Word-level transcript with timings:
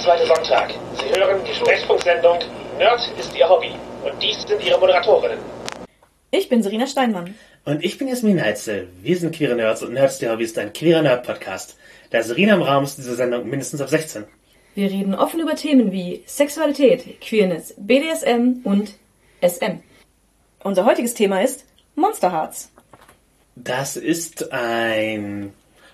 zweite 0.00 0.26
Sonntag. 0.26 0.72
Sie 0.94 1.20
hören 1.20 1.40
die 1.46 1.54
Sprechfunksendung 1.54 2.38
Nerd 2.78 3.00
ist 3.18 3.36
Ihr 3.36 3.46
Hobby. 3.46 3.72
Und 4.02 4.22
dies 4.22 4.40
sind 4.42 4.64
Ihre 4.64 4.80
Moderatorinnen. 4.80 5.38
Ich 6.30 6.48
bin 6.48 6.62
Serena 6.62 6.86
Steinmann. 6.86 7.34
Und 7.66 7.84
ich 7.84 7.98
bin 7.98 8.08
Jasmin 8.08 8.42
Heitzel. 8.42 8.88
Wir 9.02 9.18
sind 9.18 9.34
Queere 9.34 9.54
Nerds 9.54 9.82
und 9.82 9.92
Nerds 9.92 10.18
der 10.18 10.32
Hobby 10.32 10.44
ist 10.44 10.58
ein 10.58 10.72
queerer 10.72 11.02
Nerd-Podcast. 11.02 11.76
Da 12.10 12.22
Serena 12.22 12.54
im 12.54 12.62
Raum 12.62 12.84
ist 12.84 12.96
diese 12.96 13.14
Sendung 13.14 13.46
mindestens 13.48 13.82
ab 13.82 13.90
16. 13.90 14.24
Wir 14.74 14.90
reden 14.90 15.14
offen 15.14 15.40
über 15.40 15.54
Themen 15.56 15.92
wie 15.92 16.22
Sexualität, 16.24 17.20
Queerness, 17.20 17.74
BDSM 17.76 18.60
und 18.64 18.94
SM. 19.42 19.80
Unser 20.62 20.86
heutiges 20.86 21.12
Thema 21.12 21.42
ist 21.42 21.66
Monster 21.94 22.32
Hearts. 22.32 22.72
Das 23.56 23.96
ist 23.96 24.50
ein 24.52 25.52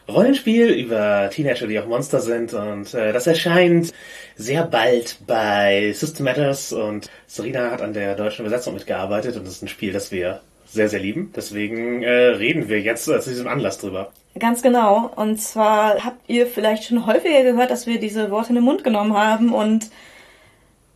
Rollenspiel 0.09 0.69
über 0.69 1.31
Teenager, 1.33 1.67
die 1.67 1.79
auch 1.81 1.87
Monster 1.87 2.21
sind 2.21 2.55
und 2.55 2.95
äh, 2.95 3.13
das 3.13 3.27
erscheint 3.27 3.93
sehr 4.37 4.65
bald 4.65 5.19
bei 5.27 5.93
System 5.93 6.25
Matters 6.25 6.73
und 6.73 7.11
Serena 7.27 7.71
hat 7.71 7.83
an 7.83 7.93
der 7.93 8.15
deutschen 8.15 8.47
Übersetzung 8.47 8.75
mitgearbeitet 8.75 9.37
und 9.37 9.47
das 9.47 9.55
ist 9.55 9.63
ein 9.63 9.69
Spiel, 9.69 9.93
das 9.93 10.13
wir 10.13 10.41
sehr, 10.67 10.89
sehr 10.89 11.01
lieben. 11.01 11.33
Deswegen 11.35 12.03
äh, 12.03 12.11
reden 12.11 12.69
wir 12.69 12.81
jetzt 12.81 13.09
äh, 13.09 13.21
zu 13.21 13.31
diesem 13.31 13.49
Anlass 13.49 13.79
drüber. 13.79 14.13
Ganz 14.39 14.63
genau. 14.63 15.11
Und 15.17 15.41
zwar 15.41 16.05
habt 16.05 16.29
ihr 16.29 16.47
vielleicht 16.47 16.85
schon 16.85 17.07
häufiger 17.07 17.43
gehört, 17.43 17.71
dass 17.71 17.87
wir 17.87 17.99
diese 17.99 18.31
Worte 18.31 18.51
in 18.51 18.57
den 18.57 18.65
Mund 18.65 18.85
genommen 18.85 19.15
haben 19.15 19.53
und 19.53 19.91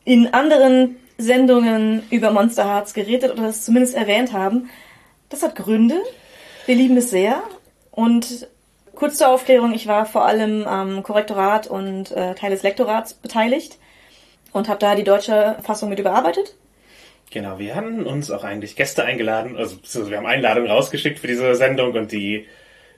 in 0.05 0.33
anderen 0.34 0.97
Sendungen 1.19 2.03
über 2.11 2.31
Monster 2.31 2.65
Hearts 2.65 2.95
geredet 2.95 3.33
oder 3.33 3.48
es 3.48 3.65
zumindest 3.65 3.95
erwähnt 3.95 4.33
haben. 4.33 4.70
Das 5.29 5.42
hat 5.42 5.56
Gründe. 5.56 5.97
Wir 6.67 6.75
lieben 6.75 6.97
es 6.97 7.11
sehr. 7.11 7.42
Und 7.91 8.48
kurz 9.01 9.17
zur 9.17 9.31
Aufklärung, 9.31 9.73
ich 9.73 9.87
war 9.87 10.05
vor 10.05 10.27
allem 10.27 10.67
am 10.67 11.03
Korrektorat 11.03 11.67
und 11.67 12.13
äh, 12.13 12.34
Teil 12.34 12.51
des 12.51 12.62
Lektorats 12.62 13.15
beteiligt 13.15 13.79
und 14.53 14.69
habe 14.69 14.79
da 14.79 14.95
die 14.95 15.05
deutsche 15.05 15.57
Fassung 15.62 15.89
mit 15.89 15.98
überarbeitet. 15.98 16.55
Genau, 17.31 17.59
wir 17.59 17.75
hatten 17.75 18.05
uns 18.05 18.31
auch 18.31 18.45
eigentlich 18.45 18.77
Gäste 18.77 19.03
eingeladen, 19.03 19.57
also 19.57 19.79
wir 20.11 20.19
haben 20.19 20.27
Einladungen 20.27 20.70
rausgeschickt 20.70 21.19
für 21.19 21.29
diese 21.29 21.55
Sendung 21.55 21.95
und 21.95 22.12
die 22.12 22.47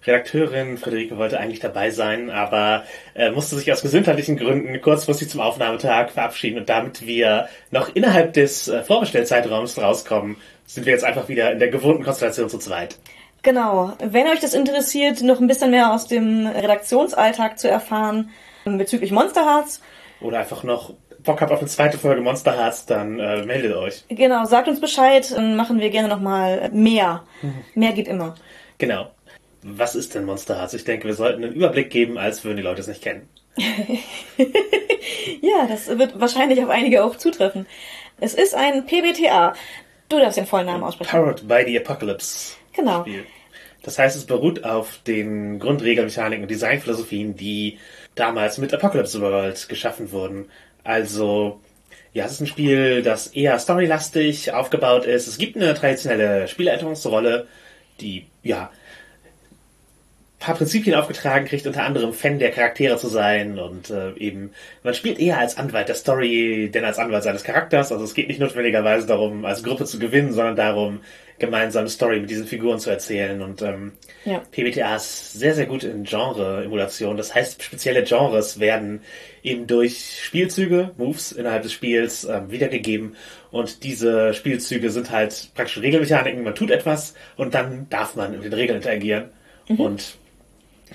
Redakteurin 0.05 0.77
Friederike 0.77 1.19
wollte 1.19 1.39
eigentlich 1.39 1.61
dabei 1.61 1.91
sein, 1.91 2.31
aber 2.31 2.83
äh, 3.15 3.31
musste 3.31 3.55
sich 3.55 3.71
aus 3.71 3.83
gesundheitlichen 3.83 4.37
Gründen 4.37 4.81
kurzfristig 4.81 5.29
zum 5.29 5.41
Aufnahmetag 5.41 6.11
verabschieden 6.11 6.59
und 6.59 6.69
damit 6.69 7.07
wir 7.07 7.49
noch 7.71 7.95
innerhalb 7.95 8.33
des 8.33 8.67
äh, 8.67 8.83
Vorbestellzeitraums 8.83 9.81
rauskommen, 9.81 10.37
sind 10.67 10.85
wir 10.85 10.95
jetzt 10.95 11.05
einfach 11.05 11.29
wieder 11.29 11.53
in 11.53 11.61
der 11.61 11.69
gewohnten 11.69 12.03
Konstellation 12.03 12.49
zu 12.49 12.59
zweit. 12.59 12.97
Genau. 13.43 13.93
Wenn 13.99 14.29
euch 14.29 14.41
das 14.41 14.55
interessiert, 14.55 15.23
noch 15.23 15.41
ein 15.41 15.47
bisschen 15.47 15.71
mehr 15.71 15.93
aus 15.93 16.07
dem 16.07 16.47
Redaktionsalltag 16.47 17.59
zu 17.59 17.69
erfahren 17.69 18.31
ähm, 18.67 18.79
bezüglich 18.79 19.11
Monster 19.11 19.45
Hearts. 19.45 19.81
Oder 20.21 20.39
einfach 20.39 20.63
noch 20.63 20.95
Bock 21.25 21.41
habt 21.41 21.53
auf 21.53 21.61
eine 21.61 21.69
zweite 21.69 21.99
Folge 21.99 22.21
Monster 22.21 22.57
Hearts, 22.57 22.87
dann 22.87 23.21
äh, 23.21 23.45
meldet 23.45 23.75
euch. 23.75 24.05
Genau, 24.09 24.45
sagt 24.45 24.69
uns 24.69 24.81
Bescheid, 24.81 25.31
dann 25.33 25.57
machen 25.57 25.81
wir 25.81 25.91
gerne 25.91 26.09
nochmal 26.09 26.71
mehr. 26.73 27.25
Mhm. 27.43 27.65
Mehr 27.75 27.93
geht 27.93 28.09
immer. 28.09 28.35
Genau. 28.79 29.11
Was 29.63 29.95
ist 29.95 30.15
denn 30.15 30.25
Monster 30.25 30.59
Hearts? 30.59 30.75
Ich 30.75 30.85
denke, 30.85 31.07
wir 31.07 31.15
sollten 31.15 31.45
einen 31.45 31.53
Überblick 31.53 31.91
geben, 31.91 32.19
als 32.19 32.45
würden 32.45 32.57
die 32.57 32.63
Leute 32.63 32.81
es 32.81 32.89
nicht 32.89 33.03
kennen. 33.03 33.29
ja, 33.57 33.99
das 35.69 35.87
wird 35.87 36.19
wahrscheinlich 36.19 36.63
auf 36.63 36.71
einige 36.71 37.05
auch 37.05 37.17
zutreffen. 37.17 37.67
Es 38.19 38.35
ist 38.35 38.55
ein 38.55 38.87
PBTA. 38.87 39.55
Du 40.09 40.19
darfst 40.19 40.39
den 40.39 40.47
vollen 40.47 40.67
Namen 40.67 40.83
aussprechen. 40.83 41.11
Powered 41.11 41.47
by 41.47 41.63
the 41.65 41.79
Apocalypse. 41.79 42.57
Genau. 42.73 43.03
Spiel. 43.03 43.25
Das 43.83 43.99
heißt, 43.99 44.17
es 44.17 44.27
beruht 44.27 44.65
auf 44.65 44.99
den 45.07 45.59
Grundregelmechaniken 45.59 46.45
und 46.45 46.51
Designphilosophien, 46.51 47.37
die 47.37 47.79
damals 48.15 48.59
mit 48.59 48.73
Apocalypse 48.73 49.21
World 49.21 49.69
geschaffen 49.69 50.13
wurden. 50.13 50.47
Also, 50.85 51.61
ja, 52.13 52.25
es 52.25 52.33
ist 52.33 52.41
ein 52.41 52.47
Spiel, 52.47 53.03
das 53.03 53.29
eher 53.29 53.59
storylastig 53.59 54.53
aufgebaut 54.53 55.05
ist. 55.05 55.27
Es 55.27 55.39
gibt 55.39 55.57
eine 55.57 55.75
traditionelle 55.75 56.47
Spielerörterungsrolle, 56.47 57.49
die, 58.01 58.27
ja, 58.43 58.71
paar 60.43 60.57
Prinzipien 60.57 60.97
aufgetragen 60.97 61.47
kriegt, 61.47 61.67
unter 61.67 61.85
anderem 61.85 62.13
Fan 62.13 62.41
der 62.41 62.51
Charaktere 62.51 62.97
zu 62.99 63.07
sein 63.07 63.61
und 63.61 63.91
äh, 63.91 64.13
eben, 64.17 64.51
man 64.83 64.93
spielt 64.93 65.21
eher 65.21 65.39
als 65.39 65.57
Anwalt 65.57 65.89
der 65.89 65.95
Story, 65.95 66.69
denn 66.73 66.85
als 66.85 66.99
Anwalt 66.99 67.23
seines 67.23 67.45
Charakters. 67.45 67.93
Also 67.93 68.05
es 68.05 68.13
geht 68.13 68.27
nicht 68.27 68.41
notwendigerweise 68.41 69.07
darum, 69.07 69.45
als 69.45 69.63
Gruppe 69.63 69.85
zu 69.85 70.01
gewinnen, 70.01 70.33
sondern 70.33 70.57
darum, 70.57 71.01
gemeinsame 71.43 71.89
Story 71.89 72.21
mit 72.21 72.31
diesen 72.31 72.47
Figuren 72.47 72.79
zu 72.79 72.89
erzählen. 72.89 73.43
Und 73.43 73.63
ähm, 73.63 73.93
ja. 74.25 74.39
PBTA 74.53 74.95
ist 74.95 75.33
sehr, 75.33 75.55
sehr 75.57 75.67
gut 75.67 75.83
in 75.83 76.05
Genre-Emulation. 76.05 77.17
Das 77.17 77.35
heißt, 77.35 77.63
spezielle 77.65 78.05
Genres 78.05 78.61
werden 78.61 79.01
eben 79.43 79.67
durch 79.67 80.21
Spielzüge, 80.23 80.93
Moves 80.97 81.33
innerhalb 81.33 81.65
des 81.65 81.73
Spiels 81.73 82.25
ähm, 82.25 82.53
wiedergegeben. 82.53 83.17
Und 83.51 83.83
diese 83.83 84.35
Spielzüge 84.35 84.91
sind 84.91 85.11
halt 85.11 85.51
praktisch 85.57 85.83
Regelmechaniken. 85.83 86.45
Man 86.45 86.55
tut 86.55 86.71
etwas 86.71 87.15
und 87.37 87.55
dann 87.55 87.89
darf 87.91 88.15
man 88.15 88.31
mit 88.31 88.45
den 88.45 88.53
Regeln 88.53 88.77
interagieren. 88.77 89.25
Mhm. 89.69 89.81
Und 89.81 90.15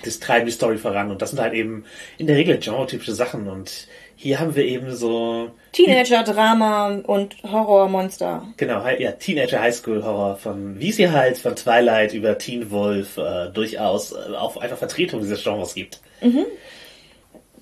das 0.02 0.18
treiben 0.18 0.46
die 0.46 0.52
Story 0.52 0.78
voran 0.78 1.10
und 1.10 1.20
das 1.20 1.30
sind 1.30 1.40
halt 1.40 1.54
eben 1.54 1.84
in 2.18 2.26
der 2.28 2.36
Regel 2.36 2.58
genre-typische 2.58 3.14
Sachen 3.14 3.48
und 3.48 3.88
hier 4.20 4.40
haben 4.40 4.56
wir 4.56 4.64
eben 4.64 4.96
so 4.96 5.50
Teenager-Drama 5.70 7.02
und 7.06 7.36
Horror-Monster. 7.44 8.48
Genau, 8.56 8.84
ja, 8.98 9.12
Teenager-Highschool-Horror 9.12 10.36
von, 10.36 10.80
wie 10.80 10.88
es 10.88 10.96
hier 10.96 11.12
halt 11.12 11.38
von 11.38 11.54
Twilight 11.54 12.14
über 12.14 12.36
Teen 12.36 12.72
Wolf 12.72 13.16
äh, 13.16 13.48
durchaus 13.50 14.10
äh, 14.10 14.34
auch 14.36 14.56
einfach 14.56 14.76
Vertretung 14.76 15.20
dieses 15.20 15.44
Genres 15.44 15.74
gibt. 15.74 16.00
Mhm. 16.20 16.46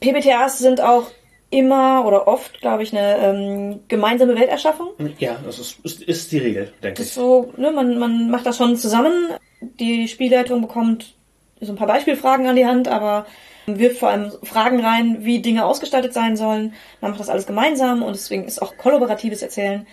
PBTAs 0.00 0.58
sind 0.58 0.80
auch 0.80 1.10
immer 1.50 2.04
oder 2.06 2.26
oft, 2.26 2.58
glaube 2.62 2.82
ich, 2.82 2.96
eine 2.96 3.18
ähm, 3.18 3.80
gemeinsame 3.88 4.34
Welterschaffung. 4.34 4.88
Ja, 5.18 5.36
das 5.44 5.58
ist, 5.58 5.78
ist, 5.84 6.02
ist 6.02 6.32
die 6.32 6.38
Regel, 6.38 6.72
denke 6.82 7.02
ich. 7.02 7.12
So, 7.12 7.52
ne, 7.58 7.70
man, 7.70 7.98
man 7.98 8.30
macht 8.30 8.46
das 8.46 8.56
schon 8.56 8.76
zusammen. 8.76 9.34
Die 9.60 10.08
Spielleitung 10.08 10.62
bekommt 10.62 11.14
so 11.60 11.70
ein 11.70 11.76
paar 11.76 11.86
Beispielfragen 11.86 12.46
an 12.46 12.56
die 12.56 12.66
Hand, 12.66 12.88
aber 12.88 13.26
wirft 13.66 13.98
vor 13.98 14.10
allem 14.10 14.32
Fragen 14.42 14.80
rein, 14.80 15.18
wie 15.20 15.42
Dinge 15.42 15.64
ausgestaltet 15.64 16.12
sein 16.12 16.36
sollen. 16.36 16.74
Man 17.00 17.10
macht 17.10 17.20
das 17.20 17.28
alles 17.28 17.46
gemeinsam 17.46 18.02
und 18.02 18.14
deswegen 18.14 18.44
ist 18.44 18.62
auch 18.62 18.76
kollaboratives 18.76 19.42
Erzählen. 19.42 19.86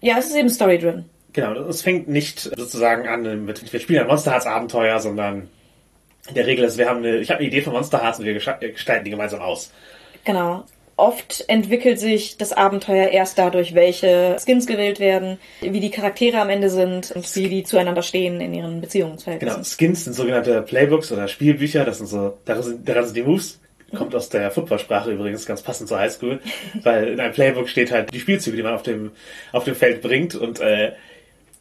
Ja, 0.00 0.18
es 0.18 0.26
ist 0.26 0.36
eben 0.36 0.48
story-driven. 0.48 1.08
Genau, 1.32 1.52
es 1.68 1.82
fängt 1.82 2.08
nicht 2.08 2.40
sozusagen 2.40 3.06
an 3.06 3.44
mit, 3.44 3.72
wir 3.72 3.80
spielen 3.80 4.00
ein 4.00 4.06
Monster 4.06 4.32
Hearts 4.32 4.46
Abenteuer, 4.46 4.98
sondern 4.98 5.48
in 6.28 6.34
der 6.34 6.46
Regel 6.46 6.64
ist, 6.64 6.78
wir 6.78 6.88
haben 6.88 6.98
eine, 6.98 7.18
ich 7.18 7.30
habe 7.30 7.40
eine 7.40 7.48
Idee 7.48 7.62
von 7.62 7.72
Monster 7.74 8.02
Hearts 8.02 8.18
und 8.18 8.24
wir 8.24 8.34
gestalten 8.34 9.04
die 9.04 9.10
gemeinsam 9.10 9.40
aus. 9.40 9.70
Genau 10.24 10.64
oft 10.98 11.44
entwickelt 11.48 11.98
sich 11.98 12.36
das 12.36 12.52
Abenteuer 12.52 13.08
erst 13.08 13.38
dadurch, 13.38 13.74
welche 13.74 14.36
Skins 14.44 14.66
gewählt 14.66 15.00
werden, 15.00 15.38
wie 15.60 15.80
die 15.80 15.90
Charaktere 15.90 16.40
am 16.40 16.50
Ende 16.50 16.68
sind 16.70 17.12
und 17.12 17.34
wie 17.36 17.48
die 17.48 17.62
zueinander 17.62 18.02
stehen 18.02 18.40
in 18.40 18.52
ihren 18.52 18.80
Beziehungsverhältnissen. 18.80 19.62
Genau, 19.62 19.68
Skins 19.68 20.04
sind 20.04 20.14
sogenannte 20.14 20.60
Playbooks 20.62 21.12
oder 21.12 21.28
Spielbücher, 21.28 21.84
das 21.84 21.98
sind 21.98 22.08
so, 22.08 22.38
daran 22.44 22.62
sind, 22.62 22.88
daran 22.88 23.04
sind 23.04 23.16
die 23.16 23.22
Moves. 23.22 23.60
Kommt 23.96 24.14
aus 24.14 24.28
der 24.28 24.50
Footballsprache 24.50 25.10
übrigens 25.10 25.46
ganz 25.46 25.62
passend 25.62 25.88
zur 25.88 25.98
Highschool, 25.98 26.40
weil 26.82 27.08
in 27.08 27.20
einem 27.20 27.32
Playbook 27.32 27.68
steht 27.68 27.90
halt 27.90 28.12
die 28.12 28.20
Spielzüge, 28.20 28.56
die 28.56 28.62
man 28.62 28.74
auf 28.74 28.82
dem, 28.82 29.12
auf 29.52 29.64
dem 29.64 29.74
Feld 29.74 30.02
bringt 30.02 30.34
und 30.34 30.60
äh, 30.60 30.92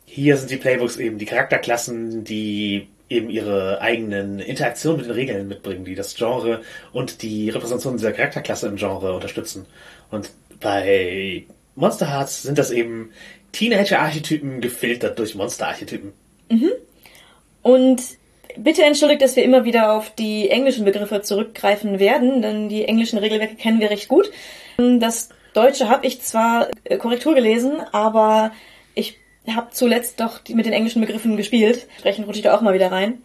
hier 0.05 0.35
sind 0.37 0.49
die 0.49 0.57
Playbooks 0.57 0.97
eben 0.97 1.19
die 1.19 1.25
Charakterklassen, 1.25 2.23
die 2.23 2.87
eben 3.09 3.29
ihre 3.29 3.81
eigenen 3.81 4.40
Interaktionen 4.40 4.97
mit 4.97 5.07
den 5.07 5.13
Regeln 5.13 5.47
mitbringen, 5.47 5.85
die 5.85 5.95
das 5.95 6.16
Genre 6.16 6.62
und 6.91 7.22
die 7.22 7.50
Repräsentation 7.50 7.97
dieser 7.97 8.12
Charakterklasse 8.12 8.68
im 8.68 8.75
Genre 8.75 9.13
unterstützen. 9.13 9.66
Und 10.12 10.31
bei 10.59 11.45
Monster 11.75 12.09
Hearts 12.12 12.44
sind 12.44 12.57
das 12.57 12.72
eben 12.72 13.12
Teenager-Archetypen 13.51 14.62
gefiltert 14.62 15.18
durch 15.19 15.35
Monster-Archetypen. 15.35 16.13
Mhm. 16.50 16.72
Und 17.62 18.01
bitte 18.57 18.84
entschuldigt, 18.84 19.22
dass 19.22 19.35
wir 19.35 19.44
immer 19.44 19.66
wieder 19.66 19.94
auf 19.94 20.13
die 20.16 20.50
englischen 20.50 20.86
Begriffe 20.86 21.21
zurückgreifen 21.21 22.00
werden, 22.00 22.42
denn 22.42 22.69
die 22.69 22.86
englischen 22.86 23.19
Regelwerke 23.19 23.56
kennen 23.56 23.80
wir 23.80 23.89
recht 23.89 24.07
gut. 24.07 24.31
Das 24.77 25.30
Deutsche 25.53 25.89
habe 25.89 26.06
ich 26.06 26.21
zwar 26.21 26.69
äh, 26.83 26.98
Korrektur 26.98 27.36
gelesen, 27.36 27.81
aber 27.92 28.51
habe 29.55 29.67
zuletzt 29.71 30.19
doch 30.19 30.41
mit 30.49 30.65
den 30.65 30.73
englischen 30.73 31.01
Begriffen 31.01 31.38
gespielt. 31.38 31.88
Entsprechend 31.91 32.27
rutsche 32.27 32.39
ich 32.39 32.44
da 32.44 32.55
auch 32.55 32.61
mal 32.61 32.73
wieder 32.73 32.91
rein. 32.91 33.19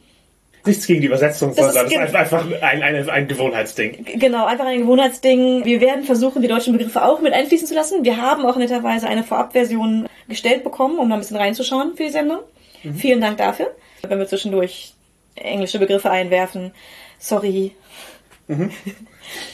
Nichts 0.64 0.86
gegen 0.86 1.00
die 1.00 1.08
Übersetzung, 1.08 1.54
das 1.56 1.74
sondern 1.74 1.86
es 1.86 2.10
ist 2.10 2.14
einfach 2.14 2.46
ein, 2.62 2.82
ein, 2.82 3.10
ein 3.10 3.26
Gewohnheitsding. 3.26 4.06
Genau, 4.14 4.46
einfach 4.46 4.66
ein 4.66 4.78
Gewohnheitsding. 4.78 5.64
Wir 5.64 5.80
werden 5.80 6.04
versuchen, 6.04 6.40
die 6.40 6.46
deutschen 6.46 6.72
Begriffe 6.72 7.02
auch 7.04 7.20
mit 7.20 7.32
einfließen 7.32 7.66
zu 7.66 7.74
lassen. 7.74 8.04
Wir 8.04 8.18
haben 8.18 8.46
auch 8.46 8.56
netterweise 8.56 9.08
eine 9.08 9.24
Vorabversion 9.24 10.06
gestellt 10.28 10.62
bekommen, 10.62 11.00
um 11.00 11.08
mal 11.08 11.16
ein 11.16 11.20
bisschen 11.20 11.36
reinzuschauen 11.36 11.96
für 11.96 12.04
die 12.04 12.10
Sendung. 12.10 12.38
Mhm. 12.84 12.94
Vielen 12.94 13.20
Dank 13.20 13.38
dafür. 13.38 13.74
Wenn 14.02 14.20
wir 14.20 14.28
zwischendurch 14.28 14.92
englische 15.34 15.80
Begriffe 15.80 16.10
einwerfen. 16.10 16.72
Sorry. 17.18 17.72
Mhm. 18.46 18.70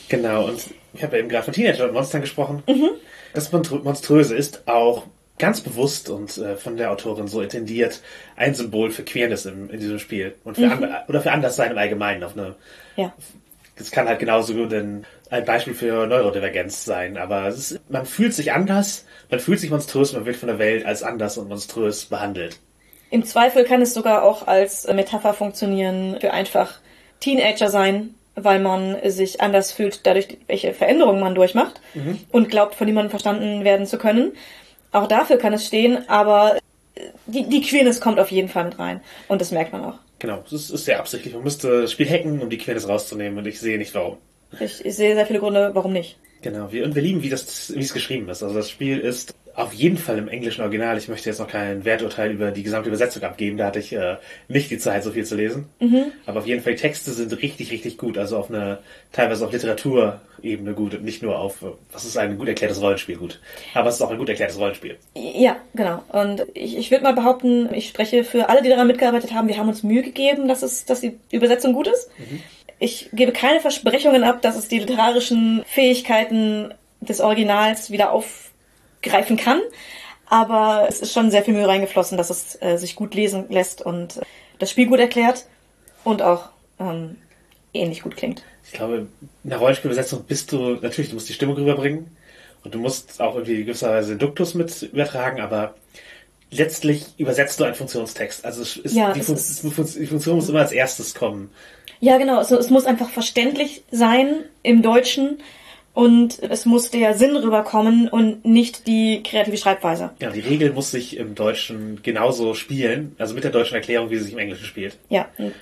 Genau, 0.08 0.46
und 0.46 0.60
ich 0.92 1.02
habe 1.02 1.18
eben 1.18 1.28
gerade 1.28 1.44
von 1.44 1.54
Teenager-Monstern 1.54 2.20
gesprochen. 2.20 2.62
Mhm. 2.66 2.90
Das 3.32 3.52
Monströse 3.52 4.34
ist 4.34 4.66
auch 4.66 5.04
ganz 5.38 5.60
bewusst 5.60 6.10
und 6.10 6.36
äh, 6.38 6.56
von 6.56 6.76
der 6.76 6.90
Autorin 6.90 7.28
so 7.28 7.40
intendiert 7.40 8.00
ein 8.36 8.54
Symbol 8.54 8.90
für 8.90 9.04
Queerness 9.04 9.46
im, 9.46 9.70
in 9.70 9.80
diesem 9.80 9.98
Spiel 9.98 10.34
und 10.44 10.56
für 10.56 10.66
mhm. 10.66 10.88
oder 11.08 11.20
für 11.20 11.32
Anderssein 11.32 11.72
im 11.72 11.78
Allgemeinen 11.78 12.24
auf 12.24 12.36
eine 12.36 12.56
ja. 12.96 13.12
Das 13.76 13.92
kann 13.92 14.08
halt 14.08 14.18
genauso 14.18 14.54
gut 14.54 14.72
ein, 14.72 15.06
ein 15.30 15.44
Beispiel 15.44 15.72
für 15.72 16.06
Neurodivergenz 16.06 16.84
sein, 16.84 17.16
aber 17.16 17.48
ist, 17.48 17.80
man 17.88 18.06
fühlt 18.06 18.34
sich 18.34 18.52
anders, 18.52 19.06
man 19.30 19.38
fühlt 19.38 19.60
sich 19.60 19.70
monströs, 19.70 20.12
man 20.12 20.26
wird 20.26 20.36
von 20.36 20.48
der 20.48 20.58
Welt 20.58 20.84
als 20.84 21.04
anders 21.04 21.38
und 21.38 21.48
monströs 21.48 22.06
behandelt. 22.06 22.58
Im 23.10 23.24
Zweifel 23.24 23.64
kann 23.64 23.80
es 23.80 23.94
sogar 23.94 24.24
auch 24.24 24.48
als 24.48 24.86
Metapher 24.92 25.32
funktionieren 25.32 26.18
für 26.20 26.32
einfach 26.32 26.80
Teenager 27.20 27.70
sein, 27.70 28.14
weil 28.34 28.58
man 28.58 28.96
sich 29.04 29.40
anders 29.40 29.72
fühlt, 29.72 30.06
dadurch, 30.06 30.38
welche 30.46 30.74
Veränderungen 30.74 31.20
man 31.20 31.34
durchmacht 31.34 31.80
mhm. 31.94 32.18
und 32.30 32.48
glaubt, 32.48 32.74
von 32.74 32.86
niemandem 32.86 33.10
verstanden 33.10 33.64
werden 33.64 33.86
zu 33.86 33.98
können. 33.98 34.32
Auch 34.92 35.06
dafür 35.06 35.36
kann 35.38 35.52
es 35.52 35.66
stehen, 35.66 36.08
aber 36.08 36.58
die, 37.26 37.48
die 37.48 37.60
Queerness 37.60 38.00
kommt 38.00 38.18
auf 38.18 38.30
jeden 38.30 38.48
Fall 38.48 38.64
mit 38.64 38.78
rein. 38.78 39.00
Und 39.28 39.40
das 39.40 39.50
merkt 39.50 39.72
man 39.72 39.84
auch. 39.84 39.98
Genau, 40.18 40.42
das 40.50 40.70
ist 40.70 40.84
sehr 40.84 40.98
absichtlich. 40.98 41.34
Man 41.34 41.44
müsste 41.44 41.82
das 41.82 41.92
Spiel 41.92 42.08
hacken, 42.08 42.40
um 42.40 42.50
die 42.50 42.58
Queerness 42.58 42.88
rauszunehmen 42.88 43.38
und 43.38 43.46
ich 43.46 43.60
sehe 43.60 43.78
nicht 43.78 43.94
warum. 43.94 44.16
Ich, 44.58 44.84
ich 44.84 44.96
sehe 44.96 45.14
sehr 45.14 45.26
viele 45.26 45.38
Gründe, 45.38 45.70
warum 45.74 45.92
nicht. 45.92 46.18
Genau, 46.42 46.72
wir, 46.72 46.84
und 46.84 46.94
wir 46.94 47.02
lieben, 47.02 47.22
wie, 47.22 47.28
das, 47.28 47.72
wie 47.74 47.80
es 47.80 47.92
geschrieben 47.92 48.28
ist. 48.28 48.42
Also 48.42 48.54
das 48.54 48.70
Spiel 48.70 48.98
ist 48.98 49.34
auf 49.58 49.72
jeden 49.72 49.98
Fall 49.98 50.18
im 50.18 50.28
englischen 50.28 50.62
Original. 50.62 50.96
Ich 50.98 51.08
möchte 51.08 51.28
jetzt 51.28 51.40
noch 51.40 51.48
kein 51.48 51.84
Werturteil 51.84 52.30
über 52.30 52.52
die 52.52 52.62
gesamte 52.62 52.88
Übersetzung 52.88 53.24
abgeben, 53.24 53.56
da 53.56 53.66
hatte 53.66 53.80
ich 53.80 53.92
äh, 53.92 54.16
nicht 54.46 54.70
die 54.70 54.78
Zeit, 54.78 55.02
so 55.02 55.10
viel 55.10 55.26
zu 55.26 55.34
lesen. 55.34 55.66
Mhm. 55.80 56.12
Aber 56.26 56.38
auf 56.38 56.46
jeden 56.46 56.62
Fall, 56.62 56.74
die 56.74 56.80
Texte 56.80 57.10
sind 57.10 57.32
richtig, 57.42 57.72
richtig 57.72 57.98
gut. 57.98 58.18
Also 58.18 58.36
auf 58.36 58.50
eine, 58.50 58.78
teilweise 59.10 59.44
auf 59.44 59.52
Literaturebene 59.52 60.74
gut 60.74 60.94
und 60.94 61.02
nicht 61.02 61.24
nur 61.24 61.36
auf, 61.36 61.64
was 61.90 62.04
ist 62.04 62.16
ein 62.16 62.38
gut 62.38 62.46
erklärtes 62.46 62.80
Rollenspiel 62.80 63.16
gut. 63.16 63.40
Aber 63.74 63.88
es 63.88 63.96
ist 63.96 64.02
auch 64.02 64.12
ein 64.12 64.18
gut 64.18 64.28
erklärtes 64.28 64.58
Rollenspiel. 64.58 64.96
Ja, 65.16 65.56
genau. 65.74 66.04
Und 66.10 66.46
ich, 66.54 66.76
ich 66.76 66.92
würde 66.92 67.02
mal 67.02 67.14
behaupten, 67.14 67.68
ich 67.74 67.88
spreche 67.88 68.22
für 68.22 68.48
alle, 68.48 68.62
die 68.62 68.68
daran 68.68 68.86
mitgearbeitet 68.86 69.34
haben, 69.34 69.48
wir 69.48 69.56
haben 69.56 69.68
uns 69.68 69.82
Mühe 69.82 70.02
gegeben, 70.02 70.46
dass, 70.46 70.62
es, 70.62 70.84
dass 70.84 71.00
die 71.00 71.18
Übersetzung 71.32 71.72
gut 71.72 71.88
ist. 71.88 72.08
Mhm. 72.16 72.42
Ich 72.78 73.08
gebe 73.12 73.32
keine 73.32 73.58
Versprechungen 73.58 74.22
ab, 74.22 74.40
dass 74.40 74.56
es 74.56 74.68
die 74.68 74.78
literarischen 74.78 75.64
Fähigkeiten 75.66 76.72
des 77.00 77.20
Originals 77.20 77.90
wieder 77.90 78.12
aufgreifen 78.98 79.36
kann. 79.36 79.60
Aber 80.26 80.86
es 80.88 81.00
ist 81.00 81.12
schon 81.12 81.30
sehr 81.30 81.42
viel 81.42 81.54
Mühe 81.54 81.66
reingeflossen, 81.66 82.18
dass 82.18 82.30
es 82.30 82.60
äh, 82.60 82.76
sich 82.76 82.96
gut 82.96 83.14
lesen 83.14 83.46
lässt 83.48 83.80
und 83.80 84.18
äh, 84.18 84.22
das 84.58 84.70
Spiel 84.70 84.86
gut 84.86 84.98
erklärt 84.98 85.46
und 86.04 86.20
auch 86.20 86.50
ähm, 86.78 87.16
ähnlich 87.72 88.02
gut 88.02 88.16
klingt. 88.16 88.42
Ich 88.64 88.72
glaube, 88.72 89.06
in 89.44 89.50
der 89.50 89.58
Rollenspielbesetzung 89.58 90.24
bist 90.24 90.52
du, 90.52 90.76
natürlich, 90.82 91.10
du 91.10 91.14
musst 91.14 91.28
die 91.30 91.32
Stimmung 91.32 91.56
rüberbringen 91.56 92.14
und 92.62 92.74
du 92.74 92.78
musst 92.78 93.22
auch 93.22 93.36
irgendwie 93.36 93.64
gewisserweise 93.64 94.10
den 94.10 94.18
Duktus 94.18 94.54
mit 94.54 94.82
übertragen, 94.82 95.40
aber 95.40 95.74
letztlich 96.50 97.06
übersetzt 97.16 97.58
du 97.60 97.64
einen 97.64 97.74
Funktionstext. 97.74 98.44
Also 98.44 98.62
ist, 98.62 98.94
ja, 98.94 99.12
die, 99.14 99.22
Fun 99.22 99.36
ist, 99.36 99.62
die, 99.62 100.06
Funktion 100.06 100.36
muss 100.36 100.48
immer 100.50 100.60
als 100.60 100.72
erstes 100.72 101.14
kommen. 101.14 101.50
Ja, 102.00 102.18
genau. 102.18 102.36
Also 102.36 102.58
es 102.58 102.68
muss 102.68 102.84
einfach 102.84 103.08
verständlich 103.08 103.82
sein 103.90 104.44
im 104.62 104.82
Deutschen 104.82 105.38
und 105.98 106.40
es 106.40 106.64
muss 106.64 106.92
der 106.92 107.14
Sinn 107.14 107.34
rüberkommen 107.34 108.08
und 108.08 108.44
nicht 108.44 108.86
die 108.86 109.20
kreative 109.24 109.56
Schreibweise. 109.56 110.10
Ja, 110.20 110.30
die 110.30 110.38
Regel 110.38 110.72
muss 110.72 110.92
sich 110.92 111.16
im 111.16 111.34
Deutschen 111.34 112.04
genauso 112.04 112.54
spielen, 112.54 113.16
also 113.18 113.34
mit 113.34 113.42
der 113.42 113.50
deutschen 113.50 113.74
Erklärung, 113.74 114.08
wie 114.08 114.16
sie 114.16 114.22
sich 114.22 114.32
im 114.32 114.38
Englischen 114.38 114.64
spielt. 114.64 114.96
Ja, 115.08 115.28
und 115.38 115.54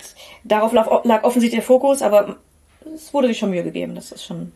darauf 0.43 0.73
lag, 0.73 1.23
offensichtlich 1.23 1.59
der 1.59 1.65
Fokus, 1.65 2.03
aber 2.03 2.35
es 2.93 3.11
wurde 3.15 3.29
sich 3.29 3.39
schon 3.39 3.49
Mühe 3.49 3.63
gegeben, 3.63 3.95
das 3.95 4.11
ist 4.11 4.25
schon, 4.25 4.51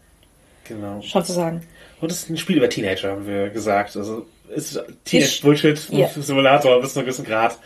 genau. 0.66 1.01
schon 1.01 1.25
zu 1.25 1.33
sagen. 1.33 1.63
Und 2.00 2.12
es 2.12 2.19
ist 2.19 2.30
ein 2.30 2.38
Spiel 2.38 2.57
über 2.57 2.69
Teenager, 2.69 3.13
haben 3.13 3.25
wir 3.25 3.50
gesagt. 3.50 3.98
Also 3.98 4.28
es 4.56 4.75
ist 4.75 4.83
Teenage-Bullshit, 5.06 5.89
ja. 5.89 6.10
Simulator 6.10 6.80
bis 6.80 6.94
zu 6.94 7.00
einem 7.00 7.07
gewissen 7.07 7.25
Grad. 7.25 7.57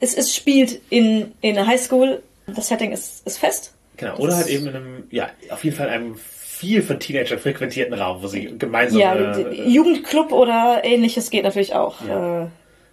Es, 0.00 0.14
es 0.14 0.34
spielt 0.34 0.80
in, 0.88 1.32
in 1.42 1.56
der 1.56 1.66
Highschool, 1.66 2.22
das 2.46 2.68
Setting 2.68 2.92
ist, 2.92 3.26
ist 3.26 3.36
fest. 3.36 3.74
Genau, 3.98 4.16
oder 4.16 4.34
halt 4.34 4.46
eben 4.46 4.66
in 4.66 4.76
einem, 4.76 5.04
ja, 5.10 5.28
auf 5.50 5.62
jeden 5.62 5.76
Fall 5.76 5.90
einem 5.90 6.16
viel 6.58 6.82
von 6.82 6.98
Teenager 6.98 7.38
frequentierten 7.38 7.94
Raum, 7.94 8.22
wo 8.22 8.26
sie 8.26 8.58
gemeinsam. 8.58 8.98
Ja, 8.98 9.14
äh, 9.14 9.68
Jugendclub 9.68 10.32
oder 10.32 10.82
ähnliches 10.82 11.30
geht 11.30 11.44
natürlich 11.44 11.74
auch. 11.74 11.96
Ja. 12.06 12.44
Äh, 12.44 12.46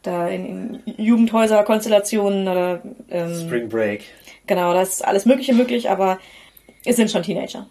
da 0.04 0.28
in, 0.28 0.82
in 0.86 1.04
Jugendhäuser-Konstellationen 1.04 2.48
oder 2.48 2.82
ähm, 3.10 3.36
Spring 3.36 3.70
Break. 3.70 4.04
Genau, 4.46 4.74
da 4.74 4.84
ist 4.84 5.04
alles 5.04 5.26
Mögliche 5.26 5.54
möglich, 5.54 5.90
aber 5.90 6.20
es 6.86 6.96
sind 6.96 7.10
schon 7.10 7.24
Teenager. 7.24 7.68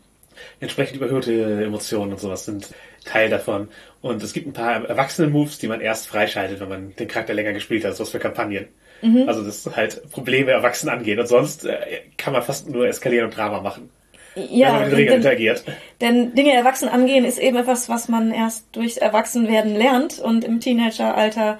Entsprechend 0.58 0.96
überhöhte 0.96 1.64
Emotionen 1.64 2.12
und 2.12 2.19
sowas 2.19 2.44
sind 2.44 2.70
Teil 3.05 3.31
davon. 3.31 3.69
Und 4.02 4.20
es 4.23 4.32
gibt 4.32 4.49
ein 4.49 4.52
paar 4.52 4.85
Erwachsenen-Moves, 4.85 5.58
die 5.58 5.69
man 5.69 5.81
erst 5.81 6.08
freischaltet, 6.08 6.58
wenn 6.58 6.69
man 6.69 6.97
den 6.97 7.06
Charakter 7.06 7.35
länger 7.35 7.52
gespielt 7.52 7.85
hat, 7.85 7.94
sowas 7.94 8.11
für 8.11 8.19
Kampagnen. 8.19 8.67
Mhm. 9.00 9.29
Also 9.29 9.43
das 9.43 9.64
halt 9.76 10.11
Probleme 10.11 10.50
Erwachsenen 10.50 10.97
angehen. 10.97 11.20
Und 11.20 11.29
sonst 11.29 11.64
äh, 11.64 12.02
kann 12.17 12.32
man 12.32 12.43
fast 12.43 12.69
nur 12.69 12.88
eskalieren 12.88 13.26
und 13.26 13.37
Drama 13.37 13.61
machen. 13.61 13.90
Ja, 14.34 14.66
wenn 14.66 14.72
man 14.75 14.88
mit 14.88 14.98
Regeln 14.98 15.16
interagiert. 15.19 15.64
Denn 16.00 16.34
Dinge 16.34 16.52
Erwachsenen 16.52 16.92
angehen 16.92 17.25
ist 17.25 17.38
eben 17.38 17.56
etwas, 17.56 17.88
was 17.88 18.08
man 18.08 18.32
erst 18.32 18.66
durch 18.72 18.98
Erwachsenwerden 18.98 19.76
lernt. 19.76 20.19
Und 20.19 20.44
im 20.44 20.60
Teenageralter 20.60 21.58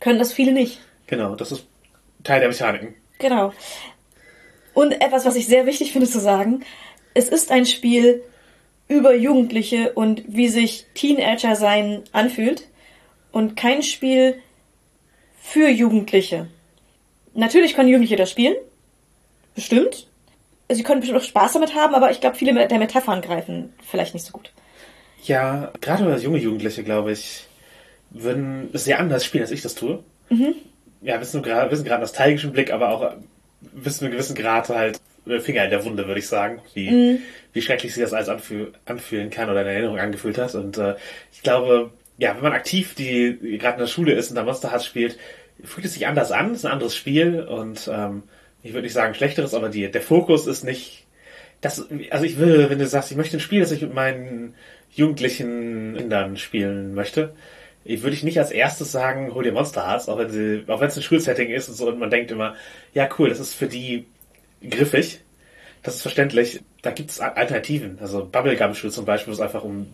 können 0.00 0.18
das 0.18 0.32
viele 0.32 0.52
nicht. 0.52 0.80
Genau, 1.06 1.34
das 1.34 1.52
ist 1.52 1.66
Teil 2.24 2.40
der 2.40 2.48
Mechaniken. 2.48 2.94
Genau. 3.18 3.52
Und 4.74 4.92
etwas, 5.00 5.24
was 5.24 5.36
ich 5.36 5.46
sehr 5.46 5.66
wichtig 5.66 5.92
finde 5.92 6.08
zu 6.08 6.20
sagen, 6.20 6.64
es 7.14 7.28
ist 7.28 7.50
ein 7.50 7.66
Spiel 7.66 8.22
über 8.88 9.14
Jugendliche 9.14 9.92
und 9.92 10.22
wie 10.26 10.48
sich 10.48 10.86
Teenager 10.94 11.56
sein 11.56 12.02
anfühlt 12.12 12.68
und 13.32 13.56
kein 13.56 13.82
Spiel 13.82 14.40
für 15.40 15.68
Jugendliche. 15.68 16.48
Natürlich 17.34 17.74
können 17.74 17.88
Jugendliche 17.88 18.16
das 18.16 18.30
spielen. 18.30 18.56
Bestimmt. 19.54 20.07
Sie 20.70 20.82
können 20.82 21.00
bestimmt 21.00 21.20
auch 21.20 21.24
Spaß 21.24 21.54
damit 21.54 21.74
haben, 21.74 21.94
aber 21.94 22.10
ich 22.10 22.20
glaube, 22.20 22.36
viele 22.36 22.68
der 22.68 22.78
Metaphern 22.78 23.22
greifen 23.22 23.72
vielleicht 23.86 24.14
nicht 24.14 24.26
so 24.26 24.32
gut. 24.32 24.52
Ja, 25.24 25.72
gerade 25.80 26.04
als 26.06 26.22
junge 26.22 26.38
Jugendliche, 26.38 26.84
glaube 26.84 27.12
ich, 27.12 27.46
würden 28.10 28.70
es 28.72 28.84
sehr 28.84 28.98
anders 29.00 29.24
spielen, 29.24 29.42
als 29.42 29.50
ich 29.50 29.62
das 29.62 29.74
tue. 29.74 30.02
Mhm. 30.28 30.54
Ja, 31.00 31.20
wissen 31.20 31.42
gerade, 31.42 31.70
wissen 31.70 31.84
gerade 31.84 32.02
nostalgischen 32.02 32.52
Blick, 32.52 32.72
aber 32.72 32.90
auch 32.90 33.14
bis 33.60 33.98
zu 33.98 34.04
einem 34.04 34.12
gewissen 34.12 34.34
Grad 34.34 34.68
halt 34.68 35.00
äh, 35.26 35.40
Finger 35.40 35.64
in 35.64 35.70
der 35.70 35.84
Wunde, 35.84 36.06
würde 36.06 36.20
ich 36.20 36.28
sagen, 36.28 36.60
wie, 36.74 36.90
mhm. 36.90 37.18
wie 37.52 37.62
schrecklich 37.62 37.94
sich 37.94 38.02
das 38.02 38.12
alles 38.12 38.28
anfühl, 38.28 38.72
anfühlen 38.84 39.30
kann 39.30 39.50
oder 39.50 39.62
in 39.62 39.68
Erinnerung 39.68 39.98
angefühlt 39.98 40.38
hat. 40.38 40.54
Und 40.54 40.78
äh, 40.78 40.96
ich 41.32 41.42
glaube, 41.42 41.90
ja, 42.18 42.34
wenn 42.34 42.42
man 42.42 42.52
aktiv 42.52 42.94
die 42.94 43.58
gerade 43.58 43.74
in 43.74 43.80
der 43.80 43.86
Schule 43.86 44.12
ist 44.12 44.30
und 44.30 44.36
da 44.36 44.42
Monster 44.42 44.70
Hearts 44.70 44.86
spielt, 44.86 45.18
fühlt 45.64 45.86
es 45.86 45.94
sich 45.94 46.06
anders 46.06 46.32
an, 46.32 46.52
es 46.52 46.58
ist 46.58 46.66
ein 46.66 46.72
anderes 46.72 46.96
Spiel 46.96 47.42
und 47.42 47.88
ähm, 47.92 48.24
ich 48.68 48.74
würde 48.74 48.84
nicht 48.84 48.94
sagen 48.94 49.14
schlechteres, 49.14 49.54
aber 49.54 49.68
die, 49.68 49.90
der 49.90 50.02
Fokus 50.02 50.46
ist 50.46 50.64
nicht 50.64 51.06
das, 51.60 51.86
also 52.10 52.24
ich 52.24 52.38
will, 52.38 52.70
wenn 52.70 52.78
du 52.78 52.86
sagst, 52.86 53.10
ich 53.10 53.16
möchte 53.16 53.36
ein 53.36 53.40
Spiel, 53.40 53.60
das 53.60 53.72
ich 53.72 53.82
mit 53.82 53.94
meinen 53.94 54.54
jugendlichen 54.90 55.96
Kindern 55.96 56.36
spielen 56.36 56.94
möchte, 56.94 57.34
ich 57.84 58.02
würde 58.02 58.14
ich 58.14 58.22
nicht 58.22 58.38
als 58.38 58.50
erstes 58.50 58.92
sagen, 58.92 59.34
hol 59.34 59.42
dir 59.42 59.52
Monster 59.52 59.86
Hearts, 59.86 60.08
auch 60.08 60.18
wenn 60.18 60.30
sie, 60.30 60.64
auch 60.68 60.80
wenn 60.80 60.88
es 60.88 60.96
ein 60.96 61.02
Schulsetting 61.02 61.50
ist 61.50 61.68
und 61.68 61.74
so 61.74 61.88
und 61.88 61.98
man 61.98 62.10
denkt 62.10 62.30
immer, 62.30 62.54
ja 62.92 63.08
cool, 63.18 63.28
das 63.30 63.40
ist 63.40 63.54
für 63.54 63.66
die 63.66 64.06
griffig. 64.68 65.20
Das 65.82 65.94
ist 65.94 66.02
verständlich. 66.02 66.60
Da 66.82 66.90
gibt 66.90 67.10
es 67.10 67.20
Alternativen. 67.20 67.98
Also 68.00 68.26
Bubblegum-Spiel 68.26 68.90
zum 68.90 69.04
Beispiel, 69.04 69.30
wo 69.30 69.34
es 69.34 69.40
einfach 69.40 69.62
um 69.62 69.86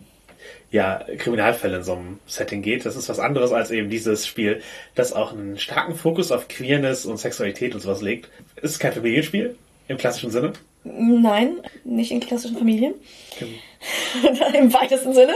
ja, 0.71 1.05
Kriminalfälle 1.19 1.77
in 1.77 1.83
so 1.83 1.93
einem 1.93 2.19
Setting 2.27 2.63
geht. 2.63 2.85
Das 2.85 2.97
ist 2.97 3.09
was 3.09 3.21
anderes 3.21 3.53
als 3.53 3.71
eben 3.71 3.91
dieses 3.91 4.27
Spiel, 4.27 4.61
das 4.95 5.13
auch 5.13 5.33
einen 5.33 5.59
starken 5.59 5.95
Fokus 5.95 6.33
auf 6.33 6.49
Queerness 6.49 7.07
und 7.07 7.19
Sexualität 7.19 7.75
und 7.75 7.81
sowas 7.81 8.03
legt. 8.03 8.29
Es 8.57 8.73
ist 8.73 8.79
kein 8.81 8.93
Familienspiel 8.93 9.57
im 9.89 9.99
klassischen 9.99 10.31
Sinne. 10.31 10.53
Nein, 10.85 11.61
nicht 11.85 12.11
in 12.11 12.21
klassischen 12.21 12.59
Familien. 12.59 12.95
Genau. 13.39 14.49
Im 14.59 14.73
weitesten 14.73 15.15
Sinne. 15.15 15.33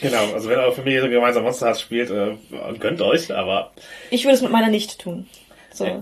Genau, 0.00 0.32
also 0.32 0.48
wenn 0.48 0.58
eure 0.58 0.72
Familie 0.72 1.08
gemeinsam 1.08 1.44
Monster 1.44 1.66
Hearts 1.66 1.80
spielt, 1.80 2.10
äh, 2.10 2.36
gönnt 2.80 3.00
euch, 3.00 3.32
aber. 3.32 3.72
Ich 4.10 4.24
würde 4.24 4.34
es 4.34 4.42
mit 4.42 4.50
meiner 4.50 4.68
nicht 4.68 5.00
tun. 5.00 5.26
So. 5.72 5.84
Äh, 5.84 6.00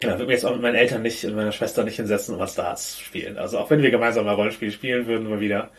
Genau, 0.00 0.14
würde 0.14 0.26
mir 0.26 0.32
jetzt 0.32 0.44
auch 0.44 0.52
mit 0.52 0.60
meinen 0.60 0.74
Eltern 0.74 1.02
nicht 1.02 1.24
und 1.24 1.34
meiner 1.34 1.50
Schwester 1.50 1.82
nicht 1.82 1.96
hinsetzen 1.96 2.34
und 2.34 2.40
was 2.40 2.52
Stars 2.52 3.00
spielen. 3.00 3.38
Also 3.38 3.58
auch 3.58 3.70
wenn 3.70 3.82
wir 3.82 3.90
gemeinsam 3.90 4.26
mal 4.26 4.34
Rollenspiel 4.34 4.70
spielen 4.70 5.06
würden, 5.06 5.28
mal 5.28 5.40
wieder, 5.40 5.70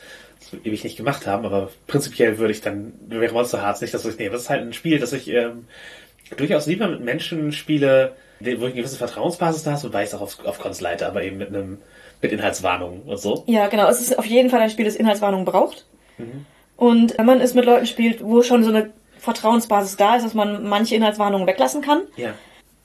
wir 0.52 0.66
ewig 0.66 0.84
nicht 0.84 0.98
gemacht 0.98 1.28
haben, 1.28 1.46
aber 1.46 1.70
prinzipiell 1.88 2.38
würde 2.38 2.54
ich 2.54 2.62
dann, 2.62 2.94
wäre 3.08 3.34
Monster 3.34 3.62
Hearts 3.62 3.82
nicht 3.82 3.94
das, 3.94 4.06
was 4.06 4.14
ich 4.14 4.20
nehme. 4.20 4.32
Das 4.32 4.44
ist 4.44 4.50
halt 4.50 4.62
ein 4.62 4.74
Spiel, 4.74 5.00
das 5.00 5.14
ich 5.14 5.28
ähm, 5.30 5.66
durchaus 6.38 6.66
lieber 6.68 6.88
mit 6.88 7.02
Menschen 7.02 7.52
spiele, 7.52 8.16
wo 8.40 8.46
ich 8.46 8.64
eine 8.64 8.74
gewisse 8.74 8.98
Vertrauensbasis 8.98 9.64
da 9.64 9.72
habe, 9.72 9.84
wobei 9.84 10.04
ich 10.04 10.10
es 10.10 10.16
auch 10.16 10.22
auf, 10.22 10.46
auf 10.46 10.60
Cons 10.60 10.82
leite, 10.82 11.08
aber 11.08 11.24
eben 11.24 11.38
mit 11.38 11.50
einem, 11.50 11.80
mit 12.22 12.32
Inhaltswarnungen 12.32 13.02
und 13.02 13.20
so. 13.20 13.44
Ja, 13.48 13.68
genau. 13.68 13.90
Es 13.90 14.02
ist 14.02 14.18
auf 14.18 14.26
jeden 14.26 14.50
Fall 14.50 14.62
ein 14.62 14.70
Spiel, 14.70 14.86
das 14.86 14.96
Inhaltswarnungen 14.96 15.46
braucht. 15.46 15.86
Mhm. 16.18 16.46
Und 16.78 17.18
wenn 17.18 17.26
man 17.26 17.42
es 17.42 17.54
mit 17.54 17.66
Leuten 17.66 17.86
spielt, 17.86 18.24
wo 18.24 18.42
schon 18.42 18.64
so 18.64 18.70
eine 18.70 18.92
Vertrauensbasis 19.18 19.98
da 19.98 20.16
ist, 20.16 20.24
dass 20.24 20.34
man 20.34 20.68
manche 20.68 20.96
Inhaltswarnungen 20.96 21.48
weglassen 21.48 21.82
kann, 21.82 22.04
ja. 22.16 22.34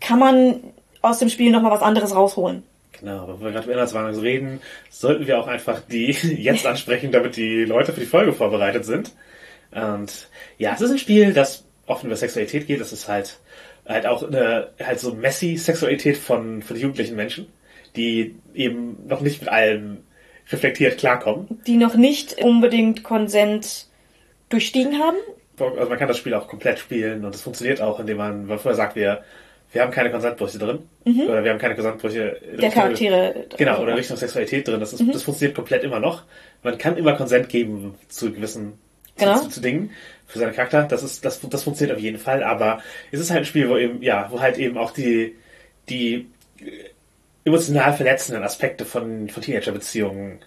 kann 0.00 0.18
man 0.18 0.60
aus 1.00 1.18
dem 1.18 1.28
Spiel 1.28 1.52
nochmal 1.52 1.70
was 1.70 1.82
anderes 1.82 2.14
rausholen. 2.14 2.64
Genau, 3.04 3.24
aber 3.24 3.34
wenn 3.34 3.44
wir 3.44 3.52
gerade 3.52 3.64
über 3.66 3.74
Inhaltswarnung 3.74 4.18
reden, 4.18 4.60
sollten 4.88 5.26
wir 5.26 5.38
auch 5.38 5.46
einfach 5.46 5.80
die 5.80 6.10
jetzt 6.38 6.64
ansprechen, 6.64 7.12
damit 7.12 7.36
die 7.36 7.66
Leute 7.66 7.92
für 7.92 8.00
die 8.00 8.06
Folge 8.06 8.32
vorbereitet 8.32 8.86
sind. 8.86 9.12
Und 9.72 10.28
ja, 10.56 10.72
es 10.72 10.80
ist 10.80 10.90
ein 10.90 10.98
Spiel, 10.98 11.34
das 11.34 11.66
offen 11.84 12.06
über 12.06 12.16
Sexualität 12.16 12.66
geht. 12.66 12.80
Es 12.80 12.92
ist 12.94 13.06
halt 13.06 13.40
halt 13.86 14.06
auch 14.06 14.22
eine 14.22 14.70
halt 14.82 15.00
so 15.00 15.12
messy 15.12 15.58
Sexualität 15.58 16.16
von 16.16 16.62
von 16.62 16.78
jugendlichen 16.78 17.14
Menschen, 17.14 17.46
die 17.94 18.36
eben 18.54 19.06
noch 19.06 19.20
nicht 19.20 19.42
mit 19.42 19.50
allem 19.50 19.98
reflektiert 20.50 20.96
klarkommen. 20.96 21.60
Die 21.66 21.76
noch 21.76 21.96
nicht 21.96 22.42
unbedingt 22.42 23.04
Konsent 23.04 23.86
durchstiegen 24.48 24.98
haben. 24.98 25.18
Also 25.58 25.90
man 25.90 25.98
kann 25.98 26.08
das 26.08 26.16
Spiel 26.16 26.32
auch 26.32 26.48
komplett 26.48 26.78
spielen 26.78 27.22
und 27.26 27.34
es 27.34 27.42
funktioniert 27.42 27.82
auch, 27.82 28.00
indem 28.00 28.16
man, 28.16 28.46
man 28.46 28.58
vorher 28.58 28.76
sagt, 28.76 28.96
wir, 28.96 29.24
wir 29.74 29.82
haben 29.82 29.90
keine 29.90 30.10
Konsentbrüche 30.10 30.58
drin. 30.58 30.78
Oder 31.04 31.44
wir 31.44 31.50
haben 31.50 31.58
keine 31.58 31.74
Konsentbrüche 31.74 32.40
Mhm. 32.52 32.60
Der 32.60 32.70
Charaktere. 32.70 33.46
Genau, 33.56 33.82
oder 33.82 33.96
Richtung 33.96 34.16
Sexualität 34.16 34.66
drin. 34.66 34.80
Das, 34.80 34.92
ist, 34.92 35.02
das 35.12 35.24
funktioniert 35.24 35.56
komplett 35.56 35.82
immer 35.82 36.00
noch. 36.00 36.22
Man 36.62 36.78
kann 36.78 36.96
immer 36.96 37.14
Konsent 37.14 37.48
geben 37.48 37.94
zu 38.08 38.32
gewissen 38.32 38.78
Genau. 39.16 39.38
zu, 39.38 39.48
zu, 39.48 39.60
Dingen 39.60 39.90
für 40.26 40.38
seinen 40.38 40.54
Charakter. 40.54 40.84
Das 40.84 41.02
ist, 41.02 41.24
das, 41.24 41.40
das 41.40 41.62
funktioniert 41.62 41.96
auf 41.96 42.02
jeden 42.02 42.18
Fall, 42.18 42.42
aber 42.42 42.80
es 43.12 43.20
ist 43.20 43.30
halt 43.30 43.42
ein 43.42 43.44
Spiel, 43.44 43.68
wo 43.68 43.76
eben, 43.76 44.02
ja, 44.02 44.28
wo 44.30 44.40
halt 44.40 44.58
eben 44.58 44.76
auch 44.76 44.90
die, 44.90 45.36
die 45.88 46.26
emotional 47.44 47.92
verletzenden 47.92 48.42
Aspekte 48.42 48.84
von, 48.84 49.28
von 49.28 49.42
Teenager-Beziehungen 49.42 50.40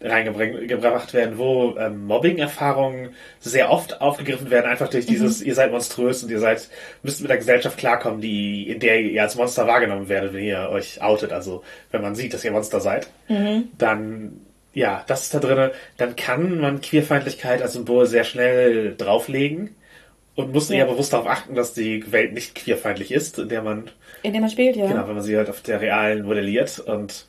reingebracht 0.00 1.12
werden, 1.12 1.38
wo 1.38 1.76
ähm, 1.76 2.06
Mobbing-Erfahrungen 2.06 3.10
sehr 3.40 3.70
oft 3.70 4.00
aufgegriffen 4.00 4.50
werden, 4.50 4.66
einfach 4.70 4.88
durch 4.88 5.06
dieses, 5.06 5.42
ihr 5.42 5.54
seid 5.54 5.72
monströs 5.72 6.22
und 6.22 6.30
ihr 6.30 6.38
seid, 6.38 6.68
müsst 7.02 7.20
mit 7.20 7.30
der 7.30 7.38
Gesellschaft 7.38 7.78
klarkommen, 7.78 8.20
die, 8.20 8.68
in 8.70 8.78
der 8.78 9.00
ihr 9.00 9.22
als 9.22 9.34
Monster 9.36 9.66
wahrgenommen 9.66 10.08
werdet, 10.08 10.34
wenn 10.34 10.44
ihr 10.44 10.68
euch 10.70 11.02
outet. 11.02 11.32
Also 11.32 11.62
wenn 11.90 12.02
man 12.02 12.14
sieht, 12.14 12.32
dass 12.34 12.44
ihr 12.44 12.52
Monster 12.52 12.80
seid, 12.80 13.08
dann 13.78 14.40
ja, 14.74 15.02
das 15.08 15.22
ist 15.24 15.34
da 15.34 15.40
drinne. 15.40 15.72
Dann 15.96 16.14
kann 16.14 16.60
man 16.60 16.80
Queerfeindlichkeit 16.80 17.62
als 17.62 17.72
Symbol 17.72 18.06
sehr 18.06 18.22
schnell 18.22 18.94
drauflegen 18.96 19.74
und 20.36 20.52
muss 20.52 20.68
Ja. 20.68 20.76
eher 20.76 20.86
bewusst 20.86 21.12
darauf 21.12 21.26
achten, 21.26 21.56
dass 21.56 21.74
die 21.74 22.12
Welt 22.12 22.32
nicht 22.32 22.54
queerfeindlich 22.54 23.10
ist, 23.10 23.38
in 23.40 23.48
der 23.48 23.62
man 23.62 23.90
In 24.22 24.32
dem 24.32 24.42
man 24.42 24.50
spielt, 24.50 24.76
ja. 24.76 24.86
Genau, 24.86 25.08
wenn 25.08 25.14
man 25.16 25.24
sie 25.24 25.36
halt 25.36 25.50
auf 25.50 25.62
der 25.62 25.80
realen 25.80 26.24
modelliert. 26.24 26.78
Und 26.78 27.26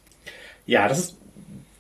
ja, 0.67 0.87
das 0.87 0.99
ist 0.99 1.17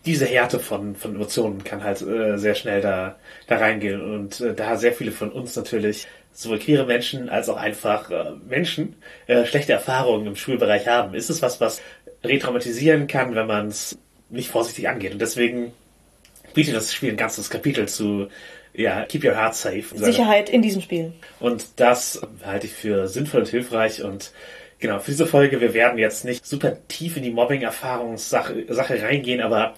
diese 0.05 0.25
Härte 0.25 0.59
von, 0.59 0.95
von 0.95 1.15
Emotionen 1.15 1.63
kann 1.63 1.83
halt 1.83 2.01
äh, 2.01 2.37
sehr 2.37 2.55
schnell 2.55 2.81
da, 2.81 3.17
da 3.47 3.57
reingehen. 3.57 4.01
Und 4.01 4.39
äh, 4.41 4.53
da 4.53 4.77
sehr 4.77 4.93
viele 4.93 5.11
von 5.11 5.31
uns 5.31 5.55
natürlich, 5.55 6.07
sowohl 6.31 6.59
queere 6.59 6.85
Menschen 6.85 7.29
als 7.29 7.49
auch 7.49 7.57
einfach 7.57 8.09
äh, 8.09 8.31
Menschen, 8.47 8.95
äh, 9.27 9.45
schlechte 9.45 9.73
Erfahrungen 9.73 10.27
im 10.27 10.35
Schulbereich 10.35 10.87
haben, 10.87 11.13
ist 11.13 11.29
es 11.29 11.41
was, 11.41 11.59
was 11.59 11.81
retraumatisieren 12.23 13.07
kann, 13.07 13.35
wenn 13.35 13.47
man 13.47 13.67
es 13.67 13.97
nicht 14.29 14.49
vorsichtig 14.49 14.87
angeht. 14.87 15.13
Und 15.13 15.19
deswegen 15.19 15.73
bietet 16.53 16.75
das 16.75 16.93
Spiel 16.93 17.11
ein 17.11 17.17
ganzes 17.17 17.49
Kapitel 17.49 17.87
zu 17.87 18.29
ja, 18.73 19.03
Keep 19.05 19.25
Your 19.25 19.35
Heart 19.35 19.55
Safe. 19.55 19.83
Sicherheit 19.95 20.49
in 20.49 20.61
diesem 20.61 20.81
Spiel. 20.81 21.13
Und 21.39 21.65
das 21.77 22.21
halte 22.45 22.67
ich 22.67 22.73
für 22.73 23.07
sinnvoll 23.07 23.41
und 23.41 23.49
hilfreich. 23.49 24.03
Und 24.03 24.31
genau, 24.79 24.99
für 24.99 25.11
diese 25.11 25.25
Folge, 25.25 25.61
wir 25.61 25.73
werden 25.73 25.97
jetzt 25.97 26.25
nicht 26.25 26.45
super 26.45 26.77
tief 26.87 27.17
in 27.17 27.23
die 27.23 27.31
Mobbing-Erfahrungssache 27.31 28.65
Sache 28.73 29.01
reingehen, 29.01 29.41
aber 29.41 29.75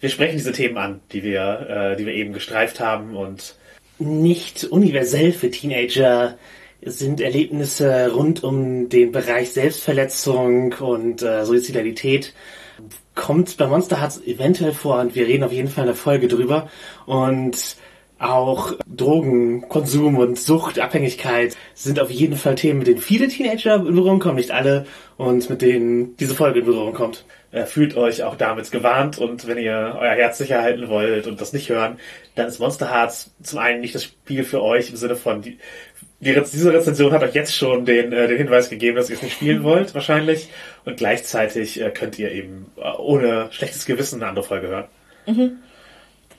wir 0.00 0.08
sprechen 0.08 0.36
diese 0.36 0.52
Themen 0.52 0.76
an, 0.78 1.00
die 1.12 1.22
wir, 1.22 1.66
äh, 1.68 1.96
die 1.96 2.06
wir 2.06 2.14
eben 2.14 2.32
gestreift 2.32 2.80
haben. 2.80 3.16
Und 3.16 3.56
nicht 3.98 4.64
universell 4.64 5.32
für 5.32 5.50
Teenager 5.50 6.36
sind 6.84 7.20
Erlebnisse 7.20 8.10
rund 8.12 8.42
um 8.42 8.88
den 8.88 9.12
Bereich 9.12 9.52
Selbstverletzung 9.52 10.74
und 10.74 11.22
äh, 11.22 11.44
Suizidalität 11.44 12.32
kommt 13.14 13.56
bei 13.56 13.66
Monster 13.66 14.00
Hearts 14.00 14.22
eventuell 14.26 14.72
vor 14.72 14.98
und 15.00 15.14
wir 15.14 15.26
reden 15.26 15.44
auf 15.44 15.52
jeden 15.52 15.68
Fall 15.68 15.84
in 15.84 15.88
der 15.88 15.96
Folge 15.96 16.28
drüber. 16.28 16.68
Und 17.06 17.76
auch 18.22 18.74
Drogenkonsum 18.86 20.16
und 20.16 20.38
Sucht, 20.38 20.78
Abhängigkeit 20.78 21.56
sind 21.74 22.00
auf 22.00 22.10
jeden 22.10 22.36
Fall 22.36 22.54
Themen, 22.54 22.78
mit 22.78 22.88
denen 22.88 23.00
viele 23.00 23.28
Teenager 23.28 23.76
in 23.76 23.84
Berührung 23.84 24.20
kommen, 24.20 24.36
nicht 24.36 24.50
alle, 24.50 24.86
und 25.16 25.48
mit 25.50 25.62
denen 25.62 26.16
diese 26.16 26.34
Folge 26.34 26.60
in 26.60 26.66
Berührung 26.66 26.94
kommt. 26.94 27.24
Äh, 27.50 27.66
fühlt 27.66 27.96
euch 27.96 28.22
auch 28.22 28.36
damit 28.36 28.70
gewarnt 28.70 29.18
und 29.18 29.46
wenn 29.46 29.58
ihr 29.58 29.96
euer 30.00 30.12
Herz 30.12 30.38
sicher 30.38 30.62
halten 30.62 30.88
wollt 30.88 31.26
und 31.26 31.40
das 31.40 31.52
nicht 31.52 31.68
hören, 31.68 31.98
dann 32.34 32.46
ist 32.46 32.60
Monster 32.60 32.90
Hearts 32.90 33.30
zum 33.42 33.58
einen 33.58 33.80
nicht 33.80 33.94
das 33.94 34.04
Spiel 34.04 34.44
für 34.44 34.62
euch 34.62 34.88
im 34.88 34.96
Sinne 34.96 35.16
von, 35.16 35.42
die, 35.42 35.58
die, 36.20 36.32
diese 36.32 36.72
Rezension 36.72 37.12
hat 37.12 37.22
euch 37.22 37.34
jetzt 37.34 37.54
schon 37.54 37.84
den, 37.84 38.12
äh, 38.12 38.28
den 38.28 38.38
Hinweis 38.38 38.70
gegeben, 38.70 38.96
dass 38.96 39.10
ihr 39.10 39.16
es 39.16 39.22
nicht 39.22 39.34
spielen 39.34 39.62
wollt, 39.64 39.94
wahrscheinlich. 39.94 40.48
Und 40.84 40.96
gleichzeitig 40.96 41.80
äh, 41.80 41.90
könnt 41.90 42.18
ihr 42.18 42.32
eben 42.32 42.66
äh, 42.76 42.90
ohne 42.98 43.48
schlechtes 43.50 43.84
Gewissen 43.84 44.22
eine 44.22 44.28
andere 44.30 44.44
Folge 44.44 44.68
hören. 44.68 44.84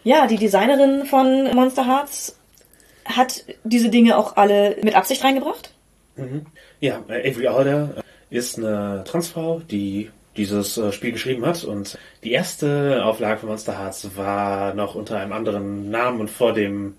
Ja, 0.03 0.27
die 0.27 0.37
Designerin 0.37 1.05
von 1.05 1.53
Monster 1.55 1.87
Hearts 1.87 2.37
hat 3.05 3.43
diese 3.63 3.89
Dinge 3.89 4.17
auch 4.17 4.35
alle 4.37 4.77
mit 4.83 4.95
Absicht 4.95 5.23
reingebracht. 5.23 5.71
Ja, 6.79 7.01
äh, 7.07 7.29
Avery 7.29 7.47
Alder 7.47 7.89
äh, 8.29 8.35
ist 8.37 8.57
eine 8.57 9.03
Transfrau, 9.05 9.61
die 9.69 10.09
dieses 10.37 10.77
äh, 10.77 10.91
Spiel 10.91 11.11
geschrieben 11.11 11.45
hat 11.45 11.63
und 11.63 11.97
die 12.23 12.31
erste 12.31 13.03
Auflage 13.05 13.39
von 13.39 13.49
Monster 13.49 13.77
Hearts 13.79 14.15
war 14.15 14.73
noch 14.73 14.95
unter 14.95 15.17
einem 15.19 15.31
anderen 15.31 15.89
Namen 15.89 16.19
und 16.21 16.29
vor 16.29 16.53
dem 16.53 16.95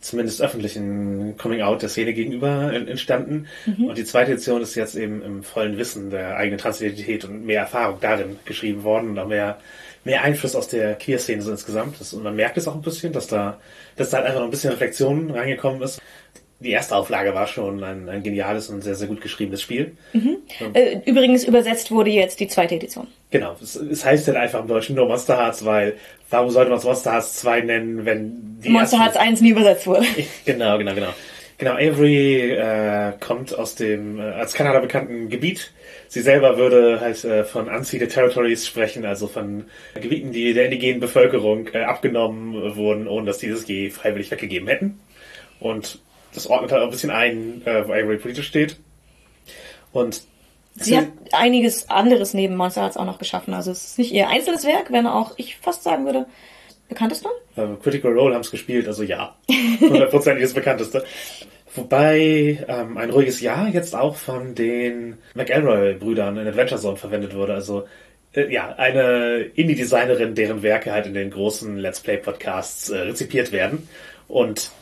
zumindest 0.00 0.40
öffentlichen 0.40 1.36
Coming 1.36 1.60
Out 1.60 1.82
der 1.82 1.90
Szene 1.90 2.14
gegenüber 2.14 2.72
en- 2.72 2.88
entstanden. 2.88 3.46
Und 3.66 3.98
die 3.98 4.04
zweite 4.04 4.32
Edition 4.32 4.62
ist 4.62 4.74
jetzt 4.74 4.94
eben 4.96 5.20
im 5.22 5.42
vollen 5.42 5.76
Wissen 5.76 6.08
der 6.08 6.36
eigenen 6.38 6.58
Transidentität 6.58 7.24
und 7.26 7.44
mehr 7.44 7.60
Erfahrung 7.60 7.98
darin 8.00 8.38
geschrieben 8.46 8.82
worden 8.82 9.10
und 9.10 9.18
auch 9.18 9.28
mehr, 9.28 9.58
mehr 10.04 10.22
Einfluss 10.22 10.54
aus 10.54 10.68
der 10.68 10.94
Queer-Szene 10.94 11.42
so 11.42 11.50
insgesamt. 11.50 12.00
Das, 12.00 12.12
und 12.12 12.22
man 12.22 12.36
merkt 12.36 12.56
es 12.56 12.66
auch 12.68 12.74
ein 12.74 12.82
bisschen, 12.82 13.12
dass 13.12 13.26
da, 13.26 13.58
dass 13.96 14.10
da 14.10 14.18
halt 14.18 14.26
einfach 14.26 14.40
noch 14.40 14.46
ein 14.46 14.50
bisschen 14.50 14.70
Reflexion 14.70 15.30
reingekommen 15.30 15.82
ist. 15.82 16.00
Die 16.60 16.72
erste 16.72 16.94
Auflage 16.94 17.34
war 17.34 17.46
schon 17.46 17.82
ein, 17.82 18.08
ein 18.10 18.22
geniales 18.22 18.68
und 18.68 18.82
sehr, 18.82 18.94
sehr 18.94 19.08
gut 19.08 19.22
geschriebenes 19.22 19.62
Spiel. 19.62 19.96
Äh, 20.74 20.98
übrigens 21.06 21.44
übersetzt 21.44 21.90
wurde 21.90 22.10
jetzt 22.10 22.38
die 22.38 22.48
zweite 22.48 22.74
Edition. 22.74 23.06
Genau, 23.30 23.56
es, 23.62 23.76
es 23.76 24.04
heißt 24.04 24.26
halt 24.26 24.36
einfach 24.36 24.60
im 24.60 24.68
Deutschen 24.68 24.94
nur 24.94 25.06
Monster 25.06 25.38
Hearts, 25.38 25.64
weil 25.64 25.96
warum 26.28 26.50
sollte 26.50 26.68
man 26.68 26.78
es 26.78 26.84
Monster 26.84 27.12
Hearts 27.12 27.36
2 27.36 27.60
nennen, 27.62 28.04
wenn 28.04 28.60
die 28.62 28.68
Monster 28.68 28.98
Hearts 28.98 29.16
1 29.16 29.40
nie 29.40 29.50
übersetzt 29.50 29.86
wurde. 29.86 30.04
Genau, 30.44 30.76
genau, 30.76 30.94
genau. 30.94 31.14
Genau, 31.60 31.72
Avery 31.72 32.52
äh, 32.52 33.12
kommt 33.20 33.54
aus 33.54 33.74
dem 33.74 34.18
äh, 34.18 34.22
als 34.22 34.54
Kanada 34.54 34.80
bekannten 34.80 35.28
Gebiet. 35.28 35.72
Sie 36.08 36.22
selber 36.22 36.56
würde 36.56 37.00
halt 37.00 37.22
äh, 37.22 37.44
von 37.44 37.68
unceded 37.68 38.10
territories 38.10 38.66
sprechen, 38.66 39.04
also 39.04 39.28
von 39.28 39.66
Gebieten, 39.92 40.32
die 40.32 40.54
der 40.54 40.64
indigenen 40.64 41.00
Bevölkerung 41.00 41.68
äh, 41.74 41.82
abgenommen 41.82 42.76
wurden, 42.76 43.06
ohne 43.06 43.26
dass 43.26 43.36
die 43.36 43.50
das 43.50 43.68
je 43.68 43.90
freiwillig 43.90 44.30
weggegeben 44.30 44.68
hätten. 44.68 45.00
Und 45.60 45.98
das 46.32 46.46
ordnet 46.46 46.72
halt 46.72 46.80
auch 46.80 46.86
ein 46.86 46.92
bisschen 46.92 47.10
ein, 47.10 47.60
äh, 47.66 47.86
wo 47.86 47.92
Avery 47.92 48.16
politisch 48.16 48.46
steht. 48.46 48.76
Und 49.92 50.22
Sie 50.76 50.96
hat 50.96 51.08
einiges 51.32 51.90
anderes 51.90 52.32
neben 52.32 52.56
Monster 52.56 52.80
Hearts 52.80 52.96
auch 52.96 53.04
noch 53.04 53.18
geschaffen. 53.18 53.52
Also 53.52 53.70
es 53.70 53.84
ist 53.84 53.98
nicht 53.98 54.12
ihr 54.12 54.30
einzelnes 54.30 54.64
Werk, 54.64 54.90
wenn 54.92 55.06
auch 55.06 55.34
ich 55.36 55.58
fast 55.58 55.82
sagen 55.82 56.06
würde, 56.06 56.24
bekannteste. 56.90 57.28
Äh, 57.56 57.66
Critical 57.82 58.12
Role 58.12 58.34
haben 58.34 58.42
es 58.42 58.50
gespielt, 58.50 58.86
also 58.86 59.02
ja. 59.02 59.34
Hundertprozentig 59.80 60.42
das 60.42 60.52
bekannteste. 60.52 61.04
Wobei 61.74 62.64
ähm, 62.68 62.98
ein 62.98 63.10
ruhiges 63.10 63.40
Jahr 63.40 63.68
jetzt 63.68 63.94
auch 63.94 64.16
von 64.16 64.54
den 64.54 65.18
McElroy-Brüdern 65.34 66.36
in 66.36 66.48
Adventure 66.48 66.80
Zone 66.80 66.96
verwendet 66.96 67.34
wurde. 67.34 67.54
Also 67.54 67.86
äh, 68.34 68.52
ja, 68.52 68.74
eine 68.76 69.50
Indie-Designerin, 69.54 70.34
deren 70.34 70.62
Werke 70.62 70.92
halt 70.92 71.06
in 71.06 71.14
den 71.14 71.30
großen 71.30 71.78
Let's 71.78 72.00
Play-Podcasts 72.00 72.90
äh, 72.90 72.98
rezipiert 72.98 73.52
werden. 73.52 73.88
Und 74.26 74.72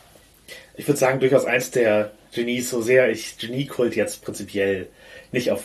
ich 0.77 0.89
würde 0.89 0.99
sagen, 0.99 1.21
durchaus 1.21 1.45
eins 1.45 1.71
der 1.71 2.13
Genies, 2.35 2.71
so 2.71 2.81
sehr 2.81 3.11
ich 3.11 3.39
Genie-Kult 3.39 3.97
jetzt 3.97 4.25
prinzipiell 4.25 4.89
nicht 5.33 5.51
auf 5.51 5.65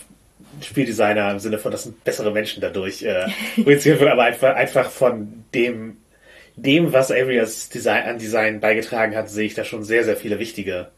Spieldesigner 0.61 1.31
im 1.31 1.39
Sinne 1.39 1.57
von, 1.57 1.71
das 1.71 1.83
sind 1.83 2.03
bessere 2.03 2.31
Menschen 2.31 2.61
dadurch 2.61 3.03
äh, 3.03 3.27
projiziert 3.63 3.99
wird, 3.99 4.11
aber 4.11 4.23
einfach, 4.23 4.55
einfach 4.55 4.89
von 4.89 5.45
dem, 5.53 5.97
dem, 6.55 6.93
was 6.93 7.11
Avery 7.11 7.39
als 7.39 7.69
Design, 7.69 8.03
an 8.03 8.17
Design 8.19 8.59
beigetragen 8.59 9.15
hat, 9.15 9.29
sehe 9.29 9.45
ich 9.45 9.53
da 9.53 9.63
schon 9.63 9.83
sehr, 9.83 10.03
sehr 10.03 10.15
viele 10.15 10.39
wichtige 10.39 10.89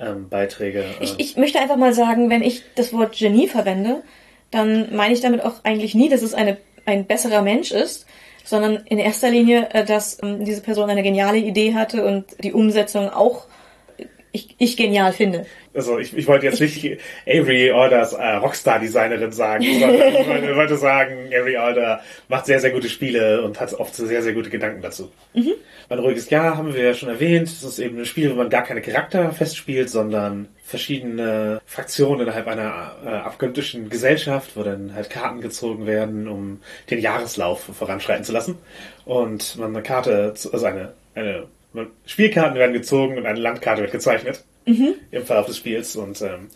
ähm, 0.00 0.28
Beiträge. 0.28 0.84
Ich, 1.00 1.10
Ähm, 1.10 1.16
ich 1.18 1.36
möchte 1.36 1.60
einfach 1.60 1.76
mal 1.76 1.92
sagen, 1.92 2.30
wenn 2.30 2.42
ich 2.42 2.62
das 2.74 2.92
Wort 2.92 3.16
Genie 3.16 3.48
verwende, 3.48 4.02
dann 4.50 4.94
meine 4.94 5.14
ich 5.14 5.20
damit 5.20 5.44
auch 5.44 5.64
eigentlich 5.64 5.94
nie, 5.94 6.08
dass 6.08 6.22
es 6.22 6.34
eine, 6.34 6.56
ein 6.86 7.06
besserer 7.06 7.42
Mensch 7.42 7.70
ist, 7.70 8.06
sondern 8.44 8.76
in 8.86 8.98
erster 8.98 9.30
Linie, 9.30 9.68
äh, 9.72 9.84
dass 9.84 10.22
ähm, 10.22 10.44
diese 10.44 10.62
Person 10.62 10.88
eine 10.90 11.02
geniale 11.02 11.38
Idee 11.38 11.74
hatte 11.74 12.04
und 12.04 12.24
die 12.42 12.52
Umsetzung 12.52 13.10
auch 13.10 13.44
äh, 13.44 13.48
ich, 14.38 14.54
ich 14.58 14.76
genial 14.76 15.12
finde. 15.12 15.46
Also 15.74 15.98
ich, 15.98 16.16
ich 16.16 16.26
wollte 16.26 16.46
jetzt 16.46 16.60
nicht 16.60 16.98
Avery 17.26 17.70
Alders 17.70 18.12
äh, 18.12 18.34
Rockstar-Designerin 18.36 19.32
sagen, 19.32 19.64
sondern 19.80 20.08
ich 20.08 20.26
wollte, 20.28 20.56
wollte 20.56 20.76
sagen, 20.76 21.26
Avery 21.28 21.56
Alder 21.56 22.00
macht 22.28 22.46
sehr, 22.46 22.60
sehr 22.60 22.70
gute 22.70 22.88
Spiele 22.88 23.42
und 23.42 23.60
hat 23.60 23.74
oft 23.74 23.94
sehr, 23.94 24.22
sehr 24.22 24.32
gute 24.32 24.50
Gedanken 24.50 24.82
dazu. 24.82 25.10
Ein 25.90 25.98
ruhiges 26.00 26.28
Jahr 26.30 26.56
haben 26.56 26.74
wir 26.74 26.82
ja 26.82 26.94
schon 26.94 27.08
erwähnt. 27.08 27.48
Es 27.48 27.62
ist 27.62 27.78
eben 27.78 27.98
ein 27.98 28.04
Spiel, 28.04 28.30
wo 28.30 28.34
man 28.34 28.50
gar 28.50 28.62
keine 28.62 28.82
Charakter 28.82 29.30
festspielt, 29.32 29.88
sondern 29.88 30.48
verschiedene 30.62 31.60
Fraktionen 31.64 32.22
innerhalb 32.22 32.46
einer 32.46 32.96
äh, 33.04 33.08
abgöttischen 33.08 33.88
Gesellschaft, 33.88 34.50
wo 34.54 34.62
dann 34.62 34.94
halt 34.94 35.08
Karten 35.08 35.40
gezogen 35.40 35.86
werden, 35.86 36.28
um 36.28 36.60
den 36.90 36.98
Jahreslauf 36.98 37.60
voranschreiten 37.60 38.24
zu 38.24 38.32
lassen. 38.32 38.58
Und 39.06 39.56
man 39.56 39.74
eine 39.74 39.82
Karte, 39.82 40.34
also 40.34 40.66
eine, 40.66 40.92
eine 41.14 41.46
Spielkarten 42.06 42.58
werden 42.58 42.72
gezogen 42.72 43.18
und 43.18 43.26
eine 43.26 43.38
Landkarte 43.38 43.82
wird 43.82 43.92
gezeichnet 43.92 44.44
im 45.10 45.24
Verlauf 45.24 45.46
des 45.46 45.56
Spiels. 45.56 45.96
Und 45.96 46.20
ähm, 46.22 46.48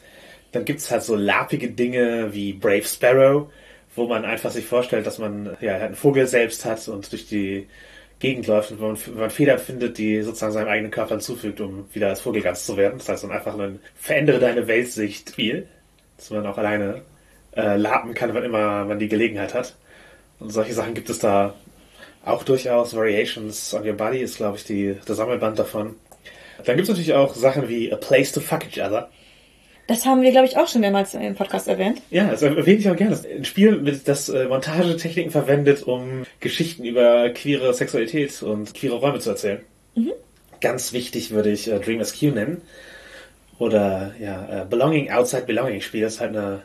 dann 0.53 0.65
gibt's 0.65 0.91
halt 0.91 1.03
so 1.03 1.15
lapige 1.17 1.71
Dinge 1.71 2.33
wie 2.33 2.53
Brave 2.53 2.85
Sparrow, 2.85 3.51
wo 3.95 4.07
man 4.07 4.25
einfach 4.25 4.51
sich 4.51 4.65
vorstellt, 4.65 5.07
dass 5.07 5.19
man 5.19 5.57
ja 5.61 5.77
einen 5.77 5.95
Vogel 5.95 6.27
selbst 6.27 6.65
hat 6.65 6.89
und 6.89 7.11
durch 7.13 7.27
die 7.27 7.67
Gegend 8.19 8.47
läuft 8.47 8.71
und 8.71 8.81
man, 8.81 8.97
man 9.17 9.31
Federn 9.31 9.59
findet, 9.59 9.99
die 9.99 10.23
sozusagen 10.23 10.53
seinem 10.53 10.69
eigenen 10.69 10.93
Körper 10.93 11.17
hinzufügt, 11.17 11.61
um 11.61 11.93
wieder 11.93 12.09
als 12.09 12.21
Vogel 12.21 12.41
ganz 12.41 12.65
zu 12.65 12.77
werden. 12.77 12.99
Das 12.99 13.09
heißt, 13.09 13.25
dann 13.25 13.33
einfach 13.33 13.59
ein 13.59 13.81
verändere 13.97 14.39
deine 14.39 14.69
Weltsicht 14.69 15.31
Spiel, 15.31 15.67
dass 16.17 16.31
man 16.31 16.47
auch 16.47 16.57
alleine 16.57 17.03
äh, 17.57 17.77
lapen 17.77 18.15
kann, 18.15 18.33
wann 18.33 18.45
immer 18.45 18.85
man 18.85 18.99
die 18.99 19.09
Gelegenheit 19.09 19.55
hat. 19.55 19.75
Und 20.39 20.51
solche 20.51 20.73
Sachen 20.73 20.95
gibt 20.95 21.11
es 21.11 21.19
da 21.19 21.55
auch 22.25 22.45
durchaus. 22.45 22.95
Variations 22.95 23.75
on 23.75 23.87
Your 23.87 23.95
Body 23.95 24.19
ist, 24.19 24.37
glaube 24.37 24.57
ich, 24.57 24.65
die, 24.65 24.97
der 25.07 25.15
Sammelband 25.15 25.59
davon. 25.59 25.97
Dann 26.65 26.77
gibt 26.77 26.89
es 26.89 26.89
natürlich 26.89 27.15
auch 27.15 27.35
Sachen 27.35 27.69
wie 27.69 27.93
A 27.93 27.97
Place 27.97 28.33
to 28.33 28.41
Fuck 28.41 28.65
Each 28.65 28.85
Other. 28.85 29.11
Das 29.89 30.07
haben 30.07 30.23
wir, 30.23 30.31
glaube 30.31 30.47
ich, 30.47 30.57
auch 30.57 30.69
schon 30.69 30.81
mehrmals 30.81 31.13
im 31.15 31.35
Podcast 31.35 31.67
erwähnt. 31.67 32.01
Ja, 32.11 32.31
das 32.31 32.43
erwähne 32.43 32.79
ich 32.79 32.89
auch 32.89 32.97
gerne. 32.97 33.19
Ein 33.37 33.45
Spiel, 33.45 33.79
mit 33.79 34.07
das 34.07 34.29
äh, 34.29 34.47
Montagetechniken 34.47 35.33
verwendet, 35.33 35.83
um 35.83 36.23
Geschichten 36.39 36.85
über 36.85 37.29
queere 37.31 37.75
Sexualität 37.75 38.43
und 38.43 38.75
queere 38.75 38.95
Räume 38.95 39.19
zu 39.19 39.31
erzählen. 39.31 39.61
Mhm. 39.97 40.13
Ganz 40.61 40.93
wichtig 40.93 41.33
würde 41.33 41.51
ich 41.51 41.69
äh, 41.69 41.81
Dream 41.81 42.01
Q 42.01 42.27
nennen. 42.27 42.63
Oder 43.59 44.15
ja, 44.21 44.63
äh, 44.63 44.65
Belonging 44.65 45.11
Outside 45.11 45.43
Belonging 45.43 45.81
Spiel. 45.81 46.03
Das 46.03 46.15
ist 46.15 46.21
halt 46.21 46.37
eine, 46.37 46.63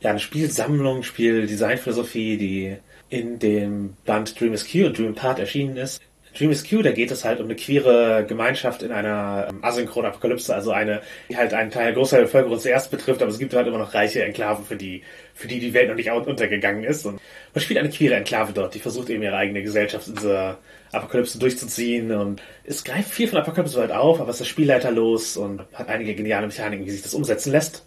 ja, 0.00 0.10
eine 0.10 0.18
Spielsammlung, 0.18 1.02
Spieldesignphilosophie, 1.02 2.38
die 2.38 2.76
in 3.08 3.38
dem 3.38 3.96
Band 4.04 4.38
Dream 4.40 4.54
Q 4.54 4.86
und 4.86 4.98
Dream 4.98 5.14
Part 5.14 5.38
erschienen 5.38 5.76
ist. 5.76 6.00
Dream 6.36 6.50
is 6.50 6.68
Q, 6.68 6.82
da 6.82 6.92
geht 6.92 7.10
es 7.10 7.24
halt 7.24 7.40
um 7.40 7.46
eine 7.46 7.56
queere 7.56 8.24
Gemeinschaft 8.26 8.82
in 8.82 8.92
einer 8.92 9.46
ähm, 9.48 9.64
asynchronen 9.64 10.10
Apokalypse, 10.10 10.54
also 10.54 10.70
eine, 10.70 11.00
die 11.30 11.36
halt 11.36 11.54
einen 11.54 11.70
Teil 11.70 11.94
großer 11.94 12.20
Bevölkerung 12.20 12.58
zuerst 12.58 12.90
betrifft, 12.90 13.22
aber 13.22 13.30
es 13.30 13.38
gibt 13.38 13.54
halt 13.54 13.66
immer 13.66 13.78
noch 13.78 13.94
reiche 13.94 14.22
Enklaven, 14.22 14.64
für 14.64 14.76
die, 14.76 15.02
für 15.34 15.48
die 15.48 15.60
die 15.60 15.72
Welt 15.72 15.88
noch 15.88 15.94
nicht 15.96 16.10
untergegangen 16.10 16.84
ist. 16.84 17.06
Und 17.06 17.20
man 17.54 17.62
spielt 17.62 17.78
eine 17.78 17.88
queere 17.88 18.16
Enklave 18.16 18.52
dort, 18.52 18.74
die 18.74 18.80
versucht 18.80 19.08
eben 19.08 19.22
ihre 19.22 19.36
eigene 19.36 19.62
Gesellschaft 19.62 20.08
in 20.08 20.16
dieser 20.16 20.58
Apokalypse 20.92 21.38
durchzuziehen 21.38 22.12
und 22.12 22.42
es 22.64 22.84
greift 22.84 23.10
viel 23.10 23.28
von 23.28 23.38
Apokalypse 23.38 23.80
halt 23.80 23.92
auf, 23.92 24.20
aber 24.20 24.30
es 24.30 24.40
ist 24.40 24.48
spielleiterlos 24.48 25.38
und 25.38 25.62
hat 25.72 25.88
einige 25.88 26.14
geniale 26.14 26.46
Mechaniken, 26.46 26.84
wie 26.84 26.90
sich 26.90 27.02
das 27.02 27.14
umsetzen 27.14 27.50
lässt. 27.50 27.86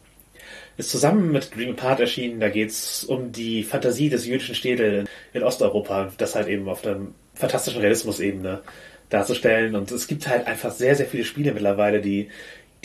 Ist 0.80 0.92
zusammen 0.92 1.34
mit 1.34 1.54
Dream 1.54 1.72
Apart 1.72 2.00
erschienen, 2.00 2.40
da 2.40 2.48
geht's 2.48 3.04
um 3.04 3.34
die 3.34 3.66
Fantasie 3.66 4.08
des 4.08 4.26
jüdischen 4.26 4.56
Städel 4.56 5.04
in 5.34 5.44
Osteuropa, 5.44 6.14
das 6.18 6.36
halt 6.36 6.48
eben 6.48 6.70
auf 6.70 6.82
der 6.82 7.02
fantastischen 7.34 7.82
Realismus-Ebene 7.82 8.62
darzustellen. 9.10 9.76
Und 9.76 9.92
es 9.92 10.08
gibt 10.08 10.30
halt 10.30 10.48
einfach 10.48 10.72
sehr, 10.72 10.96
sehr 10.96 11.06
viele 11.06 11.26
Spiele 11.26 11.52
mittlerweile, 11.52 12.00
die 12.00 12.30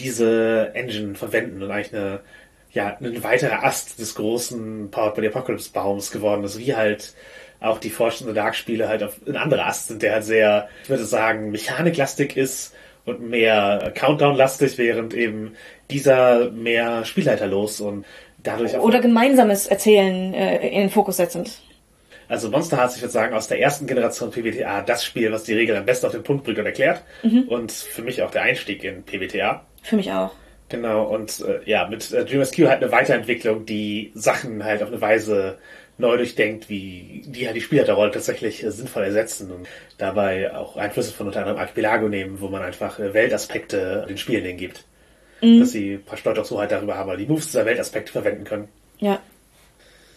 diese 0.00 0.72
Engine 0.74 1.14
verwenden 1.14 1.62
und 1.62 1.70
eigentlich 1.70 1.94
eine, 1.94 2.18
ja, 2.72 2.96
ein 3.00 3.22
weiterer 3.22 3.62
Ast 3.62 4.00
des 4.00 4.16
großen 4.16 4.90
Powered 4.90 5.14
by 5.14 5.20
the 5.20 5.28
Apocalypse 5.28 5.70
Baums 5.72 6.10
geworden 6.10 6.42
ist, 6.42 6.58
wie 6.58 6.74
halt 6.74 7.14
auch 7.60 7.78
die 7.78 7.90
Fortune 7.90 8.34
Dark 8.34 8.56
Spiele 8.56 8.88
halt 8.88 9.04
auf 9.04 9.20
ein 9.24 9.36
anderer 9.36 9.66
Ast 9.66 9.86
sind, 9.86 10.02
der 10.02 10.14
halt 10.14 10.24
sehr, 10.24 10.68
ich 10.82 10.88
würde 10.88 11.04
sagen, 11.04 11.52
mechaniklastig 11.52 12.36
ist 12.36 12.74
und 13.04 13.20
mehr 13.20 13.92
Countdown-lastig, 13.94 14.78
während 14.78 15.14
eben 15.14 15.54
dieser 15.90 16.50
mehr 16.50 17.04
spielleiterlos 17.04 17.80
und 17.80 18.04
dadurch 18.42 18.76
auch 18.76 18.82
Oder 18.82 19.00
gemeinsames 19.00 19.66
Erzählen 19.66 20.34
äh, 20.34 20.68
in 20.68 20.80
den 20.82 20.90
Fokus 20.90 21.16
setzend. 21.16 21.60
Also 22.28 22.50
Monster 22.50 22.78
Hearts, 22.78 22.96
ich 22.96 23.02
würde 23.02 23.12
sagen, 23.12 23.34
aus 23.34 23.48
der 23.48 23.60
ersten 23.60 23.86
Generation 23.86 24.30
PBTA 24.30 24.82
das 24.82 25.04
Spiel, 25.04 25.30
was 25.30 25.44
die 25.44 25.54
Regeln 25.54 25.78
am 25.78 25.84
besten 25.84 26.06
auf 26.06 26.12
den 26.12 26.22
Punkt 26.22 26.44
bringt 26.44 26.58
und 26.58 26.66
erklärt. 26.66 27.02
Mhm. 27.22 27.42
Und 27.42 27.70
für 27.70 28.02
mich 28.02 28.22
auch 28.22 28.30
der 28.30 28.42
Einstieg 28.42 28.82
in 28.82 29.02
PBTA. 29.02 29.64
Für 29.82 29.96
mich 29.96 30.10
auch. 30.10 30.32
Genau, 30.70 31.04
und 31.04 31.40
äh, 31.40 31.60
ja, 31.66 31.86
mit 31.86 32.10
äh, 32.12 32.24
Dreamers 32.24 32.52
Q 32.52 32.68
halt 32.68 32.82
eine 32.82 32.90
Weiterentwicklung, 32.90 33.66
die 33.66 34.10
Sachen 34.14 34.64
halt 34.64 34.82
auf 34.82 34.88
eine 34.88 35.00
Weise 35.00 35.58
neu 35.98 36.16
durchdenkt, 36.16 36.68
wie 36.68 37.22
die 37.26 37.46
halt 37.46 37.54
die 37.54 37.60
Spielerrolle 37.60 38.10
tatsächlich 38.10 38.64
äh, 38.64 38.70
sinnvoll 38.70 39.04
ersetzen 39.04 39.50
und 39.50 39.68
dabei 39.98 40.54
auch 40.54 40.76
Einflüsse 40.76 41.12
von 41.12 41.26
unter 41.26 41.40
anderem 41.40 41.58
Archipelago 41.58 42.08
nehmen, 42.08 42.40
wo 42.40 42.48
man 42.48 42.62
einfach 42.62 42.98
äh, 42.98 43.12
Weltaspekte 43.12 44.06
den 44.08 44.18
Spielen 44.18 44.56
gibt. 44.56 44.84
Mhm. 45.40 45.60
Dass 45.60 45.72
sie 45.72 45.94
ein 45.94 46.04
paar 46.04 46.18
Stolz 46.18 46.38
auch 46.38 46.44
so 46.44 46.58
halt 46.58 46.70
darüber 46.70 46.96
haben, 46.96 47.16
die 47.18 47.26
Moves 47.26 47.46
dieser 47.46 47.66
Weltaspekte 47.66 48.12
verwenden 48.12 48.44
können. 48.44 48.68
Ja, 48.98 49.20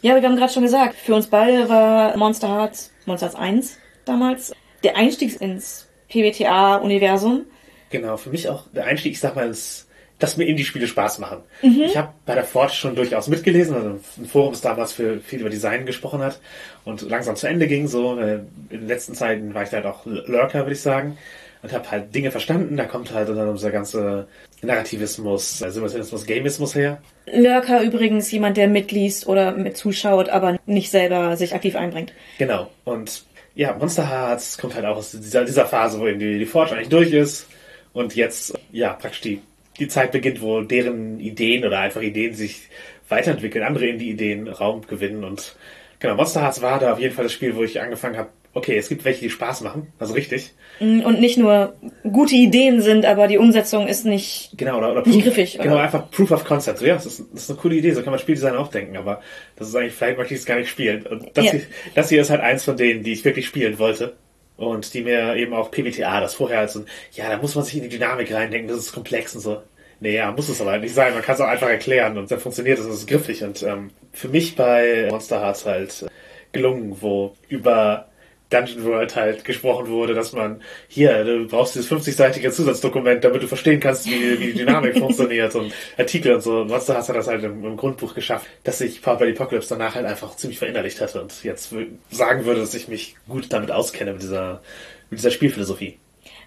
ja, 0.02 0.16
wir 0.16 0.24
haben 0.24 0.36
gerade 0.36 0.54
schon 0.54 0.64
gesagt, 0.64 0.96
für 0.96 1.16
uns 1.16 1.28
beide 1.28 1.70
war 1.70 2.16
Monster 2.18 2.48
Hearts, 2.48 2.92
Monster 3.06 3.28
Hearts 3.28 3.40
1 3.40 3.78
damals, 4.06 4.54
der 4.84 4.96
Einstieg 4.96 5.42
ins 5.42 5.88
PBTA-Universum. 6.10 7.46
Genau, 7.90 8.18
für 8.18 8.30
mich 8.30 8.48
auch 8.48 8.66
der 8.74 8.86
Einstieg, 8.86 9.14
ich 9.14 9.20
sag 9.20 9.36
mal, 9.36 9.48
ins, 9.48 9.88
dass 10.20 10.38
mir 10.38 10.46
Indie-Spiele 10.46 10.88
Spaß 10.88 11.20
machen. 11.20 11.40
Mhm. 11.62 11.82
Ich 11.82 11.98
habe 11.98 12.14
bei 12.26 12.36
der 12.36 12.44
Forge 12.44 12.74
schon 12.74 12.96
durchaus 12.96 13.28
mitgelesen, 13.28 13.76
also 13.76 14.00
ein 14.18 14.26
Forum, 14.26 14.54
das 14.54 14.62
damals 14.62 14.94
für 14.94 15.20
viel 15.20 15.40
über 15.40 15.50
Design 15.50 15.86
gesprochen 15.86 16.22
hat 16.22 16.40
und 16.86 17.02
langsam 17.02 17.36
zu 17.36 17.48
Ende 17.48 17.68
ging. 17.68 17.88
So 17.88 18.20
äh, 18.20 18.42
in 18.70 18.82
den 18.82 18.88
letzten 18.88 19.16
Zeiten 19.16 19.54
war 19.54 19.64
ich 19.64 19.72
halt 19.72 19.86
auch 19.86 20.06
Lurker, 20.06 20.60
würde 20.60 20.74
ich 20.74 20.82
sagen 20.82 21.18
und 21.62 21.74
habe 21.74 21.90
halt 21.90 22.14
Dinge 22.14 22.32
verstanden. 22.32 22.78
Da 22.78 22.86
kommt 22.86 23.14
halt 23.14 23.30
dann 23.30 23.50
unser 23.50 23.72
ganze 23.72 24.28
Narrativismus, 24.62 25.60
Simultanismus, 25.60 26.26
Gamismus 26.26 26.76
her. 26.76 27.02
Lurker 27.32 27.84
übrigens 27.84 28.32
jemand, 28.32 28.58
der 28.58 28.68
mitliest 28.68 29.28
oder 29.28 29.52
mit 29.52 29.78
zuschaut, 29.78 30.30
aber 30.30 30.58
nicht 30.66 30.92
selber 30.92 31.38
sich 31.38 31.54
aktiv 31.54 31.76
einbringt. 31.76 32.14
Genau. 32.38 32.70
Und 32.86 33.24
ja, 33.56 33.76
Monster 33.76 34.08
Hearts 34.08 34.58
kommt 34.58 34.76
halt 34.76 34.86
auch 34.86 34.98
aus 34.98 35.12
dieser, 35.12 35.44
dieser 35.44 35.66
Phase, 35.66 36.00
wo 36.00 36.08
eben 36.08 36.20
die, 36.20 36.40
die 36.40 36.46
Forge 36.46 36.76
eigentlich 36.76 36.90
durch 36.90 37.12
ist 37.12 37.48
und 37.92 38.16
jetzt 38.16 38.58
ja 38.72 38.94
praktisch 38.94 39.22
die, 39.22 39.42
die 39.80 39.88
Zeit 39.88 40.12
beginnt, 40.12 40.42
wo 40.42 40.62
deren 40.62 41.20
Ideen 41.20 41.66
oder 41.66 41.80
einfach 41.80 42.02
Ideen 42.02 42.36
sich 42.36 42.70
weiterentwickeln, 43.10 43.66
andere 43.66 43.88
in 43.88 43.98
die 43.98 44.12
Ideen 44.12 44.48
Raum 44.48 44.86
gewinnen 44.86 45.24
und 45.24 45.56
genau, 46.00 46.16
Monster 46.16 46.42
Hearts 46.42 46.62
war 46.62 46.80
da 46.80 46.94
auf 46.94 47.00
jeden 47.00 47.16
Fall 47.16 47.24
das 47.24 47.34
Spiel, 47.34 47.56
wo 47.56 47.64
ich 47.64 47.82
angefangen 47.82 48.18
habe, 48.18 48.30
okay, 48.58 48.78
es 48.78 48.90
gibt 48.90 49.06
welche, 49.06 49.22
die 49.22 49.30
Spaß 49.30 49.62
machen, 49.62 49.94
also 50.00 50.14
richtig. 50.14 50.54
Mm, 50.80 51.02
und 51.02 51.20
nicht 51.20 51.38
nur 51.38 51.76
gute 52.04 52.36
Ideen 52.36 52.82
sind, 52.82 53.06
aber 53.06 53.28
die 53.28 53.38
Umsetzung 53.38 53.88
ist 53.88 54.06
nicht, 54.06 54.52
genau, 54.58 54.80
oder, 54.80 54.92
oder 54.92 55.02
nicht 55.06 55.24
Proof, 55.24 55.24
griffig. 55.24 55.60
Genau, 55.60 55.76
oder? 55.76 55.84
einfach 55.84 56.10
Proof 56.10 56.32
of 56.32 56.44
Concept. 56.44 56.80
So, 56.80 56.86
ja, 56.86 56.96
das 56.96 57.06
ist, 57.06 57.24
das 57.32 57.44
ist 57.44 57.50
eine 57.52 57.60
coole 57.60 57.76
Idee, 57.76 57.92
so 57.92 58.02
kann 58.02 58.12
man 58.12 58.20
Spieldesign 58.20 58.56
auch 58.56 58.70
denken, 58.70 58.98
aber 58.98 59.22
das 59.56 59.70
ist 59.70 59.76
eigentlich, 59.76 59.94
vielleicht 59.94 60.18
möchte 60.18 60.34
ich 60.34 60.40
es 60.40 60.46
gar 60.46 60.58
nicht 60.58 60.70
spielen. 60.70 61.06
Und 61.06 61.30
das, 61.36 61.46
ja. 61.46 61.52
hier, 61.52 61.62
das 61.94 62.10
hier 62.10 62.22
ist 62.22 62.30
halt 62.30 62.42
eins 62.42 62.64
von 62.64 62.76
denen, 62.76 63.04
die 63.04 63.14
ich 63.14 63.24
wirklich 63.24 63.46
spielen 63.46 63.80
wollte. 63.80 64.16
Und 64.58 64.96
die 64.96 65.04
mir 65.04 65.36
eben 65.36 65.54
auch 65.54 65.70
PBTA, 65.70 66.20
das 66.20 66.34
vorher 66.34 66.58
halt 66.58 66.72
so, 66.72 66.84
ja, 67.12 67.30
da 67.30 67.38
muss 67.38 67.54
man 67.54 67.64
sich 67.64 67.76
in 67.76 67.84
die 67.84 67.90
Dynamik 67.90 68.34
reindenken, 68.34 68.68
das 68.68 68.80
ist 68.80 68.92
komplex 68.92 69.36
und 69.36 69.42
so. 69.42 69.62
Nee, 70.00 70.16
ja, 70.16 70.32
muss 70.32 70.50
es 70.50 70.62
aber 70.62 70.72
halt 70.72 70.82
nicht 70.82 70.96
sein. 70.96 71.14
Man 71.14 71.22
kann 71.22 71.36
es 71.36 71.42
auch 71.42 71.48
einfach 71.48 71.70
erklären 71.70 72.18
und 72.18 72.30
dann 72.30 72.40
funktioniert 72.40 72.80
es 72.80 72.86
und 72.86 72.92
es 72.92 73.00
ist 73.00 73.08
griffig. 73.08 73.44
Und 73.44 73.62
ähm, 73.62 73.92
für 74.14 74.30
mich 74.30 74.56
bei 74.56 75.08
Monster 75.12 75.42
Hearts 75.42 75.66
halt 75.66 76.04
äh, 76.04 76.08
gelungen, 76.52 76.98
wo 77.02 77.36
über 77.50 78.08
Dungeon 78.50 78.86
World 78.86 79.16
halt 79.16 79.44
gesprochen 79.44 79.88
wurde, 79.90 80.14
dass 80.14 80.32
man 80.32 80.62
hier, 80.88 81.24
du 81.26 81.48
brauchst 81.48 81.76
dieses 81.76 81.92
50-seitige 81.92 82.52
Zusatzdokument, 82.52 83.24
damit 83.24 83.44
du 83.44 83.48
verstehen 83.48 83.80
kannst, 83.80 84.06
wie, 84.06 84.40
wie 84.40 84.54
die 84.54 84.60
Dynamik 84.60 84.98
funktioniert 85.00 85.54
und 85.56 85.74
Artikel 85.98 86.36
und 86.36 86.42
so. 86.42 86.62
Und 86.62 86.68
Monster 86.68 86.96
hast 86.96 87.10
du 87.10 87.14
das 87.14 87.28
halt 87.28 87.44
im, 87.44 87.64
im 87.66 87.76
Grundbuch 87.76 88.14
geschafft, 88.14 88.48
dass 88.64 88.80
ich 88.80 89.02
Power 89.02 89.18
by 89.18 89.26
the 89.26 89.32
Apocalypse 89.32 89.70
danach 89.70 89.96
halt 89.96 90.06
einfach 90.06 90.36
ziemlich 90.38 90.60
verinnerlicht 90.60 91.02
hatte 91.02 91.22
und 91.22 91.44
jetzt 91.44 91.74
sagen 92.10 92.46
würde, 92.46 92.62
dass 92.62 92.74
ich 92.74 92.88
mich 92.88 93.16
gut 93.28 93.52
damit 93.52 93.72
auskenne 93.72 94.14
mit 94.14 94.22
dieser, 94.22 94.62
mit 95.10 95.20
dieser 95.20 95.32
Spielphilosophie. 95.32 95.98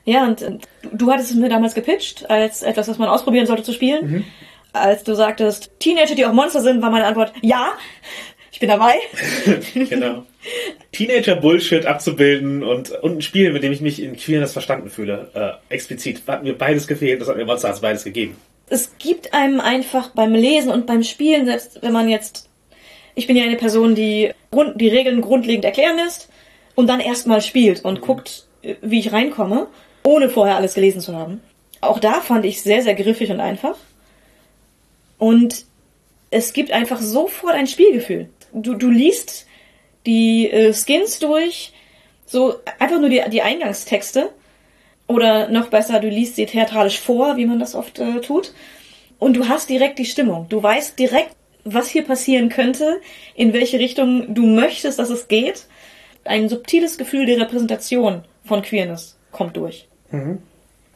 Ja, 0.05 0.27
und 0.27 0.45
du 0.93 1.13
hattest 1.13 1.31
es 1.31 1.37
mir 1.37 1.51
damals 1.51 1.75
gepitcht, 1.75 2.31
als 2.31 2.63
etwas, 2.63 2.89
was 2.89 2.99
man 2.99 3.09
ausprobieren 3.09 3.47
sollte 3.47 3.63
zu 3.63 3.73
spielen. 3.73 4.11
Mhm. 4.11 4.25
Als 4.73 5.05
du 5.05 5.15
sagtest, 5.15 5.71
Teenager, 5.81 6.15
die 6.15 6.25
auch 6.25 6.33
Monster 6.33 6.61
sind, 6.61 6.81
war 6.81 6.91
meine 6.91 7.05
Antwort, 7.05 7.33
ja, 7.43 7.73
ich 8.53 8.61
bin 8.61 8.69
dabei. 8.69 8.95
genau. 9.75 10.25
Teenager-Bullshit 10.93 11.87
abzubilden 11.87 12.63
und, 12.63 12.91
und 12.91 13.19
ein 13.19 13.23
Spiel, 13.23 13.53
mit 13.53 13.63
dem 13.63 13.73
ich 13.73 13.81
mich 13.81 14.03
in 14.03 14.17
Queerness 14.17 14.53
verstanden 14.53 14.91
fühle. 14.91 15.31
Äh, 15.35 15.75
explizit. 15.75 16.23
Hat 16.27 16.43
mir 16.43 16.57
beides 16.57 16.87
gefehlt, 16.87 17.21
das 17.21 17.29
hat 17.29 17.37
mir 17.37 17.45
Monster 17.45 17.69
Hearts 17.69 17.81
beides 17.81 18.05
gegeben. 18.05 18.37
Es 18.69 18.93
gibt 18.99 19.35
einem 19.35 19.61
einfach 19.61 20.11
beim 20.11 20.33
Lesen 20.33 20.71
und 20.71 20.87
beim 20.87 21.03
Spielen, 21.03 21.47
selbst 21.47 21.83
wenn 21.83 21.93
man 21.93 22.09
jetzt. 22.09 22.49
Ich 23.15 23.27
bin 23.27 23.37
ja 23.37 23.45
eine 23.45 23.57
Person, 23.57 23.95
die 23.95 24.33
die 24.77 24.89
Regeln 24.89 25.21
grundlegend 25.21 25.65
erklären 25.65 25.97
lässt 25.97 26.29
und 26.75 26.87
dann 26.87 27.01
erstmal 27.01 27.43
spielt 27.43 27.85
und 27.85 28.01
mhm. 28.01 28.05
guckt, 28.05 28.47
wie 28.81 29.01
ich 29.01 29.13
reinkomme, 29.13 29.67
ohne 30.05 30.31
vorher 30.31 30.57
alles 30.57 30.75
gelesen 30.75 31.01
zu 31.01 31.15
haben. 31.15 31.41
Auch 31.81 31.99
da 31.99 32.21
fand 32.21 32.45
ich 32.45 32.63
sehr, 32.63 32.83
sehr 32.83 32.95
griffig 32.95 33.31
und 33.31 33.41
einfach. 33.41 33.77
Und 35.19 35.65
es 36.31 36.53
gibt 36.53 36.71
einfach 36.71 37.01
sofort 37.01 37.55
ein 37.55 37.67
Spielgefühl. 37.67 38.29
Du, 38.53 38.75
du 38.75 38.91
liest 38.91 39.47
die 40.07 40.51
äh, 40.51 40.73
Skins 40.73 41.19
durch, 41.19 41.73
so 42.27 42.55
einfach 42.79 43.01
nur 43.01 43.09
die, 43.09 43.23
die 43.31 43.43
Eingangstexte. 43.43 44.31
Oder 45.07 45.49
noch 45.49 45.69
besser, 45.69 45.99
du 45.99 46.09
liest 46.09 46.37
sie 46.37 46.47
theatralisch 46.47 47.01
vor, 47.01 47.37
wie 47.37 47.47
man 47.47 47.59
das 47.59 47.75
oft 47.75 47.99
äh, 47.99 48.21
tut. 48.21 48.53
Und 49.19 49.37
du 49.37 49.49
hast 49.49 49.69
direkt 49.69 49.99
die 49.99 50.05
Stimmung. 50.05 50.47
Du 50.49 50.63
weißt 50.63 50.99
direkt, 50.99 51.35
was 51.65 51.91
hier 51.91 52.05
passieren 52.05 52.49
könnte, 52.49 53.01
in 53.35 53.53
welche 53.53 53.79
Richtung 53.79 54.35
du 54.35 54.47
möchtest, 54.47 54.99
dass 54.99 55.11
es 55.11 55.29
geht. 55.29 55.67
Ein 56.25 56.49
subtiles 56.49 56.97
Gefühl 56.97 57.27
der 57.27 57.41
Repräsentation 57.41 58.23
von 58.45 58.63
Queerness 58.63 59.17
kommt 59.33 59.57
durch. 59.57 59.89
Mhm. 60.11 60.39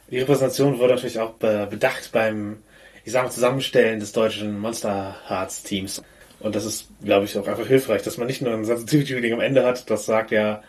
Die 0.09 0.19
Repräsentation 0.19 0.79
wurde 0.79 0.95
natürlich 0.95 1.19
auch 1.19 1.33
bedacht 1.33 2.11
beim, 2.11 2.57
ich 3.03 3.11
sage 3.11 3.25
mal, 3.25 3.31
Zusammenstellen 3.31 3.99
des 3.99 4.11
deutschen 4.11 4.59
Monster 4.59 5.15
Hearts 5.27 5.63
Teams. 5.63 6.01
Und 6.45 6.55
das 6.55 6.63
ist, 6.63 6.89
glaube 7.03 7.25
ich, 7.25 7.35
auch 7.39 7.47
einfach 7.47 7.65
hilfreich, 7.65 8.03
dass 8.03 8.19
man 8.19 8.27
nicht 8.27 8.43
nur 8.43 8.53
ein 8.53 8.65
Sensitivity-Reading 8.65 9.33
am 9.33 9.39
Ende 9.39 9.65
hat, 9.65 9.89
das 9.89 10.05
sagt 10.05 10.29
ja, 10.29 10.61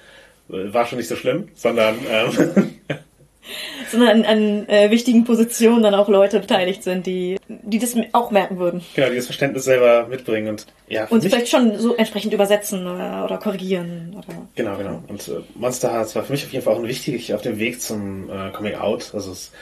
äh, 0.48 0.72
war 0.72 0.86
schon 0.86 0.96
nicht 0.96 1.08
so 1.08 1.16
schlimm, 1.16 1.48
sondern 1.54 1.98
ähm, 2.10 2.78
sondern 3.90 4.08
an, 4.08 4.24
an 4.24 4.68
äh, 4.70 4.90
wichtigen 4.90 5.24
Positionen 5.24 5.82
dann 5.82 5.92
auch 5.92 6.08
Leute 6.08 6.40
beteiligt 6.40 6.82
sind, 6.82 7.04
die, 7.04 7.36
die 7.48 7.78
das 7.78 7.94
auch 8.12 8.30
merken 8.30 8.58
würden. 8.58 8.80
Genau, 8.94 9.10
die 9.10 9.16
das 9.16 9.26
Verständnis 9.26 9.64
selber 9.64 10.06
mitbringen 10.08 10.48
und 10.48 10.66
ja. 10.88 11.08
Und 11.08 11.22
vielleicht 11.22 11.50
schon 11.50 11.78
so 11.78 11.94
entsprechend 11.94 12.32
übersetzen 12.32 12.86
oder, 12.86 13.26
oder 13.26 13.36
korrigieren. 13.36 14.16
Oder, 14.16 14.48
genau, 14.54 14.78
genau. 14.78 15.02
Und 15.08 15.28
äh, 15.28 15.42
Monster 15.56 15.92
Hearts 15.92 16.16
war 16.16 16.24
für 16.24 16.32
mich 16.32 16.46
auf 16.46 16.52
jeden 16.54 16.64
Fall 16.64 16.72
auch 16.72 16.78
ein 16.78 16.88
wichtig 16.88 17.34
auf 17.34 17.42
dem 17.42 17.58
Weg 17.58 17.82
zum 17.82 18.30
äh, 18.30 18.50
Coming 18.50 18.76
Out. 18.76 19.10
Also 19.12 19.30
es, 19.30 19.52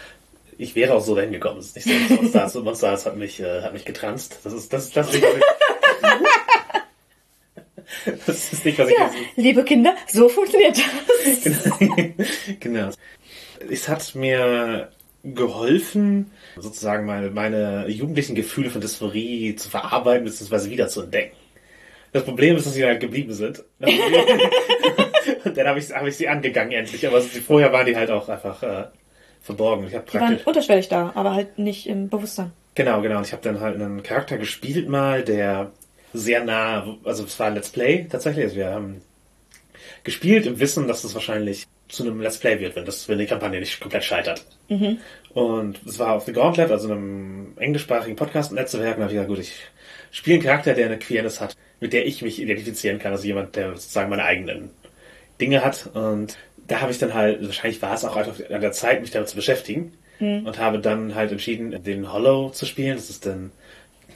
ich 0.59 0.77
wäre 0.77 0.95
auch 0.95 1.01
so 1.01 1.17
dahin 1.17 1.33
gekommen. 1.33 1.59
Es 1.59 1.77
ist 1.77 1.87
nicht 1.89 2.09
so, 2.09 2.15
Monster 2.15 2.39
Hearts, 2.39 2.55
Monster 2.55 2.89
Hearts 2.91 3.07
hat 3.07 3.17
mich, 3.17 3.41
äh, 3.41 3.63
hat 3.63 3.73
mich 3.73 3.85
getranst. 3.85 4.39
Das 4.45 4.53
ist 4.53 4.73
das, 4.73 4.93
das 4.93 5.13
ich, 5.13 5.21
Das 8.27 8.53
ist 8.53 8.65
nicht, 8.65 8.79
was 8.79 8.89
ich 8.89 8.99
ja, 8.99 9.11
liebe 9.37 9.63
Kinder, 9.63 9.95
so 10.09 10.29
funktioniert 10.29 10.77
das. 10.77 11.79
genau 12.61 12.91
es 13.71 13.89
hat 13.89 14.15
mir 14.15 14.91
geholfen, 15.23 16.31
sozusagen 16.57 17.07
meine, 17.07 17.31
meine 17.31 17.89
jugendlichen 17.89 18.35
Gefühle 18.35 18.71
von 18.71 18.81
Dysphorie 18.81 19.57
zu 19.57 19.71
verarbeiten 19.71 20.25
bzw. 20.25 20.71
wieder 20.71 20.89
zu 20.89 21.03
entdecken. 21.03 21.37
Das 22.13 22.25
Problem 22.25 22.57
ist, 22.57 22.67
dass 22.67 22.75
sie 22.75 22.85
halt 22.85 23.01
geblieben 23.01 23.33
sind. 23.33 23.65
Und 25.45 25.57
dann 25.57 25.67
habe 25.67 25.79
ich, 25.79 25.91
hab 25.91 26.07
ich 26.07 26.17
sie 26.17 26.29
angegangen 26.29 26.73
endlich, 26.73 27.07
aber 27.07 27.21
vorher 27.23 27.73
waren 27.73 27.87
die 27.87 27.97
halt 27.97 28.11
auch 28.11 28.29
einfach 28.29 28.63
äh, 28.63 28.85
verborgen. 29.41 29.87
Ich 29.89 29.95
hab 29.95 30.11
die 30.11 30.21
waren 30.21 30.39
unterschwellig 30.45 30.89
da, 30.89 31.13
aber 31.15 31.35
halt 31.35 31.59
nicht 31.59 31.89
im 31.89 32.09
Bewusstsein. 32.09 32.53
Genau, 32.75 33.01
genau. 33.01 33.19
Und 33.19 33.27
ich 33.27 33.33
habe 33.33 33.43
dann 33.43 33.61
halt 33.61 33.81
einen 33.81 34.03
Charakter 34.03 34.37
gespielt 34.37 34.89
mal, 34.89 35.25
der 35.25 35.73
sehr 36.15 36.45
nah, 36.45 36.97
also 37.05 37.25
es 37.25 37.39
war 37.39 37.49
ein 37.49 37.55
Let's 37.55 37.69
Play 37.69 38.07
tatsächlich. 38.09 38.45
Also 38.45 38.57
wir 38.57 38.71
haben 38.71 39.03
gespielt 40.05 40.47
im 40.47 40.59
Wissen, 40.61 40.89
dass 40.89 41.05
es 41.05 41.15
wahrscheinlich 41.15 41.67
zu 41.89 42.05
einem 42.05 42.21
Let's 42.21 42.39
Play 42.39 42.61
wird, 42.61 42.77
wenn 42.77 42.87
das, 42.87 43.09
wenn 43.09 43.19
die 43.19 43.27
Kampagne 43.27 43.61
nicht 43.61 43.81
komplett 43.81 44.05
scheitert. 44.05 44.45
Mhm. 44.69 44.99
Und 45.35 45.81
es 45.87 45.99
war 45.99 46.15
auf 46.15 46.25
The 46.25 46.33
Gauntlet, 46.33 46.71
also 46.71 46.91
einem 46.91 47.53
englischsprachigen 47.59 48.17
Podcast-Netzwerk, 48.17 48.97
und 48.97 49.01
da 49.01 49.05
habe 49.05 49.13
ich 49.13 49.19
gesagt, 49.19 49.29
gut, 49.29 49.39
ich 49.41 49.55
spiele 50.13 50.37
einen 50.37 50.45
Charakter, 50.45 50.75
der 50.75 50.87
eine 50.87 50.99
Queerness 50.99 51.41
hat, 51.41 51.57
mit 51.81 51.93
der 51.93 52.07
ich 52.07 52.23
mich 52.23 52.41
identifizieren 52.41 52.99
kann, 52.99 53.13
also 53.13 53.27
jemand, 53.27 53.57
der 53.57 53.73
sozusagen 53.73 54.09
meine 54.09 54.25
eigenen 54.25 54.71
Dinge 55.41 55.65
hat. 55.65 55.91
Und 55.95 56.39
da 56.69 56.81
habe 56.81 56.93
ich 56.93 56.99
dann 56.99 57.13
halt, 57.13 57.45
wahrscheinlich 57.45 57.83
war 57.83 57.95
es 57.95 58.05
auch 58.05 58.17
einfach 58.17 58.39
an 58.49 58.61
der 58.61 58.73
Zeit, 58.73 59.01
mich 59.01 59.11
damit 59.11 59.29
zu 59.29 59.37
beschäftigen. 59.37 59.93
Mhm. 60.21 60.47
Und 60.47 60.59
habe 60.59 60.79
dann 60.79 61.17
halt 61.17 61.33
entschieden, 61.33 61.83
den 61.83 62.13
Hollow 62.13 62.51
zu 62.51 62.67
spielen. 62.67 62.97
Das 62.97 63.11
ist 63.11 63.27
dann, 63.27 63.51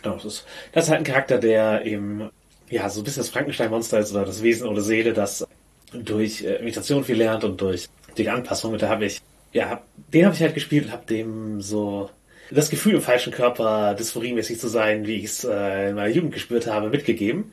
genau, 0.03 0.17
das 0.17 0.25
ist, 0.25 0.47
das 0.73 0.85
ist 0.85 0.91
halt 0.91 1.01
ein 1.01 1.05
Charakter, 1.05 1.39
der 1.39 1.85
eben, 1.85 2.31
ja, 2.71 2.89
so 2.89 3.01
ein 3.01 3.05
bisschen 3.05 3.23
das 3.23 3.31
Frankenstein-Monster 3.31 3.99
ist 3.99 4.13
oder 4.13 4.25
das 4.25 4.43
Wesen 4.43 4.69
oder 4.69 4.83
Seele, 4.83 5.13
das 5.13 5.47
durch 5.93 6.43
äh, 6.45 6.57
Imitation 6.57 7.05
viel 7.05 7.17
lernt 7.17 7.45
und 7.45 7.61
durch 7.61 7.89
die 8.17 8.29
Anpassung. 8.29 8.73
Und 8.73 8.83
da 8.83 8.89
habe 8.89 9.07
ich, 9.07 9.21
ja, 9.53 9.83
den 10.13 10.25
habe 10.25 10.35
ich 10.35 10.43
halt 10.43 10.55
gespielt 10.55 10.87
und 10.87 10.93
habe 10.93 11.07
dem 11.07 11.61
so 11.61 12.11
das 12.51 12.71
Gefühl, 12.71 12.95
im 12.95 13.03
falschen 13.03 13.33
Körper 13.33 13.95
dysphoriemäßig 13.95 14.59
zu 14.59 14.69
sein, 14.69 15.07
wie 15.07 15.17
ich 15.17 15.25
es 15.25 15.45
äh, 15.45 15.91
in 15.91 15.97
meiner 15.97 16.13
Jugend 16.13 16.33
gespürt 16.33 16.67
habe, 16.67 16.89
mitgegeben. 16.89 17.53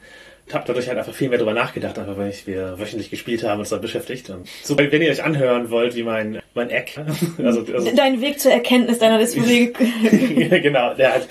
Habe 0.53 0.63
dadurch 0.67 0.87
halt 0.87 0.97
einfach 0.97 1.13
viel 1.13 1.29
mehr 1.29 1.39
drüber 1.39 1.53
nachgedacht, 1.53 1.97
einfach 1.97 2.17
weil 2.17 2.29
ich 2.29 2.45
wir 2.45 2.77
wöchentlich 2.77 3.09
gespielt 3.09 3.43
haben 3.43 3.53
und 3.53 3.59
uns 3.61 3.69
da 3.69 3.77
beschäftigt. 3.77 4.29
Und 4.29 4.47
so, 4.63 4.77
wenn 4.77 5.01
ihr 5.01 5.09
euch 5.09 5.23
anhören 5.23 5.71
wollt, 5.71 5.95
wie 5.95 6.03
mein 6.03 6.41
mein 6.53 6.69
Eck, 6.69 6.97
also, 7.43 7.65
also 7.73 7.91
dein 7.95 8.21
Weg 8.21 8.39
zur 8.39 8.51
Erkenntnis 8.51 8.99
deiner 8.99 9.17
Dysphorie. 9.17 9.73
genau, 10.61 10.93
der 10.93 11.15
hat, 11.15 11.27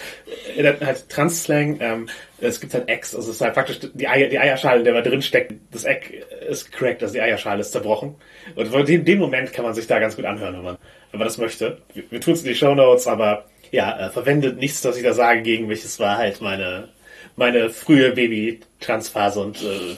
der 0.57 0.73
hat 0.75 0.81
halt 0.85 1.09
Trans-Slang, 1.09 1.79
ähm, 1.81 2.09
es 2.41 2.61
gibt 2.61 2.75
halt 2.75 2.89
Eggs, 2.89 3.15
also 3.15 3.31
es 3.31 3.37
ist 3.37 3.41
halt 3.41 3.55
praktisch 3.55 3.79
die, 3.95 4.07
Eier, 4.07 4.29
die 4.29 4.39
Eierschale, 4.39 4.81
in 4.81 4.85
der 4.85 4.95
man 4.95 5.03
drin 5.03 5.23
steckt, 5.23 5.55
das 5.73 5.85
Egg 5.85 6.09
ist 6.49 6.73
cracked, 6.73 7.03
also 7.03 7.15
die 7.15 7.21
Eierschale 7.21 7.61
ist 7.61 7.73
zerbrochen. 7.73 8.17
Und 8.55 8.89
in 8.89 9.05
dem 9.05 9.19
Moment 9.19 9.53
kann 9.53 9.65
man 9.65 9.75
sich 9.75 9.87
da 9.87 9.99
ganz 9.99 10.17
gut 10.17 10.27
anhören, 10.27 10.57
wenn 10.57 10.65
man, 10.65 10.77
wenn 11.11 11.19
man 11.19 11.27
das 11.27 11.39
möchte. 11.39 11.79
Wir, 11.95 12.05
wir 12.11 12.21
tun 12.21 12.35
es 12.35 12.43
in 12.43 12.49
die 12.49 12.55
Show 12.55 12.75
Notes, 12.75 13.07
aber 13.07 13.47
ja, 13.71 14.07
äh, 14.07 14.11
verwendet 14.11 14.59
nichts, 14.59 14.85
was 14.85 14.97
ich 14.97 15.03
da 15.03 15.15
sage, 15.15 15.43
gegen 15.43 15.67
mich. 15.67 15.85
Es 15.85 15.99
war 15.99 16.19
halt 16.19 16.41
meine, 16.41 16.89
meine 17.37 17.71
frühe 17.71 18.13
Baby-Trans-Phase 18.13 19.41
und 19.41 19.63
äh, 19.63 19.97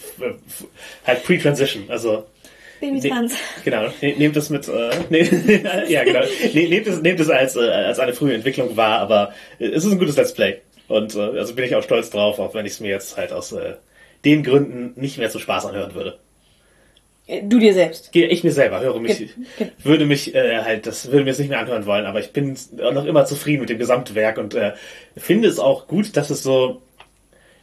halt 1.07 1.25
Pre-Transition, 1.25 1.85
also 1.89 2.25
Babytrans. 2.81 3.33
Ne, 3.33 3.39
genau, 3.65 3.89
nehmt 4.01 4.37
es 4.37 4.51
mit, 4.51 4.69
äh, 4.69 4.91
ne, 5.11 5.85
ja 5.89 6.05
genau, 6.05 6.21
ne, 6.53 6.69
nehmt 6.69 6.87
es, 6.87 7.01
nehmt 7.01 7.21
es 7.21 7.31
als, 7.31 7.57
äh, 7.57 7.61
als 7.61 7.99
eine 7.99 8.13
frühe 8.13 8.35
Entwicklung 8.35 8.77
wahr, 8.77 9.01
aber 9.01 9.33
es 9.59 9.85
ist 9.85 9.93
ein 9.93 9.99
gutes 9.99 10.17
Let's 10.17 10.35
Play. 10.35 10.59
Und 10.89 11.15
äh, 11.15 11.21
also 11.21 11.55
bin 11.55 11.65
ich 11.65 11.75
auch 11.75 11.83
stolz 11.83 12.11
drauf, 12.11 12.39
auch 12.39 12.55
wenn 12.55 12.67
ich 12.67 12.73
es 12.73 12.81
mir 12.81 12.91
jetzt 12.91 13.17
halt 13.17 13.33
aus 13.33 13.53
äh, 13.53 13.75
den 14.25 14.43
Gründen 14.43 14.93
nicht 15.01 15.19
mehr 15.19 15.31
zum 15.31 15.41
Spaß 15.41 15.67
anhören 15.67 15.95
würde. 15.95 16.19
Äh, 17.27 17.43
du 17.43 17.59
dir 17.59 17.75
selbst? 17.75 18.11
Ich 18.13 18.45
mir 18.45 18.53
selber 18.53 18.81
höre 18.81 19.01
mich, 19.01 19.19
Ge 19.19 19.29
würde 19.83 20.07
mich 20.07 20.35
äh, 20.35 20.63
halt, 20.63 20.87
das 20.87 21.07
würde 21.11 21.25
mir 21.25 21.31
jetzt 21.31 21.41
nicht 21.41 21.49
mehr 21.49 21.59
anhören 21.59 21.87
wollen, 21.87 22.07
aber 22.07 22.21
ich 22.21 22.33
bin 22.33 22.57
noch 22.77 23.05
immer 23.05 23.25
zufrieden 23.25 23.61
mit 23.61 23.71
dem 23.71 23.79
Gesamtwerk 23.79 24.39
und 24.39 24.55
äh, 24.55 24.75
finde 25.17 25.49
es 25.49 25.59
auch 25.59 25.89
gut, 25.89 26.17
dass 26.17 26.31
es 26.31 26.43
so 26.43 26.83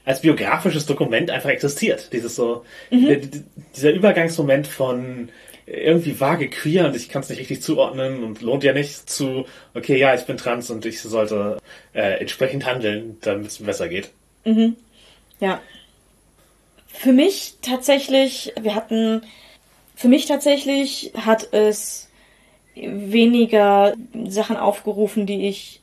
als 0.05 0.21
biografisches 0.21 0.85
Dokument 0.85 1.29
einfach 1.29 1.49
existiert. 1.49 2.11
Dieses 2.13 2.35
so, 2.35 2.65
mhm. 2.91 3.43
dieser 3.75 3.91
Übergangsmoment 3.91 4.67
von 4.67 5.29
irgendwie 5.65 6.19
vage 6.19 6.49
queer 6.49 6.85
und 6.85 6.95
ich 6.95 7.09
kann 7.09 7.21
es 7.21 7.29
nicht 7.29 7.39
richtig 7.39 7.61
zuordnen 7.61 8.23
und 8.23 8.41
lohnt 8.41 8.63
ja 8.63 8.73
nicht 8.73 9.09
zu, 9.09 9.45
okay, 9.73 9.97
ja, 9.97 10.13
ich 10.13 10.25
bin 10.25 10.37
trans 10.37 10.69
und 10.69 10.85
ich 10.85 11.01
sollte 11.01 11.57
äh, 11.93 12.19
entsprechend 12.19 12.65
handeln, 12.65 13.17
damit 13.21 13.47
es 13.47 13.59
mir 13.59 13.67
besser 13.67 13.87
geht. 13.87 14.11
Mhm. 14.43 14.75
Ja. 15.39 15.61
Für 16.87 17.13
mich 17.13 17.55
tatsächlich, 17.61 18.53
wir 18.59 18.75
hatten, 18.75 19.21
für 19.95 20.09
mich 20.09 20.25
tatsächlich 20.25 21.13
hat 21.15 21.53
es 21.53 22.09
weniger 22.75 23.93
Sachen 24.27 24.57
aufgerufen, 24.57 25.25
die 25.25 25.47
ich 25.47 25.81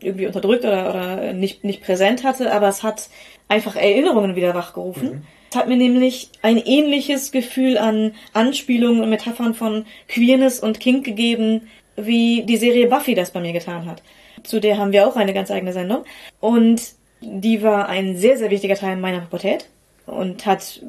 irgendwie 0.00 0.26
unterdrückt 0.26 0.64
oder, 0.64 0.90
oder 0.90 1.32
nicht, 1.32 1.64
nicht 1.64 1.82
präsent 1.82 2.24
hatte, 2.24 2.52
aber 2.52 2.68
es 2.68 2.82
hat 2.82 3.08
einfach 3.48 3.76
Erinnerungen 3.76 4.36
wieder 4.36 4.54
wachgerufen. 4.54 5.08
Mhm. 5.08 5.22
Es 5.50 5.56
hat 5.56 5.68
mir 5.68 5.76
nämlich 5.76 6.30
ein 6.40 6.56
ähnliches 6.56 7.30
Gefühl 7.30 7.76
an 7.76 8.14
Anspielungen 8.32 9.02
und 9.02 9.10
Metaphern 9.10 9.54
von 9.54 9.84
Queerness 10.08 10.60
und 10.60 10.80
Kink 10.80 11.04
gegeben, 11.04 11.68
wie 11.96 12.44
die 12.44 12.56
Serie 12.56 12.88
Buffy 12.88 13.14
das 13.14 13.32
bei 13.32 13.40
mir 13.40 13.52
getan 13.52 13.84
hat. 13.84 14.02
Zu 14.44 14.60
der 14.60 14.78
haben 14.78 14.92
wir 14.92 15.06
auch 15.06 15.16
eine 15.16 15.34
ganz 15.34 15.50
eigene 15.50 15.74
Sendung. 15.74 16.04
Und 16.40 16.82
die 17.20 17.62
war 17.62 17.88
ein 17.88 18.16
sehr, 18.16 18.38
sehr 18.38 18.50
wichtiger 18.50 18.74
Teil 18.74 18.96
meiner 18.96 19.20
Pubertät 19.20 19.68
und 20.06 20.46
hat, 20.46 20.80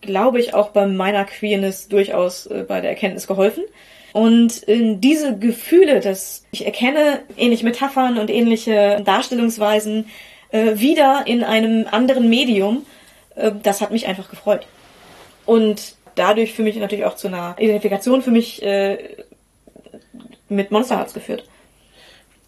glaube 0.00 0.40
ich, 0.40 0.54
auch 0.54 0.70
bei 0.70 0.86
meiner 0.86 1.24
Queerness 1.24 1.88
durchaus 1.88 2.46
äh, 2.46 2.64
bei 2.66 2.80
der 2.80 2.90
Erkenntnis 2.90 3.26
geholfen. 3.26 3.64
Und 4.12 4.62
in 4.64 5.00
diese 5.00 5.38
Gefühle, 5.38 6.00
dass 6.00 6.44
ich 6.50 6.66
erkenne 6.66 7.20
ähnliche 7.36 7.64
Metaphern 7.64 8.18
und 8.18 8.30
ähnliche 8.30 9.02
Darstellungsweisen 9.04 10.06
äh, 10.50 10.78
wieder 10.78 11.24
in 11.26 11.44
einem 11.44 11.86
anderen 11.90 12.28
Medium, 12.28 12.84
äh, 13.36 13.52
das 13.62 13.80
hat 13.80 13.90
mich 13.90 14.06
einfach 14.06 14.28
gefreut. 14.28 14.66
Und 15.46 15.94
dadurch 16.14 16.52
für 16.52 16.62
mich 16.62 16.76
natürlich 16.76 17.04
auch 17.04 17.16
zu 17.16 17.28
einer 17.28 17.56
Identifikation 17.58 18.22
für 18.22 18.30
mich 18.30 18.62
äh, 18.62 18.98
mit 20.48 20.70
Monster 20.70 20.96
Hearts 20.96 21.14
geführt. 21.14 21.44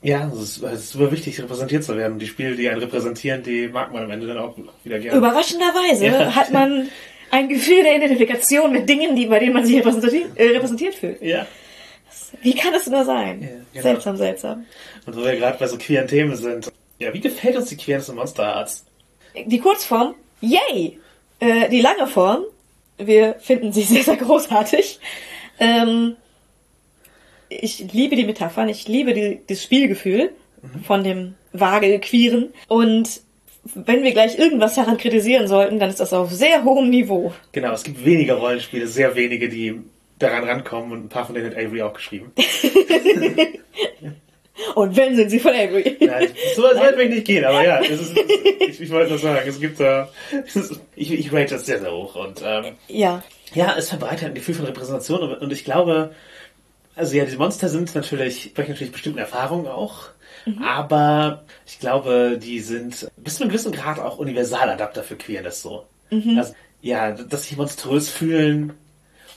Ja, 0.02 0.28
es 0.34 0.58
ist, 0.58 0.62
ist 0.64 0.90
super 0.90 1.12
wichtig, 1.12 1.40
repräsentiert 1.40 1.84
zu 1.84 1.96
werden. 1.96 2.18
Die 2.18 2.26
Spiele, 2.26 2.56
die 2.56 2.68
einen 2.68 2.80
repräsentieren, 2.80 3.44
die 3.44 3.68
mag 3.68 3.92
man 3.92 4.02
am 4.02 4.10
Ende 4.10 4.26
dann 4.26 4.38
auch 4.38 4.56
wieder 4.82 4.98
gerne. 4.98 5.16
Überraschenderweise 5.16 6.06
ja. 6.06 6.34
hat 6.34 6.50
man 6.52 6.88
ein 7.32 7.48
Gefühl 7.48 7.82
der 7.82 7.96
Identifikation 7.96 8.72
mit 8.72 8.88
Dingen, 8.88 9.16
die, 9.16 9.26
bei 9.26 9.38
denen 9.38 9.54
man 9.54 9.64
sich 9.64 9.76
repräsentiert, 9.76 10.36
äh, 10.36 10.48
repräsentiert 10.50 10.94
fühlt. 10.94 11.20
Ja. 11.22 11.46
Wie 12.42 12.54
kann 12.54 12.74
es 12.74 12.86
nur 12.86 13.04
sein? 13.04 13.40
Ja, 13.42 13.48
genau. 13.72 13.82
Seltsam, 13.82 14.16
seltsam. 14.18 14.66
Und 15.06 15.16
wo 15.16 15.24
wir 15.24 15.36
gerade 15.36 15.58
bei 15.58 15.66
so 15.66 15.78
queeren 15.78 16.06
Themen 16.06 16.36
sind. 16.36 16.70
Ja, 16.98 17.12
wie 17.12 17.20
gefällt 17.20 17.56
uns 17.56 17.70
die 17.70 17.76
Queerness 17.76 18.10
in 18.10 18.16
Monster 18.16 18.44
Hearts? 18.44 18.84
Die 19.46 19.58
Kurzform, 19.58 20.14
yay! 20.42 21.00
Äh, 21.40 21.70
die 21.70 21.80
lange 21.80 22.06
Form, 22.06 22.44
wir 22.98 23.34
finden 23.40 23.72
sie 23.72 23.82
sehr, 23.82 24.04
sehr 24.04 24.16
großartig. 24.16 25.00
Ähm, 25.58 26.16
ich 27.48 27.92
liebe 27.92 28.14
die 28.14 28.24
Metaphern, 28.24 28.68
ich 28.68 28.88
liebe 28.88 29.14
die, 29.14 29.40
das 29.46 29.62
Spielgefühl 29.62 30.32
mhm. 30.60 30.84
von 30.84 31.02
dem 31.02 31.34
vage 31.52 31.98
Queeren. 31.98 32.52
Und 32.68 33.22
wenn 33.64 34.02
wir 34.02 34.12
gleich 34.12 34.38
irgendwas 34.38 34.74
daran 34.74 34.96
kritisieren 34.96 35.46
sollten, 35.46 35.78
dann 35.78 35.90
ist 35.90 36.00
das 36.00 36.12
auf 36.12 36.30
sehr 36.30 36.64
hohem 36.64 36.90
Niveau. 36.90 37.32
Genau, 37.52 37.72
es 37.72 37.84
gibt 37.84 38.04
weniger 38.04 38.34
Rollenspiele, 38.34 38.86
sehr 38.86 39.14
wenige, 39.14 39.48
die 39.48 39.80
daran 40.18 40.44
rankommen 40.44 40.92
und 40.92 41.04
ein 41.04 41.08
paar 41.08 41.26
von 41.26 41.34
denen 41.34 41.50
hat 41.50 41.56
Avery 41.56 41.82
auch 41.82 41.94
geschrieben. 41.94 42.32
und 44.74 44.96
wenn 44.96 45.16
sind 45.16 45.30
sie 45.30 45.38
von 45.38 45.52
Avery? 45.52 45.96
Nein, 46.00 46.28
so 46.56 46.62
weit 46.62 46.96
will 46.96 47.06
ich 47.06 47.14
nicht 47.14 47.26
gehen, 47.26 47.44
aber 47.44 47.64
ja, 47.64 47.78
ist, 47.78 48.14
ich, 48.60 48.80
ich, 48.80 48.90
wollte 48.90 49.10
nur 49.10 49.18
sagen, 49.18 49.48
es 49.48 49.60
gibt 49.60 49.80
da, 49.80 50.08
äh, 50.32 50.60
ich, 50.96 51.12
ich 51.12 51.32
rate 51.32 51.54
das 51.54 51.66
sehr, 51.66 51.80
sehr 51.80 51.92
hoch 51.92 52.16
und 52.16 52.42
ähm, 52.44 52.76
ja. 52.88 53.22
Ja, 53.54 53.74
es 53.76 53.90
verbreitet 53.90 54.28
ein 54.28 54.34
Gefühl 54.34 54.54
von 54.54 54.64
Repräsentation 54.64 55.34
und 55.34 55.52
ich 55.52 55.64
glaube, 55.64 56.14
Also 56.94 57.16
ja, 57.16 57.24
die 57.24 57.36
Monster 57.36 57.68
sind 57.68 57.94
natürlich, 57.94 58.44
sprechen 58.44 58.72
natürlich 58.72 58.92
bestimmten 58.92 59.18
Erfahrungen 59.18 59.66
auch. 59.66 60.11
Aber 60.64 61.44
ich 61.66 61.78
glaube, 61.78 62.38
die 62.42 62.60
sind 62.60 63.08
bis 63.16 63.36
zu 63.36 63.42
einem 63.42 63.50
gewissen 63.50 63.72
Grad 63.72 63.98
auch 63.98 64.18
Universaladapter 64.18 65.02
für 65.02 65.16
Queerness 65.16 65.62
so. 65.62 65.86
Also, 66.36 66.54
ja, 66.82 67.12
dass 67.12 67.44
sich 67.44 67.56
monströs 67.56 68.10
fühlen 68.10 68.72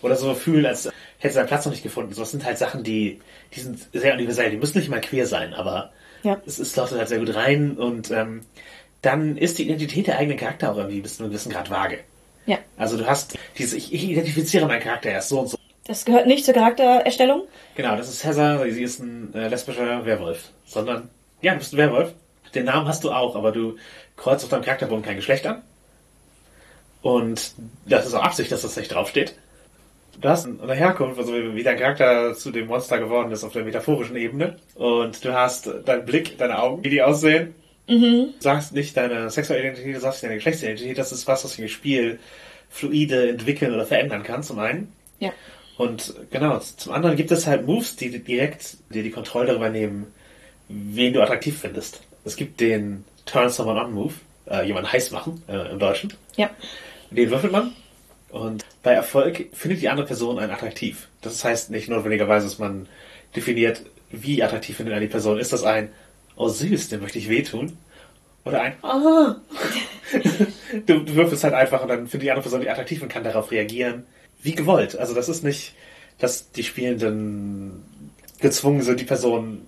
oder 0.02 0.16
so 0.16 0.34
fühlen, 0.34 0.66
als 0.66 0.90
hätte 1.20 1.34
seinen 1.36 1.48
Platz 1.48 1.66
noch 1.66 1.72
nicht 1.72 1.84
gefunden. 1.84 2.14
So, 2.14 2.22
das 2.22 2.32
sind 2.32 2.44
halt 2.44 2.58
Sachen, 2.58 2.84
die, 2.84 3.20
die 3.54 3.60
sind 3.60 3.80
sehr 3.94 4.14
universell. 4.14 4.50
Die 4.52 4.58
müssen 4.58 4.78
nicht 4.80 4.90
mal 4.90 5.00
queer 5.00 5.26
sein, 5.26 5.54
aber 5.54 5.92
Ja. 6.24 6.42
es, 6.46 6.60
es 6.60 6.76
leuchtet 6.76 6.98
halt 7.00 7.08
sehr 7.08 7.20
gut 7.20 7.34
rein 7.34 7.78
und 7.78 8.12
ähm, 8.12 8.42
dann 9.02 9.38
ist 9.38 9.58
die 9.60 9.64
Identität 9.64 10.08
der 10.08 10.18
eigenen 10.18 10.38
Charakter 10.38 10.72
auch 10.72 10.78
irgendwie 10.78 11.02
bis 11.02 11.18
zu 11.18 11.24
einem 11.24 11.32
gewissen 11.32 11.52
Grad 11.52 11.70
vage. 11.70 12.00
Ja. 12.46 12.58
Also 12.78 12.98
du 12.98 13.06
hast 13.08 13.38
dieses, 13.58 13.74
ich, 13.74 13.94
ich 13.94 14.04
identifiziere 14.10 14.66
meinen 14.68 14.82
Charakter 14.82 15.10
erst 15.12 15.30
so 15.30 15.40
und 15.40 15.48
so. 15.50 15.58
Das 15.88 16.04
gehört 16.04 16.26
nicht 16.28 16.44
zur 16.44 16.56
Charaktererstellung. 16.56 17.44
Genau, 17.76 17.96
das 17.96 18.10
ist 18.10 18.20
Cesar, 18.20 18.64
sie 18.70 18.82
ist 18.84 19.00
ein 19.00 19.34
äh, 19.36 19.48
lesbischer 19.48 20.04
Werwolf. 20.06 20.50
Sondern, 20.66 21.10
ja, 21.42 21.54
du 21.54 21.60
bist 21.60 21.74
ein 21.74 21.78
Werwolf. 21.78 22.14
Den 22.54 22.66
Namen 22.66 22.88
hast 22.88 23.04
du 23.04 23.12
auch, 23.12 23.36
aber 23.36 23.52
du 23.52 23.78
kreuzt 24.16 24.44
auf 24.44 24.50
deinem 24.50 24.64
Charakterbogen 24.64 25.04
kein 25.04 25.18
Geschlecht 25.18 25.46
an. 25.46 25.62
Und 27.02 27.54
das 27.86 28.08
ist 28.08 28.14
auch 28.14 28.24
Absicht, 28.24 28.52
dass 28.52 28.64
das 28.64 28.78
nicht 28.78 28.94
draufsteht. 28.94 29.36
Du 30.20 30.30
hast 30.30 30.46
eine 30.46 30.74
Herkunft, 30.74 31.20
also 31.20 31.34
wie 31.34 31.64
dein 31.64 31.78
Charakter 31.78 32.34
zu 32.36 32.52
dem 32.52 32.68
Monster 32.68 32.98
geworden 33.00 33.32
ist 33.32 33.44
auf 33.44 33.54
der 33.54 33.66
metaphorischen 33.66 34.16
Ebene. 34.16 34.58
Und 34.76 35.24
du 35.24 35.34
hast 35.34 35.70
deinen 35.86 36.06
Blick, 36.06 36.38
deine 36.38 36.58
Augen, 36.60 36.84
wie 36.84 36.90
die 36.90 37.02
aussehen. 37.02 37.54
Du 37.88 38.34
sagst 38.40 38.74
nicht 38.74 38.98
deine 38.98 39.30
sexuelle 39.30 39.62
Identität, 39.62 39.96
du 39.96 40.00
sagst 40.00 40.24
nicht 40.24 40.30
deine 40.30 40.36
Geschlechtsidentität. 40.38 40.98
Das 40.98 41.12
ist 41.12 41.28
was, 41.28 41.44
was 41.44 41.60
im 41.60 41.68
Spiel 41.68 42.20
fluide 42.70 43.30
entwickeln 43.30 43.74
oder 43.74 43.86
verändern 43.86 44.24
kann, 44.24 44.42
zum 44.42 44.60
einen. 44.60 44.92
Ja. 45.20 45.32
Und 45.78 46.14
genau, 46.32 46.58
zum 46.60 46.94
anderen 46.94 47.18
gibt 47.18 47.32
es 47.32 47.46
halt 47.46 47.68
Moves, 47.68 47.96
die 47.96 48.24
direkt 48.24 48.78
dir 48.90 49.04
die 49.04 49.12
Kontrolle 49.12 49.48
darüber 49.48 49.70
nehmen, 49.70 50.08
wen 50.68 51.14
du 51.14 51.22
attraktiv 51.22 51.60
findest. 51.60 52.02
Es 52.24 52.36
gibt 52.36 52.60
den 52.60 53.06
Turn 53.26 53.50
Someone 53.50 53.80
On 53.80 53.94
Move, 53.94 54.14
äh, 54.50 54.66
jemanden 54.66 54.92
heiß 54.92 55.12
machen, 55.12 55.44
äh, 55.48 55.72
im 55.72 55.80
Deutschen. 55.80 56.14
Ja. 56.36 56.50
Den 57.12 57.30
würfelt 57.30 57.52
man. 57.52 57.74
Und 58.30 58.66
bei 58.84 58.92
Erfolg 58.92 59.48
findet 59.54 59.82
die 59.82 59.90
andere 59.90 60.08
Person 60.08 60.40
einen 60.40 60.52
attraktiv. 60.52 61.08
Das 61.22 61.44
heißt 61.44 61.72
nicht 61.72 61.88
notwendigerweise, 61.88 62.48
dass 62.48 62.60
man 62.60 62.88
definiert, 63.36 63.84
wie 64.12 64.44
attraktiv 64.44 64.78
findet 64.78 64.94
eine 64.94 65.06
die 65.06 65.12
Person. 65.12 65.40
Ist 65.40 65.54
das 65.54 65.64
ein, 65.64 65.90
oh 66.36 66.50
süß, 66.50 66.90
dem 66.90 67.02
möchte 67.02 67.20
ich 67.20 67.30
wehtun? 67.30 67.78
Oder 68.44 68.62
ein, 68.62 68.74
ah. 68.84 69.38
du, 70.86 71.00
du 71.00 71.16
würfelst 71.16 71.44
halt 71.44 71.54
einfach 71.54 71.82
und 71.82 71.88
dann 71.88 72.08
findet 72.08 72.26
die 72.26 72.32
andere 72.32 72.44
Person 72.44 72.62
die 72.62 72.70
attraktiv 72.70 73.02
und 73.02 73.10
kann 73.10 73.24
darauf 73.24 73.52
reagieren, 73.52 74.06
wie 74.42 74.54
gewollt. 74.54 74.96
Also 74.98 75.16
das 75.16 75.30
ist 75.30 75.44
nicht, 75.44 75.74
dass 76.20 76.52
die 76.52 76.64
Spielenden 76.64 77.84
gezwungen 78.40 78.82
sind, 78.82 79.00
die 79.00 79.06
Person, 79.06 79.66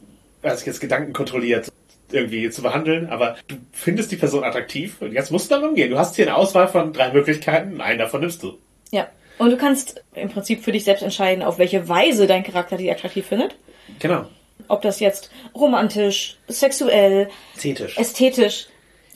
als 0.50 0.66
jetzt 0.66 0.80
Gedanken 0.82 1.14
kontrolliert, 1.14 1.72
irgendwie 2.12 2.50
zu 2.50 2.62
behandeln, 2.62 3.10
aber 3.10 3.36
du 3.48 3.56
findest 3.72 4.12
die 4.12 4.16
Person 4.16 4.44
attraktiv 4.44 5.02
und 5.02 5.12
jetzt 5.14 5.32
musst 5.32 5.52
du 5.52 5.56
damit 5.56 5.70
umgehen. 5.70 5.90
Du 5.90 5.98
hast 5.98 6.16
hier 6.16 6.26
eine 6.26 6.36
Auswahl 6.36 6.68
von 6.68 6.94
drei 6.94 7.12
Möglichkeiten 7.12 7.74
und 7.74 7.82
einen 7.82 8.00
davon 8.00 8.22
nimmst 8.22 8.42
du. 8.44 8.58
Ja. 8.92 9.08
Und 9.38 9.52
du 9.52 9.58
kannst 9.58 10.04
im 10.16 10.30
Prinzip 10.30 10.64
für 10.64 10.72
dich 10.72 10.84
selbst 10.84 11.04
entscheiden, 11.04 11.44
auf 11.44 11.60
welche 11.60 11.88
Weise 11.88 12.26
dein 12.26 12.44
Charakter 12.44 12.78
die 12.78 12.90
attraktiv 12.90 13.28
findet. 13.28 13.56
Genau. 14.00 14.26
Ob 14.68 14.82
das 14.82 15.00
jetzt 15.00 15.30
romantisch, 15.54 16.38
sexuell, 16.48 17.30
Ästhetisch. 17.56 17.98
ästhetisch, 17.98 18.68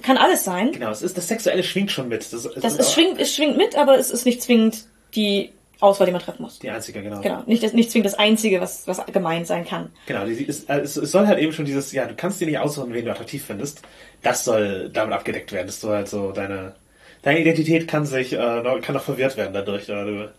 kann 0.03 0.17
alles 0.17 0.43
sein. 0.43 0.71
Genau, 0.71 0.91
es 0.91 1.01
ist, 1.01 1.17
das 1.17 1.27
Sexuelle 1.27 1.63
schwingt 1.63 1.91
schon 1.91 2.07
mit. 2.07 2.31
Das, 2.31 2.47
Das 2.55 2.75
ist 2.75 2.93
schwingt, 2.93 3.19
es 3.19 3.35
schwingt 3.35 3.57
mit, 3.57 3.75
aber 3.75 3.97
es 3.97 4.11
ist 4.11 4.25
nicht 4.25 4.41
zwingend 4.41 4.85
die 5.15 5.51
Auswahl, 5.81 6.05
die 6.05 6.13
man 6.13 6.21
treffen 6.21 6.43
muss. 6.43 6.59
die 6.59 6.69
einzige, 6.69 7.01
genau. 7.01 7.21
Genau. 7.21 7.43
Nicht, 7.45 7.63
das, 7.63 7.73
nicht 7.73 7.91
zwingend 7.91 8.05
das 8.05 8.17
Einzige, 8.17 8.61
was, 8.61 8.87
was 8.87 9.05
gemeint 9.07 9.47
sein 9.47 9.65
kann. 9.65 9.89
Genau, 10.05 10.25
die, 10.25 10.43
ist, 10.43 10.69
äh, 10.69 10.79
es, 10.79 10.93
soll 10.93 11.27
halt 11.27 11.39
eben 11.39 11.51
schon 11.51 11.65
dieses, 11.65 11.91
ja, 11.91 12.05
du 12.05 12.15
kannst 12.15 12.39
dir 12.39 12.45
nicht 12.45 12.59
aussuchen, 12.59 12.93
wen 12.93 13.05
du 13.05 13.11
attraktiv 13.11 13.43
findest. 13.43 13.81
Das 14.21 14.45
soll 14.45 14.89
damit 14.89 15.13
abgedeckt 15.13 15.51
werden, 15.51 15.67
dass 15.67 15.79
du 15.79 15.89
halt 15.89 16.07
so 16.07 16.31
deine, 16.31 16.75
deine 17.23 17.41
Identität 17.41 17.87
kann 17.87 18.05
sich, 18.05 18.33
äh, 18.33 18.63
kann 18.81 18.93
noch 18.93 19.03
verwirrt 19.03 19.35
werden 19.37 19.53
dadurch. 19.53 19.89
Oder 19.89 20.31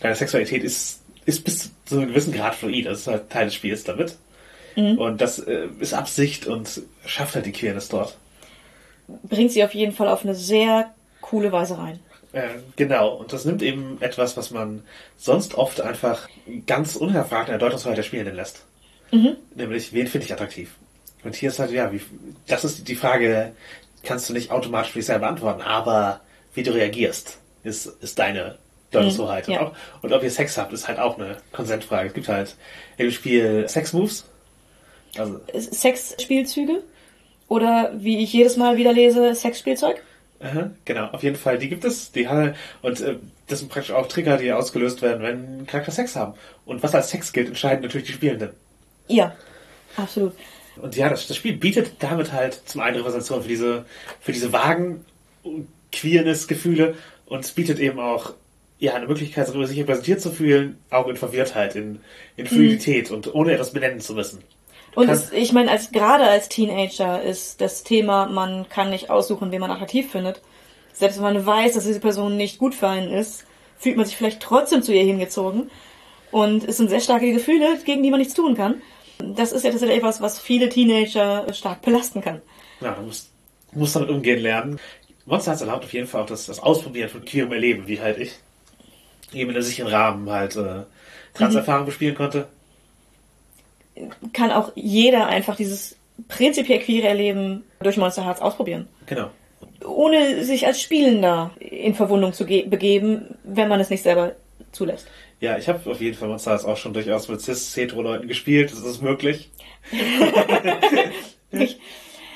deine 0.00 0.14
Sexualität 0.16 0.64
ist, 0.64 1.02
ist 1.26 1.44
bis 1.44 1.70
zu 1.84 1.96
einem 1.98 2.08
gewissen 2.08 2.32
Grad 2.32 2.54
fluid. 2.54 2.86
Das 2.86 3.00
ist 3.00 3.06
halt 3.06 3.30
Teil 3.30 3.44
des 3.46 3.54
Spiels 3.54 3.84
damit. 3.84 4.16
Und 4.76 5.22
das 5.22 5.38
äh, 5.38 5.68
ist 5.80 5.94
Absicht 5.94 6.46
und 6.46 6.82
schafft 7.06 7.34
halt 7.34 7.46
die 7.46 7.52
Queerness 7.52 7.88
dort. 7.88 8.18
Bringt 9.22 9.52
sie 9.52 9.64
auf 9.64 9.74
jeden 9.74 9.92
Fall 9.92 10.08
auf 10.08 10.22
eine 10.22 10.34
sehr 10.34 10.92
coole 11.22 11.50
Weise 11.50 11.78
rein. 11.78 11.98
Äh, 12.36 12.58
genau, 12.76 13.14
und 13.14 13.32
das 13.32 13.46
nimmt 13.46 13.62
eben 13.62 13.96
etwas, 14.00 14.36
was 14.36 14.50
man 14.50 14.82
sonst 15.16 15.54
oft 15.54 15.80
einfach 15.80 16.28
ganz 16.66 16.94
unerfragt 16.94 17.48
in 17.48 17.52
der 17.52 17.58
Deutungshoheit 17.58 17.96
der 17.96 18.02
Spielenden 18.02 18.36
lässt. 18.36 18.66
Nämlich, 19.54 19.94
wen 19.94 20.06
finde 20.06 20.26
ich 20.26 20.32
attraktiv? 20.34 20.74
Und 21.24 21.34
hier 21.34 21.48
ist 21.48 21.58
halt, 21.58 21.70
ja, 21.70 21.90
wie, 21.92 22.02
das 22.46 22.62
ist 22.66 22.88
die 22.88 22.94
Frage, 22.94 23.52
kannst 24.02 24.28
du 24.28 24.34
nicht 24.34 24.50
automatisch 24.50 24.92
für 24.92 24.98
dich 24.98 25.06
selber 25.06 25.20
beantworten, 25.20 25.62
aber 25.62 26.20
wie 26.52 26.62
du 26.62 26.74
reagierst, 26.74 27.38
ist, 27.64 27.86
ist 27.86 28.18
deine 28.18 28.58
Deutungshoheit. 28.90 29.48
Mhm, 29.48 29.54
ja. 29.54 29.60
und, 29.62 29.72
und 30.02 30.12
ob 30.12 30.22
ihr 30.22 30.30
Sex 30.30 30.58
habt, 30.58 30.74
ist 30.74 30.88
halt 30.88 30.98
auch 30.98 31.18
eine 31.18 31.38
Konsentfrage. 31.52 32.08
Es 32.08 32.14
gibt 32.14 32.28
halt 32.28 32.54
im 32.98 33.10
Spiel 33.12 33.66
Sex-Moves. 33.66 34.28
Also, 35.16 35.40
Sexspielzüge 35.54 36.82
oder 37.48 37.94
wie 37.96 38.22
ich 38.22 38.30
jedes 38.34 38.58
Mal 38.58 38.76
wieder 38.76 38.92
lese, 38.92 39.34
Sexspielzeug. 39.34 40.02
Aha, 40.40 40.70
genau, 40.84 41.06
auf 41.06 41.22
jeden 41.22 41.36
Fall. 41.36 41.58
Die 41.58 41.68
gibt 41.68 41.84
es, 41.84 42.12
die 42.12 42.28
haben, 42.28 42.54
und 42.82 43.00
äh, 43.00 43.16
das 43.46 43.60
sind 43.60 43.70
praktisch 43.70 43.94
auch 43.94 44.06
Trigger, 44.06 44.36
die 44.36 44.52
ausgelöst 44.52 45.00
werden, 45.02 45.22
wenn 45.22 45.66
Charakter 45.66 45.92
Sex 45.92 46.14
haben. 46.14 46.34
Und 46.64 46.82
was 46.82 46.94
als 46.94 47.10
Sex 47.10 47.32
gilt, 47.32 47.48
entscheiden 47.48 47.82
natürlich 47.82 48.06
die 48.06 48.12
Spielenden. 48.12 48.50
Ja, 49.08 49.34
absolut. 49.96 50.34
Und 50.76 50.94
ja, 50.94 51.08
das, 51.08 51.26
das 51.26 51.36
Spiel 51.36 51.56
bietet 51.56 51.92
damit 52.00 52.32
halt 52.32 52.60
zum 52.66 52.82
einen 52.82 52.96
Repräsentation 52.96 53.42
für 53.42 53.48
diese, 53.48 53.86
für 54.20 54.32
diese 54.32 54.52
vagen 54.52 55.04
Queerness-Gefühle 55.92 56.94
und 57.26 57.54
bietet 57.54 57.78
eben 57.78 57.98
auch 57.98 58.34
ja, 58.78 58.94
eine 58.94 59.06
Möglichkeit, 59.06 59.46
sich 59.46 59.80
repräsentiert 59.80 60.20
zu 60.20 60.30
fühlen, 60.30 60.78
auch 60.90 61.08
in 61.08 61.16
Verwirrtheit, 61.16 61.76
in, 61.76 62.00
in 62.36 62.46
Fluidität 62.46 63.10
und 63.10 63.34
ohne 63.34 63.52
etwas 63.52 63.72
benennen 63.72 64.00
zu 64.00 64.14
müssen. 64.14 64.40
Und 64.96 65.10
es, 65.10 65.30
ich 65.30 65.52
meine, 65.52 65.70
als 65.70 65.92
gerade 65.92 66.24
als 66.24 66.48
Teenager 66.48 67.22
ist 67.22 67.60
das 67.60 67.84
Thema, 67.84 68.26
man 68.26 68.66
kann 68.70 68.88
nicht 68.88 69.10
aussuchen, 69.10 69.52
wen 69.52 69.60
man 69.60 69.70
attraktiv 69.70 70.10
findet. 70.10 70.40
Selbst 70.94 71.18
wenn 71.18 71.34
man 71.34 71.44
weiß, 71.46 71.74
dass 71.74 71.84
diese 71.84 72.00
Person 72.00 72.38
nicht 72.38 72.58
gut 72.58 72.74
für 72.74 72.88
einen 72.88 73.12
ist, 73.12 73.44
fühlt 73.76 73.98
man 73.98 74.06
sich 74.06 74.16
vielleicht 74.16 74.40
trotzdem 74.40 74.82
zu 74.82 74.94
ihr 74.94 75.04
hingezogen. 75.04 75.70
Und 76.30 76.64
es 76.64 76.78
sind 76.78 76.88
sehr 76.88 77.00
starke 77.00 77.30
Gefühle, 77.30 77.78
gegen 77.84 78.02
die 78.02 78.10
man 78.10 78.20
nichts 78.20 78.32
tun 78.32 78.56
kann. 78.56 78.80
Das 79.18 79.52
ist 79.52 79.64
ja 79.64 79.70
tatsächlich 79.70 79.98
etwas, 79.98 80.22
was 80.22 80.38
viele 80.38 80.70
Teenager 80.70 81.52
stark 81.52 81.82
belasten 81.82 82.22
kann. 82.22 82.40
Ja, 82.80 82.92
du 82.94 83.02
musst, 83.02 83.30
musst 83.72 83.96
damit 83.96 84.08
umgehen 84.08 84.40
lernen. 84.40 84.80
Monster 85.26 85.50
Hearts 85.50 85.60
erlaubt 85.60 85.84
auf 85.84 85.92
jeden 85.92 86.06
Fall 86.06 86.22
auch 86.22 86.26
das, 86.26 86.46
das 86.46 86.58
Ausprobieren 86.58 87.10
von 87.10 87.22
queerem 87.22 87.52
Erleben, 87.52 87.86
wie 87.86 88.00
halt 88.00 88.16
ich 88.16 88.32
eben 89.34 89.50
in 89.50 89.56
einem 89.56 89.62
sicheren 89.62 89.92
Rahmen 89.92 90.30
halt 90.30 90.56
äh, 90.56 90.84
Transerfahrung 91.34 91.84
bespielen 91.84 92.14
konnte. 92.14 92.48
Kann 94.32 94.50
auch 94.52 94.72
jeder 94.74 95.26
einfach 95.26 95.56
dieses 95.56 95.96
prinzipiell 96.28 96.80
queere 96.80 97.08
Erleben 97.08 97.64
durch 97.80 97.96
Monster 97.96 98.24
Hearts 98.24 98.40
ausprobieren. 98.40 98.88
Genau. 99.06 99.30
Ohne 99.84 100.44
sich 100.44 100.66
als 100.66 100.80
Spielender 100.80 101.50
in 101.60 101.94
Verwundung 101.94 102.32
zu 102.32 102.46
ge- 102.46 102.66
begeben, 102.66 103.36
wenn 103.44 103.68
man 103.68 103.80
es 103.80 103.90
nicht 103.90 104.02
selber 104.02 104.32
zulässt. 104.72 105.06
Ja, 105.40 105.58
ich 105.58 105.68
habe 105.68 105.90
auf 105.90 106.00
jeden 106.00 106.16
Fall 106.16 106.28
Monster 106.28 106.52
Hearts 106.52 106.64
auch 106.64 106.76
schon 106.78 106.94
durchaus 106.94 107.28
mit 107.28 107.40
cis-hetero-Leuten 107.40 108.28
gespielt. 108.28 108.72
Das 108.72 108.80
ist 108.80 109.02
möglich. 109.02 109.50
Ich, 111.52 111.78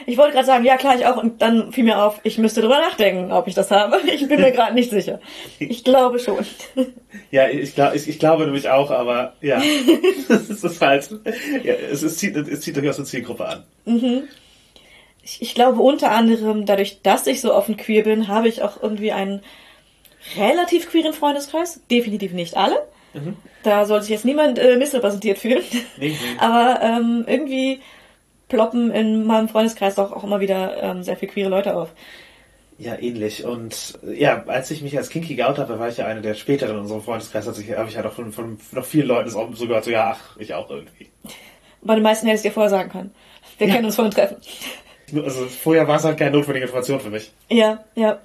ich 0.07 0.17
wollte 0.17 0.35
gerade 0.35 0.47
sagen, 0.47 0.65
ja 0.65 0.77
klar, 0.77 0.97
ich 0.97 1.07
auch. 1.07 1.17
Und 1.17 1.43
dann 1.43 1.73
fiel 1.73 1.85
mir 1.85 2.03
auf, 2.03 2.21
ich 2.23 2.39
müsste 2.39 2.61
drüber 2.61 2.81
nachdenken, 2.81 3.33
ob 3.33 3.47
ich 3.47 3.55
das 3.55 3.71
habe. 3.71 3.99
Ich 4.11 4.29
bin 4.29 4.41
mir 4.41 4.53
gerade 4.53 4.75
nicht 4.75 4.91
sicher. 4.91 5.21
Ich 5.59 5.85
glaube 5.85 6.19
schon. 6.19 6.45
Ja, 7.33 7.49
ich, 7.49 7.75
glaub, 7.75 7.95
ich, 7.95 8.09
ich 8.09 8.19
glaube 8.19 8.45
nämlich 8.45 8.69
auch, 8.69 8.91
aber 8.91 9.35
ja, 9.41 9.63
es 10.29 10.65
ist 10.65 10.81
halt, 10.81 11.09
ja, 11.63 11.75
es, 11.75 12.03
es, 12.03 12.17
zieht, 12.19 12.37
es 12.37 12.61
zieht 12.61 12.77
durchaus 12.77 12.97
eine 12.97 13.07
Zielgruppe 13.07 13.47
an. 13.47 13.65
Ich, 15.23 15.41
ich 15.41 15.55
glaube 15.55 15.81
unter 15.81 16.11
anderem, 16.11 16.67
dadurch, 16.67 17.03
dass 17.03 17.29
ich 17.29 17.41
so 17.41 17.55
offen 17.55 17.77
queer 17.77 18.03
bin, 18.03 18.27
habe 18.27 18.49
ich 18.49 18.63
auch 18.63 18.83
irgendwie 18.83 19.13
einen 19.13 19.43
relativ 20.37 20.91
queeren 20.91 21.13
Freundeskreis. 21.13 21.83
Definitiv 21.89 22.33
nicht 22.33 22.57
alle. 22.57 22.83
Da 23.63 23.85
soll 23.85 24.01
sich 24.03 24.11
jetzt 24.11 24.25
niemand 24.25 24.59
äh, 24.59 24.77
missrepräsentiert 24.77 25.39
fühlen. 25.39 25.63
Nee, 25.99 26.09
nee. 26.09 26.17
Aber 26.39 26.81
ähm, 26.83 27.25
irgendwie 27.27 27.81
ploppen 28.51 28.91
in 28.91 29.25
meinem 29.25 29.49
Freundeskreis 29.49 29.99
auch, 29.99 30.13
auch 30.13 30.25
immer 30.25 30.41
wieder 30.41 30.83
ähm, 30.83 31.03
sehr 31.03 31.17
viele 31.17 31.33
queere 31.33 31.49
Leute 31.49 31.75
auf. 31.75 31.89
Ja, 32.77 32.99
ähnlich. 32.99 33.45
Und 33.45 33.99
äh, 34.07 34.21
ja, 34.21 34.45
als 34.47 34.71
ich 34.71 34.83
mich 34.83 34.97
als 34.99 35.09
Kinky 35.09 35.35
geoutet 35.37 35.69
habe, 35.69 35.79
war 35.79 35.89
ich 35.89 35.97
ja 35.97 36.07
einer 36.07 36.21
der 36.21 36.35
späteren 36.35 36.77
in 36.77 36.83
unserem 36.83 37.03
Freundeskreis, 37.03 37.47
also 37.49 37.63
habe 37.77 37.89
ich 37.89 37.97
halt 37.97 38.07
auch 38.07 38.13
von, 38.13 38.33
von 38.33 38.59
noch 38.73 38.85
vielen 38.85 39.07
Leuten 39.07 39.27
das 39.27 39.35
auch 39.37 39.49
so 39.55 39.67
gehört, 39.67 39.85
so 39.85 39.91
ja, 39.91 40.17
ach, 40.17 40.37
ich 40.39 40.53
auch 40.55 40.69
irgendwie. 40.71 41.09
Bei 41.83 41.95
den 41.95 42.03
meisten 42.03 42.27
hätte 42.27 42.37
ich 42.37 42.43
dir 42.43 42.53
vorher 42.53 42.71
sagen 42.71 42.91
können. 42.91 43.15
Wir 43.59 43.69
Ja. 43.69 43.75
kennen 43.75 43.87
uns 43.87 43.97
von 43.97 44.05
den 44.07 44.13
Treffen. 44.13 44.37
Also 45.13 45.47
vorher 45.47 45.89
war 45.89 45.97
es 45.97 46.05
halt 46.05 46.19
keine 46.19 46.31
notwendige 46.37 46.67
Information 46.67 47.01
für 47.01 47.11
mich. 47.11 47.33
Ja, 47.49 47.83
ja. 47.97 48.21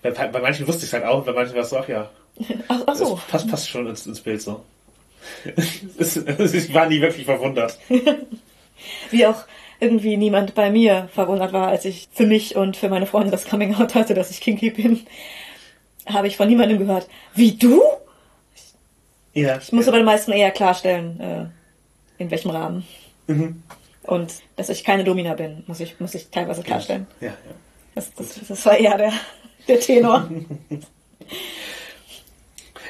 Bei, 0.00 0.10
bei 0.12 0.40
manchen 0.40 0.66
wusste 0.66 0.84
ich 0.84 0.88
es 0.88 0.92
halt 0.94 1.04
auch, 1.04 1.22
bei 1.26 1.32
manchen 1.32 1.54
war 1.54 1.60
es 1.62 1.68
so, 1.68 1.76
ach 1.76 1.88
ja, 1.88 2.08
Ach, 2.68 2.80
ach 2.86 2.94
so. 2.94 3.16
das 3.16 3.26
passt, 3.42 3.50
passt 3.50 3.68
schon 3.68 3.86
ins, 3.86 4.06
ins 4.06 4.20
Bild 4.22 4.40
so. 4.40 4.64
ich 5.98 6.72
war 6.72 6.86
nie 6.88 7.02
wirklich 7.02 7.26
verwundert. 7.26 7.78
Wie 9.10 9.26
auch 9.26 9.44
irgendwie 9.80 10.16
niemand 10.16 10.54
bei 10.54 10.70
mir 10.70 11.08
verwundert 11.12 11.52
war, 11.52 11.68
als 11.68 11.84
ich 11.84 12.08
für 12.12 12.26
mich 12.26 12.56
und 12.56 12.76
für 12.76 12.88
meine 12.88 13.06
Freunde 13.06 13.30
das 13.30 13.46
Coming 13.46 13.74
Out 13.74 13.94
hatte, 13.94 14.14
dass 14.14 14.30
ich 14.30 14.40
kinky 14.40 14.70
bin, 14.70 15.06
habe 16.06 16.28
ich 16.28 16.36
von 16.36 16.48
niemandem 16.48 16.78
gehört. 16.78 17.08
Wie 17.34 17.52
du? 17.52 17.82
Ja. 19.34 19.58
Ich 19.58 19.72
muss 19.72 19.88
aber 19.88 19.98
den 19.98 20.06
meisten 20.06 20.32
eher 20.32 20.50
klarstellen, 20.50 21.20
äh, 21.20 22.22
in 22.22 22.30
welchem 22.30 22.50
Rahmen. 22.50 22.86
Mhm. 23.26 23.62
Und 24.04 24.34
dass 24.54 24.68
ich 24.68 24.84
keine 24.84 25.04
Domina 25.04 25.34
bin, 25.34 25.64
muss 25.66 25.80
ich, 25.80 26.00
muss 26.00 26.14
ich 26.14 26.30
teilweise 26.30 26.62
klarstellen. 26.62 27.06
Ja, 27.20 27.28
ja. 27.28 27.34
Das, 27.94 28.14
das, 28.14 28.40
das 28.48 28.66
war 28.66 28.78
eher 28.78 28.96
der, 28.96 29.12
der 29.68 29.80
Tenor. 29.80 30.28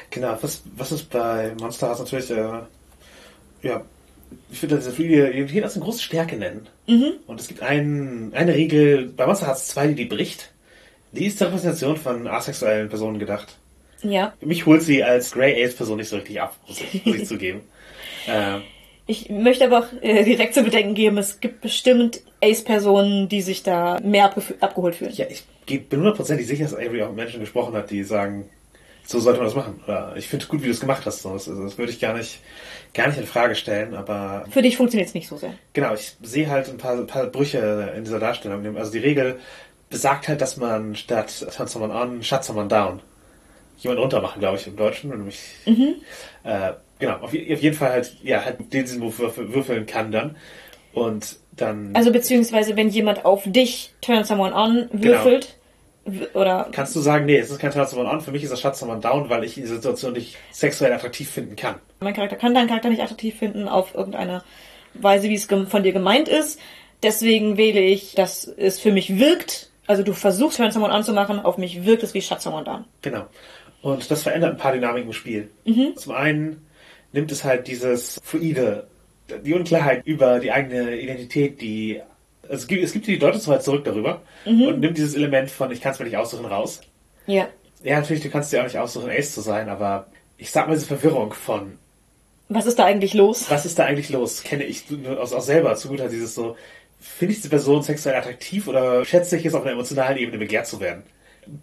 Genau, 0.09 0.37
was, 0.41 0.63
was 0.75 0.91
ist 0.93 1.09
bei 1.09 1.53
Monster 1.59 1.87
Hearts 1.87 1.99
natürlich, 1.99 2.31
äh, 2.31 2.61
ja, 3.61 3.81
ich 4.51 4.59
finde, 4.59 4.77
diese 4.77 4.97
Regel, 4.97 5.47
hier 5.47 5.61
das 5.61 5.75
eine 5.75 5.83
große 5.83 6.01
Stärke 6.01 6.35
nennen. 6.37 6.67
Mhm. 6.87 7.13
Und 7.27 7.39
es 7.39 7.47
gibt 7.47 7.61
ein, 7.61 8.31
eine 8.33 8.53
Regel 8.55 9.07
bei 9.15 9.25
Monster 9.25 9.47
Hearts 9.47 9.67
2, 9.67 9.87
die 9.89 9.95
die 9.95 10.05
bricht. 10.05 10.51
Die 11.11 11.25
ist 11.25 11.37
zur 11.37 11.47
Repräsentation 11.47 11.97
von 11.97 12.27
asexuellen 12.27 12.89
Personen 12.89 13.19
gedacht. 13.19 13.57
Ja. 14.03 14.33
Mich 14.41 14.65
holt 14.65 14.83
sie 14.83 15.03
als 15.03 15.31
Grey 15.31 15.63
Ace 15.63 15.75
Person 15.75 15.97
nicht 15.97 16.09
so 16.09 16.17
richtig 16.17 16.39
ab, 16.41 16.55
muss 16.67 16.79
ich, 16.81 17.05
muss 17.05 17.15
ich 17.15 17.25
zugeben. 17.27 17.61
Äh, 18.27 18.59
Ich 19.07 19.29
möchte 19.29 19.65
aber 19.65 19.79
auch 19.79 19.87
äh, 20.01 20.23
direkt 20.23 20.53
zu 20.53 20.63
bedenken 20.63 20.93
geben, 20.93 21.17
es 21.17 21.39
gibt 21.39 21.61
bestimmt 21.61 22.21
Ace-Personen, 22.43 23.29
die 23.29 23.41
sich 23.41 23.63
da 23.63 23.99
mehr 24.03 24.25
abgeholt 24.59 24.95
fühlen. 24.95 25.13
ja, 25.13 25.25
ich 25.29 25.43
bin 25.89 25.99
hundertprozentig 25.99 26.45
sicher, 26.45 26.65
dass 26.65 26.75
Avery 26.75 27.01
auch 27.03 27.13
Menschen 27.13 27.39
gesprochen 27.39 27.73
hat, 27.73 27.89
die 27.89 28.03
sagen, 28.03 28.47
so 29.07 29.19
sollte 29.19 29.39
man 29.39 29.47
das 29.47 29.55
machen. 29.55 29.79
Oder 29.85 30.13
ich 30.17 30.27
finde 30.27 30.45
gut, 30.45 30.61
wie 30.61 30.65
du 30.65 30.71
es 30.71 30.79
gemacht 30.79 31.03
hast. 31.05 31.21
So, 31.23 31.33
Das, 31.33 31.47
also, 31.49 31.63
das 31.63 31.77
würde 31.77 31.91
ich 31.91 31.99
gar 31.99 32.13
nicht, 32.13 32.39
gar 32.93 33.07
nicht 33.07 33.17
in 33.17 33.25
Frage 33.25 33.55
stellen, 33.55 33.95
aber 33.95 34.45
Für 34.51 34.61
dich 34.61 34.77
funktioniert 34.77 35.07
es 35.07 35.13
nicht 35.15 35.27
so 35.27 35.37
sehr. 35.37 35.53
Genau, 35.73 35.93
ich 35.93 36.15
sehe 36.21 36.49
halt 36.49 36.67
ein 36.69 36.77
paar, 36.77 36.93
ein 36.93 37.07
paar 37.07 37.25
Brüche 37.27 37.93
in 37.95 38.03
dieser 38.03 38.19
Darstellung. 38.19 38.77
Also 38.77 38.91
die 38.91 38.99
Regel 38.99 39.39
besagt 39.89 40.27
halt, 40.27 40.41
dass 40.41 40.57
man 40.57 40.95
statt 40.95 41.47
Turn 41.55 41.67
someone 41.69 41.93
on, 41.93 42.21
shut 42.21 42.43
someone 42.43 42.67
down 42.67 42.99
jemand 43.79 43.99
runtermachen, 44.01 44.39
glaube 44.39 44.57
ich, 44.57 44.67
im 44.67 44.75
Deutschen. 44.75 45.11
Und 45.13 45.25
mich, 45.25 45.39
äh, 46.43 46.73
genau, 46.99 47.13
auf, 47.17 47.25
auf 47.25 47.31
jeden 47.33 47.75
Fall 47.75 47.91
halt, 47.91 48.15
ja, 48.23 48.43
halt 48.43 48.59
Move 48.99 49.13
würfel- 49.13 49.53
würfeln 49.53 49.85
kann 49.85 50.11
dann. 50.11 50.35
Und 50.93 51.37
dann 51.51 51.95
Also 51.95 52.11
beziehungsweise, 52.11 52.75
wenn 52.75 52.89
jemand 52.89 53.23
auf 53.25 53.43
dich 53.45 53.93
Turn 54.01 54.23
Someone 54.23 54.53
On 54.55 54.89
würfelt, 54.91 55.45
w- 55.45 55.56
oder 56.33 56.69
kannst 56.71 56.95
du 56.95 56.99
sagen, 56.99 57.25
nee, 57.25 57.37
es 57.37 57.49
ist 57.49 57.59
kein 57.59 57.71
someone 57.71 58.09
on, 58.09 58.21
für 58.21 58.31
mich 58.31 58.43
ist 58.43 58.51
das 58.51 58.79
someone 58.79 59.01
down, 59.01 59.29
weil 59.29 59.43
ich 59.43 59.55
die 59.55 59.65
Situation 59.65 60.13
nicht 60.13 60.37
sexuell 60.51 60.93
attraktiv 60.93 61.29
finden 61.29 61.55
kann. 61.55 61.75
mein 61.99 62.13
Charakter 62.13 62.35
kann 62.35 62.53
deinen 62.53 62.67
Charakter 62.67 62.89
nicht 62.89 63.01
attraktiv 63.01 63.37
finden 63.37 63.67
auf 63.67 63.95
irgendeine 63.95 64.43
Weise, 64.93 65.29
wie 65.29 65.35
es 65.35 65.45
von 65.45 65.83
dir 65.83 65.93
gemeint 65.93 66.27
ist. 66.27 66.59
Deswegen 67.03 67.57
wähle 67.57 67.81
ich, 67.81 68.15
dass 68.15 68.47
es 68.47 68.79
für 68.79 68.91
mich 68.91 69.19
wirkt. 69.19 69.69
Also 69.85 70.03
du 70.03 70.13
versuchst 70.13 70.57
Turn 70.57 70.71
Someone 70.71 70.93
On 70.93 71.03
zu 71.03 71.13
machen, 71.13 71.39
auf 71.39 71.57
mich 71.57 71.85
wirkt 71.85 72.03
es 72.03 72.13
wie 72.13 72.21
Shut 72.21 72.41
Someone 72.41 72.65
Down. 72.65 72.85
Genau. 73.01 73.27
Und 73.81 74.09
das 74.09 74.23
verändert 74.23 74.51
ein 74.51 74.57
paar 74.57 74.73
Dynamiken 74.73 75.09
im 75.09 75.13
Spiel. 75.13 75.49
Zum 75.95 76.13
einen 76.13 76.65
nimmt 77.11 77.31
es 77.31 77.43
halt 77.43 77.67
dieses 77.67 78.19
fluide, 78.23 78.87
die 79.45 79.53
Unklarheit 79.53 80.05
über 80.05 80.39
die 80.39 80.51
eigene 80.51 80.99
Identität, 80.99 81.61
die 81.61 82.01
also 82.49 82.61
es 82.61 82.67
gibt, 82.67 82.83
es 82.83 82.93
gibt 82.93 83.07
die 83.07 83.19
Deutungshoheit 83.19 83.63
zurück 83.63 83.83
darüber 83.83 84.21
und 84.45 84.79
nimmt 84.79 84.97
dieses 84.97 85.15
Element 85.15 85.49
von 85.51 85.71
ich 85.71 85.81
kann 85.81 85.93
es 85.93 85.99
mir 85.99 86.05
nicht 86.05 86.17
aussuchen 86.17 86.45
raus. 86.45 86.81
Ja. 87.25 87.47
Ja, 87.83 87.99
natürlich, 87.99 88.23
du 88.23 88.29
kannst 88.29 88.51
dir 88.51 88.59
auch 88.59 88.63
nicht 88.63 88.77
aussuchen, 88.77 89.09
Ace 89.09 89.33
zu 89.33 89.41
sein, 89.41 89.69
aber 89.69 90.07
ich 90.37 90.51
sag 90.51 90.67
mal 90.67 90.73
diese 90.73 90.87
Verwirrung 90.87 91.33
von 91.33 91.77
Was 92.49 92.65
ist 92.65 92.79
da 92.79 92.85
eigentlich 92.85 93.13
los? 93.13 93.49
was 93.49 93.65
ist 93.65 93.77
da 93.77 93.85
eigentlich 93.85 94.09
los? 94.09 94.43
Kenne 94.43 94.63
ich 94.63 94.85
aus 95.19 95.45
selber 95.45 95.75
zu 95.75 95.89
gut, 95.89 95.99
halt 95.99 96.11
dieses 96.11 96.33
so, 96.33 96.55
finde 96.99 97.33
ich 97.33 97.39
diese 97.39 97.49
Person 97.49 97.83
sexuell 97.83 98.15
attraktiv 98.15 98.67
oder 98.67 99.05
schätze 99.05 99.37
ich 99.37 99.45
es 99.45 99.53
auf 99.53 99.61
einer 99.63 99.73
emotionalen 99.73 100.17
Ebene 100.17 100.37
begehrt 100.37 100.67
zu 100.67 100.79
werden? 100.79 101.03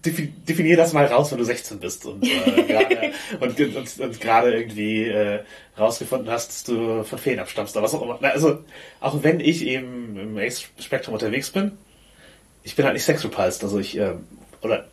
Defi 0.05 0.29
definier 0.29 0.77
das 0.77 0.92
mal 0.92 1.07
raus, 1.07 1.31
wenn 1.31 1.38
du 1.38 1.44
16 1.44 1.79
bist 1.79 2.07
und 2.07 2.25
äh, 2.25 2.62
gerade 2.68 3.12
und, 3.40 3.59
und, 3.77 4.01
und 4.01 4.20
gerade 4.20 4.55
irgendwie 4.55 5.05
äh, 5.05 5.40
rausgefunden 5.79 6.31
hast, 6.31 6.49
dass 6.49 6.64
du 6.64 7.05
von 7.05 7.18
Feen 7.18 7.38
abstammst 7.38 7.77
oder 7.77 7.85
was 7.85 7.94
auch 7.94 8.03
immer. 8.03 8.18
Na, 8.20 8.31
Also, 8.31 8.61
auch 9.01 9.23
wenn 9.23 9.40
ich 9.40 9.64
eben 9.66 10.16
im 10.18 10.38
Ace-Spektrum 10.38 11.14
unterwegs 11.14 11.51
bin, 11.51 11.73
ich 12.62 12.77
bin 12.77 12.85
halt 12.85 12.94
nicht 12.94 13.05
sexrepulsed, 13.05 13.62
also 13.62 13.79
ich, 13.79 13.97
ähm, 13.97 14.27
oder 14.62 14.87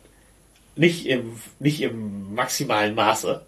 nicht 0.76 1.06
im, 1.06 1.36
nicht 1.58 1.80
im 1.82 2.34
maximalen 2.34 2.94
Maße. 2.94 3.42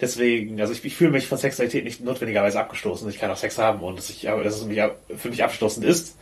Deswegen, 0.00 0.60
also 0.60 0.72
ich, 0.72 0.84
ich 0.84 0.96
fühle 0.96 1.10
mich 1.10 1.26
von 1.26 1.38
Sexualität 1.38 1.84
nicht 1.84 2.00
notwendigerweise 2.00 2.58
abgestoßen. 2.58 3.08
Ich 3.08 3.18
kann 3.18 3.30
auch 3.30 3.36
Sex 3.36 3.58
haben 3.58 3.80
und 3.80 3.96
dass, 3.96 4.10
ich, 4.10 4.22
dass 4.22 4.56
es 4.56 4.64
mich, 4.64 4.80
für 5.16 5.28
mich 5.28 5.44
abstoßend 5.44 5.86
ist, 5.86 6.16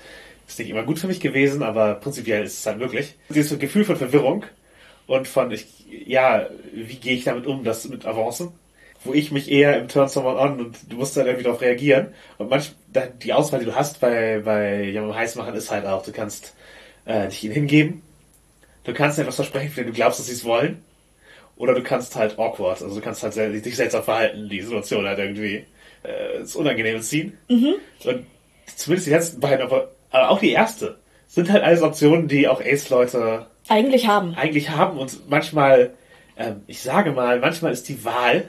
ist 0.46 0.58
nicht 0.58 0.70
immer 0.70 0.82
gut 0.82 0.98
für 0.98 1.06
mich 1.06 1.20
gewesen, 1.20 1.62
aber 1.62 1.94
prinzipiell 1.94 2.44
ist 2.44 2.58
es 2.58 2.66
halt 2.66 2.78
möglich. 2.78 3.14
Dieses 3.28 3.58
Gefühl 3.58 3.84
von 3.84 3.96
Verwirrung 3.96 4.44
und 5.10 5.26
von, 5.26 5.50
ich, 5.50 5.66
ja, 6.06 6.48
wie 6.72 6.94
gehe 6.94 7.14
ich 7.14 7.24
damit 7.24 7.46
um, 7.46 7.64
das 7.64 7.88
mit 7.88 8.06
Avancen, 8.06 8.52
wo 9.02 9.12
ich 9.12 9.32
mich 9.32 9.50
eher 9.50 9.76
im 9.78 9.88
Turn 9.88 10.08
Someone 10.08 10.38
On 10.38 10.60
und 10.60 10.76
du 10.88 10.96
musst 10.96 11.16
dann 11.16 11.26
irgendwie 11.26 11.42
darauf 11.44 11.60
reagieren. 11.60 12.14
Und 12.38 12.48
manch, 12.48 12.72
da- 12.92 13.06
die 13.06 13.32
Auswahl, 13.32 13.58
die 13.60 13.66
du 13.66 13.74
hast 13.74 13.98
bei, 14.00 14.40
bei 14.44 14.84
jemandem 14.84 15.16
heiß 15.16 15.34
machen, 15.34 15.54
ist 15.54 15.70
halt 15.72 15.84
auch, 15.84 16.04
du 16.04 16.12
kannst 16.12 16.54
äh, 17.06 17.26
dich 17.28 17.42
ihnen 17.42 17.54
hingeben, 17.54 18.02
du 18.84 18.92
kannst 18.94 19.18
etwas 19.18 19.34
versprechen, 19.36 19.74
dem 19.74 19.86
du 19.86 19.92
glaubst, 19.92 20.20
dass 20.20 20.26
sie 20.26 20.32
es 20.34 20.44
wollen, 20.44 20.84
oder 21.56 21.74
du 21.74 21.82
kannst 21.82 22.14
halt 22.14 22.38
awkward, 22.38 22.80
also 22.82 22.94
du 22.94 23.00
kannst 23.00 23.22
halt 23.24 23.34
sel- 23.34 23.60
dich 23.60 23.74
seltsam 23.76 24.04
verhalten, 24.04 24.48
die 24.48 24.60
Situation 24.62 25.06
halt 25.06 25.18
irgendwie 25.18 25.64
äh, 26.04 26.36
ins 26.38 26.54
Unangenehme 26.54 27.00
ziehen. 27.00 27.36
Und 28.04 28.26
zumindest 28.76 29.06
die 29.08 29.10
letzten 29.12 29.40
beiden, 29.40 29.62
aber, 29.66 29.90
aber 30.10 30.30
auch 30.30 30.38
die 30.38 30.52
erste, 30.52 30.98
sind 31.26 31.50
halt 31.50 31.64
alles 31.64 31.82
Optionen, 31.82 32.28
die 32.28 32.46
auch 32.46 32.60
Ace-Leute 32.60 33.46
Eigentlich 33.70 34.06
haben. 34.08 34.34
eigentlich 34.34 34.70
haben 34.70 34.98
und 34.98 35.30
manchmal, 35.30 35.94
ähm, 36.36 36.62
ich 36.66 36.80
sage 36.80 37.12
mal, 37.12 37.38
manchmal 37.38 37.72
ist 37.72 37.88
die 37.88 38.04
Wahl 38.04 38.48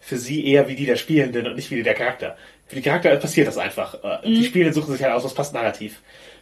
für 0.00 0.18
sie 0.18 0.44
eher 0.46 0.66
wie 0.68 0.74
die 0.74 0.84
der 0.86 0.96
Spielenden 0.96 1.46
und 1.46 1.54
nicht 1.54 1.70
wie 1.70 1.76
die 1.76 1.82
der 1.84 1.94
Charakter. 1.94 2.36
Für 2.66 2.74
die 2.74 2.82
Charakter 2.82 3.14
passiert 3.16 3.46
das 3.46 3.56
einfach. 3.56 3.94
Äh, 4.02 4.26
Die 4.26 4.44
Spielenden 4.44 4.74
suchen 4.74 4.92
sich 4.92 5.02
halt 5.04 5.14
aus, 5.14 5.22
was 5.24 5.34
passt 5.34 5.54
narrativ. 5.54 6.00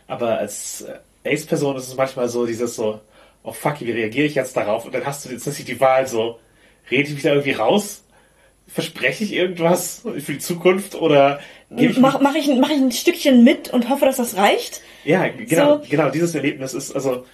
Aber 0.09 0.39
als 0.39 0.83
äh, 1.25 1.31
Ace-Person 1.35 1.77
ist 1.77 1.89
es 1.89 1.95
manchmal 1.97 2.29
so 2.31 2.47
dieses 2.47 2.75
so, 2.75 3.01
oh 3.43 3.53
fuck, 3.53 3.81
wie 3.81 3.91
reagiere 3.93 4.27
ich 4.27 4.35
jetzt 4.35 4.57
darauf? 4.57 4.87
Und 4.87 4.95
dann 4.95 5.05
hast 5.05 5.27
du 5.27 5.29
jetzt 5.31 5.47
nicht 5.47 5.69
die 5.69 5.79
Wahl 5.81 6.07
so, 6.07 6.39
rede 6.91 7.03
ich 7.09 7.15
mich 7.15 7.23
da 7.23 7.31
irgendwie 7.31 7.53
raus? 7.53 8.03
Verspreche 8.67 9.25
ich 9.25 9.33
irgendwas 9.35 10.03
für 10.21 10.33
die 10.33 10.39
Zukunft 10.39 10.95
oder 10.95 11.41
ich 11.77 11.99
Mach, 11.99 12.21
mach, 12.21 12.35
ich, 12.35 12.49
ein- 12.49 12.61
mach 12.61 12.71
ich 12.71 12.77
ein 12.79 12.93
Stückchen 12.93 13.45
mit 13.45 13.69
und 13.69 13.91
hoffe, 13.91 14.07
dass 14.07 14.17
das 14.17 14.37
reicht? 14.37 14.81
ja, 15.05 15.29
genau, 15.29 15.79
So. 15.83 15.87
genau, 15.91 16.09
dieses 16.11 16.35
Erlebnis 16.35 16.73
ist, 16.75 16.93
also, 16.95 17.25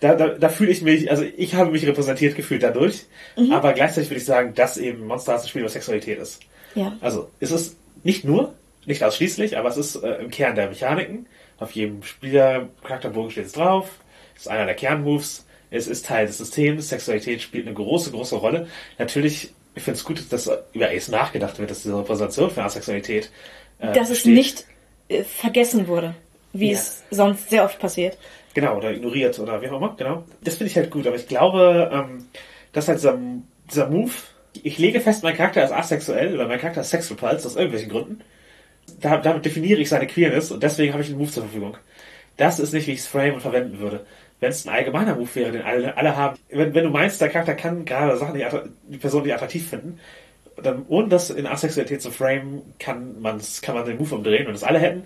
da, 0.00 0.14
da, 0.14 0.28
da 0.28 0.48
fühle 0.48 0.70
ich 0.70 0.82
mich, 0.82 1.10
also 1.10 1.24
ich 1.36 1.54
habe 1.54 1.70
mich 1.72 1.86
repräsentiert 1.86 2.36
gefühlt 2.36 2.62
dadurch, 2.62 3.06
Mhm. 3.36 3.52
aber 3.52 3.72
gleichzeitig 3.72 4.10
würde 4.10 4.18
ich 4.20 4.26
sagen, 4.26 4.54
dass 4.54 4.76
eben 4.76 5.06
Monster 5.06 5.32
Hearts 5.32 5.44
ein 5.44 5.48
Spiel 5.48 5.62
über 5.62 5.70
Sexualität 5.70 6.18
ist. 6.18 6.40
Ja. 6.74 6.96
Also, 7.00 7.30
es 7.40 7.50
ist 7.50 7.76
nicht 8.04 8.24
nur, 8.24 8.54
nicht 8.86 9.02
ausschließlich, 9.02 9.56
aber 9.58 9.68
es 9.70 9.76
ist 9.76 9.96
äh, 9.96 10.16
im 10.16 10.30
Kern 10.30 10.54
der 10.54 10.68
Mechaniken. 10.68 11.26
Auf 11.58 11.72
jedem 11.72 12.02
Spieler-Charakterbogen 12.02 13.30
steht 13.30 13.46
es 13.46 13.52
drauf. 13.52 13.90
Es 14.36 14.42
ist 14.42 14.48
einer 14.48 14.66
der 14.66 14.74
Kernmoves. 14.74 15.44
Es 15.70 15.86
ist 15.86 16.06
Teil 16.06 16.26
des 16.26 16.38
Systems. 16.38 16.88
Sexualität 16.88 17.42
spielt 17.42 17.66
eine 17.66 17.74
große, 17.74 18.10
große 18.10 18.36
Rolle. 18.36 18.68
Natürlich, 18.98 19.50
ich 19.74 19.82
finde 19.82 19.98
es 19.98 20.04
gut, 20.04 20.22
dass 20.30 20.48
über 20.72 20.88
Ace 20.90 21.08
nachgedacht 21.08 21.58
wird, 21.58 21.70
dass 21.70 21.82
diese 21.82 21.98
Repräsentation 21.98 22.50
für 22.50 22.62
Asexualität 22.62 23.30
äh, 23.80 23.92
Dass 23.92 24.04
es 24.08 24.18
besteht. 24.18 24.34
nicht 24.34 24.64
äh, 25.08 25.24
vergessen 25.24 25.88
wurde, 25.88 26.14
wie 26.52 26.72
Ja. 26.72 26.78
es 26.78 27.02
sonst 27.10 27.50
sehr 27.50 27.64
oft 27.64 27.78
passiert. 27.78 28.16
Genau, 28.54 28.76
oder 28.76 28.92
ignoriert 28.92 29.38
oder 29.38 29.60
wie 29.62 29.68
auch 29.68 29.76
immer, 29.76 29.94
genau. 29.96 30.24
Das 30.42 30.56
finde 30.56 30.70
ich 30.70 30.76
halt 30.76 30.90
gut, 30.90 31.06
aber 31.06 31.16
ich 31.16 31.28
glaube, 31.28 31.90
ähm, 31.92 32.26
dass 32.72 32.88
halt 32.88 32.98
dieser, 32.98 33.18
dieser 33.70 33.88
Move, 33.88 34.12
ich 34.62 34.78
lege 34.78 35.00
fest, 35.00 35.22
mein 35.22 35.36
Charakter 35.36 35.62
ist 35.64 35.72
asexuell 35.72 36.34
oder 36.34 36.48
mein 36.48 36.58
Charakter 36.58 36.80
ist 36.80 36.90
sexrepulsed 36.90 37.46
aus 37.46 37.56
irgendwelchen 37.56 37.90
Gründen. 37.90 38.20
Da, 39.00 39.18
damit 39.18 39.44
definiere 39.44 39.80
ich 39.80 39.88
seine 39.88 40.06
Queerness 40.06 40.50
und 40.50 40.62
deswegen 40.62 40.92
habe 40.92 41.02
ich 41.02 41.10
einen 41.10 41.18
Move 41.18 41.30
zur 41.30 41.44
Verfügung. 41.44 41.76
Das 42.36 42.58
ist 42.58 42.72
nicht, 42.72 42.86
wie 42.86 42.92
ich 42.92 43.00
es 43.00 43.06
frame 43.06 43.34
und 43.34 43.40
verwenden 43.40 43.78
würde. 43.80 44.06
Wenn 44.40 44.50
es 44.50 44.66
ein 44.66 44.74
allgemeiner 44.74 45.16
Move 45.16 45.34
wäre, 45.34 45.52
den 45.52 45.62
alle, 45.62 45.96
alle 45.96 46.16
haben, 46.16 46.38
wenn, 46.48 46.74
wenn 46.74 46.84
du 46.84 46.90
meinst, 46.90 47.20
der 47.20 47.28
Charakter 47.28 47.54
kann 47.54 47.84
gerade 47.84 48.16
Sachen, 48.16 48.34
die, 48.34 48.46
die 48.88 48.98
Person, 48.98 49.24
die 49.24 49.32
attraktiv 49.32 49.68
finden, 49.68 50.00
dann 50.62 50.86
ohne 50.88 51.08
das 51.08 51.30
in 51.30 51.46
Asexualität 51.46 52.02
zu 52.02 52.10
frame, 52.10 52.62
kann, 52.78 53.20
man's, 53.20 53.60
kann 53.62 53.74
man 53.74 53.84
den 53.84 53.98
Move 53.98 54.14
umdrehen 54.14 54.46
und 54.46 54.54
das 54.54 54.64
alle 54.64 54.78
hätten. 54.78 55.04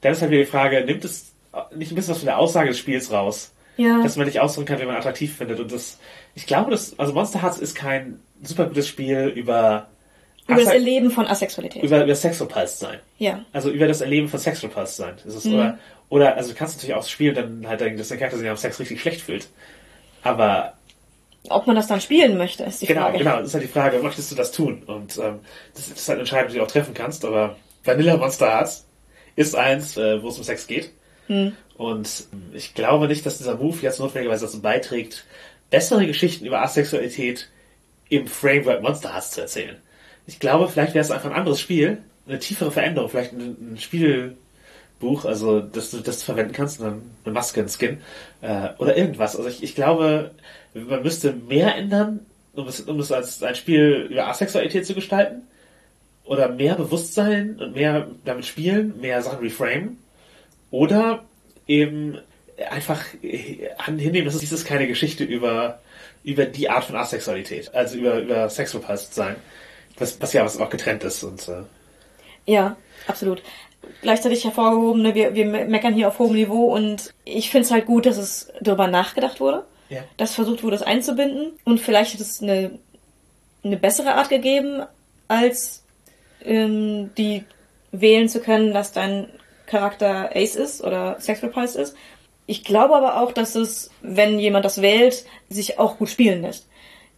Dann 0.00 0.12
ist 0.12 0.22
halt 0.22 0.30
wieder 0.30 0.42
die 0.42 0.50
Frage, 0.50 0.84
nimmt 0.84 1.04
es 1.04 1.33
nicht 1.74 1.92
ein 1.92 1.94
bisschen 1.94 2.12
was 2.12 2.18
von 2.18 2.26
der 2.26 2.38
Aussage 2.38 2.68
des 2.68 2.78
Spiels 2.78 3.10
raus? 3.12 3.52
Ja. 3.76 4.02
Dass 4.02 4.16
man 4.16 4.26
nicht 4.26 4.38
ausdrücken 4.40 4.66
kann, 4.68 4.80
wie 4.80 4.84
man 4.86 4.96
attraktiv 4.96 5.36
findet. 5.36 5.58
Und 5.58 5.72
das, 5.72 5.98
ich 6.34 6.46
glaube, 6.46 6.70
das, 6.70 6.96
also 6.98 7.12
Monster 7.12 7.42
Hearts 7.42 7.58
ist 7.58 7.74
kein 7.74 8.20
super 8.42 8.66
gutes 8.66 8.86
Spiel 8.86 9.26
über, 9.34 9.88
Über 10.46 10.58
das 10.58 10.66
Ase- 10.68 10.74
Erleben 10.74 11.10
von 11.10 11.26
Asexualität. 11.26 11.82
über, 11.82 12.04
über 12.04 12.14
Sexopulsed 12.14 12.78
sein. 12.78 12.98
ja. 13.18 13.44
Also 13.52 13.70
über 13.70 13.88
das 13.88 14.00
Erleben 14.00 14.28
von 14.28 14.38
Sexopulsed 14.38 14.96
sein. 14.96 15.14
Das 15.24 15.34
ist, 15.34 15.46
Mhm. 15.46 15.54
oder, 15.54 15.78
oder, 16.08 16.36
also 16.36 16.50
du 16.52 16.56
kannst 16.56 16.76
natürlich 16.76 16.94
auch 16.94 17.04
spielen, 17.06 17.34
dann 17.34 17.66
halt, 17.66 17.80
dass 17.98 18.08
der 18.08 18.16
Charakter 18.18 18.38
sich 18.38 18.48
am 18.48 18.56
Sex 18.56 18.78
richtig 18.78 19.00
schlecht 19.00 19.22
fühlt. 19.22 19.48
Aber 20.22 20.74
ob 21.48 21.66
man 21.66 21.76
das 21.76 21.88
dann 21.88 22.00
spielen 22.00 22.38
möchte, 22.38 22.62
ist 22.64 22.80
die 22.80 22.86
Genau, 22.86 23.02
Frage. 23.02 23.18
genau, 23.18 23.36
das 23.38 23.48
ist 23.48 23.54
halt 23.54 23.64
die 23.64 23.68
Frage, 23.68 23.98
möchtest 23.98 24.30
du 24.30 24.36
das 24.36 24.52
tun? 24.52 24.82
Und 24.86 25.18
ähm, 25.18 25.40
das 25.74 25.88
ist 25.88 26.08
halt 26.08 26.16
eine 26.16 26.20
Entscheidung, 26.20 26.52
die 26.52 26.58
du 26.58 26.62
auch 26.62 26.68
treffen 26.70 26.94
kannst, 26.94 27.24
aber 27.24 27.56
Vanilla 27.82 28.16
Monster 28.16 28.46
Hearts 28.50 28.86
ist 29.36 29.54
eins, 29.56 29.96
äh, 29.96 30.22
wo 30.22 30.28
es 30.28 30.38
um 30.38 30.44
Sex 30.44 30.66
geht. 30.66 30.90
Hm. 31.26 31.52
Und 31.76 32.24
ich 32.52 32.74
glaube 32.74 33.08
nicht, 33.08 33.26
dass 33.26 33.38
dieser 33.38 33.56
Move 33.56 33.78
jetzt 33.82 34.00
notwendigerweise 34.00 34.46
dazu 34.46 34.62
beiträgt, 34.62 35.24
bessere 35.70 36.06
Geschichten 36.06 36.46
über 36.46 36.62
Asexualität 36.62 37.48
im 38.08 38.26
Framework 38.26 38.82
Monster 38.82 39.12
Hearts 39.12 39.32
zu 39.32 39.40
erzählen. 39.40 39.76
Ich 40.26 40.38
glaube, 40.38 40.68
vielleicht 40.68 40.94
wäre 40.94 41.04
es 41.04 41.10
einfach 41.10 41.30
ein 41.30 41.36
anderes 41.36 41.60
Spiel, 41.60 41.98
eine 42.26 42.38
tiefere 42.38 42.70
Veränderung, 42.70 43.10
vielleicht 43.10 43.32
ein, 43.32 43.74
ein 43.74 43.78
Spielbuch, 43.78 45.24
also 45.24 45.60
dass 45.60 45.90
du 45.90 45.98
das 45.98 46.22
verwenden 46.22 46.52
kannst, 46.52 46.80
eine, 46.80 47.00
eine 47.24 47.34
Maske, 47.34 47.60
ein 47.60 47.68
Skin 47.68 47.98
äh, 48.40 48.68
oder 48.78 48.96
irgendwas. 48.96 49.36
Also 49.36 49.48
ich, 49.48 49.62
ich 49.62 49.74
glaube, 49.74 50.30
man 50.74 51.02
müsste 51.02 51.32
mehr 51.32 51.74
ändern, 51.74 52.20
um 52.54 52.68
es, 52.68 52.80
um 52.82 53.00
es 53.00 53.10
als 53.10 53.42
ein 53.42 53.56
Spiel 53.56 54.08
über 54.10 54.28
Asexualität 54.28 54.86
zu 54.86 54.94
gestalten 54.94 55.42
oder 56.24 56.48
mehr 56.48 56.76
Bewusstsein 56.76 57.58
und 57.60 57.74
mehr 57.74 58.06
damit 58.24 58.46
spielen, 58.46 59.00
mehr 59.00 59.22
Sachen 59.22 59.40
reframen 59.40 59.98
oder 60.74 61.24
eben 61.68 62.18
einfach 62.70 63.00
äh, 63.22 63.68
hinnehmen, 63.96 64.24
dass 64.26 64.34
es 64.34 64.50
ist 64.50 64.64
keine 64.66 64.86
Geschichte 64.88 65.22
über, 65.24 65.80
über 66.24 66.46
die 66.46 66.68
Art 66.68 66.84
von 66.84 66.96
Asexualität, 66.96 67.72
also 67.74 67.96
über, 67.96 68.18
über 68.18 68.48
Sexualpast 68.50 69.14
sein, 69.14 69.36
was, 69.98 70.20
was 70.20 70.32
ja 70.32 70.44
was 70.44 70.58
auch 70.58 70.70
getrennt 70.70 71.04
ist 71.04 71.22
und 71.22 71.48
äh, 71.48 71.62
Ja, 72.46 72.76
absolut. 73.06 73.40
Gleichzeitig 74.02 74.44
hervorgehoben, 74.44 75.02
ne, 75.02 75.14
wir, 75.14 75.34
wir 75.34 75.46
me- 75.46 75.64
meckern 75.66 75.94
hier 75.94 76.08
auf 76.08 76.18
hohem 76.18 76.34
Niveau 76.34 76.74
und 76.74 77.14
ich 77.24 77.50
finde 77.50 77.66
es 77.66 77.70
halt 77.70 77.86
gut, 77.86 78.06
dass 78.06 78.16
es 78.16 78.52
darüber 78.60 78.86
nachgedacht 78.88 79.38
wurde, 79.40 79.64
Ja. 79.90 80.02
dass 80.16 80.34
versucht 80.34 80.62
wurde, 80.64 80.76
es 80.76 80.82
einzubinden 80.82 81.52
und 81.64 81.80
vielleicht 81.80 82.14
hat 82.14 82.20
es 82.20 82.42
eine, 82.42 82.78
eine 83.62 83.76
bessere 83.76 84.14
Art 84.14 84.28
gegeben, 84.28 84.82
als 85.28 85.84
ähm, 86.44 87.10
die 87.16 87.44
wählen 87.92 88.28
zu 88.28 88.40
können, 88.40 88.72
dass 88.74 88.92
dein 88.92 89.28
Charakter 89.74 90.30
Ace 90.36 90.54
ist 90.54 90.84
oder 90.84 91.16
Sex 91.18 91.42
Repulse 91.42 91.82
ist. 91.82 91.96
Ich 92.46 92.62
glaube 92.62 92.94
aber 92.94 93.20
auch, 93.20 93.32
dass 93.32 93.56
es, 93.56 93.90
wenn 94.02 94.38
jemand 94.38 94.64
das 94.64 94.80
wählt, 94.80 95.24
sich 95.48 95.80
auch 95.80 95.98
gut 95.98 96.10
spielen 96.10 96.42
lässt. 96.42 96.68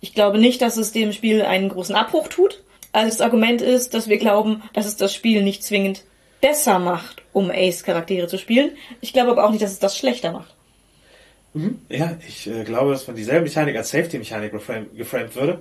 Ich 0.01 0.15
glaube 0.15 0.39
nicht, 0.39 0.63
dass 0.63 0.79
es 0.79 0.93
dem 0.93 1.13
Spiel 1.13 1.43
einen 1.43 1.69
großen 1.69 1.95
Abbruch 1.95 2.29
tut. 2.29 2.63
Also 2.93 3.11
das 3.11 3.21
Argument 3.21 3.61
ist, 3.61 3.93
dass 3.93 4.09
wir 4.09 4.17
glauben, 4.17 4.63
dass 4.73 4.87
es 4.87 4.97
das 4.97 5.13
Spiel 5.13 5.43
nicht 5.43 5.65
zwingend 5.65 6.03
besser 6.41 6.79
macht, 6.79 7.23
um 7.35 7.51
Ace-Charaktere 7.51 8.27
zu 8.27 8.39
spielen. 8.39 8.71
Ich 9.03 9.13
glaube 9.13 9.33
aber 9.33 9.45
auch 9.45 9.51
nicht, 9.51 9.63
dass 9.63 9.73
es 9.73 9.79
das 9.79 9.99
schlechter 9.99 10.33
macht. 10.33 10.55
Ja, 11.91 12.17
ich 12.27 12.47
äh, 12.47 12.65
glaube, 12.65 12.93
dass 12.93 13.07
man 13.07 13.17
dieselbe 13.17 13.43
Mechanik 13.43 13.77
als 13.77 13.91
Safety-Mechanik 13.91 14.53
geframe, 14.53 14.87
geframed 14.97 15.35
würde. 15.37 15.61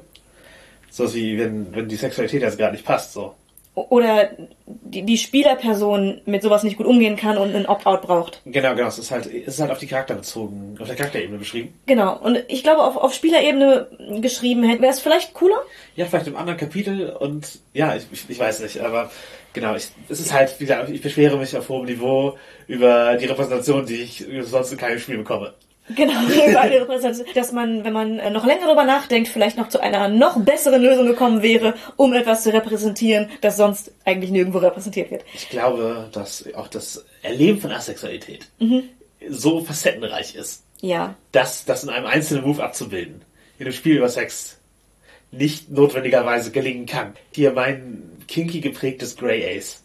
So 0.89 1.13
wie 1.13 1.37
wenn, 1.37 1.75
wenn 1.75 1.89
die 1.89 1.97
Sexualität 1.97 2.41
jetzt 2.41 2.57
gerade 2.57 2.73
nicht 2.73 2.85
passt, 2.85 3.11
so. 3.11 3.35
Oder 3.75 4.29
die, 4.65 5.03
die 5.03 5.17
Spielerperson 5.17 6.21
mit 6.25 6.41
sowas 6.41 6.63
nicht 6.63 6.77
gut 6.77 6.85
umgehen 6.85 7.17
kann 7.17 7.37
und 7.37 7.53
einen 7.53 7.65
Opt-out 7.65 8.01
braucht. 8.03 8.41
Genau, 8.45 8.73
genau. 8.73 8.87
Es 8.87 8.97
ist 8.97 9.11
halt, 9.11 9.25
es 9.25 9.55
ist 9.55 9.59
halt 9.59 9.69
auf 9.69 9.79
die 9.79 9.87
Charakter 9.87 10.15
bezogen, 10.15 10.77
auf 10.79 10.87
der 10.87 10.95
Charakterebene 10.95 11.37
beschrieben. 11.37 11.73
Genau. 11.85 12.17
Und 12.17 12.43
ich 12.47 12.63
glaube, 12.63 12.81
auf, 12.81 12.95
auf 12.95 13.13
Spielerebene 13.13 13.87
geschrieben 14.21 14.63
hätte, 14.63 14.81
wäre 14.81 14.93
es 14.93 15.01
vielleicht 15.01 15.33
cooler. 15.33 15.61
Ja, 15.97 16.05
vielleicht 16.05 16.27
im 16.27 16.37
anderen 16.37 16.57
Kapitel 16.57 17.09
und 17.09 17.59
ja, 17.73 17.95
ich, 17.95 18.05
ich, 18.11 18.29
ich 18.29 18.39
weiß 18.39 18.61
nicht, 18.61 18.79
aber 18.79 19.11
genau, 19.51 19.75
ich, 19.75 19.89
es 20.07 20.21
ist 20.21 20.33
halt 20.33 20.57
wieder, 20.61 20.87
ich 20.87 21.01
beschwere 21.01 21.37
mich 21.37 21.55
auf 21.57 21.67
hohem 21.67 21.85
Niveau 21.85 22.37
über 22.67 23.17
die 23.17 23.25
Repräsentation, 23.25 23.85
die 23.85 23.95
ich 23.95 24.25
sonst 24.41 24.71
in 24.71 24.77
keinem 24.77 24.99
Spiel 24.99 25.17
bekomme. 25.17 25.53
Genau, 25.89 26.13
über 26.23 26.67
die 26.67 26.77
Repräsentation. 26.77 27.27
dass 27.35 27.51
man, 27.51 27.83
wenn 27.83 27.93
man 27.93 28.19
äh, 28.19 28.29
noch 28.31 28.45
länger 28.45 28.65
darüber 28.65 28.85
nachdenkt, 28.85 29.27
vielleicht 29.29 29.57
noch 29.57 29.69
zu 29.69 29.79
einer 29.79 30.07
noch 30.07 30.39
besseren 30.39 30.81
Lösung 30.81 31.05
gekommen 31.05 31.41
wäre, 31.43 31.75
um 31.95 32.13
etwas 32.13 32.43
zu 32.43 32.51
repräsentieren, 32.51 33.29
das 33.41 33.57
sonst 33.57 33.91
eigentlich 34.03 34.31
nirgendwo 34.31 34.57
repräsentiert 34.59 35.11
wird. 35.11 35.23
Ich 35.33 35.49
glaube, 35.49 36.09
dass 36.11 36.43
auch 36.55 36.67
das 36.67 37.05
Erleben 37.21 37.59
von 37.59 37.71
Asexualität 37.71 38.47
so 39.29 39.61
facettenreich 39.61 40.35
ist, 40.35 40.63
Ja, 40.81 41.15
dass 41.31 41.65
das 41.65 41.83
in 41.83 41.89
einem 41.89 42.05
einzelnen 42.07 42.43
Move 42.45 42.63
abzubilden, 42.63 43.21
in 43.59 43.65
einem 43.65 43.73
Spiel 43.73 43.97
über 43.97 44.09
Sex, 44.09 44.57
nicht 45.31 45.69
notwendigerweise 45.69 46.51
gelingen 46.51 46.85
kann. 46.85 47.13
Hier 47.33 47.51
mein 47.51 48.03
kinky 48.27 48.59
geprägtes 48.61 49.15
Grey 49.17 49.57
Ace 49.57 49.83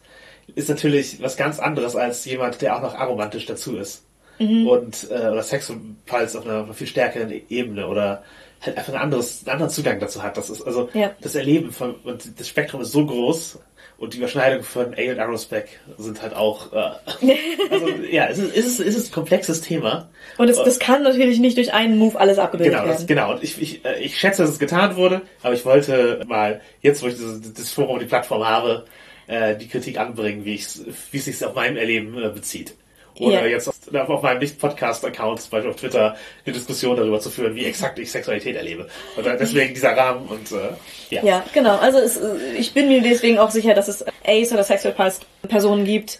ist 0.55 0.68
natürlich 0.68 1.20
was 1.22 1.36
ganz 1.36 1.59
anderes 1.59 1.94
als 1.96 2.24
jemand, 2.24 2.62
der 2.62 2.76
auch 2.76 2.82
noch 2.82 2.94
aromantisch 2.94 3.46
dazu 3.46 3.76
ist. 3.76 4.03
Und 4.41 5.07
äh, 5.11 5.28
oder 5.28 5.43
Sexualpuls 5.43 6.34
auf 6.34 6.47
einer, 6.47 6.61
auf 6.61 6.64
einer 6.64 6.74
viel 6.74 6.86
stärkeren 6.86 7.30
Ebene 7.51 7.86
oder 7.86 8.24
halt 8.62 8.76
einfach 8.78 8.95
ein 8.95 9.01
anderes, 9.01 9.41
einen 9.45 9.53
anderen 9.53 9.70
Zugang 9.70 10.01
dazu 10.01 10.22
hat. 10.22 10.36
Das 10.36 10.49
ist 10.51 10.62
also 10.62 10.88
Ja. 10.95 11.11
das 11.20 11.34
Erleben 11.34 11.72
von 11.72 11.95
und 12.05 12.38
das 12.41 12.49
Spektrum 12.49 12.80
ist 12.80 12.93
so 12.93 13.05
groß 13.07 13.59
und 13.99 14.14
die 14.14 14.18
Überschneidung 14.18 14.62
von 14.62 14.95
A 14.95 15.11
und 15.11 15.18
Aerospec 15.18 15.68
sind 15.99 16.22
halt 16.22 16.34
auch 16.34 16.72
äh, 16.72 16.76
also 17.70 17.88
ja, 18.11 18.28
es 18.28 18.38
ist, 18.38 18.57
es 18.57 18.66
ist, 18.66 18.80
es 18.80 18.97
ist 18.97 19.09
ein 19.11 19.12
komplexes 19.12 19.61
Thema. 19.61 20.09
und 20.38 20.49
es, 20.49 20.57
das 20.57 20.78
kann 20.78 21.03
natürlich 21.03 21.38
nicht 21.38 21.59
durch 21.59 21.72
einen 21.74 21.99
Move 21.99 22.18
alles 22.18 22.38
abgebildet 22.38 22.72
Genau, 22.74 22.86
das, 22.86 23.01
werden. 23.01 23.07
genau. 23.09 23.32
Und 23.32 23.43
ich, 23.43 23.61
ich, 23.61 23.84
äh, 23.84 23.99
ich 24.03 24.18
schätze, 24.18 24.41
dass 24.43 24.51
es 24.53 24.59
getan 24.59 24.97
wurde, 24.97 25.20
aber 25.43 25.53
ich 25.55 25.64
wollte 25.66 26.22
mal, 26.26 26.61
jetzt 26.80 27.03
wo 27.03 27.09
ich 27.09 27.14
das, 27.16 27.53
das 27.55 27.72
Forum 27.72 27.95
und 27.95 28.01
die 28.01 28.07
Plattform 28.07 28.47
habe, 28.47 28.86
äh, 29.26 29.55
die 29.57 29.68
Kritik 29.68 29.99
anbringen, 29.99 30.45
wie, 30.47 30.55
ich's, 30.55 30.82
wie 31.11 31.18
es 31.18 31.26
sich 31.26 31.45
auf 31.45 31.55
meinem 31.55 31.76
Erleben 31.76 32.16
äh, 32.22 32.28
bezieht. 32.30 32.74
Oder 33.21 33.43
Ja. 33.43 33.47
jetzt 33.47 33.68
auf, 33.68 33.77
auf 34.09 34.23
meinem 34.23 34.39
Nicht-Podcast-Account, 34.39 35.41
zum 35.43 35.51
Beispiel 35.51 35.71
auf 35.71 35.77
Twitter, 35.77 36.16
eine 36.45 36.55
Diskussion 36.55 36.97
darüber 36.97 37.21
zu 37.21 37.31
führen, 37.31 37.55
wie 37.55 37.64
exakt 37.66 37.99
ich 37.99 38.11
Sexualität 38.11 38.57
erlebe. 38.57 38.89
Und 39.16 39.27
deswegen 39.27 39.75
dieser 39.75 39.97
Rahmen 39.97 40.27
und 40.29 40.51
äh, 40.53 40.71
ja. 41.11 41.23
Ja, 41.23 41.45
genau. 41.53 41.77
Also 41.77 41.99
es, 41.99 42.18
ich 42.57 42.73
bin 42.75 42.89
mir 42.89 43.03
deswegen 43.03 43.39
auch 43.39 43.51
sicher, 43.51 43.75
dass 43.75 43.89
es 43.89 44.05
Ace 44.27 44.53
oder 44.53 44.64
Sexual 44.64 44.95
Pulse 44.95 45.21
Personen 45.49 45.85
gibt, 45.85 46.18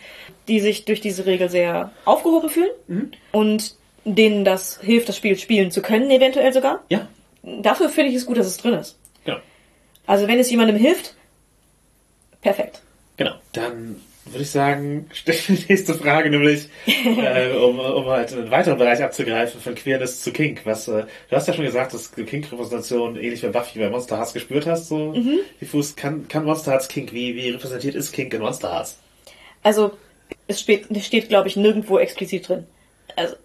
die 0.49 0.61
sich 0.61 0.85
durch 0.85 1.01
diese 1.01 1.27
Regel 1.27 1.49
sehr 1.49 1.91
aufgehoben 2.05 2.51
fühlen 2.51 3.13
und 3.33 3.75
denen 4.05 4.45
das 4.45 4.81
hilft, 4.81 5.09
das 5.09 5.17
Spiel 5.17 5.39
spielen 5.39 5.71
zu 5.71 5.83
können, 5.83 6.11
eventuell 6.11 6.53
sogar. 6.53 6.85
Ja, 6.89 7.09
Dafür 7.43 7.89
finde 7.89 8.11
ich 8.11 8.17
es 8.17 8.27
gut, 8.27 8.37
dass 8.39 8.47
es 8.47 8.59
drin 8.59 8.75
ist. 8.75 8.99
genau. 9.25 9.39
Also 10.07 10.27
wenn 10.29 10.39
es 10.39 10.51
jemandem 10.51 10.77
hilft, 10.77 11.15
perfekt. 12.43 12.83
Genau. 13.17 13.33
Dann 13.53 14.01
würde 14.31 14.43
ich 14.43 14.51
sagen, 14.51 15.09
stelle 15.13 15.39
ich 15.39 15.47
die 15.47 15.73
nächste 15.73 15.95
Frage, 15.95 16.31
nämlich 16.31 16.69
äh, 16.87 17.53
um, 17.53 17.79
um 17.79 18.07
halt 18.07 18.33
einen 18.33 18.51
weiteren 18.51 18.79
Bereich 18.79 19.03
abzugreifen, 19.03 19.61
von 19.61 19.75
Queerness 19.75 20.23
zu 20.23 20.33
Kink. 20.33 20.61
Was, 20.65 20.89
äh, 20.89 21.05
du 21.29 21.37
hast 21.37 21.49
ja 21.49 21.55
schon 21.55 21.65
gesagt, 21.65 21.95
dass 21.95 22.11
du 22.13 22.25
Kink-Repräsentation 22.25 23.17
ähnlich 23.17 23.43
wie 23.43 23.49
Buffy 23.49 23.79
bei 23.79 23.91
Monster 23.91 24.17
Hearts 24.17 24.33
gespürt 24.33 24.67
hast, 24.67 24.89
so 24.89 25.15
diffus. 25.61 25.97
Kann, 25.97 26.29
kann 26.29 26.45
Monster 26.45 26.73
Hearts 26.73 26.89
Kink? 26.89 27.13
Wie, 27.13 27.35
wie 27.35 27.51
repräsentiert 27.51 27.95
ist 27.95 28.13
Kink 28.13 28.33
in 28.35 28.41
Monster 28.43 28.73
Hearts? 28.73 28.99
Also 29.63 29.93
es 30.47 30.61
steht, 30.61 30.87
steht 31.03 31.29
glaube 31.29 31.49
ich, 31.49 31.57
nirgendwo 31.57 31.99
explizit 31.99 32.49
drin. 32.49 32.67
Also 33.17 33.37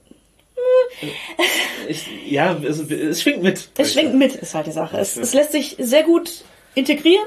Ich, 1.88 2.08
ja, 2.28 2.58
es, 2.64 2.80
es 2.80 3.22
schwingt 3.22 3.44
mit. 3.44 3.70
es 3.78 3.94
schwingt 3.94 4.16
mit, 4.16 4.36
ist 4.36 4.56
halt 4.56 4.68
die 4.68 4.72
Sache. 4.72 4.98
Es, 4.98 5.18
es 5.18 5.34
lässt 5.34 5.52
sich 5.52 5.76
sehr 5.80 6.04
gut 6.04 6.44
integrieren. 6.74 7.26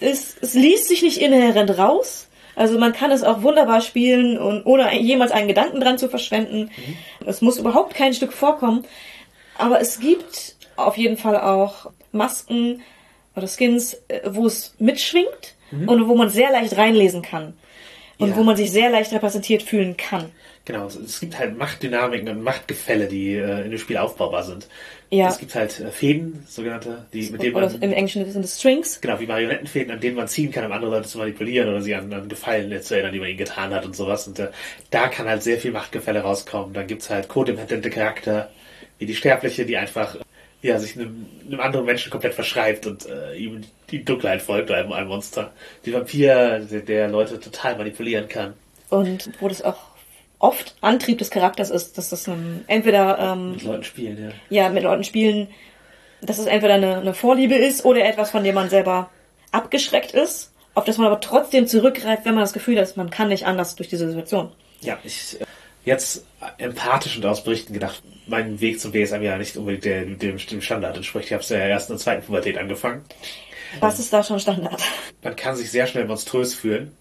Es, 0.00 0.36
es 0.40 0.54
liest 0.54 0.88
sich 0.88 1.02
nicht 1.02 1.18
inhärent 1.18 1.78
raus. 1.78 2.28
Also 2.56 2.78
man 2.78 2.92
kann 2.92 3.10
es 3.10 3.24
auch 3.24 3.42
wunderbar 3.42 3.80
spielen 3.80 4.38
und 4.38 4.64
ohne 4.64 4.96
jemals 5.00 5.32
einen 5.32 5.48
Gedanken 5.48 5.80
dran 5.80 5.98
zu 5.98 6.08
verschwenden. 6.08 6.70
Es 7.26 7.40
muss 7.40 7.58
überhaupt 7.58 7.94
kein 7.94 8.14
Stück 8.14 8.32
vorkommen. 8.32 8.84
Aber 9.58 9.80
es 9.80 10.00
gibt 10.00 10.56
auf 10.76 10.96
jeden 10.96 11.16
Fall 11.16 11.40
auch 11.40 11.90
Masken 12.12 12.82
oder 13.36 13.46
Skins, 13.48 13.94
äh, 14.08 14.20
wo 14.26 14.46
es 14.46 14.74
mitschwingt 14.78 15.54
und 15.88 16.08
wo 16.08 16.14
man 16.14 16.30
sehr 16.30 16.50
leicht 16.50 16.76
reinlesen 16.76 17.22
kann. 17.22 17.54
Und 18.18 18.30
Ja. 18.30 18.36
wo 18.36 18.42
man 18.44 18.56
sich 18.56 18.70
sehr 18.70 18.90
leicht 18.90 19.12
repräsentiert 19.12 19.62
fühlen 19.62 19.96
kann. 19.96 20.30
Genau, 20.66 20.86
es- 20.86 20.94
es 20.96 21.20
gibt 21.20 21.38
halt 21.38 21.58
Machtdynamiken 21.58 22.28
und 22.28 22.42
Machtgefälle, 22.42 23.06
die 23.06 23.34
äh, 23.34 23.64
in 23.64 23.70
dem 23.70 23.78
Spiel 23.78 23.96
aufbaubar 23.98 24.44
sind. 24.44 24.68
Ja. 25.10 25.28
Es 25.28 25.38
gibt 25.38 25.54
halt 25.54 25.78
äh, 25.80 25.90
Fäden, 25.90 26.44
sogenannte, 26.48 27.06
die, 27.12 27.28
mit 27.30 27.42
denen 27.42 27.54
Oder 27.56 27.68
man... 27.70 27.82
im 27.82 27.92
Englischen 27.92 28.30
sind 28.32 28.44
es 28.44 28.58
Strings. 28.58 29.00
Genau, 29.00 29.20
wie 29.20 29.26
Marionettenfäden, 29.26 29.92
an 29.92 30.00
denen 30.00 30.16
man 30.16 30.26
ziehen 30.28 30.50
kann, 30.50 30.64
um 30.64 30.72
andere 30.72 30.90
Leute 30.92 31.08
zu 31.08 31.18
manipulieren 31.18 31.68
oder 31.68 31.82
sie 31.82 31.94
an, 31.94 32.12
an 32.12 32.28
Gefallen 32.28 32.80
zu 32.82 32.94
erinnern, 32.94 33.12
die 33.12 33.18
man 33.20 33.28
ihnen 33.28 33.38
getan 33.38 33.74
hat 33.74 33.84
und 33.84 33.94
sowas. 33.94 34.26
Und 34.26 34.38
äh, 34.38 34.48
da 34.90 35.08
kann 35.08 35.28
halt 35.28 35.42
sehr 35.42 35.58
viel 35.58 35.72
Machtgefälle 35.72 36.20
rauskommen. 36.20 36.72
Dann 36.72 36.86
gibt's 36.86 37.10
halt 37.10 37.28
codependente 37.28 37.90
Charakter, 37.90 38.50
wie 38.98 39.06
die 39.06 39.14
Sterbliche, 39.14 39.66
die 39.66 39.76
einfach 39.76 40.16
ja, 40.64 40.78
sich 40.78 40.96
einem, 40.96 41.26
einem 41.46 41.60
anderen 41.60 41.84
Menschen 41.84 42.10
komplett 42.10 42.32
verschreibt 42.32 42.86
und 42.86 43.06
äh, 43.06 43.36
ihm 43.36 43.64
die 43.90 44.02
Dunkelheit 44.02 44.40
folgt, 44.40 44.70
einem, 44.70 44.92
einem 44.92 45.08
Monster. 45.08 45.52
Die 45.84 45.92
Vampir, 45.92 46.60
der, 46.60 46.80
der 46.80 47.08
Leute 47.08 47.38
total 47.38 47.76
manipulieren 47.76 48.28
kann. 48.28 48.54
Und 48.88 49.30
wo 49.40 49.48
das 49.48 49.60
auch 49.60 49.76
oft 50.38 50.74
Antrieb 50.80 51.18
des 51.18 51.30
Charakters 51.30 51.68
ist, 51.68 51.98
dass 51.98 52.08
das 52.08 52.26
einem, 52.28 52.64
entweder 52.66 53.18
ähm, 53.18 53.52
Mit 53.52 53.62
Leuten 53.62 53.84
spielen, 53.84 54.32
ja. 54.48 54.62
ja 54.62 54.68
mit 54.70 54.84
Leuten 54.84 55.04
spielen, 55.04 55.48
dass 56.22 56.38
es 56.38 56.46
entweder 56.46 56.74
eine, 56.74 56.96
eine 56.96 57.12
Vorliebe 57.12 57.56
ist 57.56 57.84
oder 57.84 58.02
etwas, 58.02 58.30
von 58.30 58.42
dem 58.42 58.54
man 58.54 58.70
selber 58.70 59.10
abgeschreckt 59.52 60.12
ist, 60.12 60.50
auf 60.72 60.84
das 60.84 60.96
man 60.96 61.08
aber 61.08 61.20
trotzdem 61.20 61.66
zurückgreift, 61.66 62.24
wenn 62.24 62.34
man 62.34 62.42
das 62.42 62.54
Gefühl 62.54 62.80
hat, 62.80 62.96
man 62.96 63.10
kann 63.10 63.28
nicht 63.28 63.44
anders 63.44 63.76
durch 63.76 63.90
diese 63.90 64.08
Situation. 64.08 64.50
Ja, 64.80 64.98
ich, 65.04 65.38
äh, 65.40 65.44
jetzt 65.84 66.24
empathisch 66.58 67.16
und 67.16 67.26
aus 67.26 67.44
Berichten 67.44 67.72
gedacht, 67.72 68.02
mein 68.26 68.60
Weg 68.60 68.80
zum 68.80 68.92
BSM 68.92 69.22
ja 69.22 69.36
nicht 69.36 69.56
unbedingt 69.56 69.84
der, 69.84 70.04
dem, 70.04 70.38
dem 70.38 70.60
Standard 70.62 70.96
entspricht. 70.96 71.26
Ich 71.26 71.32
habe 71.32 71.42
es 71.42 71.48
ja 71.50 71.58
erst 71.58 71.90
in 71.90 71.96
der 71.96 72.02
zweiten 72.02 72.24
Pubertät 72.26 72.56
angefangen. 72.58 73.02
Was 73.80 73.98
ist 73.98 74.12
da 74.12 74.22
schon 74.22 74.38
Standard? 74.40 74.80
Man 75.22 75.36
kann 75.36 75.56
sich 75.56 75.70
sehr 75.70 75.86
schnell 75.86 76.06
monströs 76.06 76.54
fühlen, 76.54 76.92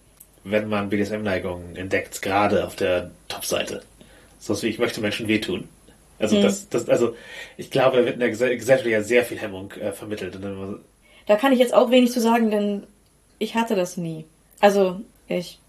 wenn 0.44 0.68
man 0.68 0.90
BDSM-Neigungen 0.90 1.76
entdeckt, 1.76 2.22
gerade 2.22 2.66
auf 2.66 2.76
der 2.76 3.12
Top-Seite. 3.30 3.84
So 4.40 4.60
wie 4.62 4.68
ich 4.68 4.80
möchte 4.80 5.00
Menschen 5.00 5.28
wehtun. 5.28 5.70
Also, 6.20 6.38
Mhm. 6.38 6.42
das, 6.44 6.68
das, 6.70 6.90
also 6.90 7.16
ich 7.58 7.70
glaube, 7.72 7.98
da 7.98 8.06
wird 8.06 8.16
in 8.16 8.20
der 8.20 8.30
Gesell- 8.32 8.56
Gesellschaft 8.58 8.90
ja 8.90 9.02
sehr 9.02 9.24
viel 9.24 9.40
Hemmung 9.40 9.72
äh, 9.74 9.92
vermittelt. 9.94 10.38
Da 11.26 11.36
kann 11.38 11.52
ich 11.54 11.60
jetzt 11.60 11.74
auch 11.74 11.92
wenig 11.92 12.12
zu 12.12 12.20
sagen, 12.20 12.50
denn 12.52 12.84
ich 13.40 13.56
hatte 13.56 13.76
das 13.76 13.98
nie. 13.98 14.26
Also 14.60 15.00
ich 15.28 15.60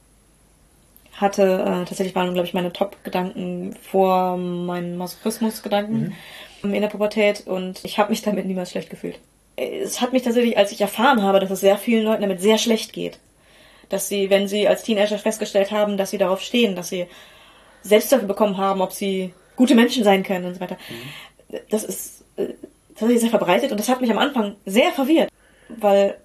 hatte 1.16 1.42
äh, 1.42 1.84
tatsächlich 1.84 2.14
waren, 2.14 2.32
glaube 2.34 2.46
ich, 2.46 2.54
meine 2.54 2.72
Top-Gedanken 2.72 3.76
vor 3.82 4.36
meinen 4.36 4.96
Masochismus-Gedanken 4.96 6.14
in 6.62 6.80
der 6.80 6.88
Pubertät 6.88 7.46
und 7.46 7.84
ich 7.84 7.98
habe 7.98 8.10
mich 8.10 8.22
damit 8.22 8.46
niemals 8.46 8.70
schlecht 8.70 8.90
gefühlt. 8.90 9.18
Es 9.56 10.00
hat 10.00 10.12
mich 10.12 10.22
tatsächlich, 10.22 10.58
als 10.58 10.72
ich 10.72 10.80
erfahren 10.80 11.22
habe, 11.22 11.38
dass 11.38 11.50
es 11.50 11.60
sehr 11.60 11.78
vielen 11.78 12.04
Leuten 12.04 12.22
damit 12.22 12.40
sehr 12.40 12.58
schlecht 12.58 12.92
geht, 12.92 13.18
dass 13.88 14.08
sie, 14.08 14.30
wenn 14.30 14.48
sie 14.48 14.66
als 14.66 14.82
Teenager 14.82 15.18
festgestellt 15.18 15.70
haben, 15.70 15.96
dass 15.96 16.10
sie 16.10 16.18
darauf 16.18 16.40
stehen, 16.40 16.74
dass 16.74 16.88
sie 16.88 17.06
Selbstzweifel 17.82 18.26
bekommen 18.26 18.56
haben, 18.56 18.80
ob 18.80 18.92
sie 18.92 19.32
gute 19.56 19.74
Menschen 19.74 20.02
sein 20.04 20.22
können 20.22 20.46
und 20.46 20.54
so 20.54 20.60
weiter. 20.60 20.78
Das 21.70 21.84
ist 21.84 22.24
äh, 22.36 22.48
tatsächlich 22.94 23.20
sehr 23.20 23.30
verbreitet 23.30 23.70
und 23.70 23.78
das 23.78 23.88
hat 23.88 24.00
mich 24.00 24.10
am 24.10 24.18
Anfang 24.18 24.56
sehr 24.64 24.90
verwirrt, 24.90 25.28
weil 25.68 26.16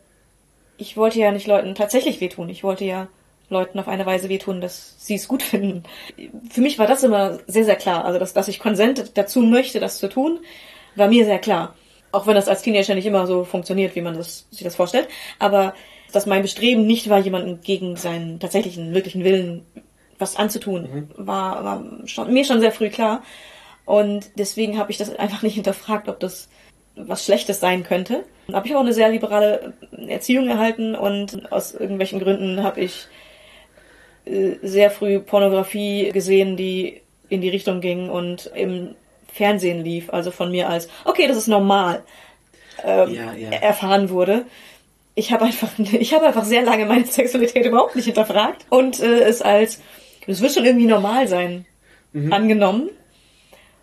ich 0.78 0.96
wollte 0.98 1.20
ja 1.20 1.32
nicht 1.32 1.46
Leuten 1.46 1.76
tatsächlich 1.76 2.22
wehtun. 2.22 2.50
Ich 2.50 2.64
wollte 2.64 2.86
ja 2.86 3.08
Leuten 3.50 3.80
auf 3.80 3.88
eine 3.88 4.06
Weise 4.06 4.30
wehtun, 4.30 4.62
dass 4.62 4.96
sie 4.98 5.16
es 5.16 5.28
gut 5.28 5.44
finden. 5.44 5.84
Für 6.50 6.62
mich 6.62 6.80
war 6.80 6.88
das 6.88 7.04
immer 7.04 7.40
sehr, 7.48 7.66
sehr 7.66 7.76
klar. 7.76 8.06
Also, 8.06 8.20
dass, 8.20 8.34
dass 8.34 8.48
ich 8.48 8.60
Konsent 8.60 9.12
dazu 9.16 9.42
möchte, 9.42 9.80
das 9.80 10.00
zu 10.00 10.10
tun, 10.10 10.40
war 10.96 11.08
mir 11.08 11.26
sehr 11.26 11.40
klar. 11.40 11.76
Auch 12.12 12.26
wenn 12.26 12.36
das 12.36 12.48
als 12.48 12.64
Teenager 12.64 12.96
nicht 12.96 13.06
immer 13.06 13.28
so 13.28 13.44
funktioniert, 13.44 13.96
wie 13.96 14.02
man 14.02 14.16
das, 14.16 14.48
sich 14.50 14.64
das 14.64 14.76
vorstellt. 14.76 15.08
Aber 15.38 15.74
dass 16.12 16.26
mein 16.26 16.42
Bestreben 16.42 16.88
nicht 16.88 17.10
war, 17.10 17.20
jemanden 17.20 17.62
gegen 17.62 17.96
seinen 17.96 18.40
tatsächlichen, 18.40 18.94
wirklichen 18.94 19.24
Willen 19.24 19.66
was 20.18 20.36
anzutun, 20.36 21.10
war, 21.16 21.64
war 21.64 21.86
schon, 22.06 22.34
mir 22.34 22.44
schon 22.44 22.60
sehr 22.60 22.72
früh 22.72 22.90
klar. 22.90 23.24
Und 23.86 24.32
deswegen 24.38 24.78
habe 24.78 24.92
ich 24.92 24.98
das 24.98 25.16
einfach 25.16 25.42
nicht 25.44 25.56
hinterfragt, 25.56 26.10
ob 26.10 26.20
das 26.20 26.50
was 26.96 27.24
Schlechtes 27.24 27.60
sein 27.60 27.84
könnte. 27.84 28.26
Aber 28.50 28.66
ich 28.66 28.72
habe 28.72 28.80
auch 28.80 28.86
eine 28.86 28.94
sehr 28.94 29.10
liberale 29.10 29.74
Erziehung 30.08 30.50
erhalten 30.50 30.96
und 30.96 31.52
aus 31.52 31.74
irgendwelchen 31.74 32.20
Gründen 32.20 32.64
habe 32.64 32.82
ich 32.82 33.08
sehr 34.62 34.92
früh 34.92 35.20
Pornografie 35.20 36.12
gesehen, 36.12 36.56
die 36.58 37.02
in 37.30 37.42
die 37.42 37.50
Richtung 37.50 37.82
ging 37.82 38.10
und 38.10 38.52
im 38.56 38.96
Fernsehen 39.32 39.84
lief, 39.84 40.10
also 40.12 40.32
von 40.32 40.52
mir 40.52 40.70
als, 40.70 40.90
okay, 41.06 41.28
das 41.28 41.38
ist 41.38 41.48
normal, 41.48 42.04
ähm, 42.84 43.14
Ja, 43.14 43.34
ja. 43.34 43.50
erfahren 43.52 44.10
wurde. 44.10 44.46
Ich 45.16 45.32
habe 45.32 45.46
einfach, 45.46 45.70
ich 45.78 46.14
habe 46.14 46.28
einfach 46.28 46.46
sehr 46.46 46.64
lange 46.64 46.86
meine 46.86 47.06
Sexualität 47.06 47.66
überhaupt 47.66 47.96
nicht 47.96 48.06
hinterfragt 48.06 48.66
und 48.70 49.00
äh, 49.00 49.22
es 49.22 49.42
als, 49.42 49.82
es 50.28 50.42
wird 50.42 50.54
schon 50.54 50.66
irgendwie 50.66 50.88
normal 50.88 51.28
sein, 51.28 51.66
angenommen, 52.32 52.90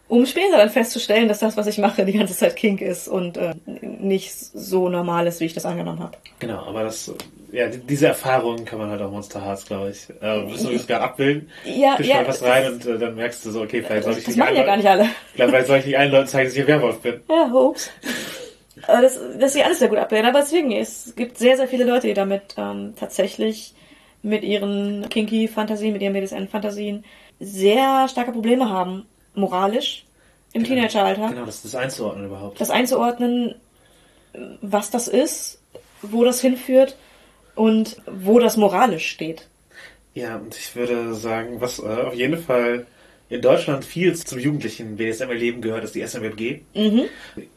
um 0.08 0.26
später 0.26 0.56
dann 0.56 0.68
festzustellen, 0.70 1.28
dass 1.28 1.38
das, 1.38 1.56
was 1.56 1.68
ich 1.68 1.78
mache, 1.78 2.04
die 2.04 2.12
ganze 2.12 2.36
Zeit 2.36 2.56
Kink 2.56 2.80
ist 2.80 3.06
und 3.06 3.36
äh, 3.36 3.54
nicht 3.66 4.34
so 4.34 4.88
normal 4.88 5.28
ist, 5.28 5.38
wie 5.40 5.44
ich 5.44 5.54
das 5.54 5.64
angenommen 5.64 6.00
habe. 6.00 6.18
genau, 6.40 6.64
aber 6.64 6.82
das, 6.82 7.12
ja, 7.52 7.68
die- 7.68 7.78
diese 7.78 8.06
Erfahrung 8.08 8.64
kann 8.64 8.78
man 8.78 8.90
halt 8.90 9.00
auch 9.02 9.10
Monster 9.10 9.44
Hearts, 9.44 9.64
glaube 9.66 9.90
ich. 9.90 10.06
Äh, 10.22 10.42
müssen 10.44 10.70
wir 10.70 10.76
es 10.76 10.86
gerade 10.86 11.04
abbilden. 11.04 11.50
Ja, 11.64 11.96
du 11.96 12.02
ja, 12.04 12.14
stolperst 12.16 12.42
rein 12.44 12.72
und 12.72 12.86
äh, 12.86 12.98
dann 12.98 13.14
merkst 13.14 13.44
du 13.44 13.50
so, 13.50 13.62
okay, 13.62 13.82
vielleicht 13.82 14.04
soll 14.04 14.12
ich 14.12 14.18
Das 14.24 14.26
nicht 14.28 14.36
machen 14.38 14.54
ja 14.54 14.60
allen 14.62 14.66
gar 14.66 14.76
nicht 14.76 14.88
alle. 14.88 15.08
Vielleicht 15.34 15.66
soll 15.66 15.78
ich 15.78 15.86
nicht 15.86 15.98
allen 15.98 16.12
Leuten 16.12 16.28
zeigen, 16.28 16.46
dass 16.48 16.54
ich 16.56 16.60
ein 16.62 16.66
Werwolf 16.68 17.00
bin. 17.00 17.20
Ja, 17.28 17.46
ups. 17.52 17.90
Aber 18.86 19.02
das, 19.02 19.18
das 19.40 19.52
sie 19.54 19.62
alles 19.62 19.78
sehr 19.78 19.88
gut 19.88 19.98
ablehnen. 19.98 20.26
Aber 20.26 20.40
deswegen, 20.40 20.70
es 20.72 21.14
gibt 21.16 21.38
sehr, 21.38 21.56
sehr 21.56 21.66
viele 21.68 21.84
Leute, 21.84 22.06
die 22.08 22.14
damit 22.14 22.54
ähm, 22.58 22.94
tatsächlich 22.98 23.74
mit 24.22 24.42
ihren 24.44 25.08
Kinky-Fantasien, 25.08 25.92
mit 25.92 26.02
ihren 26.02 26.12
BDSM-Fantasien 26.12 27.04
sehr 27.40 28.06
starke 28.08 28.32
Probleme 28.32 28.68
haben, 28.68 29.06
moralisch, 29.34 30.04
im 30.52 30.64
Teenageralter. 30.64 31.28
Genau, 31.28 31.44
das 31.46 31.64
ist 31.64 31.74
einzuordnen 31.74 32.26
überhaupt. 32.26 32.60
Das 32.60 32.70
einzuordnen, 32.70 33.54
was 34.60 34.90
das 34.90 35.08
ist, 35.08 35.60
wo 36.02 36.24
das 36.24 36.40
hinführt 36.40 36.96
und 37.56 37.96
wo 38.06 38.38
das 38.38 38.56
moralisch 38.56 39.08
steht. 39.08 39.48
Ja, 40.14 40.36
und 40.36 40.56
ich 40.56 40.74
würde 40.76 41.14
sagen, 41.14 41.60
was 41.60 41.78
äh, 41.78 41.82
auf 41.82 42.14
jeden 42.14 42.38
Fall 42.38 42.86
in 43.28 43.42
Deutschland 43.42 43.84
viel 43.84 44.14
zum 44.14 44.38
jugendlichen 44.38 44.96
BDSM-Erleben 44.96 45.60
gehört, 45.60 45.84
ist 45.84 45.94
die 45.94 46.06
SMJG. 46.06 46.60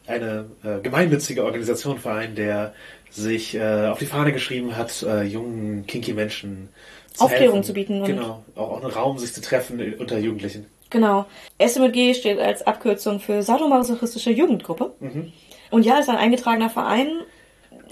Eine 0.06 0.46
äh, 0.64 0.80
gemeinnützige 0.82 1.44
Organisation, 1.44 1.98
Verein, 1.98 2.34
der 2.34 2.74
sich 3.08 3.54
äh, 3.54 3.86
auf 3.86 3.98
die 3.98 4.06
Fahne 4.06 4.32
geschrieben 4.32 4.76
hat, 4.76 5.02
äh, 5.02 5.22
jungen, 5.22 5.86
kinky 5.86 6.12
Menschen 6.12 6.68
zu 7.12 7.24
Aufklärung 7.24 7.56
helfen. 7.56 7.66
zu 7.66 7.72
bieten 7.72 8.04
Genau, 8.04 8.44
auch, 8.56 8.82
einen 8.82 8.90
Raum, 8.90 9.18
sich 9.18 9.32
zu 9.32 9.40
treffen 9.40 9.94
unter 9.94 10.18
Jugendlichen. 10.18 10.66
Genau. 10.90 11.26
SMG 11.58 12.14
steht 12.14 12.40
als 12.40 12.62
Abkürzung 12.66 13.20
für 13.20 13.42
sadomasochistische 13.42 14.32
Jugendgruppe. 14.32 14.92
Und 15.70 15.86
ja, 15.86 16.00
ist 16.00 16.08
ein 16.08 16.16
eingetragener 16.16 16.68
Verein, 16.68 17.08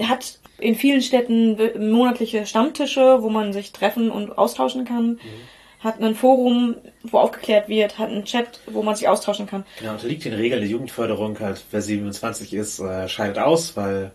hat 0.03 0.41
in 0.59 0.75
vielen 0.75 1.03
Städten 1.03 1.57
monatliche 1.91 2.47
Stammtische, 2.47 3.23
wo 3.23 3.31
man 3.31 3.53
sich 3.53 3.73
treffen 3.73 4.11
und 4.11 4.37
austauschen 4.37 4.85
kann. 4.85 5.21
Hat 5.81 6.03
ein 6.03 6.17
Forum, 6.17 6.75
wo 7.05 7.19
aufgeklärt 7.19 7.69
wird, 7.69 7.99
hat 7.99 8.11
einen 8.11 8.25
Chat, 8.25 8.61
wo 8.67 8.83
man 8.83 8.97
sich 8.97 9.09
austauschen 9.09 9.47
kann. 9.47 9.65
Genau, 9.79 9.93
unterliegt 9.93 10.25
den 10.25 10.35
Regeln 10.35 10.61
der 10.61 10.69
Jugendförderung 10.69 11.39
halt, 11.39 11.63
wer 11.71 11.81
27 11.81 12.53
ist, 12.53 12.81
äh, 12.81 13.09
scheidet 13.09 13.39
aus, 13.39 13.77
weil 13.77 14.11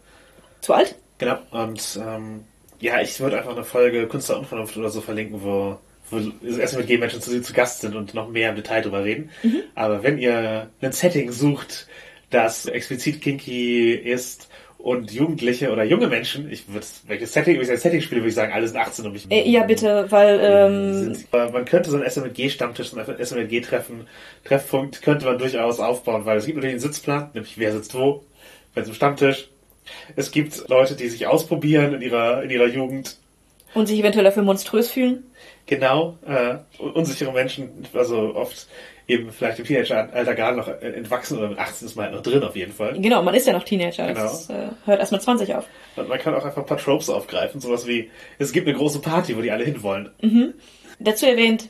Zu 0.60 0.74
alt? 0.74 0.96
Genau, 1.20 1.38
und 1.52 2.00
ähm, 2.06 2.44
ja, 2.82 3.00
ich 3.00 3.18
würde 3.22 3.38
einfach 3.38 3.56
eine 3.56 3.64
Folge 3.64 4.08
Kunst 4.08 4.28
der 4.28 4.40
Unvernunft 4.40 4.76
oder 4.76 4.90
so 4.90 5.00
verlinken, 5.00 5.42
wo, 5.42 5.78
wo 6.10 6.18
SMG-Menschen 6.46 7.22
zu, 7.22 7.42
zu 7.42 7.54
Gast 7.54 7.80
sind 7.80 7.96
und 7.96 8.14
noch 8.14 8.28
mehr 8.28 8.50
im 8.50 8.58
Detail 8.58 8.82
drüber 8.82 9.06
reden. 9.06 9.30
Aber 9.74 10.04
wenn 10.04 10.18
ihr 10.18 10.70
ein 10.82 10.92
Setting 10.92 11.32
sucht, 11.32 11.88
das 12.30 12.66
explizit 12.66 13.22
kinky 13.22 13.94
ist 13.94 14.50
und 14.84 15.14
Jugendliche 15.14 15.72
oder 15.72 15.86
junge 15.86 16.08
Menschen, 16.08 16.52
ich 16.52 16.68
würde, 16.68 16.86
welches 17.08 17.32
Setting, 17.32 17.56
wenn 17.56 17.64
ich 17.64 17.72
ein 17.72 17.78
Setting 17.78 18.02
spiele, 18.02 18.20
würde 18.20 18.30
ich 18.30 18.36
sagen, 18.36 18.52
alle 18.52 18.68
sind 18.68 18.78
18 18.78 19.06
und 19.06 19.14
mich. 19.14 19.32
Äh, 19.32 19.50
ja, 19.50 19.64
bitte, 19.64 20.08
weil 20.10 20.40
ähm, 20.44 20.94
Sind, 21.14 21.28
aber 21.32 21.52
man 21.52 21.64
könnte 21.64 21.90
so 21.90 21.96
ein 21.96 22.04
SMG-Stammtisch, 22.04 22.90
so 22.90 23.00
ein 23.00 23.18
SMG-Treffen, 23.18 24.08
Treffpunkt 24.44 25.02
könnte 25.02 25.26
man 25.26 25.38
durchaus 25.38 25.80
aufbauen, 25.80 26.26
weil 26.26 26.38
es 26.38 26.46
gibt 26.46 26.58
natürlich 26.58 26.74
einen 26.74 26.82
Sitzplan, 26.82 27.30
nämlich 27.34 27.58
wer 27.58 27.72
sitzt 27.72 27.96
wo, 27.96 28.26
bei 28.76 28.82
zum 28.82 28.94
Stammtisch. 28.94 29.48
Es 30.18 30.32
gibt 30.32 30.68
Leute, 30.68 30.98
die 30.98 31.08
sich 31.08 31.28
ausprobieren 31.28 31.94
in 31.94 32.02
ihrer, 32.02 32.44
in 32.44 32.50
ihrer 32.50 32.68
Jugend. 32.68 33.18
und 33.74 33.86
sich 33.88 33.98
eventuell 33.98 34.26
dafür 34.26 34.44
monströs 34.44 34.92
fühlen. 34.92 35.24
Genau, 35.66 36.18
äh, 36.28 36.56
unsichere 36.78 37.32
Menschen, 37.32 37.70
also 37.94 38.36
oft 38.36 38.68
eben 39.08 39.32
vielleicht 39.32 39.60
im 39.60 39.66
Teenageralter 39.66 40.34
gerade 40.36 40.58
noch 40.58 40.68
entwachsen 40.68 41.38
oder 41.38 41.50
mit 41.50 41.58
18 41.60 41.88
ist 41.88 41.96
man 41.96 42.06
halt 42.06 42.16
noch 42.16 42.22
drin 42.24 42.44
auf 42.44 42.56
jeden 42.56 42.72
Fall. 42.74 43.00
Genau, 43.00 43.22
man 43.22 43.34
ist 43.36 43.46
ja 43.48 43.54
noch 43.54 43.64
Teenager. 43.64 44.08
Genau. 44.08 44.22
Das 44.22 44.50
äh, 44.50 44.68
hört 44.86 45.00
erst 45.00 45.12
mit 45.12 45.22
20 45.22 45.56
auf. 45.56 45.66
Und 45.96 46.08
man 46.10 46.20
kann 46.20 46.34
auch 46.34 46.46
einfach 46.46 46.62
ein 46.62 46.66
paar 46.66 46.78
Tropes 46.78 47.10
aufgreifen, 47.10 47.60
sowas 47.62 47.86
wie, 47.88 48.10
es 48.40 48.52
gibt 48.54 48.68
eine 48.68 48.78
große 48.78 49.00
Party, 49.00 49.36
wo 49.38 49.42
die 49.42 49.52
alle 49.52 49.66
hinwollen. 49.66 50.10
Dazu 51.00 51.26
erwähnt, 51.26 51.70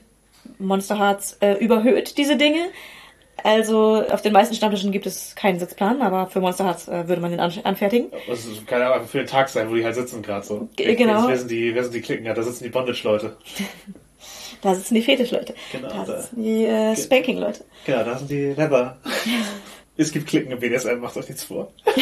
Monster 0.59 0.99
Hearts 0.99 1.37
äh, 1.41 1.53
überhöht 1.53 2.17
diese 2.17 2.35
Dinge. 2.37 2.59
Also 3.43 4.05
auf 4.09 4.21
den 4.21 4.31
meisten 4.31 4.53
Stammtischen 4.55 4.91
gibt 4.91 5.05
es 5.07 5.35
keinen 5.35 5.57
Sitzplan, 5.59 6.01
aber 6.03 6.27
für 6.27 6.39
Monster 6.39 6.65
Hearts 6.65 6.87
äh, 6.87 7.07
würde 7.07 7.19
man 7.21 7.31
den 7.31 7.39
an 7.39 7.51
anfertigen. 7.63 8.07
Ist- 8.31 8.67
kann 8.67 8.79
ja 8.79 8.93
einfach 8.93 9.07
für 9.09 9.17
den 9.17 9.27
Tag 9.27 9.49
sein, 9.49 9.69
wo 9.69 9.75
die 9.75 9.83
halt 9.83 9.95
sitzen 9.95 10.21
gerade 10.21 10.45
so. 10.45 10.69
Ge- 10.75 10.93
genau. 10.95 11.27
Wer 11.27 11.37
sind 11.37 11.49
die, 11.49 11.73
wer 11.73 11.83
sind 11.83 11.95
die 11.95 12.01
Klicken? 12.01 12.25
Ja, 12.27 12.33
da 12.35 12.43
sitzen 12.43 12.63
die 12.63 12.69
Bondage-Leute. 12.69 13.35
Da 14.63 14.73
sitzen 14.73 14.95
die 14.95 15.01
Fetischleute. 15.01 15.53
Genau, 15.71 15.89
da 15.89 16.05
da. 16.05 16.21
sitzen 16.21 16.41
die 16.41 16.65
äh, 16.65 16.95
Spanking-Leute. 16.95 17.65
Genau, 17.85 18.03
da 18.03 18.17
sind 18.17 18.31
die 18.31 18.53
Leather. 18.53 18.97
es 19.97 20.11
gibt 20.11 20.27
Klicken 20.27 20.51
im 20.51 20.59
BDSM, 20.59 20.99
macht 20.99 21.17
euch 21.17 21.27
nichts 21.27 21.43
vor. 21.43 21.71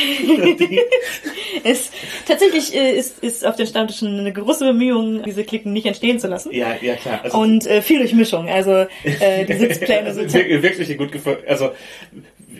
Es, 1.64 1.92
tatsächlich 2.26 2.74
äh, 2.74 2.98
ist, 2.98 3.20
ist 3.20 3.46
auf 3.46 3.56
den 3.56 3.68
Stammtischen 3.68 4.20
eine 4.20 4.32
große 4.32 4.66
Bemühung, 4.66 5.22
diese 5.24 5.44
Klicken 5.44 5.74
nicht 5.74 5.86
entstehen 5.86 6.18
zu 6.18 6.28
lassen. 6.28 6.52
ja, 6.54 6.76
ja 6.82 6.96
klar. 6.96 7.20
Also, 7.24 7.38
Und 7.38 7.68
äh, 7.68 7.82
viel 7.82 8.00
Durchmischung. 8.00 8.48
Also 8.48 8.88
äh, 9.04 9.46
die 9.46 9.54
Sitzpläne 9.60 10.08
also 10.08 10.22
sind 10.22 10.34
wirklich, 10.34 10.64
wirklich 10.64 10.98
gut 10.98 11.12
gefunden. 11.12 11.44
Also 11.48 11.72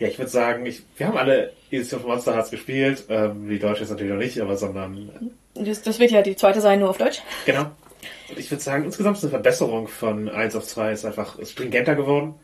Ja, 0.01 0.09
ich 0.09 0.19
würde 0.19 0.33
sagen, 0.33 0.67
ich, 0.67 0.83
wir 0.97 1.07
haben 1.07 1.17
alle 1.17 1.53
Edition 1.71 2.01
von 2.01 2.11
Monster 2.11 2.35
Hearts 2.35 2.51
gespielt. 2.51 3.05
Ähm, 3.09 3.49
die 3.49 3.61
deutsche 3.61 3.85
ist 3.85 3.91
natürlich 3.91 4.13
noch 4.13 4.19
nicht, 4.19 4.41
aber 4.41 4.57
sondern 4.57 5.33
Das, 5.55 5.83
das 5.83 6.01
wird 6.01 6.11
ja 6.11 6.23
die 6.23 6.35
zweite 6.35 6.61
sein, 6.61 6.81
nur 6.81 6.91
auf 6.91 6.99
Deutsch. 6.99 7.23
genau. 7.45 7.67
Und 8.29 8.39
ich 8.41 8.51
würde 8.51 8.65
sagen, 8.65 8.85
insgesamt 8.85 9.19
ist 9.19 9.23
eine 9.23 9.31
Verbesserung 9.31 9.87
von 9.87 10.29
1 10.29 10.57
auf 10.57 10.65
2 10.65 10.91
ist 10.91 11.05
einfach 11.05 11.39
ist 11.39 11.53
stringenter 11.53 11.95
geworden. 11.95 12.35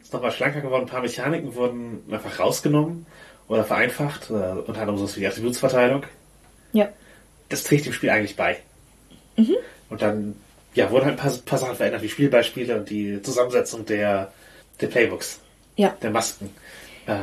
Ist 0.00 0.12
nochmal 0.12 0.30
schlanker 0.30 0.60
geworden. 0.60 0.84
Ein 0.84 0.88
paar 0.88 1.02
Mechaniken 1.02 1.56
wurden 1.56 2.04
einfach 2.12 2.38
rausgenommen 2.38 3.06
oder 3.52 3.64
vereinfacht. 3.64 4.30
Oder 4.30 4.56
unter 4.66 4.80
anderem 4.80 4.98
sowas 4.98 5.16
wie 5.16 5.20
die 5.20 5.26
Attributsverteilung. 5.26 6.04
Ja. 6.72 6.88
Das 7.48 7.64
trägt 7.64 7.86
dem 7.86 7.92
Spiel 7.92 8.10
eigentlich 8.10 8.36
bei. 8.36 8.58
Und 9.90 10.02
dann 10.02 10.34
ja, 10.74 10.90
wurden 10.90 11.04
halt 11.06 11.18
ein 11.18 11.22
paar, 11.22 11.32
paar 11.44 11.58
Sachen 11.58 11.76
verändert, 11.76 12.02
wie 12.02 12.08
Spielbeispiele 12.08 12.76
und 12.76 12.88
die 12.90 13.20
Zusammensetzung 13.22 13.84
der, 13.84 14.32
der 14.80 14.86
Playbooks, 14.86 15.40
Ja. 15.76 15.94
der 16.02 16.10
Masken. 16.10 16.50
Äh, 17.06 17.16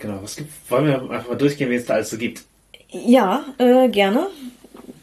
genau, 0.00 0.22
was 0.22 0.36
gibt, 0.36 0.50
wollen 0.70 0.86
wir 0.86 1.10
einfach 1.10 1.28
mal 1.28 1.36
durchgehen, 1.36 1.70
wie 1.70 1.76
es 1.76 1.86
da 1.86 1.94
alles 1.94 2.10
so 2.10 2.18
gibt. 2.18 2.42
Ja, 2.88 3.44
äh, 3.58 3.88
gerne. 3.88 4.28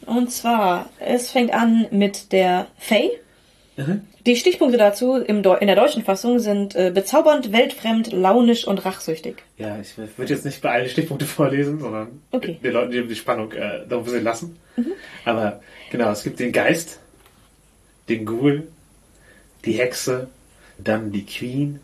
Und 0.06 0.30
zwar, 0.32 0.90
es 0.98 1.30
fängt 1.30 1.52
an 1.54 1.86
mit 1.90 2.32
der 2.32 2.66
Faye. 2.78 3.10
Die 4.26 4.36
Stichpunkte 4.36 4.78
dazu 4.78 5.16
in 5.16 5.42
der 5.42 5.76
deutschen 5.76 6.02
Fassung 6.02 6.38
sind 6.38 6.74
äh, 6.74 6.90
bezaubernd, 6.94 7.52
weltfremd, 7.52 8.10
launisch 8.12 8.66
und 8.66 8.82
rachsüchtig. 8.86 9.42
Ja, 9.58 9.78
ich 9.78 9.98
würde 9.98 10.32
jetzt 10.32 10.46
nicht 10.46 10.62
bei 10.62 10.70
allen 10.70 10.88
Stichpunkte 10.88 11.26
vorlesen, 11.26 11.78
sondern 11.80 12.22
Okay. 12.30 12.58
den 12.62 12.72
Leuten 12.72 12.90
die, 12.90 13.06
die 13.06 13.16
Spannung 13.16 13.52
äh, 13.52 13.80
noch 13.88 13.98
ein 13.98 14.04
bisschen 14.04 14.24
lassen. 14.24 14.56
Aber 15.26 15.60
genau, 15.90 16.10
es 16.10 16.22
gibt 16.24 16.40
den 16.40 16.52
Geist, 16.52 17.00
den 18.08 18.24
Ghoul, 18.24 18.66
die 19.66 19.72
Hexe, 19.72 20.28
dann 20.78 21.12
die 21.12 21.26
Queen, 21.26 21.80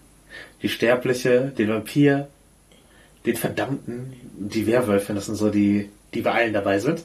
die 0.63 0.69
Sterbliche, 0.71 1.53
den 1.57 1.69
Vampir, 1.69 2.29
den 3.27 3.37
Verdammten, 3.37 4.15
die 4.39 4.67
Werwölfin, 4.67 5.15
das 5.15 5.27
sind 5.27 5.35
so 5.37 5.51
die, 5.51 5.91
die 6.15 6.23
bei 6.23 6.33
allen 6.33 6.55
dabei 6.55 6.79
sind. 6.79 7.03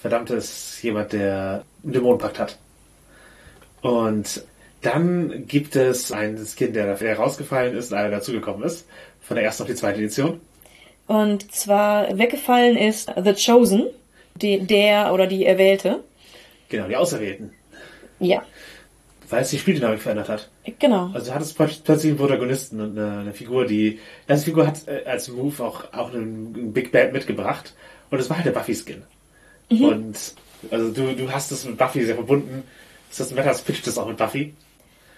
Verdammte 0.00 0.34
ist 0.34 0.80
jemand, 0.82 1.12
der 1.12 1.64
einen 1.82 1.92
Dämonenpakt 1.92 2.38
hat. 2.38 2.58
Und 3.86 4.44
dann 4.82 5.46
gibt 5.46 5.76
es 5.76 6.10
ein 6.10 6.44
Skin, 6.44 6.72
der 6.72 6.98
herausgefallen 6.98 7.76
ist, 7.76 7.94
einer 7.94 8.10
dazugekommen 8.10 8.64
ist, 8.64 8.84
von 9.20 9.36
der 9.36 9.44
ersten 9.44 9.62
auf 9.62 9.68
die 9.68 9.76
zweite 9.76 9.98
Edition. 9.98 10.40
Und 11.06 11.52
zwar 11.54 12.18
weggefallen 12.18 12.76
ist 12.76 13.12
The 13.16 13.34
Chosen, 13.34 13.86
die, 14.34 14.58
der 14.58 15.14
oder 15.14 15.28
die 15.28 15.46
Erwählte. 15.46 16.02
Genau, 16.68 16.88
die 16.88 16.96
Auserwählten. 16.96 17.52
Ja, 18.18 18.42
Weil 19.28 19.42
es 19.42 19.50
die 19.50 19.58
Spieldynamik 19.58 20.00
verändert 20.00 20.30
hat. 20.30 20.50
genau. 20.80 21.10
Also 21.14 21.32
hat 21.32 21.42
es 21.42 21.52
plötzlich 21.52 22.06
einen 22.06 22.16
Protagonisten 22.16 22.80
und 22.80 22.98
eine, 22.98 23.18
eine 23.20 23.32
Figur, 23.34 23.66
die. 23.66 24.00
Das 24.26 24.42
Figur 24.42 24.66
hat 24.66 24.88
äh, 24.88 25.04
als 25.04 25.28
Move 25.28 25.62
auch, 25.62 25.92
auch 25.92 26.12
einen, 26.12 26.54
einen 26.56 26.72
Big 26.72 26.90
Bad 26.90 27.12
mitgebracht. 27.12 27.74
Und 28.10 28.18
es 28.18 28.28
war 28.30 28.38
halt 28.38 28.46
der 28.46 28.52
Buffy-Skin. 28.52 29.02
Und 29.68 30.34
also 30.70 30.90
du, 30.90 31.14
du 31.14 31.30
hast 31.30 31.52
es 31.52 31.64
mit 31.64 31.76
Buffy 31.76 32.04
sehr 32.04 32.14
verbunden. 32.16 32.64
Das 33.16 33.30
Matters 33.32 33.62
pitcht 33.62 33.86
es 33.86 33.98
auch 33.98 34.06
mit 34.06 34.16
Buffy. 34.16 34.54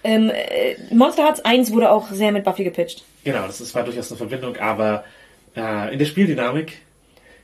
Ähm, 0.03 0.29
äh, 0.29 0.75
Monster 0.93 1.23
Hearts 1.23 1.41
1 1.41 1.71
wurde 1.71 1.91
auch 1.91 2.09
sehr 2.11 2.31
mit 2.31 2.43
Buffy 2.43 2.63
gepitcht. 2.63 3.03
Genau, 3.23 3.45
das 3.45 3.59
ist, 3.59 3.75
war 3.75 3.83
durchaus 3.83 4.09
eine 4.09 4.17
Verbindung, 4.17 4.55
aber 4.57 5.03
äh, 5.55 5.91
in 5.93 5.99
der 5.99 6.05
Spieldynamik 6.05 6.77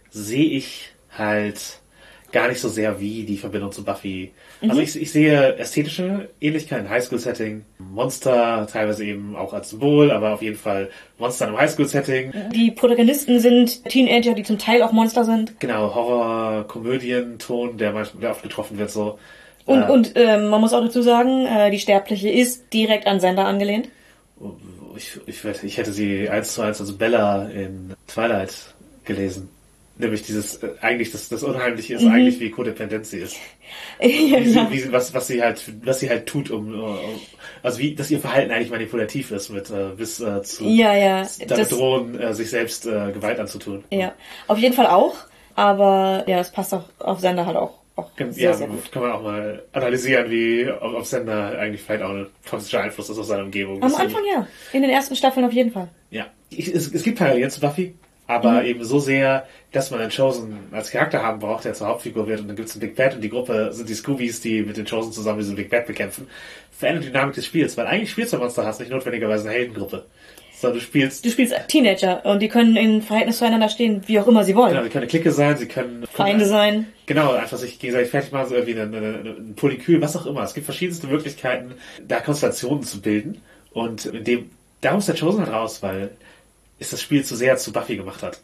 sehe 0.10 0.46
ich 0.46 0.92
halt 1.18 1.80
gar 2.32 2.50
nicht 2.50 2.60
so 2.60 2.68
sehr 2.68 3.00
wie 3.00 3.24
die 3.24 3.38
Verbindung 3.38 3.72
zu 3.72 3.84
Buffy. 3.84 4.32
Also 4.62 4.82
ich, 4.82 5.00
ich 5.00 5.12
sehe 5.12 5.56
ästhetische 5.58 6.30
Ähnlichkeiten, 6.42 6.90
Highschool-Setting, 6.90 7.64
Monster 7.78 8.68
teilweise 8.70 9.06
eben 9.06 9.36
auch 9.36 9.54
als 9.54 9.70
Symbol, 9.70 10.12
aber 10.12 10.34
auf 10.34 10.42
jeden 10.42 10.58
Fall 10.58 10.90
Monster 11.18 11.48
im 11.48 11.58
Highschool-Setting. 11.58 12.34
Die 12.54 12.72
Protagonisten 12.72 13.40
sind 13.40 13.86
Teenager, 13.86 14.34
die 14.34 14.44
zum 14.44 14.58
Teil 14.58 14.82
auch 14.84 14.92
Monster 14.92 15.24
sind. 15.24 15.60
Genau, 15.60 15.96
Horror, 15.96 16.68
Komödienton, 16.68 17.78
der 17.78 17.94
manchmal 17.94 18.22
der 18.22 18.32
oft 18.32 18.44
getroffen 18.44 18.78
wird 18.78 18.92
so. 18.92 19.18
Und, 19.66 19.82
Äh, 19.82 19.92
und 19.92 20.12
ähm, 20.16 20.48
man 20.48 20.62
muss 20.62 20.74
auch 20.74 20.84
dazu 20.84 21.02
sagen, 21.02 21.46
äh, 21.46 21.72
die 21.72 21.80
Sterbliche 21.80 22.30
ist 22.30 22.72
direkt 22.74 23.08
an 23.08 23.20
Sender 23.20 23.46
angelehnt. 23.46 23.90
ich, 24.96 25.20
ich, 25.26 25.44
ich 25.64 25.78
hätte 25.78 25.92
sie 25.92 26.30
eins 26.30 26.54
zu 26.54 26.62
eins 26.62 26.80
als 26.80 26.98
Bella 26.98 27.50
in 27.50 27.94
Twilight 28.08 28.54
gelesen. 29.04 29.50
Nämlich 29.98 30.24
dieses, 30.24 30.58
äh, 30.58 30.72
eigentlich 30.82 31.12
das, 31.12 31.30
das 31.30 31.42
Unheimliche 31.42 31.96
ist 31.96 32.06
eigentlich, 32.06 32.40
wie 32.42 32.52
codependent 32.52 33.06
sie 33.06 33.20
ist. 33.20 33.38
ja, 34.02 34.08
Wie 34.10 34.50
sie, 34.50 34.56
ja. 34.56 34.70
wie 34.70 34.80
sie, 34.80 34.92
was, 34.92 35.14
was 35.14 35.28
sie 35.28 35.42
halt, 35.42 35.64
was 35.86 36.02
sie 36.02 36.10
halt 36.10 36.26
tut, 36.26 36.52
um, 36.52 36.78
um 36.78 36.98
also 37.64 37.80
wie, 37.80 37.96
dass 37.96 38.12
ihr 38.12 38.20
Verhalten 38.20 38.52
eigentlich 38.52 38.72
manipulativ 38.72 39.32
ist, 39.32 39.50
mit, 39.50 39.70
äh, 39.70 39.92
bis, 39.96 40.20
äh, 40.20 40.42
zu, 40.44 40.66
ja, 40.66 40.94
ja. 40.94 41.26
damit 41.48 41.72
drohen, 41.72 42.20
äh, 42.20 42.34
sich 42.34 42.50
selbst, 42.50 42.86
äh, 42.86 43.12
Gewalt 43.14 43.40
anzutun. 43.40 43.86
ja, 43.90 44.14
auf 44.48 44.58
jeden 44.58 44.76
Fall 44.76 44.88
auch. 44.88 45.16
Aber 45.56 46.26
ja, 46.28 46.40
es 46.40 46.52
passt 46.52 46.74
auch 46.74 46.84
auf 47.00 47.22
Sender 47.22 47.46
halt 47.46 47.56
auch, 47.56 47.76
auch 47.98 48.14
Kann, 48.16 48.32
sehr, 48.34 48.52
ja, 48.52 48.54
sehr 48.54 48.68
gut. 48.68 48.92
kann 48.92 49.02
man 49.04 49.12
auch 49.14 49.22
mal 49.24 49.64
analysieren, 49.72 50.30
wie, 50.30 50.68
ob, 50.70 50.94
ob 50.96 51.06
Sender 51.06 51.58
eigentlich 51.58 51.82
vielleicht 51.82 52.04
auch 52.04 52.10
ein 52.10 52.28
toxischer 52.46 52.82
Einfluss 52.82 53.10
ist 53.10 53.18
auf 53.18 53.26
seine 53.26 53.44
Umgebung. 53.44 53.82
Am 53.82 53.94
Anfang 53.96 54.24
ja. 54.30 54.46
In 54.74 54.82
den 54.82 54.92
ersten 54.92 55.16
Staffeln 55.16 55.46
auf 55.46 55.54
jeden 55.54 55.72
Fall. 55.72 55.88
Ja, 56.12 56.28
es, 56.52 56.68
es 56.92 57.04
gibt 57.04 57.18
Parallelen 57.18 57.50
zu 57.50 57.62
Buffy, 57.62 57.96
aber 58.28 58.62
Mhm. 58.62 58.66
eben 58.68 58.84
so 58.84 59.00
sehr, 59.00 59.48
dass 59.72 59.92
man 59.92 60.02
einen 60.02 60.12
Chosen 60.12 60.58
als 60.72 60.92
Charakter 60.92 61.22
haben 61.24 61.40
braucht, 61.40 61.64
der 61.66 61.74
zur 61.74 61.88
Hauptfigur 61.88 62.28
wird 62.28 62.42
und 62.42 62.48
dann 62.48 62.56
gibt 62.58 62.68
es 62.70 62.76
einen 62.76 62.82
Big 62.82 62.96
Bad 62.96 63.16
und 63.16 63.22
die 63.22 63.30
Gruppe 63.30 63.72
sind 63.72 63.88
die 63.88 63.94
Scoobies, 63.94 64.42
die 64.42 64.62
mit 64.64 64.76
den 64.78 64.86
Chosen 64.86 65.12
zusammen 65.14 65.40
diesen 65.40 65.56
Big 65.56 65.70
Bad 65.70 65.88
bekämpfen. 65.88 66.28
Verändert 66.72 67.06
die 67.06 67.08
Dynamik 67.10 67.36
des 67.36 67.46
Spiels, 67.46 67.78
weil 67.78 67.88
eigentlich 67.88 68.12
spielst 68.12 68.34
du 68.34 68.38
Monster 68.38 68.64
Hearts 68.64 68.80
nicht 68.80 68.92
notwendigerweise 68.92 69.48
eine 69.48 69.58
Heldengruppe, 69.58 70.06
sondern 70.60 70.80
du 70.80 70.86
spielst, 70.86 71.26
Du 71.26 71.30
spielst 71.30 71.54
Teenager 71.68 72.26
und 72.26 72.42
die 72.42 72.48
können 72.48 72.76
in 72.76 73.02
Verhältnis 73.02 73.38
zueinander 73.38 73.70
stehen, 73.70 74.02
wie 74.08 74.20
auch 74.20 74.28
immer 74.28 74.44
sie 74.44 74.56
wollen. 74.56 74.72
genau, 74.72 74.84
sie 74.84 74.90
können 74.90 75.04
eine 75.04 75.10
Clique 75.10 75.32
sein, 75.32 75.58
sie 75.58 75.68
können 75.68 76.06
Feinde 76.12 76.46
sein. 76.46 76.88
Genau, 77.06 77.34
einfach 77.34 77.58
sich 77.58 77.78
gegenseitig 77.80 78.10
fertig 78.12 78.32
machen, 78.32 78.50
so 78.50 78.56
irgendwie 78.56 78.80
eine, 78.80 78.98
ein 79.38 79.54
Polykül, 79.56 80.02
was 80.02 80.16
auch 80.16 80.26
immer. 80.26 80.44
Es 80.44 80.54
gibt 80.54 80.66
verschiedenste 80.66 81.08
Möglichkeiten, 81.08 81.74
da 82.08 82.20
Konstellationen 82.20 82.84
zu 82.84 83.02
bilden. 83.02 83.42
Und 83.74 84.06
in 84.06 84.24
dem, 84.24 84.50
da 84.82 84.94
muss 84.94 85.06
der 85.06 85.16
Chosen 85.16 85.42
halt 85.42 85.52
raus, 85.54 85.84
weil 85.84 86.12
es 86.80 86.90
das 86.92 87.02
Spiel 87.02 87.24
zu 87.24 87.36
sehr 87.36 87.58
zu 87.58 87.72
Buffy 87.72 87.96
gemacht 87.98 88.24
hat. 88.24 88.40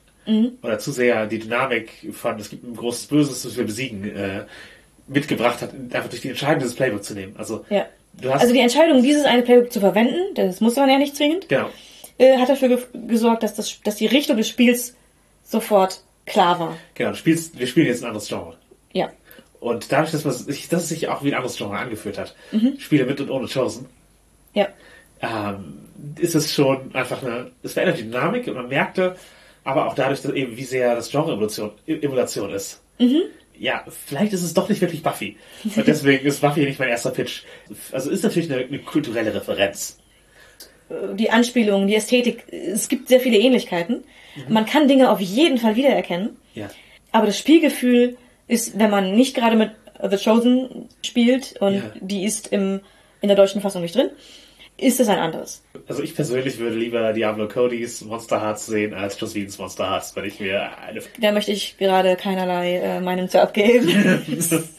Oder 0.61 0.77
zu 0.77 0.91
sehr 0.91 1.25
die 1.25 1.39
Dynamik 1.39 1.89
von, 2.13 2.37
es 2.39 2.49
gibt 2.51 2.63
ein 2.63 2.75
großes 2.75 3.07
Böses, 3.07 3.41
das 3.41 3.57
wir 3.57 3.63
besiegen, 3.65 4.03
äh, 4.15 4.43
mitgebracht 5.07 5.61
hat, 5.61 5.73
einfach 5.73 6.09
durch 6.09 6.21
die 6.21 6.29
Entscheidung, 6.29 6.59
dieses 6.59 6.75
Playbook 6.75 7.03
zu 7.03 7.13
nehmen. 7.15 7.33
Also, 7.37 7.65
Ja. 7.69 7.87
du 8.21 8.31
hast, 8.31 8.41
Also 8.41 8.53
die 8.53 8.59
Entscheidung, 8.59 9.01
dieses 9.01 9.25
eine 9.25 9.41
Playbook 9.41 9.71
zu 9.73 9.79
verwenden, 9.79 10.35
das 10.35 10.61
muss 10.61 10.75
man 10.75 10.89
ja 10.89 10.97
nicht 10.99 11.15
zwingend, 11.15 11.49
genau. 11.49 11.69
Äh, 12.21 12.37
hat 12.37 12.49
dafür 12.49 12.67
ge 12.69 12.77
gesorgt, 13.07 13.43
dass, 13.43 13.55
das, 13.55 13.81
dass 13.83 13.95
die 13.95 14.05
Richtung 14.07 14.37
des 14.37 14.47
Spiels 14.47 14.95
sofort 15.43 16.01
klar 16.25 16.59
war. 16.59 16.77
Genau, 16.93 17.13
spielst, 17.13 17.59
wir 17.59 17.67
spielen 17.67 17.87
jetzt 17.87 18.03
ein 18.03 18.07
anderes 18.07 18.27
Genre. 18.27 18.55
Ja. 18.93 19.09
Und 19.59 19.91
dadurch, 19.91 20.11
dass, 20.11 20.23
man 20.23 20.33
sich, 20.33 20.69
dass 20.69 20.83
es 20.83 20.89
sich 20.89 21.07
auch 21.07 21.23
wie 21.23 21.29
ein 21.29 21.35
anderes 21.35 21.57
Genre 21.57 21.77
angeführt 21.77 22.17
hat, 22.17 22.35
Spiele 22.79 23.05
mit 23.05 23.19
und 23.21 23.29
ohne 23.29 23.47
Chosen, 23.47 23.85
Ja. 24.53 24.67
ähm, 25.21 25.79
ist 26.19 26.33
es 26.35 26.51
schon 26.53 26.93
einfach 26.95 27.21
eine, 27.21 27.51
es 27.63 27.73
verändert 27.73 27.99
die 27.99 28.03
Dynamik 28.03 28.47
und 28.47 28.55
man 28.55 28.69
merkte, 28.69 29.15
aber 29.63 29.87
auch 29.87 29.93
dadurch, 29.93 30.21
dass 30.21 30.31
eben 30.33 30.57
wie 30.57 30.63
sehr 30.63 30.95
das 30.95 31.11
Genre 31.11 31.33
Evolution, 31.33 31.71
Evolution 31.85 32.49
ist. 32.51 32.81
Ja, 33.59 33.83
vielleicht 34.07 34.33
ist 34.33 34.41
es 34.41 34.55
doch 34.55 34.67
nicht 34.69 34.81
wirklich 34.81 35.03
Buffy. 35.03 35.37
Und 35.75 35.85
deswegen 35.87 36.25
ist 36.25 36.41
Buffy 36.41 36.61
nicht 36.65 36.79
mein 36.79 36.89
erster 36.89 37.11
Pitch. 37.11 37.43
Also 37.91 38.09
ist 38.09 38.23
natürlich 38.23 38.51
eine, 38.51 38.63
eine 38.63 38.79
kulturelle 38.79 39.33
Referenz. 39.33 39.99
Die 41.15 41.29
Anspielungen, 41.29 41.87
die 41.87 41.95
Ästhetik, 41.95 42.43
es 42.51 42.89
gibt 42.89 43.07
sehr 43.07 43.19
viele 43.19 43.37
Ähnlichkeiten. 43.37 44.03
Man 44.47 44.65
kann 44.65 44.87
Dinge 44.87 45.09
auf 45.09 45.19
jeden 45.19 45.57
Fall 45.57 45.75
wiedererkennen. 45.75 46.37
Ja. 46.53 46.69
Aber 47.11 47.25
das 47.25 47.37
Spielgefühl 47.37 48.17
ist, 48.47 48.79
wenn 48.79 48.89
man 48.89 49.15
nicht 49.15 49.35
gerade 49.35 49.55
mit 49.55 49.71
The 50.01 50.17
Chosen 50.17 50.89
spielt 51.05 51.61
und 51.61 51.75
Ja. 51.75 51.81
die 51.99 52.23
ist 52.25 52.47
im, 52.51 52.81
in 53.21 53.27
der 53.27 53.37
deutschen 53.37 53.61
Fassung 53.61 53.81
nicht 53.81 53.95
drin, 53.95 54.09
ist 54.77 54.99
es 54.99 55.07
ein 55.09 55.19
anderes. 55.19 55.63
Also 55.87 56.01
ich 56.01 56.15
persönlich 56.15 56.57
würde 56.57 56.75
lieber 56.75 57.13
Diablo 57.13 57.47
Codys 57.47 58.01
Monster 58.01 58.41
Hearts 58.41 58.65
sehen 58.65 58.93
als 58.93 59.21
Whedons 59.21 59.59
Monster 59.59 59.89
Hearts, 59.89 60.15
wenn 60.15 60.25
ich 60.25 60.39
mir 60.39 60.77
eine 60.79 61.01
Da 61.19 61.31
möchte 61.31 61.51
ich 61.51 61.77
gerade 61.77 62.15
keinerlei 62.15 62.77
äh, 62.77 62.99
Meinung 62.99 63.29
zu 63.29 63.39
abgeben. 63.41 63.87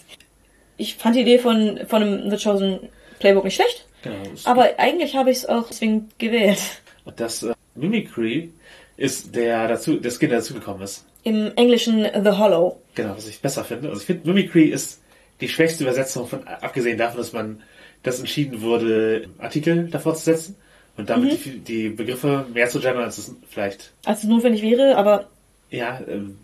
ich 0.76 0.96
fand 0.96 1.14
die 1.16 1.20
Idee 1.20 1.38
von, 1.38 1.80
von 1.86 2.02
einem 2.02 2.30
The 2.30 2.42
Chosen 2.42 2.80
Playbook 3.20 3.44
nicht 3.44 3.54
schlecht, 3.54 3.86
genau, 4.02 4.22
aber 4.44 4.78
eigentlich 4.78 5.16
habe 5.16 5.30
ich 5.30 5.38
es 5.38 5.46
auch 5.46 5.68
deswegen 5.68 6.08
gewählt. 6.18 6.60
Und 7.04 7.18
das 7.18 7.42
äh, 7.42 7.54
Mimicry 7.74 8.52
ist 8.96 9.34
der 9.34 9.68
dazu, 9.68 9.96
der 9.96 10.10
Skin, 10.10 10.28
der 10.28 10.38
dazugekommen 10.38 10.82
ist. 10.82 11.06
Im 11.24 11.52
Englischen 11.56 12.02
The 12.02 12.30
Hollow. 12.30 12.80
Genau, 12.94 13.16
was 13.16 13.28
ich 13.28 13.40
besser 13.40 13.64
finde. 13.64 13.88
Also 13.88 14.00
ich 14.00 14.06
finde, 14.06 14.28
Mimicry 14.28 14.64
ist 14.64 15.00
die 15.40 15.48
schwächste 15.48 15.84
Übersetzung 15.84 16.26
von, 16.26 16.46
abgesehen 16.46 16.98
davon, 16.98 17.18
dass 17.18 17.32
man 17.32 17.62
das 18.02 18.18
entschieden 18.18 18.62
wurde, 18.62 19.28
Artikel 19.38 19.88
davor 19.88 20.14
zu 20.14 20.24
setzen 20.24 20.56
und 20.96 21.08
damit 21.08 21.44
die, 21.44 21.58
die 21.58 21.88
Begriffe 21.88 22.46
mehr 22.52 22.68
zu 22.68 22.80
gendern, 22.80 23.04
als 23.04 23.18
es 23.18 23.34
vielleicht, 23.48 23.92
Als 24.04 24.22
es 24.22 24.28
notwendig 24.28 24.62
wäre, 24.62 24.96
aber 24.96 25.28
ja, 25.70 26.00
ähm, 26.06 26.38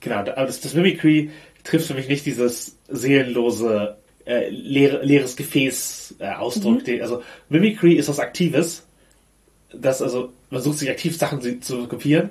genau, 0.00 0.18
aber 0.18 0.46
das, 0.46 0.60
das 0.60 0.74
Mimicry 0.74 1.30
trifft 1.64 1.88
für 1.88 1.94
mich 1.94 2.08
nicht 2.08 2.24
dieses 2.24 2.76
seelenlose, 2.88 3.96
äh, 4.28 4.48
leere, 4.50 5.02
leeres 5.04 5.34
Gefäß 5.36 6.16
äh, 6.20 6.28
Ausdruck. 6.28 6.84
Den, 6.84 7.02
also 7.02 7.22
Mimicry 7.48 7.94
ist 7.94 8.08
was 8.08 8.18
Aktives, 8.20 8.84
das 9.72 10.00
also, 10.02 10.30
man 10.50 10.62
sucht 10.62 10.78
sich 10.78 10.90
aktiv 10.90 11.16
Sachen 11.16 11.62
zu- 11.62 11.88
kopieren, 11.88 12.30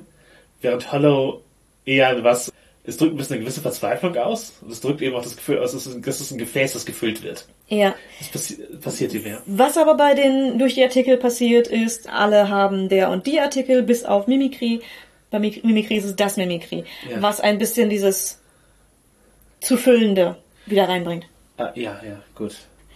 während 0.61 0.91
Hollow 0.91 1.41
eher 1.85 2.23
was, 2.23 2.51
es 2.83 2.97
drückt 2.97 3.13
ein 3.13 3.17
bisschen 3.17 3.35
eine 3.35 3.43
gewisse 3.43 3.61
Verzweiflung 3.61 4.15
aus 4.17 4.53
und 4.61 4.71
es 4.71 4.79
drückt 4.81 5.01
eben 5.01 5.15
auch 5.15 5.21
das 5.23 5.35
Gefühl 5.35 5.59
aus, 5.59 5.73
es 5.73 5.85
ist 5.87 5.95
ein, 6.31 6.37
Gefäß, 6.37 6.73
das 6.73 6.85
gefüllt 6.85 7.21
wird. 7.23 7.45
ja. 7.67 7.93
Das 8.19 8.29
passi 8.31 8.55
passiert 8.81 9.11
hier 9.11 9.21
mehr. 9.21 9.41
Was 9.45 9.77
aber 9.77 9.95
bei 9.95 10.13
den 10.13 10.57
durch 10.57 10.75
die 10.75 10.83
Artikel 10.83 11.17
passiert 11.17 11.67
ist, 11.67 12.07
alle 12.09 12.49
haben 12.49 12.89
der 12.89 13.09
und 13.11 13.27
die 13.27 13.39
Artikel 13.39 13.83
bis 13.83 14.03
auf 14.05 14.27
Mimikry. 14.27 14.81
Bei 15.29 15.39
Mi- 15.39 15.59
Mimikry 15.65 15.97
ist 15.97 16.05
es 16.05 16.15
das 16.15 16.37
Mimikry, 16.37 16.85
Ja. 17.11 17.21
was 17.21 17.41
ein 17.41 17.57
bisschen 17.57 17.89
dieses 17.89 18.39
zu 19.59 19.75
füllende 19.77 20.37
wieder 20.65 20.87
reinbringt. 20.87 21.25
Ah, 21.57 21.71
ja, 21.75 21.99
ja, 22.03 22.19
gut. 22.35 22.55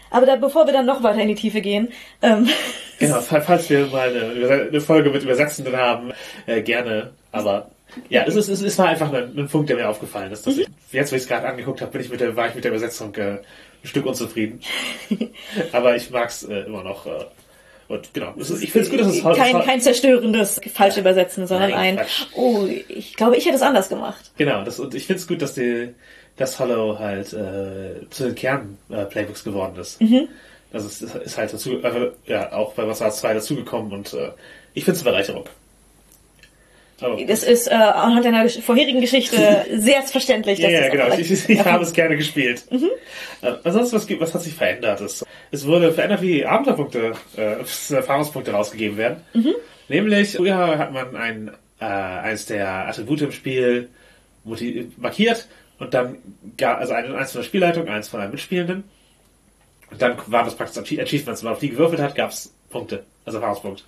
Aber 0.10 0.26
da, 0.26 0.36
bevor 0.36 0.66
wir 0.66 0.74
dann 0.74 0.86
noch 0.86 1.02
weiter 1.04 1.22
in 1.22 1.30
die 1.30 1.36
Tiefe 1.36 1.62
gehen, 1.62 1.90
ähm, 2.22 2.48
Genau, 3.00 3.20
fall- 3.22 3.42
falls 3.42 3.70
wir 3.70 3.88
mal 3.88 4.10
eine, 4.10 4.68
eine 4.70 4.82
Folge 4.82 5.10
mit 5.10 5.24
Übersetzenden 5.24 5.76
haben, 5.76 6.12
äh, 6.46 6.62
gerne. 6.62 7.12
Aber 7.32 7.72
ja, 8.10 8.24
es, 8.28 8.36
ist, 8.36 8.48
es, 8.48 8.62
es 8.62 8.78
war 8.78 8.90
einfach 8.90 9.12
ein, 9.12 9.36
ein 9.38 9.48
Punkt, 9.48 9.70
der 9.70 9.78
mir 9.78 9.90
aufgefallen 9.90 10.32
ist. 10.32 10.46
Dass 10.46 10.58
ich, 10.58 10.68
jetzt, 10.92 11.12
wo 11.12 11.16
ich 11.16 11.24
es 11.24 11.28
gerade 11.28 11.48
angeguckt 11.48 11.82
habe, 11.82 11.92
bin 11.92 12.02
ich 12.02 12.10
mit 12.10 12.20
der, 12.22 12.36
war 12.36 12.48
ich 12.48 12.54
mit 12.56 12.64
der 12.64 12.72
Übersetzung 12.72 13.16
äh, 13.16 13.32
ein 13.32 13.40
Stück 13.84 14.06
unzufrieden. 14.06 14.60
Aber 15.72 15.96
ich 15.96 16.12
mag 16.12 16.30
es 16.30 16.44
äh, 16.44 16.60
immer 16.62 16.84
noch. 16.84 17.06
Äh, 17.08 17.26
und 17.92 18.14
genau, 18.14 18.34
es 18.40 18.50
ist, 18.50 18.64
ich 18.64 18.72
finde 18.72 18.86
es 18.88 18.92
gut, 18.92 19.00
dass 19.02 19.08
es 19.08 19.24
kein, 19.24 19.56
es- 19.58 19.66
kein 19.66 19.82
zerstörendes 19.82 20.62
falsch 20.74 20.98
übersetzen, 20.98 21.48
sondern 21.48 21.72
Nein, 21.72 21.80
ein, 21.80 21.96
Quatsch. 21.98 22.26
oh, 22.36 22.66
ich 22.88 23.16
glaube, 23.16 23.36
ich 23.38 23.46
hätte 23.46 23.56
es 23.56 23.62
anders 23.62 23.90
gemacht. 23.90 24.32
Genau, 24.38 24.64
das, 24.64 24.80
und 24.80 24.96
ich 24.96 25.06
finde 25.08 25.20
es 25.22 25.28
gut, 25.28 25.42
dass 25.42 25.54
die, 25.54 25.90
das 26.38 26.58
Hollow 26.60 26.98
halt 27.00 27.34
äh, 27.34 28.10
zu 28.10 28.24
den 28.26 28.36
Kern-Playbooks 28.36 29.44
geworden 29.44 29.76
ist. 29.80 30.00
Das 30.74 30.86
ist, 30.86 31.02
ist 31.02 31.38
halt 31.38 31.54
dazu, 31.54 31.82
äh, 31.84 32.12
ja, 32.28 32.54
auch 32.54 32.74
bei 32.74 32.88
Wasser 32.88 33.10
2 33.12 33.34
dazugekommen 33.36 33.92
und 33.92 34.14
äh, 34.14 34.30
ich 34.74 34.86
finde 34.86 34.98
es 35.00 35.06
eine 35.06 35.12
Bereicherung. 35.12 35.46
Aber, 37.02 37.24
Das 37.26 37.44
ist 37.44 37.68
äh, 37.68 37.72
anhand 37.74 38.24
deiner 38.26 38.44
gesch- 38.46 38.62
vorherigen 38.62 39.02
Geschichte 39.02 39.66
sehr 39.76 40.02
verständlich. 40.04 40.60
ja, 40.60 40.70
ja, 40.70 40.90
genau. 40.90 41.06
vielleicht- 41.06 41.32
Ich, 41.32 41.50
ich 41.50 41.66
habe 41.66 41.84
es 41.84 41.94
gerne 41.94 42.16
gespielt. 42.18 42.64
Äh, 43.42 43.54
ansonsten, 43.64 43.96
was, 43.98 44.08
was 44.20 44.34
hat 44.36 44.42
sich 44.44 44.54
verändert? 44.54 45.02
Es, 45.02 45.26
es 45.52 45.66
wurde 45.66 45.92
verändert, 45.92 46.22
wie 46.22 46.46
Abenteuerpunkte, 46.46 47.14
äh, 47.38 47.56
Erfahrungspunkte 47.94 48.52
rausgegeben 48.52 48.98
werden. 48.98 49.18
Nämlich, 49.90 50.34
früher 50.38 50.78
hat 50.78 50.94
man 50.94 51.16
ein, 51.16 51.52
äh, 51.80 51.86
eines 51.86 52.46
der 52.46 52.88
Attribute 52.88 53.22
im 53.24 53.32
Spiel 53.32 53.90
markiert 54.98 55.48
und 55.80 55.94
dann, 55.94 56.18
ga- 56.58 56.76
also 56.76 56.94
ein- 56.94 57.16
eins 57.16 57.32
von 57.32 57.42
der 57.42 57.48
Spielleitung, 57.48 57.88
eins 57.88 58.08
von 58.08 58.20
einem 58.22 58.32
Mitspielenden. 58.32 58.84
Und 59.90 60.02
dann 60.02 60.16
waren 60.28 60.46
das 60.46 60.56
praktisch 60.56 60.82
Achie- 60.82 61.02
Achievements. 61.02 61.42
Wenn 61.42 61.48
man 61.48 61.54
auf 61.56 61.60
die 61.60 61.70
gewürfelt 61.70 62.02
hat, 62.02 62.16
gab 62.16 62.30
es 62.32 62.54
Punkte, 62.70 63.04
also 63.26 63.40
Erfahrungspunkte. 63.40 63.84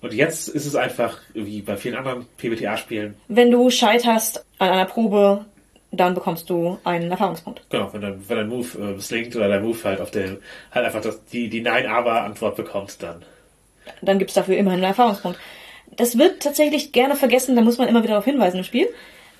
Und 0.00 0.14
jetzt 0.14 0.48
ist 0.48 0.66
es 0.66 0.74
einfach, 0.74 1.18
wie 1.34 1.62
bei 1.62 1.76
vielen 1.76 1.96
anderen 1.96 2.26
PBTA-Spielen, 2.36 3.14
Wenn 3.28 3.50
du 3.50 3.70
scheiterst 3.70 4.44
an 4.58 4.70
einer 4.70 4.84
Probe, 4.86 5.44
dann 5.92 6.14
bekommst 6.14 6.48
du 6.48 6.78
einen 6.84 7.10
Erfahrungspunkt. 7.10 7.62
Genau, 7.68 7.92
wenn 7.92 8.00
dein, 8.00 8.28
wenn 8.28 8.36
dein 8.36 8.48
Move 8.48 8.78
äh, 8.78 8.94
misslingt 8.94 9.36
oder 9.36 9.48
dein 9.48 9.62
Move 9.62 9.78
halt 9.84 10.00
auf 10.00 10.10
der 10.10 10.38
halt 10.72 10.86
einfach 10.86 11.02
das, 11.02 11.24
die, 11.26 11.48
die 11.48 11.60
Nein-Aber-Antwort 11.60 12.56
bekommt, 12.56 13.02
dann. 13.02 13.22
Dann 14.00 14.18
gibt's 14.18 14.34
dafür 14.34 14.56
immerhin 14.56 14.80
einen 14.80 14.90
Erfahrungspunkt. 14.90 15.38
Das 15.96 16.16
wird 16.16 16.42
tatsächlich 16.42 16.92
gerne 16.92 17.14
vergessen, 17.14 17.54
da 17.54 17.62
muss 17.62 17.76
man 17.76 17.88
immer 17.88 18.02
wieder 18.02 18.14
darauf 18.14 18.24
hinweisen 18.24 18.58
im 18.58 18.64
Spiel. 18.64 18.88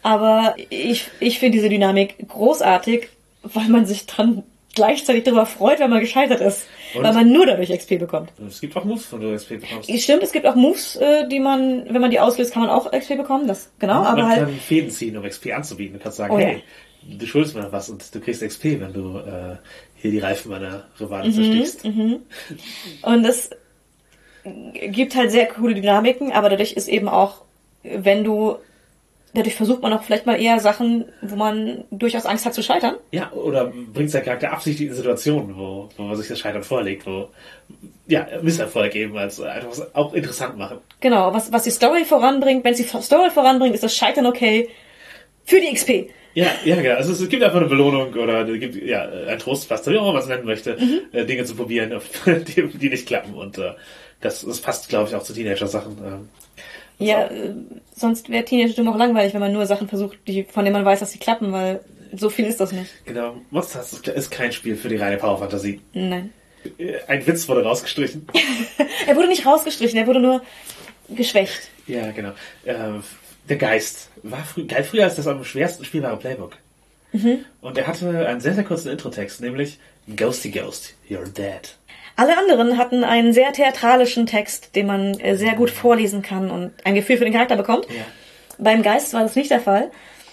Aber 0.03 0.57
ich, 0.69 1.09
ich 1.21 1.39
finde 1.39 1.57
diese 1.57 1.69
Dynamik 1.69 2.17
großartig, 2.29 3.09
weil 3.43 3.69
man 3.69 3.87
sich 3.87 4.07
dann 4.07 4.43
gleichzeitig 4.75 5.25
darüber 5.25 5.47
freut, 5.47 5.79
wenn 5.81 5.91
man 5.91 6.01
gescheitert 6.01 6.41
ist. 6.41 6.67
Und? 6.95 7.05
Weil 7.05 7.13
man 7.15 7.33
nur 7.33 7.47
dadurch 7.47 7.71
XP 7.71 7.99
bekommt. 7.99 8.31
Es 8.49 8.61
gibt 8.61 8.77
auch 8.77 8.85
Moves, 8.85 9.07
von 9.07 9.21
du 9.21 9.35
XP 9.35 9.61
bekommst. 9.61 9.91
Stimmt, 10.01 10.23
es 10.23 10.33
gibt 10.33 10.47
auch 10.47 10.55
Moves, 10.55 10.97
äh, 10.97 11.27
die 11.29 11.41
man, 11.41 11.87
wenn 11.89 12.01
man 12.01 12.11
die 12.11 12.21
auslöst, 12.21 12.53
kann 12.53 12.63
man 12.63 12.71
auch 12.71 12.91
XP 12.91 13.17
bekommen. 13.17 13.47
Das, 13.47 13.71
genau, 13.79 14.03
aber 14.03 14.23
Man 14.23 14.29
halt. 14.31 14.41
kann 14.41 14.57
Fäden 14.57 14.91
ziehen, 14.91 15.17
um 15.17 15.25
XP 15.25 15.53
anzubieten. 15.55 15.95
Du 15.99 16.03
kannst 16.03 16.19
sagen, 16.19 16.35
Oh 16.35 16.39
ja. 16.39 16.47
hey, 16.49 16.63
du 17.03 17.27
schuldest 17.27 17.55
mir 17.55 17.63
noch 17.63 17.73
was 17.73 17.89
und 17.89 18.15
du 18.15 18.21
kriegst 18.21 18.43
XP, 18.43 18.65
wenn 18.81 18.93
du 18.93 19.19
äh, 19.19 19.57
hier 19.97 20.11
die 20.11 20.19
Reifen 20.19 20.51
meiner 20.51 20.85
Rivalen 21.01 21.31
Mhm, 21.31 21.35
zerstichst. 21.35 21.85
Und 21.85 23.25
es 23.25 23.51
gibt 24.75 25.15
halt 25.15 25.31
sehr 25.31 25.47
coole 25.47 25.75
Dynamiken, 25.75 26.33
aber 26.33 26.51
dadurch 26.51 26.73
ist 26.73 26.89
eben 26.89 27.09
auch, 27.09 27.43
wenn 27.83 28.25
du, 28.25 28.57
dadurch 29.35 29.55
versucht 29.55 29.83
man 29.83 29.93
auch 29.93 30.03
vielleicht 30.03 30.27
mal 30.27 30.41
eher 30.41 30.59
Sachen, 30.61 31.07
wo 31.23 31.37
man 31.37 31.85
durchaus 31.91 32.27
Angst 32.27 32.45
hat 32.47 32.55
zu 32.55 32.63
scheitern. 32.63 32.97
Ja, 33.11 33.33
oder 33.33 33.73
bringt 33.93 34.11
sein 34.11 34.25
Charakter 34.25 34.53
absichtlich 34.53 34.89
in 34.89 34.95
Situationen, 34.95 35.57
wo, 35.57 35.89
wo 35.97 36.03
man 36.03 36.17
sich 36.17 36.29
das 36.29 36.39
Scheitern 36.39 36.63
vorlegt, 36.63 37.07
wo 37.07 37.29
ja, 38.07 38.27
Misserfolg 38.43 38.95
eben 38.95 39.17
als 39.17 39.41
einfach 39.41 39.71
was 39.71 39.95
auch 39.95 40.13
interessant 40.13 40.59
machen. 40.59 40.79
Genau, 41.01 41.33
was, 41.33 41.53
was 41.53 41.63
die 41.65 41.71
Story 41.71 42.05
voranbringt, 42.05 42.65
wenn 42.65 42.75
sie 42.75 42.85
Story 42.85 43.31
voranbringt, 43.31 43.75
ist 43.75 43.85
das 43.85 43.97
Scheitern 43.97 44.27
okay 44.27 44.69
für 45.45 45.61
die 45.61 45.73
XP. 45.73 46.11
Ja, 46.35 46.47
ja, 46.65 46.77
genau. 46.77 46.97
Also 46.97 47.13
es 47.13 47.29
gibt 47.29 47.43
einfach 47.43 47.59
eine 47.61 47.69
Belohnung 47.69 48.15
oder 48.15 48.49
es 48.49 48.59
gibt 48.61 48.77
ja 48.77 49.03
ein 49.29 49.39
Trostpflaster, 49.39 49.91
wie 49.93 49.99
auch 49.99 50.03
immer 50.03 50.15
man 50.15 50.23
es 50.23 50.29
nennen 50.29 50.47
möchte, 50.47 50.77
Mhm. 50.79 51.01
äh, 51.13 51.25
Dinge 51.27 51.45
zu 51.45 51.55
probieren, 51.55 51.93
die, 52.27 52.69
die 52.69 52.89
nicht 52.89 53.07
klappen. 53.07 53.35
Und 53.35 53.59
äh, 53.59 53.73
das, 54.21 54.43
das 54.43 54.61
passt, 54.61 54.89
glaube 54.89 55.09
ich, 55.09 55.15
auch 55.15 55.23
zu 55.23 55.35
Teenager-Sachen. 55.35 56.29
Ja, 57.05 57.27
äh, 57.27 57.55
sonst 57.95 58.29
wäre 58.29 58.45
Teenager 58.45 58.83
auch 58.91 58.97
langweilig, 58.97 59.33
wenn 59.35 59.41
man 59.41 59.53
nur 59.53 59.67
Sachen 59.67 59.89
versucht, 59.89 60.19
die, 60.27 60.45
von 60.45 60.65
denen 60.65 60.75
man 60.75 60.85
weiß, 60.85 61.01
dass 61.01 61.13
sie 61.13 61.19
klappen, 61.19 61.53
weil 61.53 61.81
so 62.15 62.29
viel 62.31 62.47
ist 62.47 62.61
das 62.61 62.73
nicht. 62.73 62.91
genau. 63.05 63.37
Monster 63.51 63.81
ist- 63.81 64.07
ist 64.09 64.31
kein 64.31 64.53
Spiel 64.53 64.77
für 64.77 64.89
die 64.89 64.97
reine 64.97 65.17
Power-Fantasie. 65.17 65.81
Nein. 65.95 66.33
Äh, 66.79 66.99
Ein 67.09 67.27
Witz 67.27 67.49
wurde 67.49 67.63
rausgestrichen. 67.65 68.27
Er 69.07 69.17
wurde 69.17 69.29
nicht 69.29 69.45
rausgestrichen, 69.47 69.99
er 69.99 70.07
wurde 70.07 70.21
nur 70.21 70.43
geschwächt. 71.09 71.71
ja, 71.87 72.11
genau. 72.13 72.31
Äh, 72.65 73.01
der 73.49 73.57
Geist 73.57 74.11
war 74.23 74.45
frü 74.45 74.67
galt 74.67 74.87
früher 74.87 75.05
als 75.05 75.17
das 75.17 75.27
am 75.27 75.43
schwersten 75.45 75.85
spielbare 75.85 76.17
Playbook. 76.17 76.57
Mhm. 77.13 77.45
Und 77.61 77.77
er 77.77 77.87
hatte 77.89 78.27
einen 78.29 78.41
sehr, 78.41 78.55
sehr 78.55 78.65
kurzen 78.65 78.91
Introtext, 78.93 79.41
nämlich 79.41 79.79
Ghosty 80.17 80.51
Ghost, 80.51 80.95
you're 81.11 81.29
dead. 81.33 81.77
Alle 82.17 82.37
anderen 82.37 82.79
hatten 82.79 83.05
einen 83.05 83.33
sehr 83.33 83.53
theatralischen 83.53 84.27
Text, 84.27 84.77
den 84.77 84.87
man 84.87 85.19
äh, 85.21 85.37
sehr 85.37 85.55
gut 85.55 85.71
vorlesen 85.71 86.23
kann 86.23 86.51
und 86.51 86.73
ein 86.85 86.95
Gefühl 86.95 87.17
für 87.17 87.25
den 87.25 87.33
Charakter 87.33 87.57
bekommt. 87.57 87.87
Ja. 87.89 88.05
Beim 88.59 88.83
Geist 88.83 89.15
war 89.15 89.23
das 89.23 89.35
nicht 89.35 89.51
der 89.51 89.61
Fall. 89.61 89.91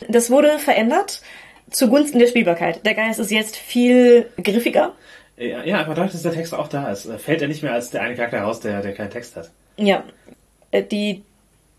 Das 0.07 0.29
wurde 0.29 0.59
verändert 0.59 1.21
zugunsten 1.69 2.19
der 2.19 2.27
Spielbarkeit. 2.27 2.85
Der 2.85 2.95
Geist 2.95 3.19
ist 3.19 3.31
jetzt 3.31 3.55
viel 3.55 4.29
griffiger. 4.41 4.93
Ja, 5.37 5.63
ja, 5.63 5.79
aber 5.79 5.93
dadurch, 5.93 6.11
dass 6.11 6.23
der 6.23 6.33
Text 6.33 6.53
auch 6.53 6.67
da 6.67 6.91
ist, 6.91 7.05
äh, 7.05 7.17
fällt 7.17 7.41
er 7.41 7.47
nicht 7.47 7.63
mehr 7.63 7.73
als 7.73 7.91
der 7.91 8.01
eine 8.01 8.15
Charakter 8.15 8.39
heraus, 8.39 8.59
der, 8.59 8.81
der 8.81 8.93
keinen 8.93 9.11
Text 9.11 9.35
hat. 9.35 9.49
Ja, 9.77 10.03
äh, 10.71 10.83
die 10.83 11.23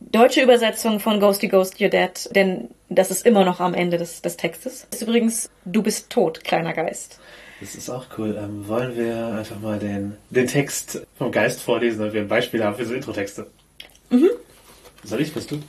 deutsche 0.01 0.43
Übersetzung 0.43 0.99
von 0.99 1.21
Ghosty 1.21 1.49
Ghost 1.49 1.77
You're 1.77 1.91
Dead, 1.91 2.35
denn 2.35 2.69
Das 2.93 3.13
ist 3.13 3.25
immer 3.25 3.45
noch 3.45 3.61
am 3.61 3.73
Ende 3.73 3.99
des, 3.99 4.21
des 4.21 4.37
Textes. 4.37 4.89
Ist 4.91 5.03
übrigens, 5.03 5.49
du 5.65 5.81
bist 5.81 6.11
tot, 6.11 6.43
kleiner 6.43 6.73
Geist. 6.73 7.20
Das 7.61 7.75
ist 7.75 7.91
auch 7.91 8.07
cool. 8.17 8.39
Ähm, 8.43 8.67
wollen 8.67 8.97
wir 8.97 9.27
einfach 9.27 9.61
mal 9.61 9.79
den, 9.79 10.17
den 10.31 10.47
Text 10.47 11.07
vom 11.17 11.31
Geist 11.31 11.61
vorlesen, 11.61 11.99
damit 11.99 12.15
wir 12.15 12.23
ein 12.23 12.29
Beispiel 12.29 12.65
haben 12.65 12.77
für 12.77 12.87
so 12.87 12.95
Intro-Texte? 12.95 13.47
Mhm. 14.09 14.31
Soll 15.05 15.21
ich, 15.21 15.33
bist 15.33 15.51
du? 15.51 15.63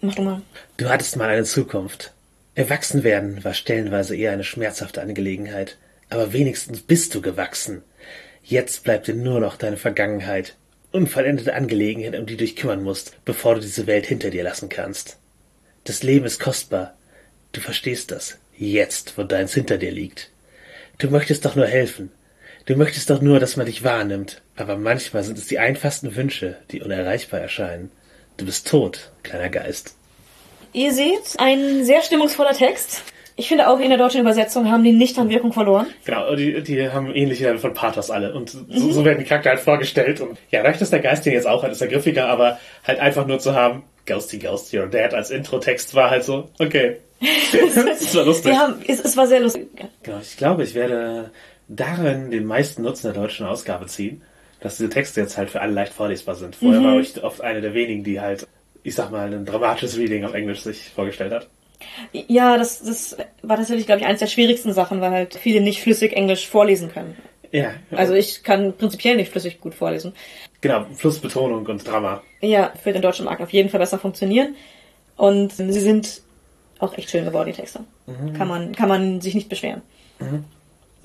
Mach 0.00 0.14
du 0.14 0.22
mal. 0.22 0.42
Du 0.76 0.88
hattest 0.88 1.16
mal 1.16 1.28
eine 1.28 1.44
Zukunft. 1.44 2.12
Erwachsen 2.54 3.04
werden 3.04 3.44
war 3.44 3.54
stellenweise 3.54 4.16
eher 4.16 4.32
eine 4.32 4.44
schmerzhafte 4.44 5.00
Angelegenheit. 5.00 5.76
Aber 6.10 6.32
wenigstens 6.32 6.80
bist 6.80 7.14
du 7.14 7.20
gewachsen. 7.20 7.82
Jetzt 8.42 8.84
bleibt 8.84 9.06
dir 9.06 9.14
nur 9.14 9.40
noch 9.40 9.56
deine 9.56 9.76
Vergangenheit. 9.76 10.56
Unvollendete 10.92 11.54
Angelegenheit, 11.54 12.18
um 12.18 12.26
die 12.26 12.36
du 12.36 12.44
dich 12.44 12.56
kümmern 12.56 12.82
musst, 12.82 13.16
bevor 13.24 13.56
du 13.56 13.60
diese 13.60 13.86
Welt 13.86 14.06
hinter 14.06 14.30
dir 14.30 14.44
lassen 14.44 14.68
kannst. 14.68 15.18
Das 15.84 16.02
Leben 16.02 16.24
ist 16.24 16.40
kostbar. 16.40 16.94
Du 17.52 17.60
verstehst 17.60 18.10
das. 18.10 18.38
Jetzt, 18.56 19.18
wo 19.18 19.24
deins 19.24 19.52
hinter 19.52 19.78
dir 19.78 19.90
liegt. 19.90 20.30
Du 20.98 21.08
möchtest 21.10 21.44
doch 21.44 21.56
nur 21.56 21.66
helfen. 21.66 22.10
Du 22.64 22.74
möchtest 22.74 23.10
doch 23.10 23.20
nur, 23.20 23.38
dass 23.38 23.56
man 23.56 23.66
dich 23.66 23.84
wahrnimmt. 23.84 24.42
Aber 24.56 24.76
manchmal 24.76 25.22
sind 25.22 25.38
es 25.38 25.46
die 25.46 25.58
einfachsten 25.58 26.16
Wünsche, 26.16 26.56
die 26.70 26.82
unerreichbar 26.82 27.40
erscheinen. 27.40 27.90
Du 28.38 28.44
bist 28.44 28.68
tot, 28.68 29.12
kleiner 29.22 29.48
Geist. 29.48 29.94
Ihr 30.72 30.92
seht, 30.92 31.36
ein 31.38 31.84
sehr 31.84 32.02
stimmungsvoller 32.02 32.52
Text. 32.52 33.02
Ich 33.38 33.48
finde 33.48 33.68
auch 33.68 33.78
in 33.80 33.90
der 33.90 33.98
deutschen 33.98 34.22
Übersetzung 34.22 34.70
haben 34.70 34.82
die 34.82 34.92
nicht 34.92 35.18
an 35.18 35.28
Wirkung 35.28 35.52
verloren. 35.52 35.86
Genau, 36.06 36.34
die, 36.34 36.62
die 36.62 36.88
haben 36.88 37.14
ähnliche 37.14 37.44
Level 37.44 37.58
von 37.58 37.74
Pathos 37.74 38.10
alle. 38.10 38.34
Und 38.34 38.48
so, 38.48 38.60
mhm. 38.60 38.92
so 38.92 39.04
werden 39.04 39.18
die 39.18 39.26
Charakter 39.26 39.50
halt 39.50 39.60
vorgestellt. 39.60 40.22
Und 40.22 40.38
ja, 40.50 40.62
reicht 40.62 40.80
dass 40.80 40.90
der 40.90 41.00
Geist 41.00 41.26
den 41.26 41.34
jetzt 41.34 41.46
auch 41.46 41.62
hat, 41.62 41.70
ist 41.70 41.82
er 41.82 41.88
griffiger, 41.88 42.28
aber 42.28 42.58
halt 42.86 42.98
einfach 42.98 43.26
nur 43.26 43.38
zu 43.38 43.54
haben, 43.54 43.84
Ghosty 44.06 44.38
Ghost, 44.38 44.72
Your 44.72 44.86
Dad 44.86 45.12
als 45.12 45.30
Intro-Text 45.30 45.94
war 45.94 46.10
halt 46.10 46.24
so, 46.24 46.48
okay. 46.58 46.96
das 47.52 48.14
war 48.14 48.24
lustig. 48.24 48.52
Ja, 48.52 48.74
es, 48.86 49.00
es 49.00 49.16
war 49.16 49.26
sehr 49.26 49.40
lustig. 49.40 49.68
Genau, 50.02 50.18
ich 50.20 50.36
glaube, 50.36 50.64
ich 50.64 50.74
werde 50.74 51.30
darin 51.68 52.30
den 52.30 52.44
meisten 52.44 52.82
Nutzen 52.82 53.12
der 53.12 53.20
deutschen 53.20 53.46
Ausgabe 53.46 53.86
ziehen, 53.86 54.22
dass 54.60 54.76
diese 54.76 54.90
Texte 54.90 55.20
jetzt 55.20 55.36
halt 55.36 55.50
für 55.50 55.60
alle 55.60 55.72
leicht 55.72 55.92
vorlesbar 55.92 56.34
sind. 56.34 56.56
Vorher 56.56 56.80
mhm. 56.80 56.84
war 56.84 57.00
ich 57.00 57.22
oft 57.22 57.40
eine 57.40 57.60
der 57.60 57.74
wenigen, 57.74 58.04
die 58.04 58.20
halt, 58.20 58.46
ich 58.82 58.94
sag 58.94 59.10
mal, 59.10 59.32
ein 59.32 59.44
dramatisches 59.44 59.96
Reading 59.98 60.24
auf 60.24 60.34
Englisch 60.34 60.60
sich 60.60 60.90
vorgestellt 60.90 61.32
hat. 61.32 61.48
Ja, 62.12 62.56
das, 62.56 62.82
das 62.82 63.16
war 63.42 63.56
tatsächlich, 63.56 63.86
glaube 63.86 64.00
ich, 64.00 64.06
eines 64.06 64.20
der 64.20 64.26
schwierigsten 64.26 64.72
Sachen, 64.72 65.00
weil 65.00 65.10
halt 65.10 65.34
viele 65.34 65.60
nicht 65.60 65.82
flüssig 65.82 66.12
Englisch 66.14 66.48
vorlesen 66.48 66.90
können. 66.90 67.16
Ja. 67.52 67.74
Also 67.90 68.14
ich 68.14 68.42
kann 68.42 68.72
prinzipiell 68.76 69.16
nicht 69.16 69.30
flüssig 69.30 69.60
gut 69.60 69.74
vorlesen. 69.74 70.14
Genau, 70.60 70.86
Flussbetonung 70.94 71.66
und 71.66 71.86
Drama. 71.86 72.22
Ja, 72.40 72.72
für 72.82 72.92
den 72.92 73.02
deutschen 73.02 73.24
Markt 73.24 73.40
auf 73.40 73.52
jeden 73.52 73.68
Fall 73.68 73.80
besser 73.80 73.98
funktionieren. 73.98 74.56
Und 75.16 75.52
sie 75.52 75.72
sind 75.72 76.22
auch 76.78 76.96
echt 76.96 77.10
schön 77.10 77.24
geworden, 77.24 77.48
die 77.48 77.54
Texte. 77.54 77.80
Mhm. 78.06 78.34
Kann, 78.34 78.48
man, 78.48 78.74
kann 78.74 78.88
man 78.88 79.20
sich 79.20 79.34
nicht 79.34 79.48
beschweren. 79.48 79.82
Mhm. 80.18 80.44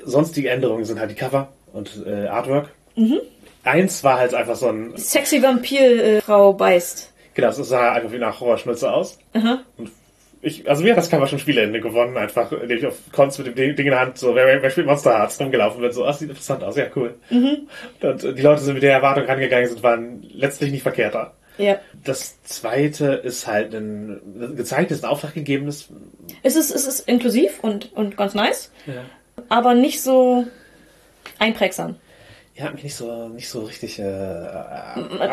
Sonstige 0.04 0.50
Änderungen 0.50 0.86
sind 0.86 1.00
halt 1.00 1.12
die 1.12 1.16
Cover 1.16 1.50
und 1.74 2.04
äh, 2.06 2.28
Artwork. 2.28 2.70
Mhm. 2.96 3.20
Eins 3.64 4.04
war 4.04 4.18
halt 4.18 4.34
einfach 4.34 4.56
so 4.56 4.70
ein... 4.70 4.98
Sexy 4.98 5.42
Vampir-Frau 5.42 6.52
äh, 6.52 6.54
beißt. 6.54 7.14
Genau, 7.34 7.50
es 7.50 7.58
sah 7.58 7.94
einfach 7.94 8.12
wie 8.12 8.18
nach 8.18 8.40
Horrorschnitze 8.40 8.92
aus. 8.92 9.20
Aha. 9.34 9.60
Und 9.78 9.92
ich, 10.42 10.68
also 10.68 10.84
mir 10.84 10.92
hat 10.92 10.98
das 10.98 11.10
Cover 11.10 11.28
schon 11.28 11.38
Spieleende 11.38 11.80
gewonnen, 11.80 12.18
einfach, 12.18 12.52
indem 12.52 12.80
ich 12.80 12.88
auf 12.88 12.98
Cons 13.12 13.38
mit 13.38 13.48
dem 13.48 13.76
Ding 13.76 13.86
in 13.86 13.92
der 13.92 14.00
Hand 14.00 14.18
so, 14.18 14.34
wer, 14.34 14.62
wer 14.62 14.70
spielt 14.72 14.88
Monster 14.88 15.18
Hearts 15.18 15.40
rumgelaufen 15.40 15.82
bin, 15.82 15.92
so, 15.92 16.04
ah, 16.04 16.14
sieht 16.14 16.30
interessant 16.30 16.64
aus, 16.64 16.76
ja, 16.76 16.88
cool. 16.96 17.14
Mhm. 17.30 17.68
Und 18.02 18.24
die 18.24 18.42
Leute 18.42 18.62
sind 18.62 18.74
mit 18.74 18.84
der 18.84 18.94
Erwartung 18.94 19.26
rangegangen 19.26 19.68
sind, 19.68 19.84
waren 19.84 20.24
letztlich 20.34 20.72
nicht 20.72 20.82
verkehrter. 20.82 21.34
Ja. 21.62 21.80
Das 22.04 22.42
zweite 22.44 23.14
ist 23.14 23.48
halt 23.48 23.74
ein 23.74 24.20
gezeigtes, 24.56 25.04
ein 25.04 25.10
Auftrag 25.10 25.34
gegebenes. 25.34 25.90
Es 26.44 26.56
ist, 26.56 26.72
es 26.72 26.88
ist 26.88 27.08
inklusiv 27.08 27.60
und, 27.62 27.94
und 27.94 28.18
ganz 28.18 28.34
nice. 28.34 28.72
Ja. 28.88 29.04
Aber 29.50 29.74
nicht 29.74 30.02
so 30.02 30.46
einprägsam. 31.40 31.96
Ja, 32.56 32.70
mich 32.72 32.84
nicht 32.84 32.96
so, 32.96 33.30
nicht 33.30 33.50
so 33.50 33.64
richtig. 33.64 33.98
Äh, 33.98 34.46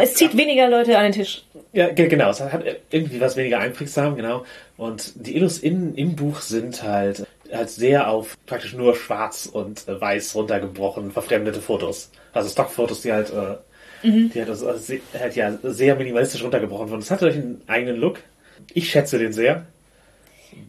es 0.01 0.15
zieht 0.15 0.37
weniger 0.37 0.69
Leute 0.69 0.97
an 0.97 1.05
den 1.05 1.13
Tisch. 1.13 1.45
Ja, 1.73 1.91
genau. 1.93 2.31
Es 2.31 2.41
hat 2.41 2.65
irgendwie 2.91 3.21
was 3.21 3.37
weniger 3.37 3.59
einprägsam, 3.59 4.17
genau. 4.17 4.45
Und 4.77 5.13
die 5.17 5.37
Illus 5.37 5.59
in, 5.59 5.95
im 5.97 6.15
Buch 6.15 6.41
sind 6.41 6.83
halt, 6.85 7.27
halt 7.53 7.71
sehr 7.71 8.09
auf 8.09 8.37
praktisch 8.47 8.73
nur 8.75 8.95
schwarz 8.95 9.47
und 9.47 9.89
äh, 9.89 10.01
weiß 10.01 10.37
runtergebrochen, 10.37 11.11
verfremdete 11.11 11.61
Fotos. 11.61 12.11
Also 12.33 12.49
Stockfotos, 12.49 13.03
die 13.03 13.13
halt, 13.13 13.31
äh, 13.31 13.57
mhm. 14.03 14.31
die 14.31 14.39
halt, 14.39 14.51
also, 14.51 14.73
halt 15.19 15.37
ja 15.37 15.59
sehr 15.63 15.95
minimalistisch 15.97 16.43
runtergebrochen 16.43 16.91
wurden. 16.91 17.01
Es 17.01 17.11
hat 17.11 17.21
natürlich 17.21 17.43
einen 17.43 17.63
eigenen 17.67 17.97
Look. 17.97 18.21
Ich 18.75 18.91
schätze 18.91 19.19
den 19.19 19.33
sehr. 19.33 19.67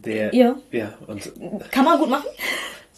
Der, 0.04 0.34
ja. 0.34 0.56
Ja, 0.70 0.94
und. 1.06 1.32
Kann 1.70 1.84
man 1.84 1.98
gut 1.98 2.10
machen 2.10 2.26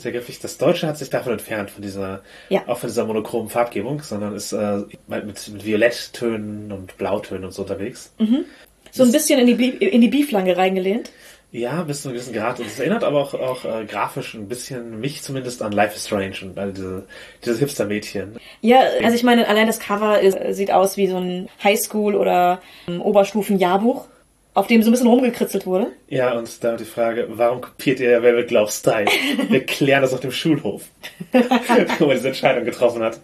sehr 0.02 0.12
griffig. 0.12 0.40
Das 0.40 0.58
Deutsche 0.58 0.86
hat 0.86 0.98
sich 0.98 1.10
davon 1.10 1.32
entfernt, 1.32 1.70
von 1.70 1.82
dieser, 1.82 2.22
ja. 2.48 2.62
auch 2.66 2.78
von 2.78 2.88
dieser 2.88 3.06
monochromen 3.06 3.48
Farbgebung, 3.48 4.02
sondern 4.02 4.34
ist 4.34 4.52
äh, 4.52 4.82
mit, 5.06 5.26
mit 5.26 5.64
Violetttönen 5.64 6.72
und 6.72 6.98
Blautönen 6.98 7.44
und 7.44 7.52
so 7.52 7.62
unterwegs. 7.62 8.12
Mhm. 8.18 8.44
So 8.90 9.04
ein 9.04 9.12
bisschen 9.12 9.40
in 9.40 9.56
die, 9.56 9.68
in 9.68 10.00
die 10.02 10.08
Beeflange 10.08 10.56
reingelehnt. 10.56 11.10
Ja, 11.52 11.82
bis 11.82 12.00
zu 12.00 12.08
einem 12.08 12.16
gewissen 12.16 12.32
Grad. 12.32 12.60
Und 12.60 12.66
es 12.66 12.80
erinnert 12.80 13.04
aber 13.04 13.20
auch, 13.20 13.34
auch 13.34 13.64
äh, 13.66 13.84
grafisch 13.84 14.32
ein 14.32 14.48
bisschen, 14.48 15.00
mich 15.00 15.22
zumindest, 15.22 15.60
an 15.60 15.72
Life 15.72 15.94
is 15.94 16.06
Strange 16.06 16.36
und 16.42 16.58
all 16.58 16.72
diese, 16.72 17.06
dieses 17.44 17.58
Hipster-Mädchen. 17.58 18.38
Ja, 18.62 18.80
also 19.02 19.14
ich 19.14 19.22
meine, 19.22 19.46
allein 19.46 19.66
das 19.66 19.78
Cover 19.78 20.18
ist, 20.18 20.38
sieht 20.56 20.70
aus 20.70 20.96
wie 20.96 21.08
so 21.08 21.18
ein 21.18 21.50
Highschool- 21.62 22.16
oder 22.16 22.62
ähm, 22.88 23.02
Oberstufen-Jahrbuch 23.02 24.06
auf 24.54 24.66
dem 24.66 24.82
so 24.82 24.90
ein 24.90 24.92
bisschen 24.92 25.06
rumgekritzelt 25.06 25.66
wurde. 25.66 25.92
Ja, 26.08 26.32
und 26.32 26.62
da 26.62 26.76
die 26.76 26.84
Frage, 26.84 27.26
warum 27.30 27.60
kopiert 27.60 28.00
ihr 28.00 28.22
Velvet 28.22 28.48
Glove 28.48 28.70
Style? 28.70 29.06
Wir 29.48 29.64
klären 29.64 30.02
das 30.02 30.12
auf 30.12 30.20
dem 30.20 30.32
Schulhof. 30.32 30.82
wo 31.32 32.06
er 32.06 32.14
diese 32.14 32.28
Entscheidung 32.28 32.64
getroffen 32.64 33.02
hat. 33.02 33.20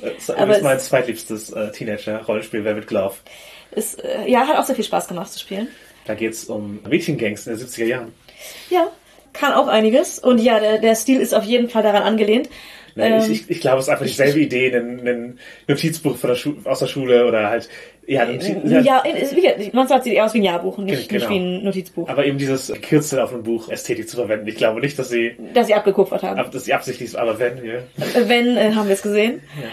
Das 0.00 0.28
ist 0.28 0.62
mein 0.62 0.80
zweitliebstes 0.80 1.50
äh, 1.50 1.70
Teenager-Rollenspiel, 1.70 2.64
Velvet 2.64 2.86
Glove. 2.88 3.14
Ist, 3.72 4.02
äh, 4.02 4.28
ja, 4.28 4.46
hat 4.46 4.56
auch 4.56 4.64
sehr 4.64 4.74
viel 4.74 4.84
Spaß 4.84 5.06
gemacht 5.06 5.32
zu 5.32 5.38
spielen. 5.38 5.68
Da 6.06 6.14
geht's 6.14 6.44
um 6.44 6.80
Mädchengangs 6.88 7.46
in 7.46 7.56
den 7.56 7.66
70er 7.66 7.84
Jahren. 7.84 8.14
Ja, 8.70 8.88
kann 9.32 9.52
auch 9.52 9.68
einiges. 9.68 10.18
Und 10.18 10.38
ja, 10.38 10.60
der, 10.60 10.78
der 10.78 10.94
Stil 10.94 11.20
ist 11.20 11.34
auf 11.34 11.44
jeden 11.44 11.68
Fall 11.68 11.82
daran 11.82 12.02
angelehnt. 12.02 12.48
Nee, 12.94 13.08
ähm, 13.08 13.30
ich, 13.30 13.50
ich, 13.50 13.60
glaube, 13.60 13.78
es 13.78 13.86
ist 13.86 13.90
einfach 13.90 14.06
dieselbe 14.06 14.40
Idee, 14.40 14.74
ein, 14.74 15.06
ein 15.06 15.38
Notizbuch 15.68 16.16
von 16.16 16.30
der 16.30 16.70
aus 16.70 16.78
der 16.78 16.86
Schule 16.86 17.26
oder 17.26 17.50
halt 17.50 17.68
ja, 18.06 18.24
ja, 18.24 18.80
ja 18.80 19.02
Monster 19.72 20.00
sieht 20.00 20.14
eher 20.14 20.24
aus 20.24 20.34
wie 20.34 20.38
ein 20.38 20.44
Jahrbuch 20.44 20.78
und 20.78 20.84
nicht, 20.84 21.08
genau. 21.08 21.28
nicht 21.28 21.30
wie 21.30 21.38
ein 21.38 21.64
Notizbuch. 21.64 22.08
Aber 22.08 22.24
eben 22.24 22.38
dieses 22.38 22.72
Kürzel 22.80 23.18
auf 23.20 23.32
einem 23.32 23.42
Buch 23.42 23.68
Ästhetik 23.68 24.08
zu 24.08 24.16
verwenden. 24.16 24.46
Ich 24.46 24.56
glaube 24.56 24.80
nicht, 24.80 24.98
dass 24.98 25.08
sie... 25.08 25.36
Dass 25.52 25.66
sie 25.66 25.74
abgekupfert 25.74 26.22
haben. 26.22 26.38
Ab, 26.38 26.52
dass 26.52 26.64
sie 26.64 26.72
absichtlich 26.72 27.08
ist, 27.08 27.16
aber 27.16 27.38
wenn, 27.40 27.64
ja. 27.64 27.80
Wenn, 28.28 28.56
äh, 28.56 28.72
haben 28.74 28.86
wir 28.86 28.94
es 28.94 29.02
gesehen. 29.02 29.42
Ja. 29.60 29.68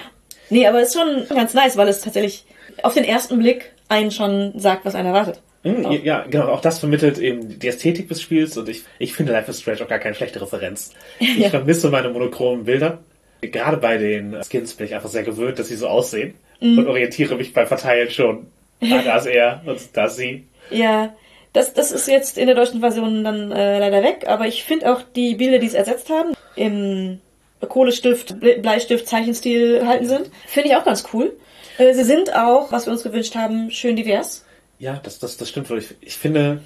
Nee, 0.50 0.68
aber 0.68 0.82
es 0.82 0.90
ist 0.90 1.00
schon 1.00 1.26
ganz 1.36 1.54
nice, 1.54 1.78
weil 1.78 1.88
es 1.88 2.02
tatsächlich 2.02 2.46
auf 2.82 2.96
den 2.96 3.04
ersten 3.04 3.38
Blick 3.38 3.72
einen 3.88 4.12
schon 4.12 4.60
sagt, 4.60 4.84
was 4.84 4.96
einen 4.96 5.08
erwartet. 5.08 5.40
Mhm, 5.64 5.92
ja, 6.04 6.26
genau. 6.30 6.48
Auch 6.48 6.62
das 6.62 6.80
vermittelt 6.80 7.18
eben 7.18 7.60
die 7.60 7.68
Ästhetik 7.68 8.10
des 8.10 8.22
Spiels 8.22 8.58
und 8.58 8.68
ich, 8.68 8.84
ich 9.00 9.14
finde 9.14 9.32
Life 9.32 9.50
is 9.50 9.62
Strange 9.62 9.82
auch 9.84 9.88
gar 9.88 10.00
keine 10.00 10.16
schlechte 10.16 10.42
Referenz. 10.42 10.94
Ich 11.20 11.38
ja. 11.38 11.50
vermisse 11.50 11.90
meine 11.90 12.10
monochromen 12.10 12.66
Bilder. 12.66 13.00
Gerade 13.42 13.78
bei 13.78 13.98
den 13.98 14.38
Skins 14.44 14.74
bin 14.74 14.88
ich 14.88 14.96
einfach 14.96 15.10
sehr 15.10 15.24
gewöhnt, 15.24 15.60
dass 15.60 15.68
sie 15.68 15.76
so 15.76 15.88
aussehen 15.88 16.34
mhm. 16.60 16.80
und 16.80 16.88
orientiere 16.88 17.36
mich 17.36 17.54
beim 17.54 17.68
Verteilen 17.68 18.10
schon. 18.10 18.48
Ah, 18.82 19.02
da 19.04 19.18
ist 19.18 19.26
er 19.26 19.62
und 19.66 19.80
da 19.94 20.06
ist 20.06 20.18
sie. 20.18 20.46
Ja, 20.70 21.14
das, 21.54 21.74
das 21.74 21.92
ist 21.92 22.08
jetzt 22.08 22.38
in 22.38 22.48
der 22.48 22.56
deutschen 22.56 22.80
Version 22.80 23.24
dann 23.24 23.52
äh, 23.52 23.80
leider 23.80 24.04
weg, 24.04 24.26
aber 24.28 24.48
ich 24.48 24.64
finde 24.64 24.92
auch 24.92 25.02
die 25.16 25.36
Bilder, 25.36 25.60
die 25.60 25.68
es 25.68 25.74
ersetzt 25.74 26.10
haben, 26.10 26.34
im 26.56 27.20
Kohlestift, 27.62 28.40
Bleistift, 28.40 29.08
Zeichenstil 29.08 29.86
halten 29.86 30.08
sind, 30.08 30.32
finde 30.48 30.70
ich 30.70 30.76
auch 30.76 30.84
ganz 30.84 31.06
cool. 31.14 31.34
Äh, 31.78 31.94
sie 31.94 32.04
sind 32.04 32.36
auch, 32.36 32.72
was 32.72 32.88
wir 32.88 32.94
uns 32.94 33.04
gewünscht 33.04 33.36
haben, 33.36 33.72
schön 33.72 33.96
divers. 33.96 34.46
Ja, 34.80 35.00
das, 35.04 35.20
das, 35.20 35.38
das 35.38 35.50
stimmt 35.50 35.70
wohl. 35.70 35.78
Ich, 35.78 35.96
ich 36.02 36.18
finde 36.18 36.62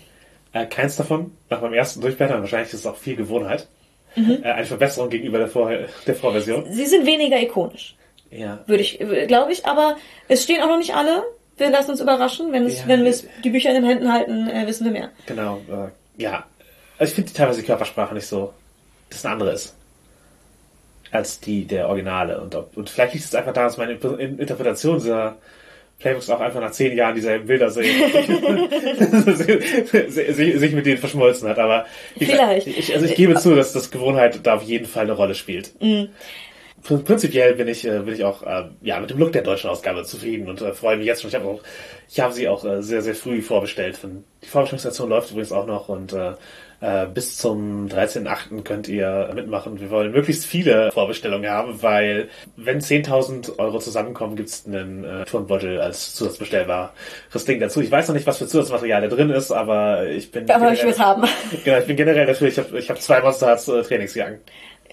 äh, 0.53 0.66
keins 0.66 0.95
davon 0.95 1.32
nach 1.49 1.62
meinem 1.62 1.74
ersten 1.74 2.01
Durchblättern, 2.01 2.41
wahrscheinlich 2.41 2.74
ist 2.74 2.82
es 2.82 2.86
auch 2.86 2.97
viel 2.97 3.16
Gewohnheit, 3.16 3.68
mhm. 4.16 4.39
äh, 4.43 4.51
eine 4.51 4.66
Verbesserung 4.66 5.10
gegenüber 5.10 5.38
der, 5.38 5.47
Vor 5.47 5.72
der 5.72 6.16
Vorversion. 6.16 6.72
Sie 6.72 6.86
sind 6.86 7.05
weniger 7.05 7.39
ikonisch. 7.39 7.95
Ja. 8.32 8.60
Würde 8.68 8.82
ich, 8.82 8.99
glaube 9.28 9.51
ich, 9.51 9.66
aber 9.66 9.95
es 10.28 10.43
stehen 10.43 10.62
auch 10.62 10.68
noch 10.68 10.78
nicht 10.78 10.93
alle. 10.93 11.24
Wir 11.58 11.70
lassen 11.70 11.91
uns 11.91 12.01
überraschen. 12.01 12.51
Wenn, 12.51 12.66
es, 12.66 12.80
ja, 12.80 12.88
wenn 12.88 13.03
wir 13.03 13.14
die 13.43 13.49
Bücher 13.49 13.70
in 13.70 13.76
den 13.76 13.86
Händen 13.86 14.12
halten, 14.12 14.47
äh, 14.47 14.68
wissen 14.68 14.86
wir 14.86 14.91
mehr. 14.91 15.10
Genau, 15.26 15.62
äh, 15.70 16.22
ja. 16.22 16.45
Also 16.99 17.12
ich 17.12 17.16
finde 17.16 17.34
teilweise 17.34 17.62
die 17.62 17.66
Körpersprache 17.66 18.14
nicht 18.14 18.28
so, 18.28 18.53
dass 19.10 19.24
eine 19.26 19.34
andere 19.34 19.51
ist. 19.51 19.76
Als 21.12 21.39
die 21.39 21.66
der 21.66 21.88
Originale. 21.88 22.41
Und, 22.41 22.53
ob, 22.53 22.76
und 22.76 22.89
vielleicht 22.89 23.14
liegt 23.14 23.26
es 23.26 23.34
einfach 23.34 23.53
daran, 23.53 23.70
dass 23.70 23.78
meine 23.78 23.93
Interpretation 23.93 24.99
dieser 24.99 25.38
Playbooks 26.00 26.30
auch 26.30 26.39
einfach 26.39 26.62
nach 26.62 26.72
zehn 26.72 26.95
Jahren 26.95 27.16
dieselben 27.16 27.48
Bilder 27.48 27.72
sehen. 27.72 27.86
sich 30.10 30.74
mit 30.74 30.86
denen 30.86 31.00
verschmolzen 31.00 31.50
hat. 31.50 31.60
Aber 31.60 31.86
vielleicht. 32.18 32.68
Ich, 32.68 32.93
also 32.93 33.06
ich 33.06 33.16
gebe 33.16 33.36
zu, 33.36 33.56
dass 33.56 33.74
das 33.74 33.89
Gewohnheit 33.89 34.39
da 34.43 34.56
auf 34.56 34.64
jeden 34.64 34.86
Fall 34.86 35.04
eine 35.04 35.14
Rolle 35.14 35.36
spielt. 35.36 35.74
Mhm 35.82 36.10
pr- 36.88 37.04
prinzipiell 37.04 37.54
bin 37.56 37.68
ich, 37.68 37.86
äh, 37.86 38.00
bin 38.00 38.14
ich 38.14 38.24
auch 38.24 38.43
äh, 38.43 38.66
ja, 38.82 39.00
mit 39.00 39.10
dem 39.10 39.18
Look 39.18 39.32
der 39.32 39.41
deutschen 39.41 39.70
Ausgabe 39.70 40.04
zufrieden 40.04 40.50
und 40.50 40.62
äh, 40.62 40.74
freue 40.74 40.98
mich 40.98 41.06
jetzt 41.06 41.22
schon. 41.22 41.30
Ich 41.30 41.36
habe 41.36 41.45
auch, 41.45 41.62
ich 42.10 42.20
habe 42.20 42.34
sie 42.34 42.48
auch 42.48 42.64
sehr, 42.80 43.02
sehr 43.02 43.16
früh 43.16 43.41
vorbestellt. 43.41 44.00
Die 44.43 44.48
Vorbestellungsstation 44.48 45.10
läuft 45.10 45.32
übrigens 45.32 45.52
auch 45.52 45.68
noch 45.68 45.89
und 45.89 46.14
bis 47.13 47.38
zum 47.38 47.88
13.8. 47.88 48.63
könnt 48.63 48.88
ihr 48.88 49.32
mitmachen. 49.34 49.80
Wir 49.80 49.89
wollen 49.89 50.11
möglichst 50.11 50.45
viele 50.45 50.91
Vorbestellungen 50.91 51.49
haben, 51.49 51.82
weil 51.82 52.30
wenn 52.55 52.80
10.000 52.80 53.57
Euro 53.57 53.80
zusammenkommen, 53.80 54.36
gibt's 54.36 54.65
einen 54.67 55.03
äh, 55.03 55.25
Turnbeutel 55.25 55.82
als 55.82 56.13
zusatzbestellbares 56.13 56.91
Ding 57.47 57.59
dazu. 57.59 57.82
Ich 57.82 57.89
weiß 57.89 58.07
noch 58.07 58.15
nicht, 58.15 58.28
was 58.28 58.38
für 58.38 58.47
Zusatzmaterial 58.47 59.01
da 59.01 59.07
drin 59.07 59.30
ist, 59.32 59.51
aber 59.51 60.07
ich 60.07 60.32
bin 60.32 60.49
Aber 60.51 60.71
ich 60.71 60.84
will 60.84 60.97
haben. 60.97 61.23
Genau, 61.63 61.80
ich 61.80 61.86
bin 61.86 61.95
generell 61.95 62.25
dafür. 62.25 62.47
Ich 62.47 62.57
habe 62.59 62.78
ich 62.78 62.89
hab 62.89 63.01
zwei 63.01 63.21
Monster 63.21 63.47
Hearts 63.47 63.67
äh, 63.67 63.82
Trainingsjacken. 63.82 64.39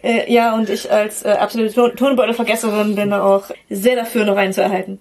Äh, 0.03 0.33
ja, 0.33 0.55
und 0.55 0.69
ich 0.69 0.91
als 0.91 1.25
äh, 1.25 1.31
absolute 1.31 1.95
Tonbeutelvergesserin 1.95 2.95
bin 2.95 3.13
auch 3.13 3.45
sehr 3.71 3.97
dafür, 3.97 4.25
noch 4.25 4.37
einen 4.37 4.53
zu 4.53 4.63
erhalten. 4.63 5.01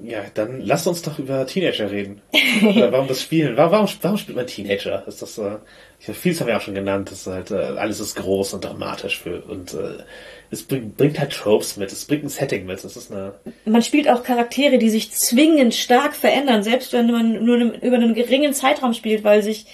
Ja, 0.00 0.22
dann 0.34 0.60
lasst 0.60 0.86
uns 0.86 1.02
doch 1.02 1.18
über 1.18 1.44
Teenager 1.46 1.90
reden. 1.90 2.20
Oder 2.62 2.92
warum 2.92 3.08
das 3.08 3.20
Spielen? 3.20 3.56
Warum, 3.56 3.72
warum, 3.72 3.88
warum 4.00 4.16
spielt 4.16 4.36
man 4.36 4.46
Teenager? 4.46 5.02
Ist 5.08 5.22
das, 5.22 5.38
äh, 5.38 5.56
ich 5.98 6.06
hab, 6.08 6.14
vieles 6.14 6.40
haben 6.40 6.46
wir 6.46 6.56
auch 6.56 6.60
schon 6.60 6.76
genannt. 6.76 7.10
Das 7.10 7.22
ist 7.22 7.26
halt, 7.26 7.50
äh, 7.50 7.56
alles 7.56 7.98
ist 7.98 8.14
groß 8.14 8.54
und 8.54 8.64
dramatisch 8.64 9.18
für, 9.18 9.42
und 9.42 9.74
äh, 9.74 10.04
es 10.52 10.62
bringt, 10.62 10.96
bringt 10.96 11.18
halt 11.18 11.32
Tropes 11.32 11.76
mit, 11.76 11.90
es 11.90 12.04
bringt 12.04 12.22
ein 12.22 12.28
Setting 12.28 12.64
mit. 12.64 12.84
Es 12.84 12.96
ist 12.96 13.10
eine, 13.10 13.34
Man 13.64 13.82
spielt 13.82 14.08
auch 14.08 14.22
Charaktere, 14.22 14.78
die 14.78 14.88
sich 14.88 15.10
zwingend 15.10 15.74
stark 15.74 16.14
verändern, 16.14 16.62
selbst 16.62 16.92
wenn 16.92 17.10
man 17.10 17.44
nur 17.44 17.56
über 17.56 17.96
einen 17.96 18.14
geringen 18.14 18.54
Zeitraum 18.54 18.94
spielt, 18.94 19.24
weil 19.24 19.42
sich 19.42 19.66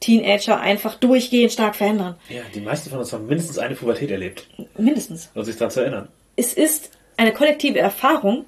Teenager 0.00 0.60
einfach 0.60 0.96
durchgehend 0.96 1.52
stark 1.52 1.76
verändern. 1.76 2.16
ja, 2.28 2.42
die 2.54 2.60
meisten 2.60 2.90
von 2.90 2.98
uns 2.98 3.12
haben 3.12 3.26
mindestens 3.26 3.58
eine 3.58 3.74
Pubertät 3.76 4.10
erlebt, 4.10 4.46
Mindestens. 4.76 5.30
um 5.34 5.44
sich 5.44 5.56
daran 5.56 5.70
zu 5.70 5.80
erinnern. 5.80 6.08
Es 6.36 6.52
ist 6.52 6.90
eine 7.16 7.32
kollektive 7.32 7.78
Erfahrung, 7.78 8.44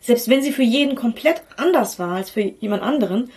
selbst 0.00 0.28
wenn 0.28 0.42
sie 0.42 0.52
für 0.52 0.62
jeden 0.62 0.96
komplett 0.96 1.42
anders 1.56 1.98
war 1.98 2.16
als 2.16 2.30
für 2.30 2.40
jemand 2.40 2.82
anderen, 2.82 3.30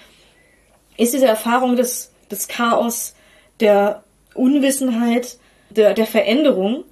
ist 0.97 1.13
diese 1.13 1.27
Erfahrung 1.27 1.75
des, 1.75 2.11
des 2.31 2.47
Chaos, 2.47 3.15
der 3.59 4.03
Unwissenheit, 4.33 5.37
der, 5.69 5.93
der 5.93 6.05
Veränderung, 6.07 6.85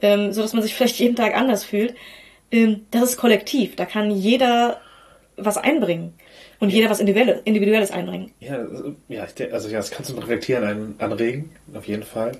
ähm, 0.00 0.32
so 0.32 0.42
dass 0.42 0.52
man 0.52 0.62
sich 0.62 0.74
vielleicht 0.74 0.98
jeden 0.98 1.16
Tag 1.16 1.36
anders 1.36 1.64
fühlt, 1.64 1.94
ähm, 2.50 2.86
das 2.90 3.10
ist 3.10 3.16
kollektiv. 3.16 3.76
Da 3.76 3.86
kann 3.86 4.10
jeder 4.10 4.80
was 5.36 5.56
einbringen 5.56 6.14
und 6.58 6.70
jeder 6.70 6.90
was 6.90 7.00
Individuelles, 7.00 7.40
Individuelles 7.44 7.90
einbringen. 7.90 8.32
Ja, 8.40 8.56
äh, 8.56 8.94
ja, 9.08 9.26
also 9.52 9.68
ja, 9.68 9.78
das 9.78 9.90
kann 9.90 10.04
zum 10.04 10.18
Reflektieren 10.18 10.64
einen 10.64 10.94
anregen, 10.98 11.50
auf 11.74 11.86
jeden 11.86 12.02
Fall. 12.02 12.32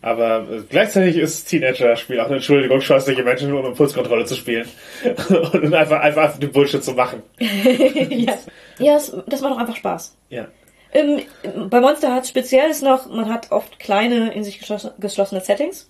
Aber 0.00 0.46
äh, 0.50 0.62
gleichzeitig 0.68 1.16
ist 1.16 1.46
Teenager-Spiel 1.48 2.20
auch 2.20 2.26
eine 2.26 2.36
Entschuldigung, 2.36 2.80
scheußliche 2.80 3.22
Menschen 3.22 3.52
ohne 3.52 3.68
Impulskontrolle 3.68 4.24
zu 4.24 4.34
spielen. 4.34 4.68
und 5.28 5.74
einfach, 5.74 6.00
einfach, 6.00 6.22
einfach 6.22 6.38
den 6.38 6.52
Bullshit 6.52 6.82
zu 6.82 6.92
machen. 6.92 7.22
ja, 7.38 8.38
ja 8.78 8.94
das, 8.94 9.16
das 9.26 9.40
macht 9.40 9.54
doch 9.54 9.58
einfach 9.58 9.76
Spaß. 9.76 10.16
Ja. 10.30 10.48
Ähm, 10.92 11.22
bei 11.68 11.80
Monster 11.80 12.12
Hearts 12.12 12.28
speziell 12.30 12.70
ist 12.70 12.82
noch, 12.82 13.06
man 13.08 13.28
hat 13.28 13.50
oft 13.52 13.78
kleine, 13.78 14.32
in 14.32 14.44
sich 14.44 14.58
geschlossen- 14.58 14.92
geschlossene 14.98 15.40
Settings. 15.40 15.88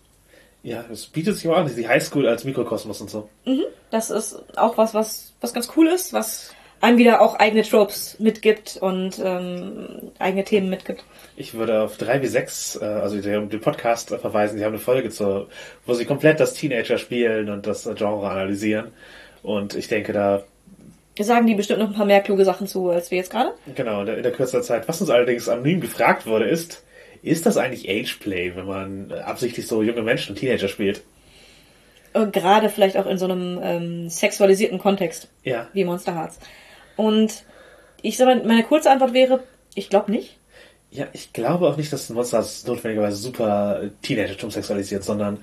Ja, 0.63 0.85
es 0.93 1.07
bietet 1.07 1.37
sich 1.37 1.49
auch 1.49 1.57
an, 1.57 1.71
die 1.75 1.89
Highschool 1.89 2.27
als 2.27 2.45
Mikrokosmos 2.45 3.01
und 3.01 3.09
so. 3.09 3.29
Das 3.91 4.11
ist 4.11 4.43
auch 4.57 4.77
was, 4.77 4.93
was, 4.93 5.33
was 5.41 5.55
ganz 5.55 5.71
cool 5.77 5.87
ist, 5.87 6.13
was 6.13 6.53
einem 6.81 6.99
wieder 6.99 7.21
auch 7.21 7.37
eigene 7.37 7.63
Tropes 7.63 8.17
mitgibt 8.19 8.77
und 8.81 9.21
ähm, 9.23 10.13
eigene 10.19 10.45
Themen 10.45 10.69
mitgibt. 10.69 11.05
Ich 11.41 11.55
würde 11.55 11.83
auf 11.83 11.97
3W6, 11.99 12.83
äh, 12.83 12.85
also 12.85 13.21
den, 13.21 13.49
Podcast 13.61 14.11
äh, 14.11 14.19
verweisen, 14.19 14.59
die 14.59 14.65
haben 14.65 14.73
eine 14.73 14.81
Folge 14.83 15.11
zur, 15.11 15.49
wo 15.87 15.95
sie 15.95 16.05
komplett 16.05 16.41
das 16.41 16.53
Teenager 16.55 16.99
spielen 16.99 17.49
und 17.49 17.65
das 17.67 17.87
äh, 17.87 17.95
Genre 17.95 18.29
analysieren. 18.29 18.89
Und 19.45 19.77
ich 19.77 19.87
denke 19.87 20.13
da, 20.13 20.43
Sagen 21.21 21.47
die 21.49 21.55
bestimmt 21.55 21.81
noch 21.81 21.89
ein 21.89 21.95
paar 21.95 22.07
mehr 22.07 22.21
kluge 22.21 22.45
Sachen 22.45 22.67
zu, 22.69 22.91
als 22.91 23.11
wir 23.11 23.19
jetzt 23.19 23.31
gerade. 23.31 23.53
genau, 23.75 24.01
in 24.01 24.07
der, 24.07 24.17
in 24.19 24.23
der 24.23 24.31
kürzer 24.33 24.63
Zeit, 24.63 24.87
was 24.89 25.01
uns 25.01 25.11
allerdings 25.11 25.49
anonym 25.49 25.81
gefragt 25.81 26.27
wurde, 26.27 26.45
ist, 26.47 26.85
ist 27.23 27.45
das 27.47 27.57
eigentlich 27.57 27.89
Ageplay, 27.89 28.55
wenn 28.57 28.67
man 28.67 29.11
äh, 29.11 29.15
absichtlich 29.21 29.67
so 29.67 29.83
junge 29.83 30.03
Menschen, 30.03 30.35
Teenager 30.37 30.69
spielt? 30.69 31.03
Äh, 32.15 32.27
Gerade 32.27 32.69
vielleicht 32.69 32.97
auch 32.97 33.07
in 33.07 33.19
so 33.19 33.25
einem 33.27 33.61
ähm, 33.63 34.09
sexualisierten 34.09 34.79
Kontext, 34.79 35.29
Ja. 35.45 35.69
wie 35.73 35.85
Monster 35.85 36.15
Hearts. 36.15 36.39
Und 36.97 37.45
ich 38.03 38.17
sag 38.17 38.27
mal, 38.27 38.45
meine 38.45 38.63
kurze 38.65 38.91
Antwort 38.91 39.13
wäre, 39.13 39.43
ich 39.75 39.89
glaube 39.89 40.11
nicht. 40.13 40.38
Ja, 40.91 41.07
ich 41.13 41.33
glaube 41.33 41.69
auch 41.69 41.77
nicht, 41.77 41.93
dass 41.93 42.09
Monsters 42.09 42.67
notwendigerweise 42.67 43.17
super 43.17 43.83
äh, 43.83 43.91
Teenagertum 44.03 44.51
sexualisiert, 44.51 45.05
sondern 45.05 45.39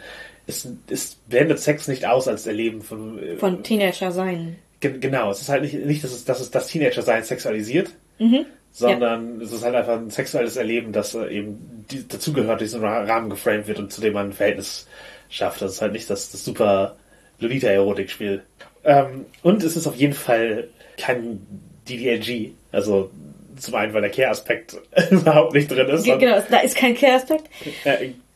es, 0.47 0.67
es 0.89 1.15
blendet 1.27 1.59
Sex 1.59 1.87
nicht 1.87 2.05
aus 2.05 2.27
als 2.27 2.47
Erleben 2.47 2.81
von, 2.81 3.21
äh, 3.21 3.35
Von 3.37 3.61
Teenager 3.63 4.11
sein. 4.11 4.55
Ge- 4.79 4.97
Genau, 4.99 5.29
es 5.31 5.41
ist 5.41 5.49
halt 5.49 5.61
nicht, 5.61 5.73
nicht 5.73 6.03
dass, 6.03 6.11
es, 6.13 6.25
dass 6.25 6.39
es 6.39 6.49
das 6.51 6.67
Teenager-Sein 6.67 7.23
sexualisiert, 7.23 7.89
Mhm. 8.19 8.45
sondern 8.71 9.39
es 9.41 9.51
ist 9.51 9.63
halt 9.63 9.75
einfach 9.75 9.97
ein 9.97 10.09
sexuelles 10.09 10.55
Erleben, 10.57 10.91
das 10.93 11.13
äh, 11.15 11.27
eben 11.29 11.85
die, 11.91 12.07
dazugehört, 12.07 12.61
durch 12.61 12.71
so 12.71 12.77
einen 12.77 12.85
Rahmen 13.09 13.29
geframed 13.29 13.67
wird 13.67 13.79
und 13.79 13.91
zu 13.93 14.01
dem 14.01 14.13
man 14.13 14.29
ein 14.29 14.33
Verhältnis 14.33 14.87
schafft. 15.29 15.61
Das 15.61 15.73
ist 15.73 15.81
halt 15.81 15.91
nicht 15.93 16.09
das, 16.09 16.31
das 16.31 16.43
super 16.43 16.95
Lolita-Erotik-Spiel. 17.39 18.41
Ähm, 18.83 19.25
und 19.43 19.63
es 19.63 19.75
ist 19.75 19.87
auf 19.87 19.95
jeden 19.95 20.13
Fall 20.13 20.67
kein 20.97 21.39
DDLG, 21.87 22.51
also 22.71 23.11
zum 23.57 23.75
einen, 23.75 23.93
weil 23.93 24.01
der 24.01 24.11
Care-Aspekt 24.11 24.75
überhaupt 25.09 25.53
nicht 25.53 25.69
drin 25.71 25.87
ist. 25.89 26.03
Genau, 26.05 26.37
da 26.49 26.59
ist 26.59 26.75
kein 26.75 26.95
Care-Aspekt. 26.95 27.43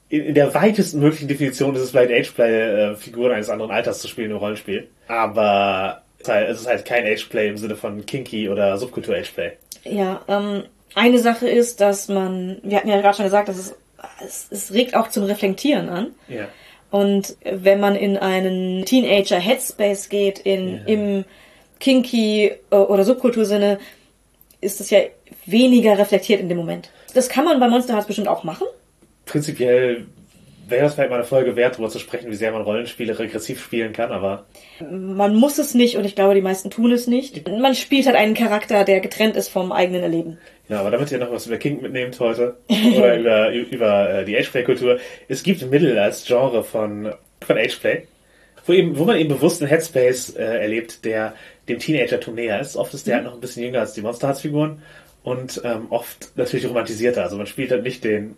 in, 0.09 0.33
der 0.33 0.53
weitesten 0.53 0.99
möglichen 0.99 1.27
Definition 1.27 1.75
ist 1.75 1.81
es 1.81 1.91
vielleicht 1.91 2.11
Ageplay, 2.11 2.91
äh, 2.91 2.95
Figuren 2.95 3.31
eines 3.33 3.49
anderen 3.49 3.71
Alters 3.71 3.99
zu 3.99 4.07
spielen 4.07 4.31
im 4.31 4.37
Rollenspiel. 4.37 4.87
Aber 5.07 6.01
es 6.17 6.23
ist 6.27 6.29
halt, 6.33 6.49
es 6.49 6.61
ist 6.61 6.67
halt 6.67 6.85
kein 6.85 7.05
Ageplay 7.05 7.49
im 7.49 7.57
Sinne 7.57 7.75
von 7.75 8.05
Kinky 8.05 8.49
oder 8.49 8.77
Subkultur-Ageplay. 8.77 9.51
Ja, 9.85 10.21
ähm, 10.27 10.63
eine 10.95 11.19
Sache 11.19 11.47
ist, 11.47 11.79
dass 11.81 12.07
man, 12.07 12.57
wir 12.63 12.77
hatten 12.77 12.89
ja 12.89 12.99
gerade 12.99 13.15
schon 13.15 13.25
gesagt, 13.25 13.47
dass 13.49 13.57
es, 13.57 13.75
es, 14.25 14.47
es 14.49 14.73
regt 14.73 14.95
auch 14.95 15.09
zum 15.09 15.23
Reflektieren 15.25 15.87
an. 15.89 16.07
Ja. 16.27 16.47
Und 16.91 17.35
wenn 17.43 17.79
man 17.79 17.95
in 17.95 18.17
einen 18.17 18.83
Teenager-Headspace 18.85 20.09
geht, 20.09 20.39
in, 20.39 20.77
Ja. 20.77 20.79
im 20.87 21.25
Kinky- 21.79 22.51
äh, 22.71 22.75
oder 22.75 23.03
Subkultursinne, 23.03 23.79
ist 24.61 24.79
das 24.79 24.89
ja 24.89 24.99
weniger 25.45 25.97
reflektiert 25.97 26.41
in 26.41 26.49
dem 26.49 26.57
Moment. 26.57 26.89
Das 27.13 27.29
kann 27.29 27.45
man 27.45 27.59
bei 27.59 27.67
Monster 27.67 27.93
Hearts 27.93 28.07
bestimmt 28.07 28.27
auch 28.27 28.43
machen. 28.43 28.67
Prinzipiell 29.25 30.05
wäre 30.67 30.83
das 30.83 30.93
vielleicht 30.93 31.09
mal 31.09 31.17
eine 31.17 31.25
Folge 31.25 31.55
wert, 31.55 31.75
darüber 31.75 31.89
zu 31.89 31.99
sprechen, 31.99 32.29
wie 32.29 32.35
sehr 32.35 32.51
man 32.51 32.61
Rollenspiele 32.61 33.17
regressiv 33.17 33.61
spielen 33.61 33.93
kann, 33.93 34.11
aber 34.11 34.45
Man 34.89 35.35
muss 35.35 35.57
es 35.57 35.73
nicht 35.73 35.97
und 35.97 36.05
ich 36.05 36.15
glaube, 36.15 36.35
die 36.35 36.41
meisten 36.41 36.69
tun 36.69 36.91
es 36.91 37.07
nicht. 37.07 37.47
Man 37.49 37.75
spielt 37.75 38.05
halt 38.05 38.15
einen 38.15 38.35
Charakter, 38.35 38.83
der 38.83 38.99
getrennt 38.99 39.35
ist 39.35 39.49
vom 39.49 39.71
eigenen 39.71 40.03
Erleben. 40.03 40.37
ja, 40.67 40.79
aber 40.79 40.91
damit 40.91 41.11
ihr 41.11 41.17
noch 41.17 41.31
was 41.31 41.47
über 41.47 41.57
Kink 41.57 41.81
mitnehmt 41.81 42.19
heute 42.19 42.57
oder 42.97 43.17
über, 43.17 43.51
über 43.51 44.09
äh, 44.13 44.25
die 44.25 44.37
Ageplay-Kultur, 44.37 44.99
es 45.27 45.43
gibt 45.43 45.67
Mittel 45.69 45.97
als 45.97 46.25
Genre 46.25 46.63
von, 46.63 47.13
von 47.41 47.57
Ageplay, 47.57 48.03
wo, 48.65 48.73
eben, 48.73 48.97
wo 48.97 49.05
man 49.05 49.17
eben 49.17 49.29
bewusst 49.29 49.61
einen 49.61 49.69
Headspace 49.69 50.35
äh, 50.35 50.43
erlebt, 50.43 51.03
der 51.05 51.33
dem 51.69 51.79
Teenager-Tum 51.79 52.35
näher 52.35 52.59
ist. 52.59 52.75
Oft 52.75 52.93
ist 52.93 53.07
der 53.07 53.15
halt 53.17 53.25
noch 53.25 53.33
ein 53.33 53.41
bisschen 53.41 53.63
jünger 53.63 53.79
als 53.81 53.93
die 53.93 54.01
Monster 54.01 54.27
Hearts-Figuren 54.27 54.81
und 55.23 55.61
ähm, 55.63 55.87
oft 55.89 56.31
natürlich 56.35 56.67
romantisierter. 56.67 57.23
Also 57.23 57.37
man 57.37 57.47
spielt 57.47 57.71
halt 57.71 57.83
nicht 57.83 58.03
den 58.03 58.35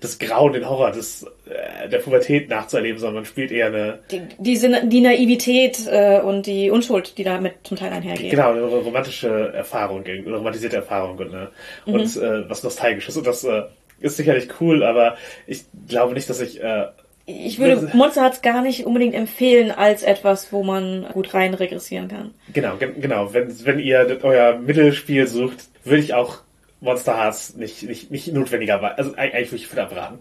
das 0.00 0.18
Grauen, 0.18 0.52
den 0.52 0.68
Horror 0.68 0.90
des, 0.90 1.24
äh, 1.48 1.88
der 1.88 1.98
Pubertät 1.98 2.48
nachzuerleben, 2.48 2.98
sondern 2.98 3.16
man 3.16 3.24
spielt 3.24 3.50
eher 3.50 3.66
eine 3.66 4.00
Die, 4.10 4.20
die, 4.38 4.88
die 4.88 5.00
Naivität 5.00 5.86
äh, 5.90 6.20
und 6.20 6.46
die 6.46 6.70
Unschuld, 6.70 7.16
die 7.16 7.24
damit 7.24 7.54
zum 7.64 7.76
Teil 7.76 7.92
einhergeht. 7.92 8.30
Genau, 8.30 8.50
eine 8.50 8.62
romantische 8.62 9.52
Erfahrung, 9.54 10.04
eine 10.04 10.36
romantisierte 10.36 10.76
Erfahrung 10.76 11.16
und, 11.18 11.34
eine, 11.34 11.48
Mhm. 11.86 11.94
und 11.94 12.16
äh, 12.16 12.48
was 12.48 12.62
Nostalgisches. 12.62 13.16
Und 13.16 13.26
das 13.26 13.44
äh, 13.44 13.62
ist 14.00 14.16
sicherlich 14.16 14.48
cool, 14.60 14.82
aber 14.82 15.16
ich 15.46 15.64
glaube 15.88 16.14
nicht, 16.14 16.28
dass 16.28 16.40
ich. 16.40 16.62
Äh, 16.62 16.86
Ich 17.26 17.58
würde 17.58 17.90
Monster 17.94 18.22
Hearts 18.22 18.42
gar 18.42 18.60
nicht 18.60 18.84
unbedingt 18.84 19.14
empfehlen 19.14 19.70
als 19.70 20.02
etwas, 20.02 20.52
wo 20.52 20.62
man 20.62 21.06
gut 21.12 21.32
rein 21.32 21.54
regressieren 21.54 22.08
kann. 22.08 22.34
genau, 22.52 22.76
gen 22.76 23.00
genau. 23.00 23.32
Wenn, 23.32 23.64
wenn 23.64 23.78
ihr 23.78 24.18
euer 24.22 24.58
Mittelspiel 24.58 25.26
sucht, 25.26 25.64
würde 25.84 26.00
ich 26.02 26.12
auch 26.14 26.38
Monster 26.80 27.16
Hearts 27.16 27.56
nicht, 27.56 27.82
nicht, 27.84 28.10
nicht 28.10 28.32
notwendigerweise, 28.32 28.98
also 28.98 29.10
eig- 29.12 29.32
eigentlich 29.32 29.52
würde 29.52 29.56
ich 29.56 29.66
von 29.68 29.78
abraten. 29.78 30.18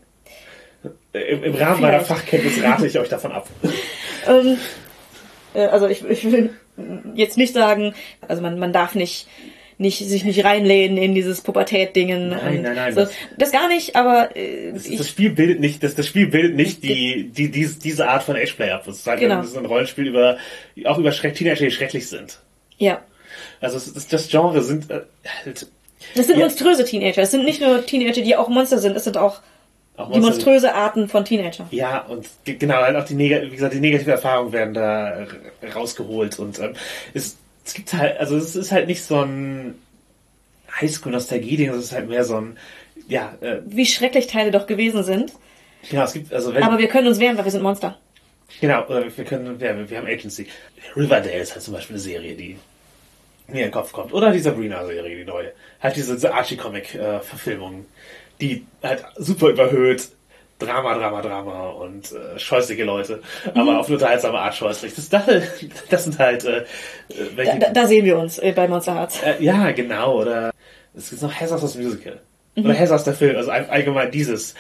Im, 1.14 1.44
Im 1.44 1.56
Rahmen 1.56 1.82
meiner. 1.82 2.00
Fachkenntnis 2.02 2.62
rate 2.64 2.88
ich 2.88 2.98
euch 3.00 3.10
davon 3.10 3.32
ab. 3.32 3.48
Ähm, 4.26 4.58
äh, 5.54 5.66
also 5.66 5.86
ich, 5.90 6.02
ich 6.06 6.24
will 6.32 6.52
jetzt 7.14 7.36
nicht 7.38 7.54
sagen, 7.54 7.94
also 8.26 8.42
man, 8.42 8.58
man 8.58 8.72
darf 8.72 8.96
nicht, 8.96 9.28
nicht 9.78 10.00
sich 10.08 10.24
nicht 10.24 10.44
reinlehnen 10.44 10.98
in 10.98 11.14
dieses 11.16 11.42
Pubertät-Dingen. 11.42 12.30
Nein, 12.30 12.62
nein, 12.62 12.76
nein, 12.76 12.94
So. 12.94 13.02
das- 13.02 13.12
Das 13.38 13.52
gar 13.52 13.68
nicht, 13.68 13.96
aber 13.96 14.36
äh, 14.36 14.72
Das, 14.74 14.86
ich, 14.86 14.98
das 14.98 15.10
Spiel 15.10 15.32
bildet 15.32 15.60
nicht, 15.60 15.84
das, 15.84 15.96
das 15.96 16.08
Spiel 16.08 16.28
bildet 16.28 16.56
nicht 16.56 16.84
die, 16.84 17.30
die, 17.30 17.50
die, 17.52 17.68
diese 17.82 18.08
Art 18.08 18.24
von 18.24 18.36
Ageplay 18.36 18.70
ab. 18.72 18.88
Es 18.88 18.98
ist 18.98 19.08
halt 19.08 19.20
Genau. 19.20 19.40
ein, 19.40 19.44
ist 19.44 19.56
Rollenspiel 19.58 20.08
über, 20.08 20.38
auch 20.86 20.98
über 20.98 21.12
Schreck, 21.12 21.36
Teenager, 21.36 21.66
die 21.66 21.72
schrecklich 21.72 22.08
sind. 22.08 22.40
ja. 22.78 23.02
Also 23.62 23.78
es, 23.78 23.92
das, 23.94 24.08
das 24.08 24.28
Genre 24.30 24.62
sind 24.62 24.92
äh, 24.92 25.02
halt 25.46 25.68
Das 26.16 26.28
sind 26.28 26.38
Ja. 26.38 26.46
monströse 26.46 26.84
Teenager. 26.86 27.22
Es 27.22 27.32
sind 27.32 27.46
nicht 27.46 27.62
nur 27.62 27.86
Teenager, 27.86 28.22
die 28.22 28.36
auch 28.36 28.50
Monster 28.50 28.78
sind. 28.78 28.96
Es 28.96 29.06
sind 29.06 29.18
auch 29.18 29.40
Die 30.14 30.20
monströse 30.20 30.74
Arten 30.76 31.08
von 31.08 31.24
Teenager. 31.24 31.66
Ja, 31.72 32.00
und 32.02 32.26
ge- 32.44 32.56
genau, 32.58 32.76
halt 32.76 32.96
auch 32.98 33.06
die, 33.06 33.14
neg 33.16 33.44
wie 33.52 33.56
gesagt, 33.56 33.74
die 33.74 33.80
negative 33.80 34.12
Erfahrungen 34.12 34.52
werden 34.52 34.74
da 34.74 35.26
rausgeholt 35.74 36.38
und 36.40 36.60
ähm, 36.60 36.74
es, 37.14 37.38
es 37.66 37.74
gibt 37.74 37.94
halt, 37.94 38.20
also 38.20 38.38
es 38.38 38.56
ist 38.56 38.72
halt 38.72 38.88
nicht 38.88 39.04
so 39.04 39.22
ein 39.22 39.76
Highschool-Nostalgie-Ding, 40.80 41.70
es 41.70 41.86
ist 41.86 41.92
halt 41.92 42.10
mehr 42.10 42.24
so 42.24 42.38
ein, 42.38 42.58
ja, 43.08 43.36
äh, 43.42 43.60
Wie 43.66 43.86
schrecklich 43.86 44.28
Teile 44.28 44.52
doch 44.52 44.66
gewesen 44.68 45.04
sind. 45.04 45.32
genau, 45.90 46.04
es 46.04 46.14
gibt, 46.14 46.34
also 46.34 46.54
wenn, 46.54 46.64
Aber 46.64 46.78
wir 46.78 46.88
können 46.88 47.08
uns 47.08 47.20
wehren, 47.20 47.38
weil 47.38 47.46
wir 47.46 47.52
sind 47.52 47.62
Monster. 47.64 47.98
genau, 48.60 48.86
äh, 48.88 49.16
wir 49.16 49.26
können, 49.26 49.60
ja, 49.60 49.90
wir 49.90 49.98
haben 49.98 50.08
Agency. 50.08 50.48
Riverdale 50.96 51.38
ist 51.40 51.54
halt 51.54 51.64
zum 51.64 51.74
Beispiel 51.74 51.96
eine 51.96 52.02
Serie, 52.02 52.36
die 52.36 52.58
mir 53.48 53.58
in 53.60 53.68
den 53.68 53.72
Kopf 53.72 53.92
kommt. 53.92 54.14
Oder 54.14 54.32
die 54.32 54.40
Sabrina-Serie, 54.40 55.18
die 55.18 55.26
neue. 55.26 55.52
Halt 55.82 55.96
diese, 55.96 56.14
diese 56.14 56.34
Archie-Comic-Verfilmungen, 56.34 57.86
die 58.42 58.66
halt 58.82 59.04
super 59.18 59.50
überhöht, 59.50 60.10
Drama, 60.66 60.98
Drama, 60.98 61.22
Drama 61.22 61.70
und 61.70 62.12
äh, 62.12 62.40
scheußliche 62.40 62.84
Leute, 62.84 63.22
aber 63.54 63.80
auf 63.80 63.88
eine 63.88 63.96
unterhaltsame 63.96 64.40
Art 64.40 64.56
scheußlich. 64.56 64.96
Das, 64.96 65.10
das, 65.10 65.24
das 65.90 66.04
sind 66.06 66.20
halt 66.20 66.44
äh, 66.46 66.58
äh, 66.60 66.64
Da, 67.08 67.38
welche, 67.38 67.60
da, 67.60 67.70
da 67.72 67.86
sehen 67.88 68.06
wir 68.06 68.18
uns 68.18 68.40
äh, 68.40 68.52
bei 68.56 68.68
Monster 68.68 68.96
Hearts. 68.96 69.22
äh, 69.24 69.44
ja, 69.44 69.72
genau, 69.72 70.22
oder 70.22 70.52
es 70.96 71.10
gibt 71.10 71.22
noch 71.22 71.34
Hazards 71.34 71.62
das 71.62 71.76
Musical. 71.76 72.20
Oder 72.56 72.78
Hazards 72.78 73.04
der 73.04 73.14
Film, 73.16 73.36
also 73.36 73.50
all- 73.52 73.70
allgemein 73.70 74.12
dieses. 74.12 74.54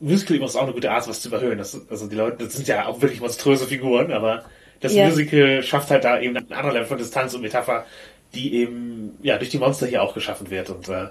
Musical 0.00 0.36
übrigens 0.36 0.54
auch 0.56 0.62
eine 0.62 0.72
gute 0.72 0.90
Art, 0.90 1.08
was 1.08 1.20
zu 1.22 1.28
überhöhen. 1.28 1.58
Das, 1.58 1.76
also 1.90 2.06
die 2.06 2.14
Leute, 2.14 2.44
das 2.44 2.54
sind 2.54 2.68
ja 2.68 2.86
auch 2.86 3.00
wirklich 3.02 3.20
monströse 3.20 3.66
Figuren, 3.66 4.12
aber 4.12 4.44
das 4.80 4.94
Ja. 4.94 5.06
Musical 5.08 5.62
schafft 5.64 5.90
halt 5.90 6.04
da 6.04 6.20
eben 6.20 6.36
ein 6.36 6.52
anderer 6.52 6.72
Level 6.72 6.86
von 6.86 6.98
Distanz 6.98 7.34
und 7.34 7.42
Metapher, 7.42 7.84
die 8.32 8.54
eben 8.54 9.18
ja 9.22 9.36
durch 9.38 9.50
die 9.50 9.58
Monster 9.58 9.86
hier 9.86 10.02
auch 10.02 10.14
geschaffen 10.14 10.50
wird. 10.50 10.70
Und 10.70 10.88
äh, 10.88 11.08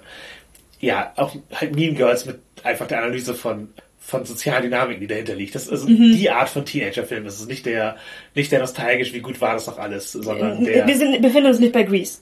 ja, 0.80 1.12
auch 1.18 1.36
halt 1.54 1.76
Mean 1.76 1.96
Girls 1.96 2.26
mit 2.26 2.40
einfach 2.64 2.88
der 2.88 3.00
Analyse 3.00 3.34
von 3.34 3.74
von 4.08 4.24
sozialen 4.24 4.64
Dynamiken, 4.64 5.02
die 5.02 5.08
dahinter 5.08 5.36
liegt. 5.36 5.54
Das 5.54 5.64
ist 5.64 5.70
also 5.70 5.86
die 5.86 6.30
Art 6.30 6.48
von 6.48 6.64
Teenager-Film. 6.64 7.26
Das 7.26 7.42
ist 7.42 7.50
nicht 7.50 7.66
der, 7.66 7.98
nicht 8.36 8.54
der 8.54 8.60
nostalgisch, 8.62 9.12
wie 9.12 9.20
gut 9.20 9.42
war 9.42 9.56
das 9.56 9.68
noch 9.68 9.78
alles, 9.78 10.14
sondern 10.14 10.64
der. 10.64 10.88
Wir 10.88 10.96
sind, 10.96 11.22
befinden 11.22 11.48
uns 11.48 11.60
nicht 11.60 11.74
bei 11.74 11.84
Grease. 11.84 12.20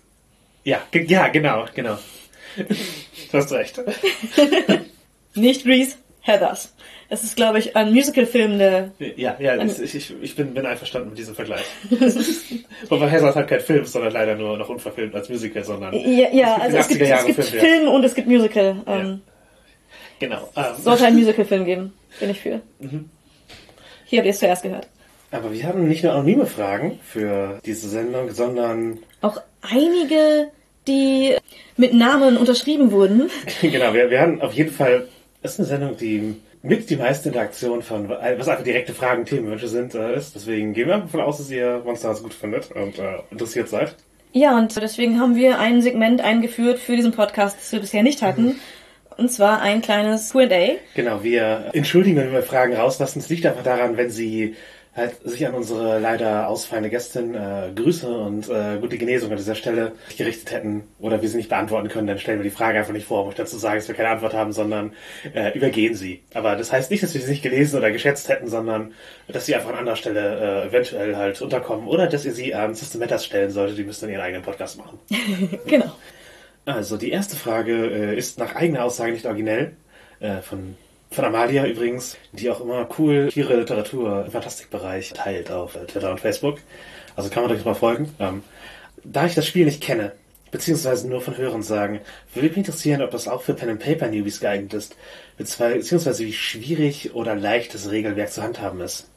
Ja, 0.63 0.81
ja, 0.91 1.27
genau, 1.27 1.65
genau. 1.75 1.99
du 2.57 3.37
hast 3.37 3.51
recht. 3.51 3.79
Nicht 5.35 5.63
Grease, 5.63 5.97
Heathers. 6.21 6.73
Es 7.09 7.23
ist, 7.23 7.35
glaube 7.35 7.59
ich, 7.59 7.75
ein 7.75 7.93
Musicalfilm, 7.93 8.57
der 8.57 8.89
Ja, 8.97 9.35
ja, 9.37 9.61
ich, 9.63 9.93
ich, 9.93 10.13
ich 10.21 10.35
bin, 10.35 10.55
bin 10.55 10.65
einverstanden 10.65 11.09
mit 11.09 11.19
diesem 11.19 11.35
Vergleich. 11.35 11.65
Wobei 12.89 13.11
Hazard 13.11 13.35
halt 13.35 13.47
kein 13.47 13.59
Film 13.59 13.85
sondern 13.85 14.11
leider 14.13 14.35
nur 14.35 14.57
noch 14.57 14.69
unverfilmt 14.69 15.13
als 15.13 15.29
Musical, 15.29 15.63
sondern 15.63 15.93
Ja, 15.93 16.29
ja 16.31 16.55
also 16.55 16.77
es 16.77 16.87
gibt, 16.87 17.01
80er 17.03 17.15
es 17.15 17.25
gibt 17.25 17.43
Film, 17.43 17.53
ja. 17.53 17.69
Film 17.69 17.87
und 17.89 18.03
es 18.03 18.15
gibt 18.15 18.27
Musical. 18.27 18.81
Ähm, 18.87 19.21
genau. 20.19 20.49
Ähm, 20.55 20.63
Sollte 20.81 21.05
ein 21.05 21.15
Musicalfilm 21.15 21.65
geben. 21.65 21.93
Bin 22.19 22.29
ich 22.29 22.39
für. 22.41 22.61
Mhm. 22.79 23.09
Hier 24.05 24.19
habt 24.19 24.25
ihr 24.25 24.31
es 24.31 24.39
zuerst 24.39 24.63
gehört. 24.63 24.87
aber 25.31 25.51
wir 25.51 25.63
haben 25.65 25.87
nicht 25.87 26.03
nur 26.03 26.13
anonyme 26.13 26.45
Fragen 26.45 26.99
für 27.03 27.59
diese 27.65 27.89
Sendung, 27.89 28.31
sondern 28.31 28.99
Auch 29.21 29.41
einige, 29.61 30.47
die 30.87 31.35
mit 31.77 31.93
Namen 31.93 32.37
unterschrieben 32.37 32.91
wurden. 32.91 33.29
genau, 33.61 33.93
wir, 33.93 34.09
wir 34.09 34.21
haben 34.21 34.41
auf 34.41 34.53
jeden 34.53 34.71
Fall, 34.71 35.07
das 35.41 35.53
ist 35.53 35.59
eine 35.59 35.67
Sendung, 35.67 35.97
die 35.97 36.35
mit 36.61 36.89
die 36.89 36.95
meiste 36.95 37.29
Interaktion 37.29 37.83
von, 37.83 38.09
was 38.09 38.47
einfach 38.47 38.63
direkte 38.63 38.93
Fragen, 38.93 39.25
Themenwünsche 39.25 39.67
sind, 39.67 39.93
äh, 39.93 40.15
ist. 40.15 40.35
Deswegen 40.35 40.73
gehen 40.73 40.87
wir 40.87 40.97
davon 40.97 41.21
aus, 41.21 41.37
dass 41.37 41.51
ihr 41.51 41.81
Monster 41.85 42.07
Hearts 42.09 42.23
gut 42.23 42.33
findet 42.33 42.71
und 42.71 42.97
äh, 42.97 43.19
interessiert 43.29 43.69
seid. 43.69 43.95
Ja, 44.33 44.57
und 44.57 44.75
deswegen 44.75 45.19
haben 45.19 45.35
wir 45.35 45.59
ein 45.59 45.81
Segment 45.81 46.21
eingeführt 46.21 46.79
für 46.79 46.95
diesen 46.95 47.11
Podcast, 47.11 47.57
das 47.57 47.71
wir 47.71 47.79
bisher 47.79 48.03
nicht 48.03 48.21
hatten. 48.21 48.59
Und 49.17 49.31
zwar 49.31 49.61
ein 49.61 49.81
kleines 49.81 50.31
Q&A. 50.31 50.75
Genau, 50.93 51.23
wir 51.23 51.71
entschuldigen, 51.73 52.17
wenn 52.17 52.33
wir 52.33 52.43
Fragen 52.43 52.75
rauslassen. 52.75 53.19
Es 53.19 53.29
liegt 53.29 53.45
einfach 53.45 53.63
daran, 53.63 53.97
wenn 53.97 54.09
Sie 54.09 54.55
halt 54.95 55.15
sich 55.25 55.45
an 55.45 55.53
unsere 55.53 55.99
leider 55.99 56.47
ausfallende 56.47 56.89
Gästin 56.89 57.35
äh, 57.35 57.69
Grüße 57.75 58.07
und 58.07 58.49
äh, 58.49 58.77
gute 58.79 58.97
Genesung 58.97 59.29
an 59.29 59.37
dieser 59.37 59.55
Stelle 59.55 59.91
gerichtet 60.17 60.51
hätten 60.51 60.83
oder 60.99 61.21
wir 61.21 61.27
sie 61.27 61.35
nicht 61.35 61.49
beantworten 61.49 61.89
können, 61.89 62.07
dann 62.07 62.17
stellen 62.17 62.39
wir 62.39 62.45
die 62.45 62.55
Frage 62.55 62.79
einfach 62.79 62.93
nicht 62.93 63.05
vor, 63.05 63.23
um 63.23 63.29
euch 63.29 63.35
dazu 63.35 63.57
sagen, 63.57 63.75
dass 63.75 63.89
wir 63.89 63.95
keine 63.95 64.09
Antwort 64.09 64.33
haben, 64.33 64.53
sondern 64.53 64.93
äh, 65.33 65.55
übergehen 65.55 65.95
sie. 65.95 66.21
Aber 66.33 66.55
das 66.55 66.71
heißt 66.71 66.91
nicht, 66.91 67.03
dass 67.03 67.13
wir 67.13 67.21
sie 67.21 67.31
nicht 67.31 67.43
gelesen 67.43 67.77
oder 67.77 67.91
geschätzt 67.91 68.29
hätten, 68.29 68.47
sondern 68.47 68.93
dass 69.27 69.45
sie 69.45 69.55
einfach 69.55 69.71
an 69.71 69.79
anderer 69.79 69.97
Stelle 69.97 70.63
äh, 70.63 70.67
eventuell 70.67 71.17
halt 71.17 71.41
unterkommen 71.41 71.87
oder 71.87 72.07
dass 72.07 72.23
ihr 72.23 72.33
sie 72.33 72.55
an 72.55 72.73
System 72.73 73.01
Matters 73.01 73.25
stellen 73.25 73.51
solltet, 73.51 73.77
die 73.77 73.83
müssen 73.83 74.05
dann 74.05 74.11
ihren 74.11 74.21
eigenen 74.21 74.43
Podcast 74.43 74.77
machen. 74.77 74.99
Genau. 75.65 75.91
Also 76.65 76.97
die 76.97 77.11
erste 77.11 77.35
Frage 77.35 77.85
äh, 77.87 78.17
ist 78.17 78.39
nach 78.39 78.55
eigener 78.55 78.83
Aussage 78.83 79.11
nicht 79.11 79.25
originell. 79.25 79.75
Äh, 80.19 80.41
von, 80.41 80.75
von 81.11 81.25
Amalia 81.25 81.65
übrigens, 81.67 82.17
die 82.31 82.49
auch 82.49 82.59
immer 82.59 82.87
cool 82.97 83.29
ihre 83.35 83.57
Literatur 83.57 84.25
im 84.25 84.31
Fantastikbereich 84.31 85.13
teilt 85.13 85.51
auf 85.51 85.75
äh, 85.75 85.85
Twitter 85.85 86.11
und 86.11 86.19
Facebook. 86.19 86.57
Also 87.15 87.29
kann 87.29 87.43
man 87.43 87.51
euch 87.51 87.63
mal 87.63 87.75
folgen. 87.75 88.13
Ähm, 88.19 88.43
da 89.03 89.25
ich 89.25 89.35
das 89.35 89.45
Spiel 89.45 89.65
nicht 89.65 89.81
kenne, 89.81 90.13
beziehungsweise 90.51 91.07
nur 91.07 91.21
von 91.21 91.37
Hören 91.37 91.61
sagen, 91.61 92.01
würde 92.33 92.47
mich 92.47 92.57
interessieren, 92.57 93.01
ob 93.01 93.11
das 93.11 93.27
auch 93.27 93.41
für 93.41 93.53
Pen 93.53 93.69
and 93.69 93.79
Paper 93.79 94.07
Newbies 94.07 94.39
geeignet 94.39 94.73
ist, 94.73 94.95
beziehungsweise 95.37 96.25
wie 96.25 96.33
schwierig 96.33 97.13
oder 97.13 97.35
leicht 97.35 97.73
das 97.73 97.91
Regelwerk 97.91 98.31
zu 98.31 98.41
handhaben 98.41 98.81
ist. 98.81 99.07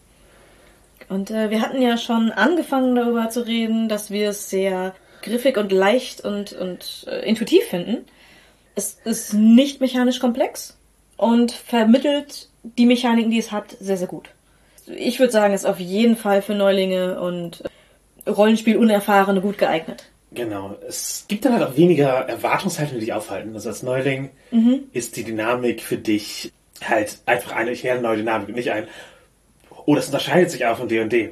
Und 1.09 1.31
äh, 1.31 1.51
wir 1.51 1.63
hatten 1.63 1.81
ja 1.81 1.97
schon 1.97 2.31
angefangen 2.31 2.95
darüber 2.95 3.31
zu 3.31 3.47
reden, 3.47 3.89
dass 3.89 4.11
wir 4.11 4.31
es 4.31 4.51
sehr 4.51 4.95
griffig 5.23 5.57
und 5.57 5.73
leicht 5.73 6.21
und, 6.23 6.53
und 6.53 7.07
äh, 7.09 7.29
intuitiv 7.29 7.65
finden. 7.65 8.05
Es 8.75 8.99
ist 9.05 9.35
nicht 9.35 9.81
mechanisch 9.81 10.21
komplex 10.21 10.77
und 11.17 11.53
vermittelt 11.53 12.49
die 12.63 12.87
Mechaniken, 12.87 13.31
die 13.31 13.39
es 13.39 13.53
hat, 13.53 13.77
sehr, 13.81 13.97
sehr 13.97 14.07
gut. 14.07 14.31
Ich 14.87 15.19
würde 15.21 15.33
sagen, 15.33 15.53
es 15.53 15.63
ist 15.63 15.69
auf 15.69 15.81
jeden 15.81 16.17
Fall 16.17 16.43
für 16.43 16.55
Neulinge 16.55 17.21
und 17.21 17.63
äh, 18.25 18.31
Rollenspiel-Unerfahrene 18.31 19.41
gut 19.41 19.59
geeignet. 19.59 20.05
Genau. 20.31 20.77
Es 20.87 21.25
gibt 21.29 21.45
dann 21.45 21.55
halt 21.55 21.63
auch 21.63 21.77
weniger 21.77 22.29
Erwartungshaltung, 22.29 22.95
die 22.95 23.07
dich 23.07 23.15
aufhalten. 23.15 23.55
Also 23.55 23.71
als 23.71 23.83
Neuling 23.83 24.31
ist 24.93 25.17
die 25.17 25.25
Dynamik 25.25 25.83
für 25.83 25.97
dich 25.97 26.53
halt 26.85 27.19
einfach 27.27 27.53
eine, 27.53 27.73
ich 27.73 27.89
eine 27.89 28.03
neue 28.03 28.19
Dynamik 28.19 28.49
und 28.49 28.55
nicht 28.55 28.71
ein, 28.71 28.87
oh, 29.87 29.95
das 29.95 30.07
unterscheidet 30.07 30.51
sich 30.51 30.67
auch 30.67 30.77
von 30.77 30.89
D 30.89 31.01
und 31.01 31.13
D. 31.13 31.31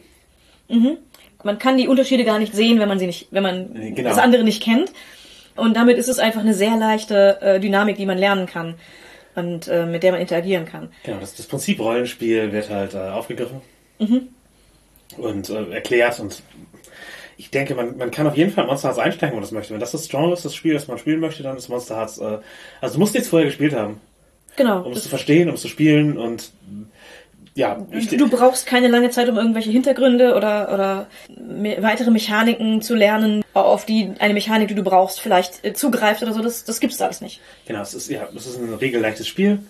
Man 1.42 1.58
kann 1.58 1.76
die 1.76 1.88
Unterschiede 1.88 2.24
gar 2.24 2.38
nicht 2.38 2.54
sehen, 2.54 2.80
wenn 2.80 2.88
man 2.88 2.98
sie 2.98 3.06
nicht, 3.06 3.28
wenn 3.30 3.42
man 3.42 3.94
genau. 3.94 4.08
das 4.08 4.18
andere 4.18 4.44
nicht 4.44 4.62
kennt. 4.62 4.92
Und 5.54 5.74
damit 5.74 5.96
ist 5.96 6.08
es 6.08 6.18
einfach 6.18 6.40
eine 6.40 6.54
sehr 6.54 6.76
leichte 6.76 7.40
äh, 7.40 7.60
Dynamik, 7.60 7.96
die 7.96 8.06
man 8.06 8.18
lernen 8.18 8.46
kann 8.46 8.74
und 9.34 9.68
äh, 9.68 9.86
mit 9.86 10.02
der 10.02 10.12
man 10.12 10.20
interagieren 10.20 10.66
kann. 10.66 10.90
Genau, 11.04 11.18
das, 11.18 11.34
das 11.34 11.46
Prinzip 11.46 11.78
Rollenspiel 11.80 12.52
wird 12.52 12.70
halt 12.70 12.94
äh, 12.94 12.98
aufgegriffen 12.98 13.60
und 15.16 15.48
äh, 15.50 15.70
erklärt 15.70 16.20
und 16.20 16.42
ich 17.38 17.50
denke, 17.50 17.74
man, 17.74 17.98
man 17.98 18.10
kann 18.10 18.26
auf 18.26 18.36
jeden 18.36 18.50
Fall 18.50 18.66
Monster 18.66 18.88
Hearts 18.88 18.98
einsteigen, 18.98 19.32
wenn 19.32 19.40
man 19.40 19.42
das 19.42 19.52
möchte. 19.52 19.74
Wenn 19.74 19.80
das 19.80 19.92
das 19.92 20.08
Genre 20.08 20.32
ist, 20.32 20.44
das 20.44 20.54
Spiel, 20.54 20.72
das 20.72 20.88
man 20.88 20.98
spielen 20.98 21.20
möchte, 21.20 21.42
dann 21.42 21.56
ist 21.56 21.68
Monster 21.68 21.96
Hearts, 21.96 22.18
äh, 22.18 22.38
also 22.80 22.94
du 22.94 23.00
musst 23.00 23.14
nichts 23.14 23.28
vorher 23.28 23.46
gespielt 23.46 23.74
haben, 23.74 24.00
Genau. 24.56 24.82
um 24.82 24.92
es 24.92 25.02
zu 25.02 25.08
verstehen, 25.10 25.48
um 25.48 25.54
es 25.54 25.60
zu 25.60 25.68
spielen 25.68 26.16
und 26.16 26.52
ja, 27.56 27.86
ich, 27.90 28.08
du 28.08 28.28
brauchst 28.28 28.66
keine 28.66 28.88
lange 28.88 29.08
Zeit, 29.08 29.30
um 29.30 29.38
irgendwelche 29.38 29.70
Hintergründe 29.70 30.34
oder, 30.34 30.74
oder 30.74 31.06
me 31.34 31.78
weitere 31.80 32.10
Mechaniken 32.10 32.82
zu 32.82 32.94
lernen, 32.94 33.42
auf 33.54 33.86
die 33.86 34.12
eine 34.18 34.34
Mechanik, 34.34 34.68
die 34.68 34.74
du 34.74 34.82
brauchst, 34.82 35.20
vielleicht 35.20 35.64
äh, 35.64 35.72
zugreift 35.72 36.22
oder 36.22 36.34
so. 36.34 36.42
Das, 36.42 36.64
das 36.64 36.80
gibt's 36.80 36.98
da 36.98 37.06
alles 37.06 37.22
nicht. 37.22 37.40
Genau, 37.66 37.80
es 37.80 37.94
ist, 37.94 38.10
ja, 38.10 38.28
es 38.36 38.46
ist 38.46 38.58
ein 38.58 38.74
regelleichtes 38.74 39.26
Spiel. 39.26 39.60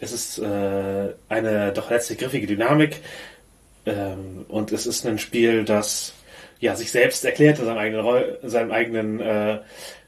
Es 0.00 0.12
ist 0.12 0.38
äh, 0.38 1.14
eine 1.30 1.72
doch 1.72 1.90
letztlich 1.90 2.18
griffige 2.18 2.46
Dynamik. 2.46 3.00
Ähm, 3.86 4.44
und 4.48 4.70
es 4.70 4.86
ist 4.86 5.06
ein 5.06 5.18
Spiel, 5.18 5.64
das 5.64 6.12
ja, 6.58 6.76
sich 6.76 6.92
selbst 6.92 7.24
erklärt 7.24 7.58
in 7.58 7.64
seinem 7.64 7.78
eigenen, 7.78 8.04
Roll 8.04 8.38
in 8.42 8.50
seinem 8.50 8.70
eigenen 8.70 9.18
äh, 9.18 9.60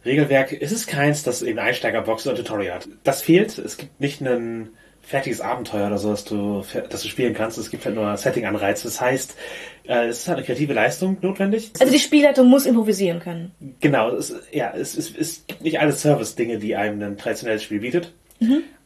Regelwerk. 0.04 0.52
Es 0.60 0.70
ist 0.70 0.86
keins, 0.86 1.22
das 1.22 1.40
in 1.40 1.58
Einsteigerbox 1.58 2.26
oder 2.26 2.36
Tutorial 2.36 2.74
hat. 2.74 2.88
Das 3.04 3.22
fehlt. 3.22 3.56
Es 3.56 3.78
gibt 3.78 3.98
nicht 4.02 4.20
ein 4.20 4.68
fertiges 5.02 5.40
Abenteuer 5.40 5.88
oder 5.88 5.98
so, 5.98 6.10
dass 6.10 6.24
du, 6.24 6.64
das 6.88 7.02
du 7.02 7.08
spielen 7.08 7.34
kannst. 7.34 7.58
Es 7.58 7.70
gibt 7.70 7.84
halt 7.84 7.94
nur 7.94 8.16
Setting-Anreize. 8.16 8.84
Das 8.84 9.00
heißt, 9.00 9.36
äh, 9.84 10.06
es 10.06 10.20
ist 10.20 10.28
halt 10.28 10.38
eine 10.38 10.46
kreative 10.46 10.72
Leistung 10.72 11.18
notwendig. 11.20 11.72
Also 11.80 11.92
die 11.92 11.98
Spielleitung 11.98 12.48
muss 12.48 12.66
improvisieren 12.66 13.20
können. 13.20 13.52
Genau, 13.80 14.10
es, 14.10 14.34
ja, 14.52 14.72
es, 14.74 14.96
es, 14.96 15.14
es 15.16 15.46
gibt 15.46 15.62
nicht 15.62 15.80
alle 15.80 15.92
Service-Dinge, 15.92 16.58
die 16.58 16.76
einem 16.76 17.02
ein 17.02 17.18
traditionelles 17.18 17.62
Spiel 17.62 17.80
bietet. 17.80 18.12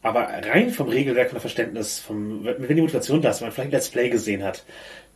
Aber 0.03 0.21
rein 0.21 0.69
vom 0.69 0.89
Regelwerk, 0.89 1.31
der 1.31 1.39
Verständnis, 1.39 1.99
vom, 1.99 2.45
wenn 2.45 2.75
die 2.75 2.81
Motivation 2.81 3.21
da 3.21 3.31
ist, 3.31 3.41
wenn 3.41 3.47
man 3.47 3.53
vielleicht 3.53 3.69
ein 3.69 3.71
Let's 3.71 3.89
Play 3.89 4.09
gesehen 4.09 4.43
hat, 4.43 4.63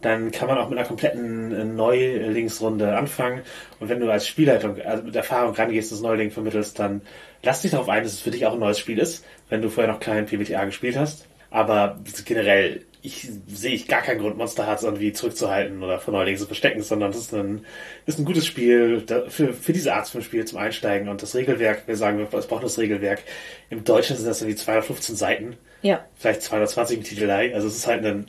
dann 0.01 0.31
kann 0.31 0.47
man 0.47 0.57
auch 0.57 0.69
mit 0.69 0.79
einer 0.79 0.87
kompletten 0.87 1.53
äh, 1.53 1.63
Neulingsrunde 1.63 2.97
anfangen. 2.97 3.41
Und 3.79 3.89
wenn 3.89 3.99
du 3.99 4.09
als 4.09 4.27
Spielleitung, 4.27 4.81
also 4.81 5.03
mit 5.03 5.15
Erfahrung 5.15 5.53
rangehst, 5.53 5.91
das 5.91 6.01
Neuling 6.01 6.31
vermittelst, 6.31 6.79
dann 6.79 7.01
lass 7.43 7.61
dich 7.61 7.71
darauf 7.71 7.89
ein, 7.89 8.03
dass 8.03 8.13
es 8.13 8.21
für 8.21 8.31
dich 8.31 8.45
auch 8.45 8.53
ein 8.53 8.59
neues 8.59 8.79
Spiel 8.79 8.99
ist, 8.99 9.25
wenn 9.49 9.61
du 9.61 9.69
vorher 9.69 9.91
noch 9.91 9.99
kein 9.99 10.25
PBTA 10.25 10.65
gespielt 10.65 10.95
hast. 10.95 11.25
Aber 11.49 11.99
generell 12.25 12.85
ich 13.03 13.27
sehe 13.47 13.73
ich 13.73 13.87
gar 13.87 14.01
keinen 14.01 14.19
Grund, 14.19 14.37
Monster 14.37 14.67
Hearts 14.67 14.83
irgendwie 14.83 15.11
zurückzuhalten 15.11 15.81
oder 15.81 15.99
von 15.99 16.13
Neulingen 16.13 16.39
zu 16.39 16.45
verstecken, 16.45 16.83
sondern 16.83 17.11
das 17.11 17.21
ist 17.21 17.33
ein, 17.33 17.65
ist 18.05 18.19
ein 18.19 18.25
gutes 18.25 18.45
Spiel 18.45 19.03
für, 19.27 19.53
für 19.53 19.73
diese 19.73 19.93
Art 19.93 20.07
von 20.07 20.21
Spiel 20.21 20.45
zum 20.45 20.59
Einsteigen. 20.59 21.09
Und 21.09 21.23
das 21.23 21.33
Regelwerk, 21.33 21.87
wir 21.87 21.95
sagen, 21.95 22.27
es 22.31 22.47
braucht 22.47 22.63
das 22.63 22.77
Regelwerk. 22.77 23.23
Im 23.69 23.83
Deutschen 23.83 24.15
sind 24.15 24.27
das 24.27 24.41
irgendwie 24.41 24.57
215 24.57 25.15
Seiten. 25.15 25.57
Ja. 25.81 26.05
Vielleicht 26.15 26.43
220 26.43 26.97
im 26.97 27.03
Titelei. 27.03 27.55
Also 27.55 27.67
es 27.67 27.77
ist 27.77 27.87
halt 27.87 28.05
ein... 28.05 28.27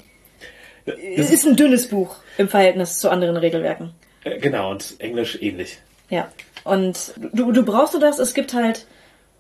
Es 0.85 1.31
ist 1.31 1.47
ein 1.47 1.55
dünnes 1.55 1.89
Buch 1.89 2.17
im 2.39 2.49
Verhältnis 2.49 2.99
zu 2.99 3.11
anderen 3.11 3.37
Regelwerken. 3.37 3.93
Äh, 4.25 4.39
Genau, 4.39 4.71
und 4.71 4.97
Englisch 4.99 5.39
ähnlich. 5.41 5.79
Ja. 6.09 6.29
Und 6.65 7.15
du, 7.33 7.53
du 7.53 7.63
brauchst 7.63 7.95
du 7.95 7.99
das. 7.99 8.19
Es 8.19 8.35
gibt 8.35 8.55
halt 8.55 8.87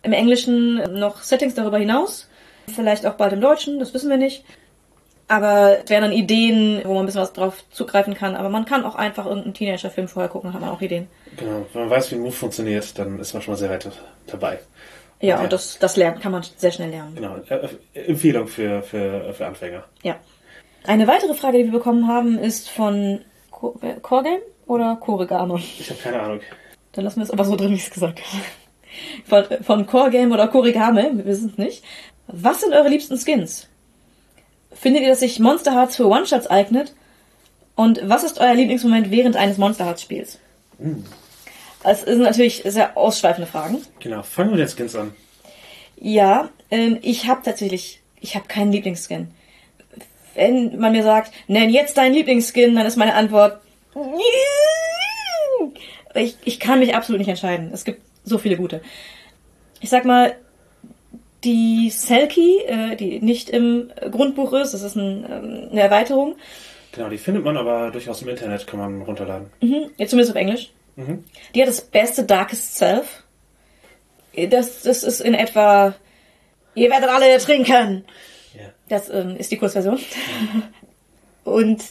im 0.03 0.13
Englischen 0.13 0.99
noch 0.99 1.23
Settings 1.23 1.55
darüber 1.55 1.79
hinaus. 1.79 2.29
Vielleicht 2.75 3.07
auch 3.07 3.15
bald 3.15 3.33
im 3.33 3.41
Deutschen, 3.41 3.79
das 3.79 3.93
wissen 3.95 4.11
wir 4.11 4.17
nicht. 4.17 4.45
Aber 5.29 5.79
es 5.83 5.89
wären 5.91 6.03
dann 6.03 6.13
Ideen, 6.13 6.83
wo 6.85 6.95
man 6.95 7.05
ein 7.05 7.07
bisschen 7.07 7.23
was 7.23 7.33
drauf 7.33 7.65
zugreifen 7.71 8.15
kann. 8.15 8.37
Aber 8.37 8.49
man 8.51 8.65
kann 8.65 8.85
auch 8.85 8.95
einfach 8.97 9.25
irgendeinen 9.27 9.55
Teenager-Film 9.55 10.09
vorher 10.09 10.29
gucken, 10.29 10.49
dann 10.49 10.55
hat 10.55 10.61
man 10.61 10.71
auch 10.71 10.81
Ideen. 10.83 11.09
Genau, 11.37 11.65
wenn 11.73 11.83
man 11.83 11.91
weiß, 11.91 12.11
wie 12.11 12.17
ein 12.17 12.21
Move 12.21 12.33
funktioniert, 12.33 12.99
dann 12.99 13.19
ist 13.19 13.33
man 13.33 13.43
schon 13.43 13.53
mal 13.55 13.59
sehr 13.59 13.71
weit 13.71 13.89
dabei. 14.27 14.59
Ja, 15.21 15.37
Ja. 15.37 15.41
und 15.43 15.53
das, 15.53 15.79
das 15.79 15.97
lernt, 15.97 16.21
kann 16.21 16.33
man 16.33 16.43
sehr 16.57 16.73
schnell 16.73 16.91
lernen. 16.91 17.15
Genau, 17.15 17.37
äh, 17.49 17.69
äh, 17.95 18.05
Empfehlung 18.09 18.49
für, 18.49 18.83
für, 18.83 19.33
für 19.33 19.47
Anfänger. 19.47 19.85
Ja. 20.03 20.17
Eine 20.85 21.07
weitere 21.07 21.35
Frage, 21.35 21.59
die 21.59 21.65
wir 21.67 21.73
bekommen 21.79 22.09
haben, 22.09 22.39
ist 22.39 22.69
von 22.69 23.21
Core 23.51 24.25
Game 24.25 24.41
oder 24.67 24.97
Koregamon? 24.97 25.61
Ich 25.79 25.89
habe 25.91 26.01
keine 26.01 26.21
Ahnung. 26.21 26.41
Dann 26.93 27.05
lassen 27.05 27.21
wir 27.21 27.25
es 27.25 27.31
aber 27.31 27.45
so 27.45 27.55
drin, 27.57 27.71
wie 27.71 27.77
ich 27.77 27.85
es 27.85 27.91
gesagt 27.91 28.21
habe. 28.21 28.43
Von, 29.27 29.45
von 29.63 29.87
Core 29.87 30.11
Game 30.11 30.33
oder 30.33 30.49
Korigame, 30.49 31.11
wir 31.15 31.25
wissen 31.25 31.51
es 31.51 31.59
nicht. 31.59 31.85
Was 32.27 32.61
sind 32.61 32.73
eure 32.73 32.89
liebsten 32.89 33.19
Skins? 33.19 33.69
Findet 34.75 35.03
ihr, 35.03 35.09
dass 35.09 35.21
sich 35.21 35.39
Monster 35.39 35.75
Hearts 35.75 35.97
für 35.97 36.09
One-Shots 36.09 36.47
eignet? 36.47 36.95
Und 37.75 38.01
was 38.05 38.25
ist 38.25 38.39
euer 38.39 38.55
Lieblingsmoment 38.55 39.11
während 39.11 39.37
eines 39.37 39.59
Monster 39.59 39.85
Hearts 39.85 40.03
Spiels? 40.03 40.39
Das 41.83 42.03
sind 42.03 42.21
natürlich 42.23 42.63
sehr 42.65 42.97
ausschweifende 42.97 43.51
Fragen. 43.51 43.83
Genau, 44.01 44.23
fangen 44.23 44.51
wir 44.51 44.59
mit 44.59 44.69
den 44.69 44.77
Skins 44.77 44.97
an. 44.97 45.15
Ja, 45.97 46.49
ähm, 46.71 46.99
ich 47.03 47.27
habe 47.29 47.43
tatsächlich, 47.45 48.01
ich 48.21 48.35
habe 48.35 48.47
keinen 48.47 48.73
Lieblingsskin. 48.73 49.29
Wenn 50.35 50.79
man 50.79 50.93
mir 50.93 51.03
sagt, 51.03 51.33
nenn 51.47 51.71
jetzt 51.71 51.97
deinen 51.97 52.15
Lieblingsskin, 52.15 52.75
dann 52.75 52.87
ist 52.87 52.97
meine 52.97 53.15
Antwort, 53.15 53.61
ich, 56.15 56.37
ich 56.45 56.61
kann 56.61 56.79
mich 56.79 56.95
absolut 56.95 57.19
nicht 57.19 57.29
entscheiden. 57.29 57.71
Es 57.73 57.85
gibt 57.85 58.01
so 58.25 58.39
viele 58.39 58.57
gute. 58.57 58.81
Ich 59.81 59.91
sag 59.91 60.05
mal, 60.05 60.37
die 61.45 61.91
Selkie, 61.91 62.59
äh, 62.67 62.97
die 62.97 63.21
nicht 63.21 63.51
im 63.51 63.91
Grundbuch 64.11 64.53
ist, 64.53 64.75
das 64.75 64.83
ist 64.83 64.97
ein, 64.97 65.25
ähm, 65.29 65.69
eine 65.73 65.81
Erweiterung, 65.81 66.37
Genau, 66.93 67.09
die 67.09 67.19
findet 67.19 67.43
man 67.43 67.57
aber 67.57 67.91
durchaus 67.91 68.21
im 68.21 68.29
Internet, 68.29 68.67
kann 68.67 68.79
man 68.79 69.03
runterladen. 69.03 69.51
mhm, 69.61 69.91
jetzt 69.97 70.11
zumindest 70.11 70.33
auf 70.33 70.41
Englisch. 70.41 70.71
Die 71.55 71.63
hat 71.63 71.69
das 71.69 71.81
beste 71.81 72.25
Darkest 72.25 72.77
Self. 72.77 73.25
Das, 74.37 74.83
das 74.83 75.03
ist 75.03 75.21
in 75.21 75.33
etwa, 75.33 75.95
ihr 76.75 76.91
werdet 76.91 77.09
alle 77.09 77.29
ertrinken. 77.29 78.05
Ja. 78.55 78.69
Das 78.91 79.09
ähm, 79.09 79.37
ist 79.39 79.51
die 79.51 79.57
Kurzversion. 79.57 79.99
Und 81.45 81.83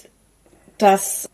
das 0.77 1.27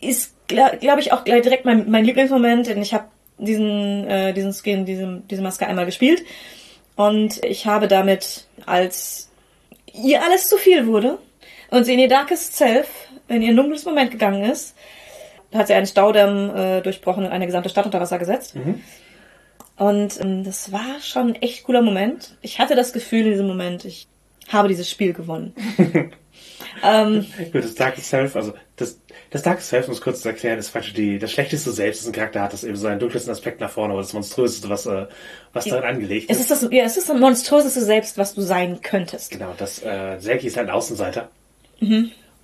ist, 0.00 0.34
glaube 0.46 0.78
glaub 0.78 1.00
ich, 1.00 1.12
auch 1.12 1.24
gleich 1.24 1.42
direkt 1.42 1.64
mein, 1.64 1.90
mein 1.90 2.04
Lieblingsmoment, 2.04 2.68
denn 2.68 2.80
ich 2.80 2.94
habe 2.94 3.08
diesen, 3.38 4.06
äh, 4.08 4.32
diesen 4.32 4.52
Skin, 4.52 4.84
diese, 4.84 5.22
diese 5.30 5.42
Maske 5.42 5.66
einmal 5.66 5.86
gespielt. 5.86 6.24
Und 6.96 7.44
ich 7.44 7.66
habe 7.66 7.88
damit, 7.88 8.46
als 8.66 9.30
ihr 9.92 10.22
alles 10.22 10.48
zu 10.48 10.56
viel 10.56 10.86
wurde 10.86 11.18
und 11.70 11.84
sie 11.84 11.94
in 11.94 12.00
ihr 12.00 12.08
Darkest 12.08 12.56
Self, 12.56 12.88
in 13.28 13.42
ihr 13.42 13.54
dunkles 13.54 13.84
Moment 13.84 14.10
gegangen 14.10 14.44
ist, 14.50 14.74
hat 15.54 15.68
sie 15.68 15.74
einen 15.74 15.86
Staudamm 15.86 16.54
äh, 16.54 16.80
durchbrochen 16.80 17.24
und 17.24 17.30
eine 17.30 17.46
gesamte 17.46 17.68
Stadt 17.68 17.86
unter 17.86 18.00
Wasser 18.00 18.18
gesetzt. 18.18 18.54
Und 19.76 20.20
ähm, 20.20 20.44
das 20.44 20.72
war 20.72 21.00
schon 21.00 21.28
ein 21.28 21.34
echt 21.36 21.64
cooler 21.64 21.82
Moment. 21.82 22.36
Ich 22.42 22.58
hatte 22.58 22.74
das 22.74 22.92
Gefühl 22.92 23.20
in 23.20 23.30
diesem 23.30 23.46
Moment, 23.46 23.84
ich 23.84 24.08
habe 24.48 24.68
dieses 24.68 24.90
Spiel 24.90 25.12
gewonnen. 25.12 25.54
ähm, 26.82 27.26
Gut, 27.52 27.64
das 27.64 27.74
Darkest 27.74 28.08
Self, 28.08 28.36
also 28.36 28.54
das, 28.76 29.00
das 29.30 29.42
Darkest 29.42 29.68
Self, 29.68 29.88
um 29.88 29.94
es 29.94 30.00
kurz 30.00 30.22
zu 30.22 30.28
erklären, 30.28 30.58
ist 30.58 30.72
praktisch 30.72 30.94
die, 30.94 31.18
das 31.18 31.32
schlechteste 31.32 31.70
Selbst, 31.72 32.00
das 32.00 32.08
ein 32.08 32.12
Charakter 32.12 32.42
hat, 32.42 32.52
das 32.52 32.64
eben 32.64 32.76
so 32.76 32.86
einen 32.86 33.00
dunkelsten 33.00 33.32
Aspekt 33.32 33.60
nach 33.60 33.70
vorne, 33.70 33.92
aber 33.92 34.02
das 34.02 34.12
Monströseste, 34.12 34.68
was, 34.68 34.86
äh, 34.86 35.06
was 35.52 35.64
darin 35.66 35.84
angelegt 35.84 36.30
es 36.30 36.38
ist. 36.38 36.50
ist 36.50 36.62
das, 36.62 36.70
ja, 36.72 36.84
es 36.84 36.96
ist 36.96 37.08
das 37.08 37.18
monströseste 37.18 37.80
Selbst, 37.80 38.18
was 38.18 38.34
du 38.34 38.42
sein 38.42 38.80
könntest. 38.82 39.30
Genau, 39.30 39.54
das 39.56 39.82
äh, 39.82 40.18
Selkie 40.18 40.46
ist 40.46 40.56
halt 40.56 40.68
ein 40.68 40.74
Außenseiter. 40.74 41.30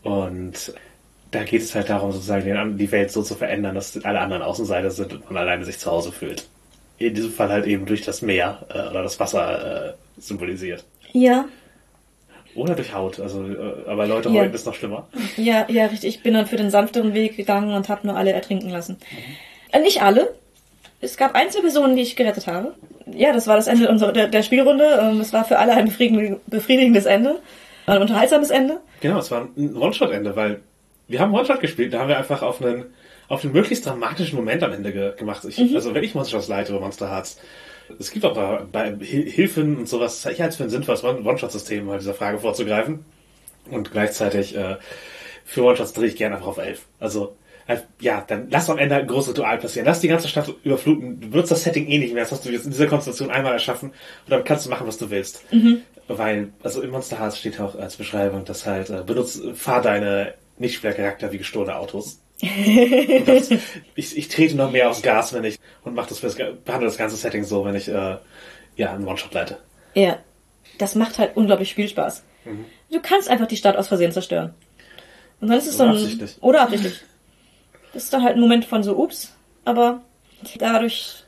Und 0.02 0.74
da 1.30 1.42
geht 1.42 1.62
es 1.62 1.74
halt 1.74 1.90
darum, 1.90 2.12
sozusagen 2.12 2.44
den, 2.44 2.78
die 2.78 2.92
Welt 2.92 3.10
so 3.10 3.22
zu 3.22 3.34
verändern, 3.34 3.74
dass 3.74 4.02
alle 4.04 4.20
anderen 4.20 4.42
Außenseiter 4.42 4.90
sind 4.90 5.12
und 5.12 5.30
man 5.30 5.36
alleine 5.36 5.64
sich 5.64 5.78
zu 5.78 5.90
Hause 5.90 6.12
fühlt. 6.12 6.48
In 6.98 7.14
diesem 7.14 7.32
Fall 7.32 7.48
halt 7.48 7.66
eben 7.66 7.86
durch 7.86 8.02
das 8.02 8.22
Meer 8.22 8.66
äh, 8.68 8.88
oder 8.90 9.02
das 9.02 9.18
Wasser 9.18 9.88
äh, 9.88 9.92
symbolisiert. 10.20 10.84
Ja, 11.12 11.46
Oder 12.54 12.74
durch 12.74 12.94
Haut. 12.94 13.18
Also, 13.20 13.44
äh, 13.44 13.88
aber 13.88 14.06
Leute, 14.06 14.28
Ja. 14.28 14.42
heute 14.42 14.54
ist 14.54 14.66
noch 14.66 14.74
schlimmer. 14.74 15.06
ja, 15.36 15.66
ja, 15.68 15.86
richtig. 15.86 16.16
Ich 16.16 16.22
bin 16.22 16.34
dann 16.34 16.46
für 16.46 16.56
den 16.56 16.70
sanfteren 16.70 17.14
Weg 17.14 17.36
gegangen 17.36 17.74
und 17.74 17.88
habe 17.88 18.06
nur 18.06 18.16
alle 18.16 18.32
ertrinken 18.32 18.70
lassen. 18.70 18.96
Äh, 19.72 19.80
nicht 19.80 20.02
alle. 20.02 20.34
Es 21.00 21.16
gab 21.16 21.34
einzelne 21.34 21.62
Personen, 21.64 21.96
die 21.96 22.02
ich 22.02 22.16
gerettet 22.16 22.46
habe. 22.46 22.74
Ja, 23.12 23.32
das 23.32 23.46
war 23.46 23.56
das 23.56 23.66
Ende 23.66 23.88
unserer, 23.88 24.12
der, 24.12 24.28
der 24.28 24.42
Spielrunde. 24.42 24.98
Ähm, 25.02 25.20
Es 25.20 25.32
war 25.32 25.44
für 25.44 25.58
alle 25.58 25.72
ein 25.74 25.86
befriedigen- 25.88 26.40
befriedigendes 26.46 27.04
Ende. 27.06 27.36
Ein 27.86 28.00
unterhaltsames 28.00 28.48
Ende. 28.50 28.78
Genau, 29.00 29.18
es 29.18 29.30
war 29.30 29.46
ein 29.56 29.76
One-Shot-Ende, 29.76 30.34
weil 30.36 30.60
wir 31.08 31.20
haben 31.20 31.34
One-Shot 31.34 31.60
gespielt, 31.60 31.92
da 31.92 31.98
haben 32.00 32.08
wir 32.08 32.16
einfach 32.16 32.40
auf 32.42 32.62
einen, 32.62 32.84
auf 33.28 33.44
einen 33.44 33.52
möglichst 33.52 33.84
dramatischen 33.84 34.36
Moment 34.36 34.62
am 34.62 34.72
Ende 34.72 34.90
ge 34.92 35.12
gemacht. 35.18 35.44
Ich, 35.46 35.58
Also 35.74 35.92
wenn 35.94 36.02
ich 36.02 36.14
Monster 36.14 36.40
leite 36.48 36.72
oder 36.72 36.80
Monster 36.80 37.10
Hearts, 37.10 37.38
es 37.98 38.10
gibt 38.10 38.24
auch 38.24 38.34
bei, 38.34 38.90
bei 38.90 39.04
Hil- 39.04 39.30
Hilfen 39.30 39.76
und 39.76 39.88
sowas, 39.88 40.24
ich 40.26 40.40
halte 40.40 40.50
es 40.52 40.56
für 40.56 40.64
ein 40.64 40.70
sinnvolles 40.70 41.04
One- 41.04 41.20
One-Shot-System, 41.24 41.86
mal 41.86 41.98
dieser 41.98 42.14
Frage 42.14 42.38
vorzugreifen. 42.38 43.04
Und 43.70 43.92
gleichzeitig 43.92 44.56
äh, 44.56 44.76
für 45.44 45.62
One-Shots 45.64 45.92
drehe 45.94 46.06
ich 46.08 46.16
gerne 46.16 46.36
einfach 46.36 46.48
auf 46.48 46.58
11. 46.58 46.82
Also 47.00 47.36
äh, 47.66 47.78
ja, 48.00 48.22
dann 48.26 48.48
lass 48.50 48.68
am 48.68 48.76
Ende 48.78 48.96
ein 48.96 49.06
großes 49.06 49.30
Ritual 49.30 49.56
passieren. 49.58 49.86
Lass 49.86 50.00
die 50.00 50.08
ganze 50.08 50.28
Stadt 50.28 50.52
überfluten. 50.64 51.20
Du 51.20 51.32
wirst 51.32 51.50
das 51.50 51.62
Setting 51.62 51.86
eh 51.88 51.98
nicht 51.98 52.12
mehr. 52.12 52.24
Das 52.24 52.32
hast 52.32 52.44
du 52.44 52.50
jetzt 52.50 52.66
in 52.66 52.72
dieser 52.72 52.86
Konstellation 52.88 53.30
einmal 53.30 53.54
erschaffen. 53.54 53.88
Und 53.90 54.30
dann 54.30 54.44
kannst 54.44 54.66
du 54.66 54.70
machen, 54.70 54.86
was 54.86 54.98
du 54.98 55.08
willst. 55.10 55.42
Weil, 56.08 56.52
also 56.62 56.82
in 56.82 56.90
Monster 56.90 57.18
Hearts 57.18 57.38
steht 57.38 57.58
auch 57.60 57.74
als 57.76 57.96
Beschreibung, 57.96 58.44
dass 58.44 58.66
halt, 58.66 58.90
äh, 58.90 59.02
benutzt, 59.06 59.40
fahr 59.54 59.80
deine 59.80 60.34
Nicht-Spielercharakter 60.58 61.32
wie 61.32 61.38
gestohlene 61.38 61.76
Autos. 61.76 62.20
Ich, 63.94 64.16
ich 64.16 64.28
trete 64.28 64.56
noch 64.56 64.70
mehr 64.70 64.90
aufs 64.90 65.02
Gas, 65.02 65.32
wenn 65.32 65.44
ich, 65.44 65.58
und 65.84 65.94
mach 65.94 66.06
das 66.06 66.20
behandle 66.20 66.86
das 66.86 66.96
ganze 66.96 67.16
Setting 67.16 67.44
so, 67.44 67.64
wenn 67.64 67.74
ich, 67.74 67.88
äh, 67.88 68.16
ja, 68.76 68.92
einen 68.92 69.06
One-Shot 69.06 69.32
leite. 69.34 69.58
Ja. 69.94 70.18
Das 70.78 70.94
macht 70.96 71.18
halt 71.18 71.36
unglaublich 71.36 71.70
Spielspaß. 71.70 72.24
Du 72.90 73.00
kannst 73.00 73.28
einfach 73.28 73.46
die 73.46 73.56
Stadt 73.56 73.76
aus 73.76 73.88
Versehen 73.88 74.12
zerstören. 74.12 74.54
Und 75.40 75.48
dann 75.48 75.58
ist 75.58 75.66
es 75.66 75.76
so 75.76 75.84
Oder 75.84 75.92
absichtlich. 75.92 76.36
Oder 76.40 76.62
absichtlich. 76.62 77.02
Das 77.92 78.04
ist 78.04 78.12
dann 78.12 78.22
halt 78.22 78.36
ein 78.36 78.40
Moment 78.40 78.64
von 78.64 78.82
so, 78.82 78.96
ups, 78.96 79.32
aber 79.64 80.02
dadurch 80.58 81.23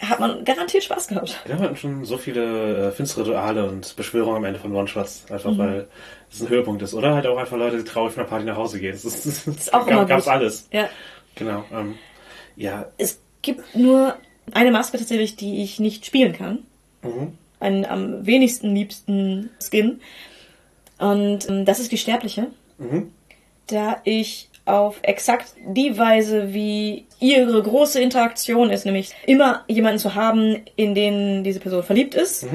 hat 0.00 0.20
man 0.20 0.44
garantiert 0.44 0.84
Spaß 0.84 1.08
gehabt. 1.08 1.40
Wir 1.46 1.58
haben 1.58 1.76
schon 1.76 2.04
so 2.04 2.18
viele 2.18 2.88
äh, 2.88 2.90
finstere 2.92 3.22
Rituale 3.26 3.68
und 3.68 3.96
Beschwörungen 3.96 4.36
am 4.38 4.44
Ende 4.44 4.58
von 4.58 4.74
One-Shots, 4.74 5.26
einfach 5.30 5.56
weil 5.56 5.86
es 6.30 6.40
ein 6.42 6.48
Höhepunkt 6.48 6.82
ist. 6.82 6.94
Oder 6.94 7.14
halt 7.14 7.26
auch 7.26 7.38
einfach 7.38 7.56
Leute, 7.56 7.78
die 7.78 7.84
traurig 7.84 8.12
von 8.12 8.22
der 8.24 8.28
Party 8.28 8.44
nach 8.44 8.56
Hause 8.56 8.78
gehen. 8.80 8.92
Das 8.92 9.04
ist, 9.04 9.26
das 9.26 9.46
ist 9.46 9.74
auch 9.74 9.86
immer 9.86 10.04
gab's 10.04 10.28
alles. 10.28 10.68
Ja. 10.72 10.88
Genau. 11.34 11.64
Ähm, 11.72 11.96
ja, 12.56 12.86
Es 12.98 13.20
gibt 13.42 13.74
nur 13.76 14.16
eine 14.52 14.70
Maske 14.70 14.98
tatsächlich, 14.98 15.36
die 15.36 15.62
ich 15.62 15.78
nicht 15.80 16.06
spielen 16.06 16.32
kann. 16.32 16.58
Einen 17.60 17.84
am 17.84 18.26
wenigsten 18.26 18.74
liebsten 18.74 19.50
Skin. 19.62 20.00
Und 20.98 21.48
ähm, 21.48 21.64
das 21.64 21.78
ist 21.78 21.92
die 21.92 21.98
Sterbliche. 21.98 22.48
Da 23.68 24.00
ich 24.04 24.48
auf 24.66 24.98
exakt 25.02 25.54
die 25.66 25.96
Weise, 25.96 26.52
wie 26.52 27.06
ihre 27.20 27.62
große 27.62 28.00
Interaktion 28.00 28.70
ist, 28.70 28.84
nämlich 28.84 29.14
immer 29.24 29.64
jemanden 29.68 29.98
zu 29.98 30.14
haben, 30.14 30.62
in 30.74 30.94
den 30.94 31.44
diese 31.44 31.60
Person 31.60 31.82
verliebt 31.82 32.14
ist 32.14 32.46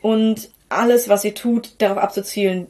und 0.00 0.48
alles, 0.68 1.08
was 1.08 1.22
sie 1.22 1.32
tut, 1.32 1.72
darauf 1.78 1.98
abzuzielen, 1.98 2.66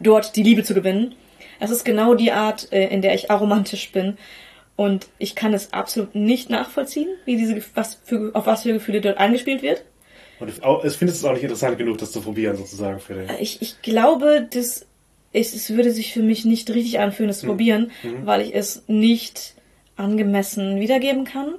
dort 0.00 0.36
die 0.36 0.42
Liebe 0.42 0.62
zu 0.62 0.74
gewinnen. 0.74 1.14
Das 1.60 1.70
ist 1.70 1.84
genau 1.84 2.14
die 2.14 2.32
Art, 2.32 2.72
äh, 2.72 2.88
in 2.88 3.02
der 3.02 3.14
ich 3.14 3.30
aromantisch 3.30 3.92
bin. 3.92 4.16
Und 4.74 5.06
ich 5.18 5.34
kann 5.34 5.54
es 5.54 5.72
absolut 5.72 6.14
nicht 6.14 6.50
nachvollziehen, 6.50 7.08
wie 7.24 7.36
diese, 7.36 7.62
was 7.74 8.00
für, 8.04 8.30
auf 8.34 8.46
was 8.46 8.62
für 8.62 8.72
Gefühle 8.72 9.00
dort 9.00 9.18
angespielt 9.18 9.62
wird. 9.62 9.84
und 10.40 10.48
ich 10.48 10.56
finde 10.96 11.12
es 11.12 11.24
auch 11.24 11.32
nicht 11.32 11.42
interessant 11.42 11.78
genug, 11.78 11.98
das 11.98 12.10
zu 12.10 12.20
probieren, 12.20 12.56
sozusagen, 12.56 12.98
für 12.98 13.14
den. 13.14 13.30
Ich, 13.38 13.62
ich 13.62 13.80
glaube, 13.82 14.48
das, 14.50 14.86
es, 15.32 15.54
es 15.54 15.70
würde 15.70 15.90
sich 15.90 16.12
für 16.12 16.22
mich 16.22 16.44
nicht 16.44 16.70
richtig 16.70 16.98
anfühlen, 16.98 17.28
das 17.28 17.40
zu 17.40 17.46
probieren, 17.46 17.90
weil 18.24 18.42
ich 18.42 18.54
es 18.54 18.84
nicht 18.86 19.54
angemessen 19.96 20.80
wiedergeben 20.80 21.24
kann. 21.24 21.54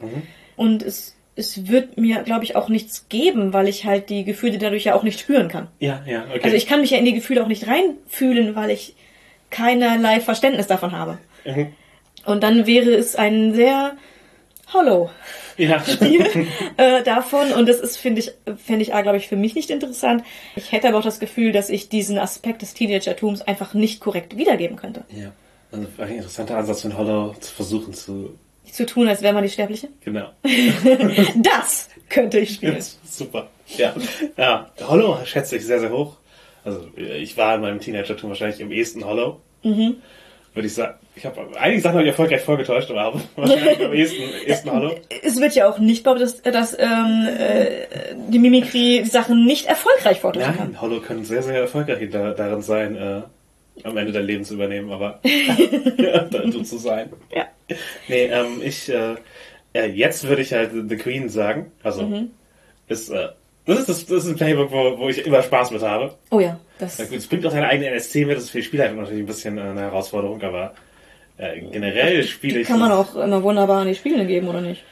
Und 0.56 0.84
es 0.84 1.16
es 1.36 1.68
wird 1.68 1.98
mir, 1.98 2.22
glaube 2.24 2.44
ich, 2.44 2.56
auch 2.56 2.70
nichts 2.70 3.10
geben, 3.10 3.54
weil 3.54 3.68
ich 3.68 3.86
halt 3.86 4.10
die 4.10 4.24
Gefühle 4.24 4.58
dadurch 4.58 4.84
ja 4.84 4.96
auch 4.96 5.04
nicht 5.04 5.20
spüren 5.20 5.48
kann. 5.48 5.68
Ja, 5.80 6.04
ja, 6.06 6.26
okay. 6.30 6.42
Also 6.44 6.56
ich 6.56 6.68
kann 6.68 6.82
mich 6.82 6.92
ja 6.92 6.98
in 6.98 7.06
die 7.06 7.14
Gefühle 7.14 7.44
auch 7.44 7.48
nicht 7.48 7.68
reinfühlen, 7.68 8.56
weil 8.56 8.70
ich 8.70 8.96
keinerlei 9.50 10.20
Verständnis 10.20 10.68
davon 10.68 10.92
habe. 10.92 11.18
Mhm. 11.46 11.68
Und 12.26 12.44
dann 12.44 12.68
wäre 12.68 12.92
es 12.92 13.16
ein 13.16 13.54
sehr 13.54 13.98
hollow 14.74 15.10
ja. 15.58 15.84
Spiel 15.84 16.48
äh, 16.78 17.04
davon 17.04 17.52
und 17.52 17.68
das 17.68 17.80
ist, 17.80 17.98
finde 17.98 18.22
ich, 18.22 18.32
fände 18.64 18.82
ich, 18.84 18.92
glaube 18.92 19.18
ich, 19.18 19.28
für 19.28 19.36
mich 19.36 19.56
nicht 19.56 19.70
interessant. 19.70 20.24
Ich 20.56 20.72
hätte 20.72 20.88
aber 20.88 21.00
auch 21.00 21.04
das 21.04 21.20
Gefühl, 21.20 21.52
dass 21.52 21.70
ich 21.70 21.90
diesen 21.90 22.18
Aspekt 22.18 22.62
des 22.62 22.74
Teenagertums 22.74 23.42
einfach 23.42 23.74
nicht 23.74 24.00
korrekt 24.00 24.38
wiedergeben 24.38 24.78
könnte. 24.78 25.04
ja. 25.10 25.32
Also 25.72 25.88
ein 25.98 26.16
interessanter 26.16 26.58
Ansatz 26.58 26.84
von 26.84 26.96
Hollow 26.96 27.34
zu 27.40 27.52
versuchen 27.52 27.94
zu. 27.94 28.38
Zu 28.72 28.86
tun, 28.86 29.08
als 29.08 29.24
wäre 29.24 29.34
man 29.34 29.44
die 29.44 29.50
Sterbliche. 29.50 29.90
Genau. 30.04 30.30
Das 31.36 31.90
könnte 32.10 32.40
ich 32.40 32.56
spielen. 32.56 32.78
Super. 33.04 33.50
Ja. 33.78 33.94
ja. 34.38 34.72
Hollow 34.88 35.18
schätze 35.26 35.58
ich 35.58 35.66
sehr, 35.66 35.80
sehr 35.80 35.92
hoch. 35.92 36.18
Also 36.64 36.88
ich 36.96 37.36
war 37.38 37.56
in 37.56 37.62
meinem 37.62 37.80
Teenagertum 37.80 38.30
wahrscheinlich 38.30 38.60
im 38.60 38.72
ehesten 38.72 39.04
Hollow. 39.04 39.42
Mhm. 39.64 39.96
Würde 40.54 40.68
ich 40.68 40.74
sagen. 40.76 41.00
Ich 41.16 41.26
habe 41.26 41.48
einige 41.60 41.82
Sachen 41.82 41.94
habe 41.96 42.04
ich 42.04 42.10
erfolgreich 42.10 42.42
vorgetäuscht, 42.42 42.92
aber 42.92 43.20
wahrscheinlich 43.36 43.84
am 43.84 43.94
ehesten, 43.94 44.22
ehesten 44.46 44.72
Hollow. 44.72 44.96
Es 45.24 45.40
wird 45.42 45.56
ja 45.56 45.68
auch 45.68 45.80
nicht 45.80 46.04
behauptet, 46.04 46.28
dass, 46.28 46.42
dass 46.44 46.78
ähm, 46.80 47.28
äh, 47.40 47.88
die 48.30 48.38
Mimikry 48.40 49.04
Sachen 49.06 49.46
nicht 49.46 49.66
erfolgreich 49.66 50.20
vortragen 50.20 50.56
kann. 50.58 50.68
Nein, 50.74 50.82
Hollow 50.82 51.00
können 51.00 51.26
sehr, 51.26 51.42
sehr 51.42 51.56
erfolgreich 51.62 52.08
da, 52.12 52.32
darin 52.34 52.62
sein, 52.62 52.96
äh, 52.96 53.22
am 53.84 53.98
Ende 53.98 54.12
dein 54.12 54.26
Leben 54.26 54.44
zu 54.44 54.54
übernehmen, 54.54 54.92
aber 54.92 55.20
ja, 55.98 56.20
du 56.26 56.62
zu 56.62 56.78
sein. 56.78 57.12
Ja. 57.36 57.48
Nee, 58.08 58.26
ähm, 58.26 58.62
ich, 58.64 58.90
äh, 58.90 59.16
äh, 59.74 59.88
jetzt 59.88 60.28
würde 60.28 60.44
ich 60.44 60.54
halt 60.54 60.72
The 60.88 60.98
Queen 60.98 61.30
sagen. 61.30 61.72
Also, 61.82 62.04
Mhm. 62.04 62.30
ist, 62.88 63.10
äh, 63.10 63.30
das 63.66 63.80
ist, 63.80 63.90
das, 63.90 64.06
das 64.06 64.24
ist 64.26 64.30
ein 64.30 64.36
Playbook, 64.36 64.72
wo, 64.72 64.98
wo 64.98 65.10
ich 65.10 65.26
immer 65.26 65.42
Spaß 65.42 65.72
mit 65.72 65.82
habe. 65.82 66.14
Oh 66.32 66.40
ja, 66.40 66.60
das. 66.80 67.00
Na 67.00 67.06
gut, 67.06 67.18
es 67.18 67.28
bringt 67.28 67.46
auch 67.46 67.52
seine 67.52 67.68
eigene 67.68 67.90
NSC 67.90 68.26
mit, 68.26 68.36
das 68.38 68.46
ist 68.46 68.50
für 68.52 68.58
die 68.60 68.64
Spielleitung 68.66 68.98
natürlich 68.98 69.20
ein 69.22 69.26
bisschen 69.26 69.58
äh, 69.58 69.62
eine 69.62 69.82
Herausforderung, 69.82 70.42
aber 70.42 70.74
äh, 71.38 71.62
generell 71.72 72.24
spiele 72.24 72.60
ich. 72.62 72.68
Kann 72.68 72.80
man 72.80 72.92
auch 72.92 73.16
immer 73.16 73.42
wunderbar 73.44 73.82
an 73.82 73.88
die 73.88 73.96
Spiele 73.96 74.26
geben, 74.26 74.48
oder 74.48 74.62
nicht? 74.62 74.84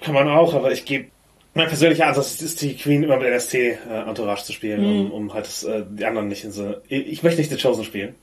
Kann 0.00 0.14
man 0.14 0.28
auch, 0.28 0.54
aber 0.54 0.72
ich 0.72 0.84
gebe. 0.84 1.06
Mein 1.54 1.66
persönlicher 1.66 2.06
Ansatz 2.06 2.40
ist 2.40 2.62
die 2.62 2.76
Queen 2.76 3.02
immer 3.02 3.16
mit 3.16 3.26
NST 3.26 3.54
äh, 3.54 3.78
zu 4.14 4.52
spielen, 4.52 4.80
Mhm. 4.80 5.00
um, 5.06 5.10
um 5.12 5.34
halt 5.34 5.46
das, 5.46 5.64
äh, 5.64 5.82
die 5.90 6.04
anderen 6.04 6.28
nicht 6.28 6.44
in 6.44 6.52
so. 6.52 6.76
Ich, 6.88 7.06
ich 7.08 7.22
möchte 7.22 7.40
nicht 7.40 7.50
The 7.50 7.56
Chosen 7.60 7.84
spielen. 7.84 8.14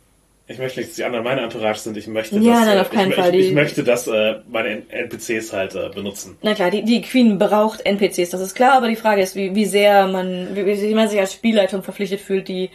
Ich 0.48 0.60
möchte 0.60 0.80
nicht, 0.80 0.92
dass 0.92 0.96
die 0.98 1.04
anderen 1.04 1.24
meine 1.24 1.42
Entourage 1.42 1.80
sind. 1.80 1.98
Ich 1.98 2.06
möchte, 2.08 2.38
Ja, 2.38 2.54
dass, 2.60 2.66
nein, 2.68 2.78
äh, 2.78 2.82
auf 2.82 2.90
keinen 2.92 3.10
ich, 3.10 3.16
Fall. 3.16 3.34
Ich, 3.36 3.48
ich 3.48 3.54
möchte, 3.54 3.84
dass 3.84 4.08
äh, 4.08 4.36
meine 4.48 4.84
NPCs 4.90 5.52
halt 5.54 5.74
äh, 5.74 5.90
benutzen. 5.90 6.38
Na 6.44 6.54
klar, 6.54 6.70
die, 6.70 6.84
die 6.84 7.02
Queen 7.02 7.40
braucht 7.40 7.84
NPCs, 7.84 8.30
das 8.30 8.42
ist 8.42 8.54
klar, 8.54 8.74
aber 8.74 8.88
die 8.88 8.96
Frage 8.96 9.22
ist, 9.24 9.36
wie, 9.36 9.56
wie 9.56 9.66
sehr 9.66 10.06
man, 10.08 10.50
wie, 10.56 10.66
wie 10.66 10.94
man 10.94 11.08
sich 11.10 11.20
als 11.20 11.34
Spielleitung 11.34 11.82
verpflichtet 11.82 12.22
fühlt, 12.22 12.48
die 12.48 12.70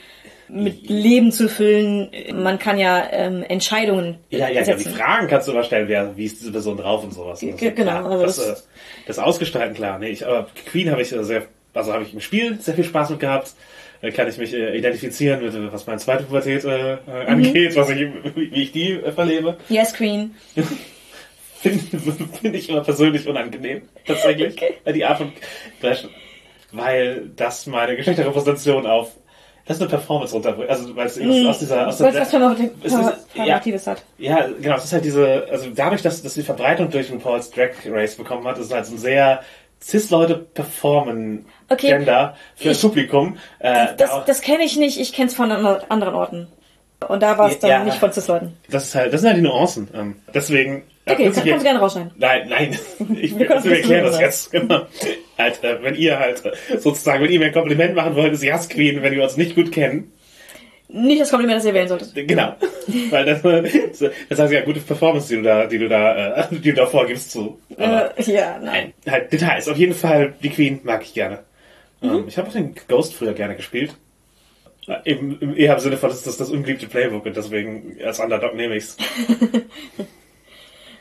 mit 0.48 0.88
Leben 0.90 1.30
zu 1.30 1.48
füllen. 1.48 2.10
Man 2.34 2.59
kann 2.59 2.76
ja 2.76 3.06
ähm, 3.12 3.44
Entscheidungen 3.48 4.16
Ja, 4.30 4.38
ja, 4.40 4.48
ja, 4.48 4.60
die 4.62 4.82
setzen. 4.82 4.94
Fragen 4.94 5.28
kannst 5.28 5.47
du 5.47 5.52
immer 5.52 5.62
stellen, 5.62 5.86
wer, 5.86 6.16
wie 6.16 6.24
ist 6.24 6.40
diese 6.40 6.51
Person 6.51 6.76
drauf 6.76 7.05
und 7.05 7.14
sowas. 7.14 7.40
Und 7.40 7.52
das 7.62 7.74
genau, 7.76 8.05
also 8.05 8.24
das, 8.24 8.36
das- 8.36 8.60
äh, 8.62 8.64
das 9.06 9.18
Ausgestalten, 9.20 9.76
klar. 9.76 10.01
Nee, 10.01 10.09
ich, 10.09 10.26
aber 10.26 10.48
Queen 10.66 10.90
habe 10.90 11.02
ich 11.02 11.12
äh, 11.12 11.22
sehr, 11.22 11.44
also 11.72 11.92
habe 11.92 12.02
ich 12.02 12.12
im 12.14 12.20
Spiel 12.20 12.59
sehr 12.60 12.74
viel 12.74 12.82
Spaß 12.82 13.10
mit 13.10 13.20
gehabt. 13.20 13.52
Kann 14.14 14.28
ich 14.28 14.39
mich 14.39 14.55
äh, 14.55 14.77
identifizieren 14.78 15.43
mit, 15.44 15.55
äh, 15.55 15.72
was 15.72 15.86
meine 15.86 15.98
zweite 15.98 16.22
Pubertät 16.24 16.64
äh, 16.64 16.93
äh, 16.93 16.97
Mhm. 16.97 17.28
angeht, 17.28 17.77
was 17.77 17.90
ich, 17.90 18.09
wie 18.35 18.62
ich 18.62 18.72
die 18.72 18.93
äh, 18.93 19.12
verlebe. 19.12 19.59
Yes, 19.68 19.93
Queen. 19.93 20.35
Finde 21.60 21.78
find 22.40 22.56
ich 22.56 22.70
immer 22.70 22.81
persönlich 22.81 23.28
unangenehm, 23.28 23.82
tatsächlich. 24.06 24.55
Okay. 24.56 24.74
Äh, 24.85 24.93
Die 24.94 25.05
Art 25.05 25.18
von 25.18 25.32
Flash, 25.78 26.05
weil 26.72 27.31
das 27.36 27.66
meine 27.66 27.97
Geschlechterrepräsentation 27.97 28.86
auf 28.86 29.12
das 29.66 29.77
ist 29.77 29.82
eine 29.82 29.90
Performance 29.90 30.32
runterbringt. 30.35 30.68
Also 30.70 30.97
weil 30.97 31.06
es 31.06 31.16
eben 31.18 31.47
aus 31.47 31.59
dieser 31.60 31.86
aus 31.86 32.01
Was, 32.01 32.14
was 32.14 32.32
Performati- 32.32 32.70
es 32.82 32.93
ist- 32.93 33.35
Performatives 33.35 33.86
hat. 33.86 34.02
Ja, 34.18 34.48
genau, 34.60 34.77
es 34.77 34.85
ist 34.85 34.93
halt 34.94 35.05
diese, 35.05 35.47
also 35.48 35.68
dadurch, 35.72 36.02
dass, 36.02 36.22
dass 36.22 36.35
die 36.35 36.43
Verbreitung 36.43 36.90
durch 36.90 37.09
den 37.09 37.20
Paul's 37.20 37.51
Drag 37.51 37.70
Race 37.86 38.16
bekommen 38.16 38.44
hat, 38.48 38.59
ist 38.59 38.66
es 38.66 38.72
halt 38.72 38.86
so 38.86 38.94
ein 38.94 38.98
sehr 38.98 39.43
Cis-Leute 39.82 40.35
performen 40.36 41.47
Okay. 41.69 41.89
Gender 41.89 42.36
für 42.57 42.69
das 42.69 42.78
Ich- 42.78 42.82
Publikum. 42.82 43.39
Äh, 43.61 43.89
Das, 43.97 44.11
da- 44.11 44.24
das 44.27 44.40
kenne 44.43 44.65
ich 44.65 44.77
nicht, 44.77 44.98
ich 45.01 45.12
kenne 45.12 45.28
es 45.28 45.35
von 45.35 45.51
an- 45.52 45.81
anderen 45.89 46.15
Orten. 46.15 46.48
Und 47.09 47.23
da 47.23 47.39
war 47.39 47.48
es 47.51 47.59
dann 47.61 47.70
Ja. 47.70 47.85
nicht 47.85 47.97
von 47.98 48.12
Cis-Leuten. 48.12 48.57
das 48.69 48.85
ist 48.85 48.94
halt, 48.94 49.12
das 49.15 49.20
sind 49.23 49.28
halt 49.31 49.39
die 49.39 49.43
Nuancen. 49.43 49.89
Ähm, 49.94 50.16
deswegen. 50.35 50.82
Okay, 51.07 51.24
prinzipiell- 51.24 51.52
kannst 51.55 51.65
du 51.65 51.69
gerne 51.69 51.78
rausschneiden. 51.81 52.12
Nein, 52.19 52.48
nein, 52.48 52.78
ich 53.20 53.39
Wir 53.39 53.48
das 53.48 53.65
erklären 53.65 54.05
das 54.05 54.20
jetzt. 54.20 54.51
Genau. 54.52 54.82
Halt, 55.39 55.65
äh, 55.65 55.82
wenn 55.82 55.94
ihr 55.94 56.19
halt 56.19 56.43
sozusagen, 56.78 57.24
wenn 57.24 57.31
ihr 57.32 57.39
mir 57.39 57.47
ein 57.47 57.52
Kompliment 57.55 57.94
machen 57.94 58.15
wollt, 58.16 58.35
ist 58.35 58.43
Jas 58.43 58.69
Queen, 58.69 59.02
wenn 59.02 59.15
wir 59.15 59.23
uns 59.23 59.36
nicht 59.39 59.55
gut 59.55 59.73
kennen. 59.73 60.12
Nicht 60.93 61.21
das 61.21 61.31
Kompliment, 61.31 61.59
das 61.59 61.65
ihr 61.67 61.75
wählen 61.75 61.89
solltet. 61.89 62.15
Genau. 62.15 62.55
Weil 63.11 63.25
das, 63.25 63.43
das 64.29 64.39
heißt 64.39 64.53
ja 64.53 64.61
gute 64.62 64.81
Performance, 64.81 65.29
die 65.29 65.37
du 65.37 65.43
da, 65.43 65.67
die 65.67 65.79
du 65.79 65.89
da, 65.89 66.41
äh, 66.41 66.45
die 66.51 66.71
du 66.71 66.75
da 66.75 66.87
vorgibst 66.87 67.31
zu. 67.31 67.59
Aber- 67.77 68.19
Äh, 68.19 68.33
ja, 68.33 68.59
nein. 68.62 68.93
Nein, 69.05 69.15
halt 69.15 69.33
Details. 69.33 69.69
Auf 69.69 69.77
jeden 69.77 69.95
Fall, 69.95 70.35
die 70.43 70.51
Queen 70.51 70.81
mag 70.83 71.03
ich 71.03 71.15
gerne. 71.15 71.41
Ähm, 72.03 72.25
ich 72.27 72.37
habe 72.39 72.49
auch 72.49 72.53
den 72.53 72.75
Ghost 72.89 73.15
früher 73.15 73.35
gerne 73.35 73.55
gespielt. 73.57 73.95
Äh, 74.89 75.11
Im, 75.12 75.39
im 75.41 75.57
eher 75.57 75.75
im 75.75 75.81
Sinne 75.81 75.97
von, 75.97 76.09
das 76.09 76.19
ist 76.19 76.27
das, 76.27 76.37
das 76.39 76.51
ungeliebte 76.51 76.89
Playbook 76.89 77.25
und 77.27 77.37
deswegen 77.37 77.97
als 78.05 78.19
Underdog 78.19 78.55
nehme 78.57 78.77
ich's. 78.77 78.97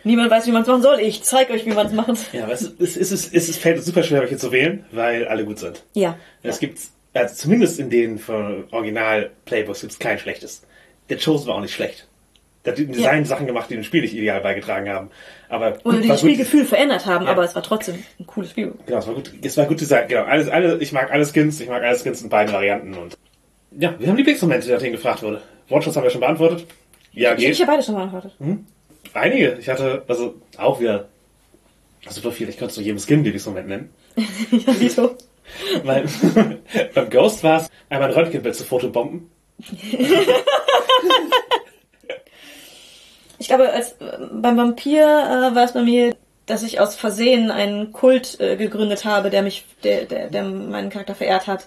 Niemand 0.04 0.32
weiß, 0.32 0.48
wie 0.48 0.52
man 0.52 0.62
es 0.62 0.68
machen 0.68 0.82
soll. 0.82 1.00
Ich 1.02 1.24
zeig 1.24 1.50
euch, 1.50 1.66
wie 1.66 1.72
man 1.72 1.88
es 1.88 1.94
macht. 1.94 2.34
Ja, 2.34 2.44
aber 2.44 2.54
es, 2.54 2.62
ist- 2.62 2.80
es, 2.98 3.12
ist- 3.12 3.34
es, 3.34 3.50
es 3.50 3.58
fällt 3.58 3.78
uns 3.78 3.86
super 3.86 4.04
schwer, 4.04 4.22
welche 4.22 4.38
zu 4.38 4.52
wählen, 4.52 4.86
weil 4.92 5.28
alle 5.28 5.44
gut 5.46 5.60
sind. 5.60 5.84
Ja. 5.94 6.18
Es 6.42 6.60
gibt, 6.60 6.80
also 7.14 7.36
zumindest 7.36 7.80
in 7.80 7.90
den 7.90 8.20
von 8.20 8.66
Original-Playbooks 8.72 9.82
gibt 9.82 9.94
es 9.94 10.00
kein 10.00 10.20
schlechtes. 10.20 10.62
Der 11.10 11.18
Chosen 11.18 11.48
war 11.48 11.56
auch 11.56 11.62
nicht 11.62 11.74
schlecht. 11.74 12.08
Da 12.64 12.72
hat 12.72 12.78
die 12.78 12.86
Design 12.88 13.24
Sachen 13.26 13.48
gemacht, 13.48 13.70
die 13.70 13.76
dem 13.76 13.84
Spiel 13.86 14.02
nicht 14.02 14.14
ideal 14.14 14.42
beigetragen 14.42 14.90
haben. 14.90 15.10
Aber 15.48 15.78
Oder 15.84 15.96
gut, 15.96 16.04
die 16.04 16.10
war 16.10 16.16
das 16.16 16.22
Spielgefühl 16.22 16.66
verändert 16.66 17.06
haben, 17.06 17.26
Ja. 17.26 17.32
aber 17.32 17.44
es 17.44 17.56
war 17.56 17.64
trotzdem 17.64 18.04
ein 18.20 18.28
cooles 18.28 18.52
Spiel. 18.52 18.74
Genau, 18.86 19.00
es 19.00 19.08
war 19.08 19.14
gut, 19.16 19.32
es 19.42 19.58
war 19.58 19.66
gut 19.66 19.80
designt, 19.80 20.10
genau. 20.10 20.24
Alles, 20.24 20.50
alle, 20.50 20.78
ich 20.80 20.92
mag 20.92 21.10
alle 21.12 21.26
Skins, 21.26 21.60
ich 21.62 21.70
mag 21.70 21.82
alle 21.82 21.98
Skins 21.98 22.22
in 22.22 22.30
beiden 22.30 22.54
Varianten 22.54 22.94
und. 22.96 23.18
Ja, 23.72 23.96
wir 23.98 24.08
haben 24.08 24.18
Lieblingsmomente, 24.18 24.70
nachdem 24.72 24.92
gefragt 24.92 25.24
wurde. 25.24 25.42
One-Shots 25.70 25.96
haben 25.96 26.04
wir 26.04 26.10
schon 26.10 26.20
beantwortet. 26.22 26.66
Ja, 27.14 27.34
Ich, 27.34 27.40
ich 27.40 27.46
geht. 27.58 27.60
habe 27.62 27.72
beide 27.72 27.84
schon 27.84 27.96
beantwortet. 27.96 28.34
Einige. 29.14 29.58
Ich 29.60 29.70
hatte, 29.70 30.04
also, 30.08 30.36
auch 30.58 30.80
wieder 30.80 31.08
super 32.10 32.32
viel. 32.32 32.50
Ich 32.50 32.58
könnte 32.58 32.74
zu 32.74 32.82
jedem 32.82 33.00
Skin 33.00 33.24
Lieblingsmoment 33.24 33.68
nennen. 33.68 33.90
Ja, 34.52 34.80
Vito. 34.80 35.16
Weil, 35.84 36.06
beim 36.94 37.10
Ghost 37.10 37.44
war 37.44 37.62
es, 37.62 37.70
einmal 37.90 38.10
ein 38.10 38.16
Röntgenbild 38.16 38.56
zu 38.56 38.64
Fotobomben. 38.64 39.30
Ich 43.42 43.48
glaube, 43.48 43.72
als 43.72 43.96
beim 44.34 44.58
Vampir 44.58 45.02
äh, 45.02 45.56
war 45.56 45.64
es 45.64 45.72
bei 45.72 45.82
mir, 45.82 46.16
dass 46.46 46.62
ich 46.62 46.80
aus 46.80 46.96
Versehen 46.96 47.52
einen 47.52 47.94
Kult 47.94 48.38
äh, 48.40 48.58
gegründet 48.58 49.06
habe, 49.06 49.30
der 49.30 49.42
mich, 49.42 49.66
der, 49.84 50.06
der, 50.06 50.30
der 50.30 50.44
meinen 50.44 50.90
Charakter 50.90 51.16
verehrt 51.16 51.48
hat. 51.48 51.66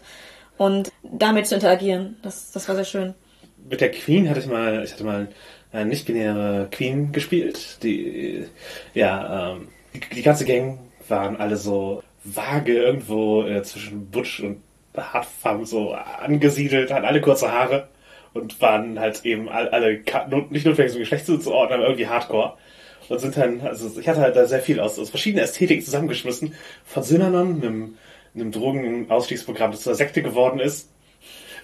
Und 0.59 0.93
damit 1.03 1.47
zu 1.47 1.55
interagieren, 1.55 2.19
das, 2.23 2.53
das 2.53 2.69
war 2.69 2.75
sehr 2.75 2.85
schön. 2.85 3.15
Mit 3.69 3.81
der 3.81 3.91
Queen 3.91 4.29
hatte 4.29 4.41
ich 4.41 4.47
mal, 4.47 4.85
ich 4.85 4.93
hatte 4.93 5.05
mal 5.05 5.29
eine 5.73 5.87
nicht-binäre 5.87 6.69
Queen 6.71 7.11
gespielt. 7.11 7.83
Die, 7.83 8.45
ja, 8.93 9.53
ähm, 9.53 9.69
die, 9.95 10.01
die 10.17 10.23
ganze 10.23 10.45
Gang 10.45 10.79
waren 11.09 11.37
alle 11.37 11.57
so 11.57 12.03
vage 12.25 12.75
irgendwo 12.75 13.45
äh, 13.45 13.63
zwischen 13.63 14.11
Butch 14.11 14.41
und 14.41 14.63
Hardfarm 14.97 15.65
so 15.65 15.93
angesiedelt, 15.93 16.93
hatten 16.93 17.07
alle 17.07 17.21
kurze 17.21 17.51
Haare 17.51 17.89
und 18.35 18.61
waren 18.61 18.99
halt 19.01 19.25
eben 19.25 19.49
all, 19.49 19.69
alle 19.71 20.01
not- 20.29 20.53
nicht 20.53 20.67
notwendig 20.67 20.93
so 20.93 20.99
Geschlecht 20.99 21.27
zuzuordnen, 21.27 21.79
aber 21.79 21.89
irgendwie 21.89 22.09
Hardcore. 22.09 22.55
Und 23.09 23.19
sind 23.21 23.37
dann, 23.37 23.61
also 23.63 23.91
ich 23.99 24.09
hatte 24.09 24.21
halt 24.21 24.37
da 24.37 24.47
sehr 24.47 24.61
viel 24.61 24.81
aus, 24.81 24.99
aus 24.99 25.11
verschiedenen 25.11 25.45
Ästhetiken 25.45 25.85
zusammengeschmissen. 25.85 26.55
Von 26.85 27.03
Synanon, 27.03 27.61
einem, 27.63 27.99
einem 28.35 28.53
Drogenausstiegsprogramm, 28.53 29.73
das 29.73 29.83
zur 29.83 29.95
Sekte 29.95 30.23
geworden 30.23 30.61
ist, 30.61 30.89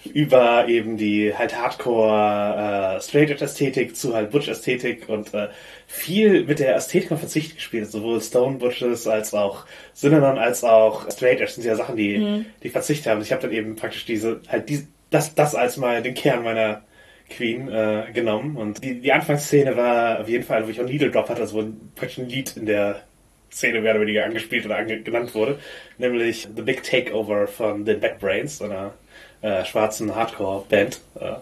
über 0.04 0.68
eben 0.68 0.96
die 0.96 1.34
halt 1.36 1.56
Hardcore 1.56 2.96
äh, 2.96 3.00
Straight 3.00 3.30
Edge 3.30 3.44
Ästhetik 3.44 3.96
zu 3.96 4.14
halt 4.14 4.30
Butch 4.30 4.48
Ästhetik 4.48 5.08
und 5.08 5.34
äh, 5.34 5.48
viel 5.86 6.44
mit 6.44 6.58
der 6.58 6.76
Ästhetik 6.76 7.12
auf 7.12 7.20
Verzicht 7.20 7.56
gespielt, 7.56 7.90
sowohl 7.90 8.20
Stone 8.20 8.58
Butches 8.58 9.06
als 9.06 9.34
auch 9.34 9.66
Synanon 9.94 10.38
als 10.38 10.64
auch 10.64 11.10
Straight 11.10 11.40
Edge 11.40 11.52
sind 11.52 11.64
ja 11.64 11.74
Sachen, 11.74 11.96
die 11.96 12.44
die 12.62 12.68
Verzicht 12.68 13.06
haben. 13.06 13.22
Ich 13.22 13.32
habe 13.32 13.42
dann 13.42 13.52
eben 13.52 13.76
praktisch 13.76 14.04
diese 14.04 14.40
halt 14.48 14.68
die, 14.68 14.86
das 15.10 15.34
das 15.34 15.54
als 15.54 15.76
mal 15.76 16.02
den 16.02 16.14
Kern 16.14 16.44
meiner 16.44 16.82
Queen 17.30 17.68
äh, 17.68 18.04
genommen. 18.12 18.56
Und 18.56 18.84
die 18.84 19.00
die 19.00 19.12
Anfangsszene 19.12 19.76
war 19.76 20.20
auf 20.20 20.28
jeden 20.28 20.44
Fall, 20.44 20.66
wo 20.66 20.70
ich 20.70 20.80
auch 20.80 20.86
Needle 20.86 21.10
Drop 21.10 21.28
hatte, 21.28 21.42
also 21.42 21.62
wo 21.62 21.68
praktisch 21.94 22.18
ein 22.18 22.28
Lied 22.28 22.56
in 22.56 22.66
der 22.66 23.02
Szene 23.50 23.80
mehr 23.80 23.92
oder 23.92 24.02
weniger 24.02 24.24
angespielt 24.24 24.66
oder 24.66 24.76
ange 24.76 25.00
genannt 25.00 25.34
wurde, 25.34 25.58
nämlich 25.96 26.48
The 26.54 26.62
Big 26.62 26.82
Takeover 26.82 27.46
von 27.46 27.84
den 27.84 28.00
Bad 28.00 28.18
Brains, 28.20 28.60
einer 28.60 28.94
äh, 29.42 29.64
schwarzen 29.64 30.14
Hardcore-Band. 30.14 31.00
Äh, 31.20 31.32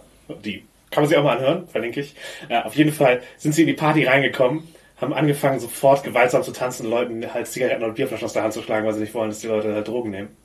die 0.44 0.64
kann 0.90 1.02
man 1.02 1.08
sich 1.08 1.18
auch 1.18 1.24
mal 1.24 1.36
anhören, 1.36 1.68
verlinke 1.68 2.00
ich. 2.00 2.14
Äh, 2.48 2.62
auf 2.62 2.74
jeden 2.74 2.92
Fall 2.92 3.20
sind 3.36 3.54
sie 3.54 3.62
in 3.62 3.66
die 3.68 3.74
Party 3.74 4.04
reingekommen, 4.04 4.66
haben 5.00 5.12
angefangen, 5.12 5.60
sofort 5.60 6.04
gewaltsam 6.04 6.42
zu 6.42 6.52
tanzen, 6.52 6.88
Leuten 6.88 7.32
halt 7.34 7.46
Zigaretten 7.46 7.84
und 7.84 7.94
Bierflaschen 7.94 8.24
aus 8.24 8.32
der 8.32 8.42
Hand 8.42 8.54
zu 8.54 8.62
schlagen, 8.62 8.86
weil 8.86 8.94
sie 8.94 9.00
nicht 9.00 9.14
wollen, 9.14 9.30
dass 9.30 9.40
die 9.40 9.48
Leute 9.48 9.74
halt 9.74 9.88
Drogen 9.88 10.10
nehmen. 10.10 10.36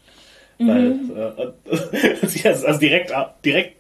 Mhm. 0.58 0.68
Weil, 0.68 1.54
äh, 1.72 2.26
sie 2.28 2.40
hat 2.40 2.64
also 2.66 2.80
direkt, 2.80 3.14
direkt 3.46 3.78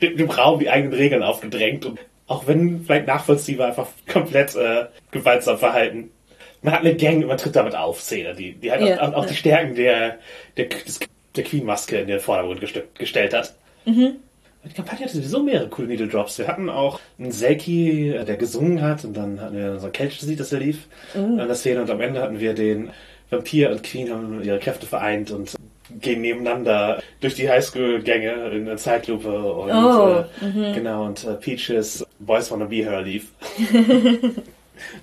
dem 0.00 0.30
Raum 0.30 0.58
die 0.58 0.70
eigenen 0.70 0.92
Regeln 0.92 1.22
aufgedrängt 1.22 1.86
und 1.86 1.98
auch 2.26 2.46
wenn 2.46 2.84
vielleicht 2.84 3.06
nachvollziehbar 3.06 3.68
einfach 3.68 3.88
komplett 4.10 4.54
äh, 4.56 4.86
gewaltsam 5.10 5.58
verhalten. 5.58 6.10
Man 6.62 6.74
hat 6.74 6.80
eine 6.80 6.96
Gang 6.96 7.22
und 7.22 7.28
man 7.28 7.38
tritt 7.38 7.54
damit 7.54 7.76
auf, 7.76 8.00
Szene, 8.00 8.34
die, 8.34 8.54
die 8.54 8.70
halt 8.70 8.82
ja, 8.82 9.00
auch, 9.00 9.12
auch 9.12 9.22
ja. 9.22 9.28
die 9.28 9.36
Stärken 9.36 9.74
der, 9.74 10.18
der, 10.56 10.66
der 11.36 11.44
Queen-Maske 11.44 11.98
in 11.98 12.08
den 12.08 12.20
Vordergrund 12.20 12.60
gestellt 12.94 13.34
hat. 13.34 13.54
Mhm. 13.84 14.16
Die 14.64 14.74
Kampagne 14.74 15.04
hatte 15.04 15.16
sowieso 15.16 15.42
mehrere 15.42 15.68
coole 15.68 15.86
Needle 15.86 16.08
Drops. 16.08 16.38
Wir 16.38 16.48
hatten 16.48 16.68
auch 16.68 16.98
einen 17.18 17.30
Selkie, 17.30 18.10
äh, 18.10 18.24
der 18.24 18.36
gesungen 18.36 18.82
hat, 18.82 19.04
und 19.04 19.16
dann 19.16 19.40
hatten 19.40 19.56
wir 19.56 19.78
so 19.78 19.86
ein 19.86 19.92
keltisches 19.92 20.28
Lied, 20.28 20.40
das 20.40 20.52
er 20.52 20.58
lief 20.58 20.88
mhm. 21.14 21.38
an 21.38 21.46
der 21.46 21.54
Szene, 21.54 21.82
und 21.82 21.90
am 21.90 22.00
Ende 22.00 22.20
hatten 22.20 22.40
wir 22.40 22.54
den 22.54 22.90
Vampir 23.30 23.70
und 23.70 23.82
Queen 23.82 24.10
haben 24.10 24.42
ihre 24.42 24.58
Kräfte 24.58 24.86
vereint 24.86 25.30
und 25.30 25.54
gehen 26.00 26.20
nebeneinander 26.20 27.02
durch 27.20 27.34
die 27.34 27.48
Highschool-Gänge 27.48 28.50
in 28.50 28.66
der 28.66 28.76
Zeitlupe 28.76 29.28
und 29.28 29.70
oh, 29.70 30.24
äh, 30.42 30.44
mhm. 30.44 30.74
genau 30.74 31.06
und 31.06 31.24
äh, 31.24 31.34
Peaches 31.34 32.04
Boys 32.18 32.50
Wanna 32.50 32.66
Be 32.66 32.76
Her 32.76 33.02
lief. 33.02 33.28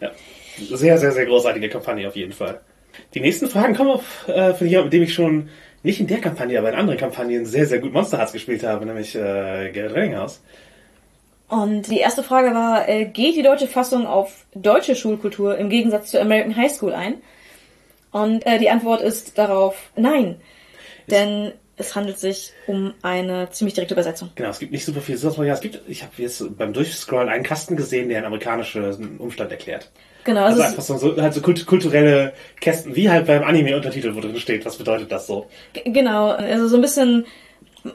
ja, 0.02 0.12
sehr, 0.58 0.98
sehr, 0.98 1.12
sehr 1.12 1.26
großartige 1.26 1.70
Kampagne 1.70 2.08
auf 2.08 2.16
jeden 2.16 2.34
Fall. 2.34 2.60
Die 3.14 3.22
nächsten 3.22 3.48
Fragen 3.48 3.76
kommen 3.76 3.92
auf, 3.92 4.28
äh, 4.28 4.54
von 4.54 4.68
jemandem, 4.68 4.86
mit 4.86 4.94
dem 4.94 5.04
ich 5.04 5.14
schon 5.14 5.50
nicht 5.84 6.00
in 6.00 6.08
der 6.08 6.22
Kampagne, 6.22 6.58
aber 6.58 6.70
in 6.70 6.76
anderen 6.76 7.00
Kampagnen 7.00 7.46
sehr, 7.46 7.66
sehr 7.66 7.80
gut 7.80 7.94
Monster 7.94 8.18
Hearts 8.18 8.34
gespielt 8.34 8.64
habe, 8.64 8.86
nämlich 8.86 9.16
äh, 9.16 9.70
Gerrit 9.72 9.94
Renninghaus. 9.94 10.42
Und 11.50 11.90
die 11.92 12.00
erste 12.00 12.24
Frage 12.24 12.54
war, 12.56 12.90
äh, 12.90 13.06
geht 13.06 13.36
die 13.36 13.44
deutsche 13.44 13.68
Fassung 13.68 14.08
auf 14.08 14.46
deutsche 14.56 14.96
Schulkultur 14.96 15.58
im 15.58 15.70
Gegensatz 15.70 16.10
zur 16.10 16.22
American 16.22 16.56
High 16.56 16.72
School 16.72 16.94
ein? 16.94 17.16
Und 18.12 18.46
äh, 18.46 18.60
die 18.60 18.70
Antwort 18.70 19.02
ist 19.02 19.38
darauf 19.38 19.92
nein. 19.96 20.38
Denn 21.12 21.52
es 21.76 21.96
handelt 21.96 22.18
sich 22.18 22.54
um 22.68 22.94
eine 23.02 23.50
ziemlich 23.52 23.74
direkte 23.74 23.96
Übersetzung. 23.96 24.30
Genau, 24.36 24.50
es 24.50 24.60
gibt 24.60 24.72
nicht 24.72 24.86
super 24.86 25.02
viel. 25.02 25.16
Es 25.16 25.62
gibt, 25.62 25.82
ich 25.88 26.04
habe 26.04 26.14
jetzt 26.18 26.58
beim 26.58 26.72
Durchscrollen 26.74 27.30
einen 27.30 27.44
Kasten 27.44 27.76
gesehen, 27.76 28.10
der 28.10 28.20
einen 28.20 28.28
amerikanischen 28.28 29.18
Umstand 29.18 29.52
erklärt. 29.52 29.92
Genau. 30.24 30.44
Also, 30.44 30.62
also 30.62 30.78
einfach 30.78 31.00
so, 31.00 31.22
halt 31.22 31.34
so 31.34 31.42
kulturelle 31.42 32.34
Kästen, 32.60 32.96
wie 32.96 33.10
halt 33.10 33.28
beim 33.28 33.44
Anime-Untertitel, 33.44 34.16
wo 34.16 34.22
drin 34.22 34.38
steht, 34.38 34.66
was 34.66 34.78
bedeutet 34.78 35.12
das 35.12 35.28
so? 35.28 35.48
Genau, 35.86 36.30
also 36.30 36.68
so 36.68 36.76
ein 36.78 36.82
bisschen, 36.82 37.26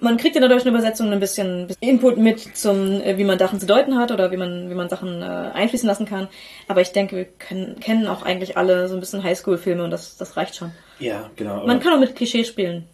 man 0.00 0.16
kriegt 0.18 0.36
in 0.36 0.42
der 0.42 0.50
deutschen 0.50 0.68
Übersetzung 0.68 1.10
ein 1.10 1.20
bisschen 1.20 1.68
Input 1.80 2.18
mit 2.18 2.56
zum, 2.56 3.00
äh, 3.00 3.16
wie 3.16 3.24
man 3.24 3.38
Sachen 3.38 3.60
zu 3.60 3.66
deuten 3.66 3.96
hat 3.96 4.12
oder 4.12 4.30
wie 4.30 4.36
man, 4.36 4.68
wie 4.70 4.74
man 4.74 4.88
Sachen 4.88 5.22
äh, 5.22 5.24
einfließen 5.24 5.86
lassen 5.86 6.06
kann. 6.06 6.28
Aber 6.68 6.80
ich 6.80 6.92
denke, 6.92 7.16
wir 7.16 7.24
können, 7.24 7.80
kennen 7.80 8.06
auch 8.06 8.22
eigentlich 8.22 8.56
alle 8.56 8.88
so 8.88 8.94
ein 8.94 9.00
bisschen 9.00 9.22
Highschool-Filme 9.22 9.84
und 9.84 9.90
das, 9.90 10.16
das 10.16 10.36
reicht 10.36 10.56
schon. 10.56 10.72
Ja, 10.98 11.30
genau. 11.36 11.66
Man 11.66 11.80
kann 11.80 11.94
auch 11.94 12.00
mit 12.00 12.16
Klischee 12.16 12.44
spielen. 12.44 12.84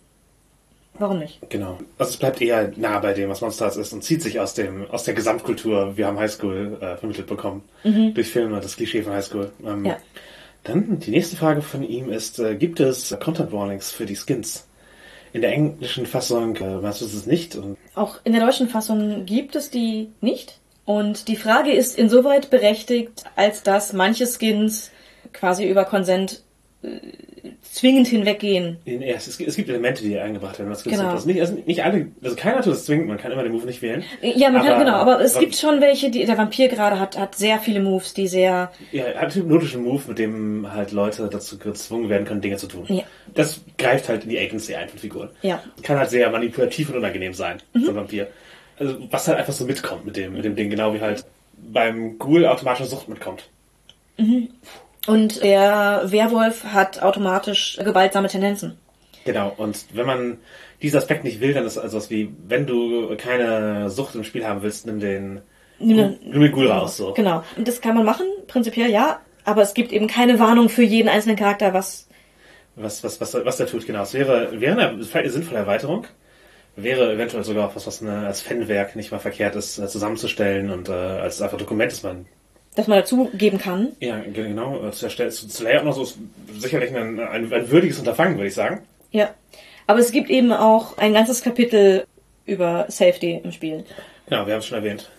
Warum 0.99 1.19
nicht? 1.19 1.41
Genau. 1.51 1.79
Also 1.99 2.12
es 2.12 2.16
bleibt 2.16 2.41
eher 2.41 2.73
nah 2.77 2.99
bei 3.01 3.15
dem, 3.15 3.29
was 3.29 3.41
Monsters 3.41 3.77
ist 3.77 3.93
und 3.93 4.05
zieht 4.05 4.23
sich 4.23 4.39
aus 4.39 4.55
dem, 4.55 4.89
aus 4.91 5.03
der 5.05 5.15
Gesamtkultur. 5.15 5.97
Wir 5.97 6.07
haben 6.07 6.19
Highschool 6.19 6.79
äh, 6.81 6.97
vermittelt 6.97 7.27
bekommen. 7.27 7.62
Mhm. 7.83 8.15
Durch 8.15 8.29
Filme, 8.29 8.61
das 8.61 8.77
Klischee 8.77 9.03
von 9.03 9.12
Highschool. 9.12 9.51
Ähm, 9.65 9.85
ja. 9.85 9.97
Dann 10.62 11.01
die 11.01 11.11
nächste 11.11 11.37
Frage 11.37 11.62
von 11.62 11.83
ihm 11.83 12.11
ist, 12.11 12.39
äh, 12.39 12.55
gibt 12.55 12.81
es 12.81 13.15
Content 13.21 13.53
Warnings 13.53 13.91
für 13.91 14.07
die 14.07 14.16
Skins? 14.16 14.66
In 15.33 15.41
der 15.41 15.53
englischen 15.53 16.07
Fassung 16.07 16.55
äh, 16.57 16.83
weißt 16.83 17.01
du 17.01 17.07
es 17.07 17.27
nicht. 17.27 17.57
Und 17.57 17.77
Auch 17.95 18.21
in 18.23 18.33
der 18.33 18.45
deutschen 18.45 18.69
Fassung 18.69 19.27
gibt 19.27 19.57
es 19.57 19.71
die 19.71 20.11
nicht. 20.21 20.61
Und 20.85 21.29
die 21.29 21.37
Frage 21.37 21.73
ist 21.73 21.99
insoweit 21.99 22.51
berechtigt, 22.51 23.25
als 23.35 23.62
dass 23.62 23.93
manche 23.93 24.27
Skins 24.27 24.91
quasi 25.33 25.69
über 25.69 25.85
Consent 25.85 26.43
äh, 26.83 27.01
zwingend 27.74 28.06
hinweggehen. 28.06 28.76
Ja, 28.84 29.16
es, 29.16 29.26
es, 29.26 29.56
gibt 29.56 29.68
Elemente, 29.68 30.05
die 30.05 30.16
eingebracht 30.16 30.60
werden. 30.60 30.70
Was 30.70 30.84
genau. 30.84 31.10
Das 31.10 31.26
nicht, 31.26 31.40
also 31.40 31.55
nicht 31.66 31.82
alle, 31.82 32.06
also 32.22 32.36
keiner 32.36 32.62
tut 32.62 32.72
es 32.72 32.84
zwingend, 32.84 33.09
man 33.09 33.18
kann 33.18 33.32
immer 33.32 33.42
den 33.42 33.51
Move 33.51 33.66
nicht 33.66 33.82
wählen. 33.82 34.05
Ja, 34.22 34.51
man 34.51 34.60
aber, 34.60 34.70
kann, 34.70 34.78
genau, 34.78 34.92
aber 34.92 35.20
es 35.20 35.36
gibt 35.36 35.56
schon 35.56 35.80
welche, 35.80 36.09
die, 36.09 36.24
der 36.24 36.38
Vampir 36.38 36.68
gerade 36.68 37.01
hat, 37.01 37.18
hat 37.18 37.34
sehr 37.34 37.59
viele 37.59 37.80
Moves, 37.80 38.14
die 38.14 38.28
sehr... 38.28 38.70
Ja, 38.92 39.05
er 39.06 39.14
hat 39.20 39.32
einen 39.32 39.42
hypnotischen 39.42 39.82
Move, 39.82 40.02
mit 40.06 40.20
dem 40.20 40.72
halt 40.72 40.92
Leute 40.92 41.28
dazu 41.28 41.59
gezwungen 41.59 42.09
werden 42.09 42.24
können, 42.24 42.40
Dinge 42.40 42.59
zu 42.59 42.68
tun. 42.68 42.84
Ja. 42.86 43.02
Das 43.34 43.60
greift 43.76 44.09
halt 44.09 44.22
in 44.22 44.30
die 44.30 44.38
Agency 44.38 44.76
ein 44.76 44.88
von 44.88 45.01
Figuren. 45.01 45.30
Ja. 45.42 45.60
Kann 45.82 45.98
halt 45.98 46.10
sehr 46.10 46.30
manipulativ 46.30 46.90
und 46.90 46.98
unangenehm 46.98 47.34
sein, 47.34 47.59
mhm. 47.72 47.84
so 47.84 47.90
ein 47.90 47.96
Vampir. 47.96 48.28
Also, 48.78 48.98
was 49.10 49.26
halt 49.26 49.38
einfach 49.38 49.52
so 49.52 49.64
mitkommt 49.64 50.06
mit 50.06 50.16
dem, 50.16 50.34
mit 50.34 50.44
dem 50.44 50.55
Ding, 50.55 50.70
genau 50.70 50.94
wie 50.94 51.01
halt 51.01 51.24
beim 51.56 52.20
Ghoul 52.20 52.46
automatische 52.46 52.88
Sucht 52.88 53.09
mitkommt. 53.09 53.48
Mhm. 54.16 54.48
Und 55.06 55.43
der 55.43 56.02
Werwolf 56.06 56.64
hat 56.64 57.02
automatisch 57.02 57.78
gewaltsame 57.82 58.28
Tendenzen. 58.28 58.78
Genau, 59.24 59.52
und 59.56 59.86
wenn 59.93 60.06
man 60.06 60.39
diesen 60.82 60.98
Aspekt 60.98 61.24
nicht 61.24 61.40
will, 61.40 61.55
dann 61.55 61.64
ist 61.64 61.78
also 61.78 61.97
was 61.97 62.10
wie, 62.10 62.35
wenn 62.47 62.66
du 62.66 63.16
keine 63.16 63.90
Sucht 63.90 64.14
im 64.14 64.24
Spiel 64.24 64.47
haben 64.47 64.62
willst, 64.62 64.86
nimm 64.86 65.01
den, 65.01 65.40
nimm 65.78 66.18
den 66.22 66.52
Ghoul 66.52 66.68
raus. 66.68 66.97
So. 66.97 67.12
Genau, 67.14 67.43
und 67.56 67.66
das 67.66 67.81
kann 67.81 67.94
man 67.94 68.05
machen, 68.05 68.26
prinzipiell 68.47 68.90
ja, 68.90 69.20
aber 69.44 69.62
es 69.62 69.74
gibt 69.74 69.93
eben 69.93 70.06
keine 70.06 70.39
Warnung 70.39 70.68
für 70.68 70.82
jeden 70.82 71.09
einzelnen 71.09 71.36
Charakter, 71.36 71.72
was... 71.74 72.09
Was, 72.76 73.05
was, 73.05 73.20
was, 73.20 73.35
was 73.35 73.56
der 73.56 73.66
tut, 73.68 73.86
genau. 73.86 74.02
Es 74.02 74.14
wäre, 74.14 74.60
wäre 74.60 74.72
eine, 74.72 75.06
eine 75.12 75.31
sinnvolle 75.31 75.60
Erweiterung. 75.60 76.06
Wäre 76.74 77.12
eventuell 77.12 77.44
sogar 77.44 77.68
auch 77.68 77.76
was, 77.76 77.86
was 77.86 78.02
eine, 78.02 78.26
als 78.26 78.43
Fanwerk 78.43 78.97
nicht 78.97 79.12
mal 79.12 79.20
verkehrt 79.20 79.55
ist, 79.55 79.78
äh, 79.78 79.86
zusammenzustellen 79.86 80.70
und 80.70 80.89
äh, 80.89 80.93
als 80.93 81.40
einfach 81.40 81.56
Dokument, 81.56 81.93
das 81.93 82.02
man 82.02 82.26
das 82.74 82.88
man 82.88 82.98
dazugeben 82.98 83.59
kann. 83.59 83.92
Ja, 84.01 84.20
genau. 84.32 84.90
Zu, 84.90 85.09
zu 85.09 85.64
Layout 85.64 85.84
noch 85.84 85.94
so 85.94 86.02
ist 86.02 86.18
sicherlich 86.59 86.94
ein, 86.94 87.20
ein, 87.20 87.52
ein 87.52 87.70
würdiges 87.70 87.98
Unterfangen, 87.98 88.36
würde 88.36 88.48
ich 88.48 88.55
sagen. 88.55 88.80
Ja. 89.10 89.30
Aber 89.86 90.01
es 90.01 90.12
gibt 90.12 90.30
eben 90.30 90.52
auch 90.52 90.98
ein 90.98 91.12
ganzes 91.12 91.42
Kapitel 91.42 92.06
über 92.46 92.86
Safety 92.88 93.40
im 93.42 93.52
Spiel. 93.52 93.84
Genau, 94.28 94.46
wir 94.46 94.55
haben 94.55 94.60
es 94.60 94.66
schon 94.66 94.78
erwähnt. 94.78 95.10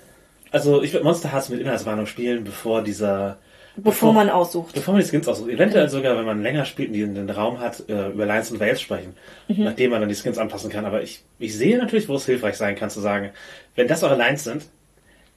Also 0.52 0.82
ich 0.82 0.94
würde 0.94 1.04
Monster 1.04 1.32
Hearts 1.32 1.50
mit 1.50 1.60
Inhaltswarnung 1.60 2.08
spielen, 2.08 2.44
bevor 2.44 2.84
dieser 2.84 3.38
Bevor, 3.78 3.92
bevor, 3.92 4.14
man 4.14 4.30
aussucht. 4.30 4.74
Bevor 4.74 4.94
man 4.94 5.04
die 5.04 5.10
Skins 5.10 5.28
aussucht. 5.28 5.50
Eventuell 5.50 5.90
sogar, 5.90 6.18
wenn 6.18 6.26
man 6.26 6.42
länger 6.42 6.64
spielt 6.64 6.92
und 6.92 7.16
den 7.16 7.30
Raum 7.30 7.60
hat, 7.60 7.84
äh, 7.90 8.08
über 8.08 8.26
Lines 8.26 8.50
und 8.50 8.60
Vales 8.62 8.80
sprechen. 8.80 9.16
Mhm. 9.50 9.66
Nachdem 9.66 9.92
man 9.92 10.00
dann 10.00 10.08
die 10.08 10.16
Skins 10.16 10.38
anpassen 10.38 10.70
kann. 10.70 10.86
Aber 10.86 11.02
ich, 11.04 11.24
ich 11.40 11.58
sehe 11.58 11.78
natürlich, 11.78 12.08
wo 12.08 12.16
es 12.16 12.26
hilfreich 12.26 12.56
sein 12.56 12.78
kann, 12.78 12.90
zu 12.90 13.02
sagen, 13.02 13.32
wenn 13.76 13.90
das 13.90 14.02
eure 14.02 14.16
Lines 14.16 14.46
sind, 14.46 14.66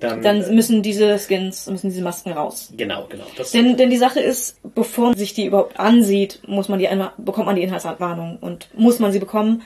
dann, 0.00 0.22
dann 0.22 0.42
äh, 0.42 0.52
müssen 0.52 0.82
diese 0.82 1.18
Skins, 1.18 1.66
müssen 1.66 1.90
diese 1.90 2.02
Masken 2.02 2.32
raus. 2.32 2.72
Genau, 2.76 3.06
genau. 3.08 3.24
Denn, 3.52 3.76
denn 3.76 3.90
die 3.90 3.96
Sache 3.96 4.20
ist, 4.20 4.56
bevor 4.74 5.06
man 5.06 5.16
sich 5.16 5.34
die 5.34 5.46
überhaupt 5.46 5.78
ansieht, 5.80 6.40
muss 6.46 6.68
man 6.68 6.78
die 6.78 6.88
einmal, 6.88 7.12
bekommt 7.18 7.46
man 7.46 7.56
die 7.56 7.62
Inhaltswarnung 7.62 8.38
und 8.40 8.68
muss 8.74 9.00
man 9.00 9.12
sie 9.12 9.18
bekommen. 9.18 9.62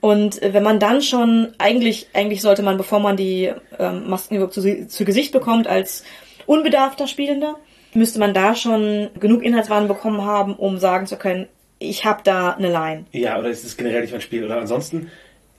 Und 0.00 0.40
äh, 0.42 0.54
wenn 0.54 0.62
man 0.62 0.78
dann 0.78 1.02
schon, 1.02 1.52
eigentlich, 1.58 2.08
eigentlich 2.12 2.42
sollte 2.42 2.62
man, 2.62 2.76
bevor 2.76 3.00
man 3.00 3.16
die 3.16 3.52
ähm, 3.78 4.08
Masken 4.08 4.36
überhaupt 4.36 4.54
zu, 4.54 4.86
zu 4.86 5.04
Gesicht 5.04 5.32
bekommt, 5.32 5.66
als 5.66 6.04
unbedarfter 6.46 7.08
Spielender, 7.08 7.56
müsste 7.92 8.20
man 8.20 8.34
da 8.34 8.54
schon 8.54 9.08
genug 9.18 9.42
Inhaltswarnung 9.42 9.88
bekommen 9.88 10.24
haben, 10.24 10.54
um 10.54 10.78
sagen 10.78 11.06
zu 11.06 11.16
können, 11.16 11.48
ich 11.78 12.04
habe 12.04 12.20
da 12.22 12.52
eine 12.52 12.70
Line. 12.70 13.04
Ja, 13.12 13.38
oder 13.38 13.48
ist 13.48 13.64
es 13.64 13.76
generell 13.76 14.02
nicht 14.02 14.12
mein 14.12 14.20
Spiel? 14.20 14.44
Oder 14.44 14.58
ansonsten, 14.58 15.10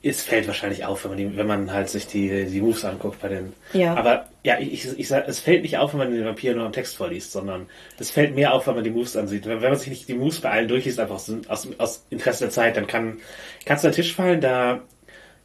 es 0.03 0.21
fällt 0.21 0.47
wahrscheinlich 0.47 0.85
auf, 0.85 1.03
wenn 1.03 1.11
man, 1.11 1.17
die, 1.17 1.37
wenn 1.37 1.47
man 1.47 1.73
halt 1.73 1.89
sich 1.89 2.07
die, 2.07 2.45
die 2.45 2.61
Moves 2.61 2.85
anguckt 2.85 3.19
bei 3.21 3.29
den. 3.29 3.53
Ja. 3.73 3.95
Aber 3.95 4.27
ja, 4.43 4.59
ich, 4.59 4.73
ich, 4.73 4.99
ich 4.99 5.07
sag, 5.07 5.27
es 5.27 5.39
fällt 5.39 5.63
nicht 5.63 5.77
auf, 5.77 5.93
wenn 5.93 5.99
man 5.99 6.11
den 6.11 6.25
Vampir 6.25 6.55
nur 6.55 6.65
am 6.65 6.71
Text 6.71 6.95
vorliest, 6.95 7.31
sondern 7.31 7.67
es 7.99 8.11
fällt 8.11 8.35
mehr 8.35 8.53
auf, 8.53 8.67
wenn 8.67 8.75
man 8.75 8.83
die 8.83 8.89
Moves 8.89 9.17
ansieht. 9.17 9.45
Wenn, 9.45 9.61
wenn 9.61 9.69
man 9.69 9.79
sich 9.79 9.89
nicht 9.89 10.07
die 10.07 10.13
Moves 10.13 10.39
bei 10.39 10.51
allen 10.51 10.67
durchliest, 10.67 10.99
einfach 10.99 11.15
aus, 11.15 11.31
aus, 11.47 11.67
aus 11.77 12.05
Interesse 12.09 12.45
der 12.45 12.51
Zeit, 12.51 12.77
dann 12.77 12.87
kann 12.87 13.17
kannst 13.65 13.83
du 13.83 13.87
an 13.87 13.93
den 13.93 13.95
Tisch 13.97 14.13
fallen, 14.13 14.41
da 14.41 14.81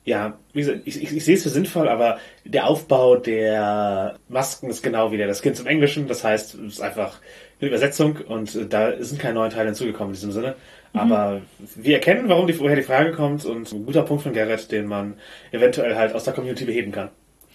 ja, 0.04 0.36
wie 0.52 0.60
gesagt, 0.60 0.80
ich, 0.84 1.00
ich, 1.00 1.16
ich 1.16 1.24
sehe 1.24 1.36
es 1.36 1.44
für 1.44 1.48
sinnvoll, 1.48 1.88
aber 1.88 2.18
der 2.44 2.66
Aufbau 2.66 3.16
der 3.16 4.18
Masken 4.28 4.68
ist 4.68 4.82
genau 4.82 5.12
wie 5.12 5.16
der 5.16 5.28
des 5.28 5.42
Skins 5.42 5.60
im 5.60 5.66
Englischen. 5.66 6.08
Das 6.08 6.24
heißt, 6.24 6.54
es 6.54 6.74
ist 6.74 6.80
einfach 6.80 7.20
eine 7.60 7.68
Übersetzung 7.68 8.16
und 8.16 8.72
da 8.72 9.00
sind 9.02 9.20
keine 9.20 9.34
neuen 9.34 9.52
Teile 9.52 9.66
hinzugekommen 9.66 10.08
in 10.08 10.14
diesem 10.14 10.32
Sinne. 10.32 10.56
Aber 10.94 11.40
wir 11.76 11.94
erkennen, 11.94 12.28
warum 12.28 12.46
die, 12.46 12.58
woher 12.58 12.76
die 12.76 12.82
Frage 12.82 13.12
kommt 13.12 13.44
und 13.44 13.72
ein 13.72 13.86
guter 13.86 14.02
Punkt 14.02 14.22
von 14.22 14.32
Gerrit, 14.32 14.70
den 14.70 14.86
man 14.86 15.14
eventuell 15.50 15.96
halt 15.96 16.14
aus 16.14 16.24
der 16.24 16.34
Community 16.34 16.64
beheben 16.64 16.92
kann. 16.92 17.10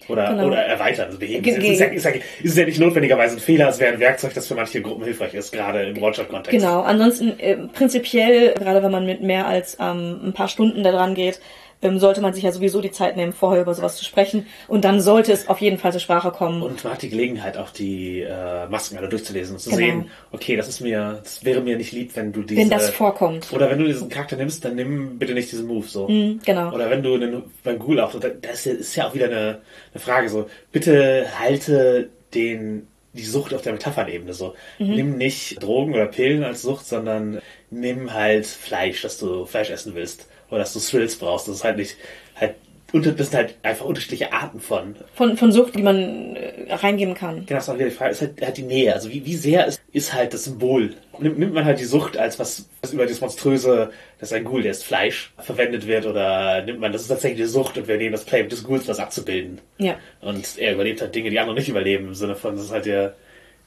Oder, 0.08 0.30
genau. 0.30 0.46
oder 0.46 0.62
erweitern, 0.64 1.06
also 1.06 1.18
beheben. 1.18 1.42
Ge 1.42 1.54
ist, 1.54 1.80
ist, 1.80 2.06
ist, 2.06 2.22
ist, 2.42 2.56
ja 2.56 2.64
nicht 2.64 2.80
notwendigerweise 2.80 3.36
ein 3.36 3.40
Fehler, 3.40 3.68
es 3.68 3.78
wäre 3.78 3.92
ein 3.92 4.00
Werkzeug, 4.00 4.32
das 4.32 4.46
für 4.46 4.54
manche 4.54 4.80
Gruppen 4.80 5.04
hilfreich 5.04 5.34
ist, 5.34 5.52
gerade 5.52 5.82
im 5.82 5.96
Rollshot-Kontext. 5.98 6.58
Genau, 6.58 6.80
ansonsten 6.80 7.38
äh, 7.38 7.56
prinzipiell, 7.56 8.54
gerade 8.54 8.82
wenn 8.82 8.90
man 8.90 9.04
mit 9.04 9.22
mehr 9.22 9.46
als 9.46 9.76
ähm, 9.78 10.20
ein 10.24 10.32
paar 10.32 10.48
Stunden 10.48 10.82
da 10.82 10.92
dran 10.92 11.14
geht, 11.14 11.40
ähm, 11.82 11.98
sollte 11.98 12.20
man 12.20 12.34
sich 12.34 12.44
ja 12.44 12.52
sowieso 12.52 12.80
die 12.80 12.90
Zeit 12.90 13.16
nehmen, 13.16 13.32
vorher 13.32 13.62
über 13.62 13.74
sowas 13.74 13.96
zu 13.96 14.04
sprechen. 14.04 14.46
Und 14.66 14.84
dann 14.84 15.00
sollte 15.00 15.32
es 15.32 15.48
auf 15.48 15.60
jeden 15.60 15.78
Fall 15.78 15.92
zur 15.92 16.00
Sprache 16.00 16.30
kommen. 16.30 16.62
Und 16.62 16.82
man 16.84 16.94
hat 16.94 17.02
die 17.02 17.08
Gelegenheit, 17.08 17.56
auch 17.56 17.70
die 17.70 18.20
äh, 18.20 18.66
Masken 18.68 18.98
alle 18.98 19.08
durchzulesen 19.08 19.54
und 19.54 19.60
zu 19.60 19.70
genau. 19.70 19.80
sehen, 19.80 20.10
okay, 20.32 20.56
das 20.56 20.68
ist 20.68 20.80
mir, 20.80 21.20
das 21.22 21.44
wäre 21.44 21.60
mir 21.60 21.76
nicht 21.76 21.92
lieb, 21.92 22.14
wenn 22.14 22.32
du 22.32 22.42
diese... 22.42 22.60
Wenn 22.60 22.70
das 22.70 22.90
vorkommt. 22.90 23.52
Oder 23.52 23.70
wenn 23.70 23.78
du 23.78 23.86
diesen 23.86 24.08
Charakter 24.08 24.36
nimmst, 24.36 24.64
dann 24.64 24.74
nimm 24.74 25.18
bitte 25.18 25.34
nicht 25.34 25.52
diesen 25.52 25.66
Move, 25.66 25.86
so. 25.86 26.08
Mm, 26.08 26.40
genau. 26.44 26.72
Oder 26.72 26.90
wenn 26.90 27.02
du 27.02 27.16
den, 27.18 27.42
beim 27.62 27.78
Ghoul 27.78 28.00
auch, 28.00 28.14
das 28.18 28.66
ist 28.66 28.96
ja 28.96 29.08
auch 29.08 29.14
wieder 29.14 29.26
eine, 29.26 29.60
eine 29.92 30.00
Frage, 30.00 30.28
so, 30.28 30.48
bitte 30.72 31.26
halte 31.38 32.10
den 32.34 32.88
die 33.14 33.24
Sucht 33.24 33.54
auf 33.54 33.62
der 33.62 33.72
Metaphernebene 33.72 34.32
so. 34.32 34.54
Nimm 34.78 35.16
nicht 35.16 35.62
Drogen 35.62 35.94
oder 35.94 36.06
Pillen 36.06 36.44
als 36.44 36.62
Sucht, 36.62 36.86
sondern 36.86 37.40
nimm 37.70 38.12
halt 38.12 38.46
Fleisch, 38.46 39.02
dass 39.02 39.18
du 39.18 39.44
Fleisch 39.44 39.70
essen 39.70 39.94
willst. 39.94 40.28
Oder 40.50 40.60
dass 40.60 40.72
du 40.72 40.80
Thrills 40.80 41.16
brauchst. 41.16 41.48
Das 41.48 41.56
ist 41.56 41.64
halt 41.64 41.76
nicht, 41.76 41.96
halt, 42.36 42.54
unter, 42.92 43.12
das 43.12 43.30
sind 43.30 43.36
halt 43.36 43.54
einfach 43.62 43.84
unterschiedliche 43.84 44.32
Arten 44.32 44.60
von. 44.60 44.96
Von, 45.14 45.36
von 45.36 45.52
Sucht, 45.52 45.76
die 45.76 45.82
man 45.82 46.36
äh, 46.36 46.72
reingeben 46.72 47.14
kann. 47.14 47.44
Genau, 47.44 47.58
das 47.58 47.68
ist 47.68 47.78
die 47.78 47.90
Frage, 47.90 48.12
ist 48.12 48.20
halt, 48.22 48.40
halt 48.40 48.56
die 48.56 48.62
Nähe. 48.62 48.94
Also 48.94 49.10
wie, 49.10 49.24
wie 49.26 49.34
sehr 49.34 49.66
ist, 49.66 49.82
ist 49.92 50.14
halt 50.14 50.32
das 50.32 50.44
Symbol? 50.44 50.94
Nimmt, 51.18 51.38
nimmt 51.38 51.52
man 51.52 51.64
halt 51.64 51.80
die 51.80 51.84
Sucht 51.84 52.16
als 52.16 52.38
was, 52.38 52.68
was 52.80 52.92
über 52.92 53.04
das 53.04 53.20
Monströse, 53.20 53.92
das 54.18 54.30
ist 54.30 54.36
ein 54.36 54.44
Ghoul, 54.44 54.62
der 54.62 54.70
ist 54.70 54.84
Fleisch, 54.84 55.32
verwendet 55.38 55.86
wird, 55.86 56.06
oder 56.06 56.62
nimmt 56.62 56.80
man, 56.80 56.92
das 56.92 57.02
ist 57.02 57.08
tatsächlich 57.08 57.40
die 57.40 57.50
Sucht 57.50 57.76
und 57.76 57.88
wir 57.88 57.98
nehmen 57.98 58.12
das 58.12 58.24
Play 58.24 58.46
des 58.46 58.64
Ghouls, 58.64 58.88
was 58.88 59.00
abzubilden. 59.00 59.60
Ja. 59.78 59.96
Und 60.22 60.56
er 60.56 60.72
überlebt 60.72 61.02
halt 61.02 61.14
Dinge, 61.14 61.30
die 61.30 61.38
andere 61.38 61.56
nicht 61.56 61.68
überleben, 61.68 62.08
im 62.08 62.14
Sinne 62.14 62.36
von, 62.36 62.56
das 62.56 62.66
ist 62.66 62.72
halt 62.72 62.86
der, 62.86 63.16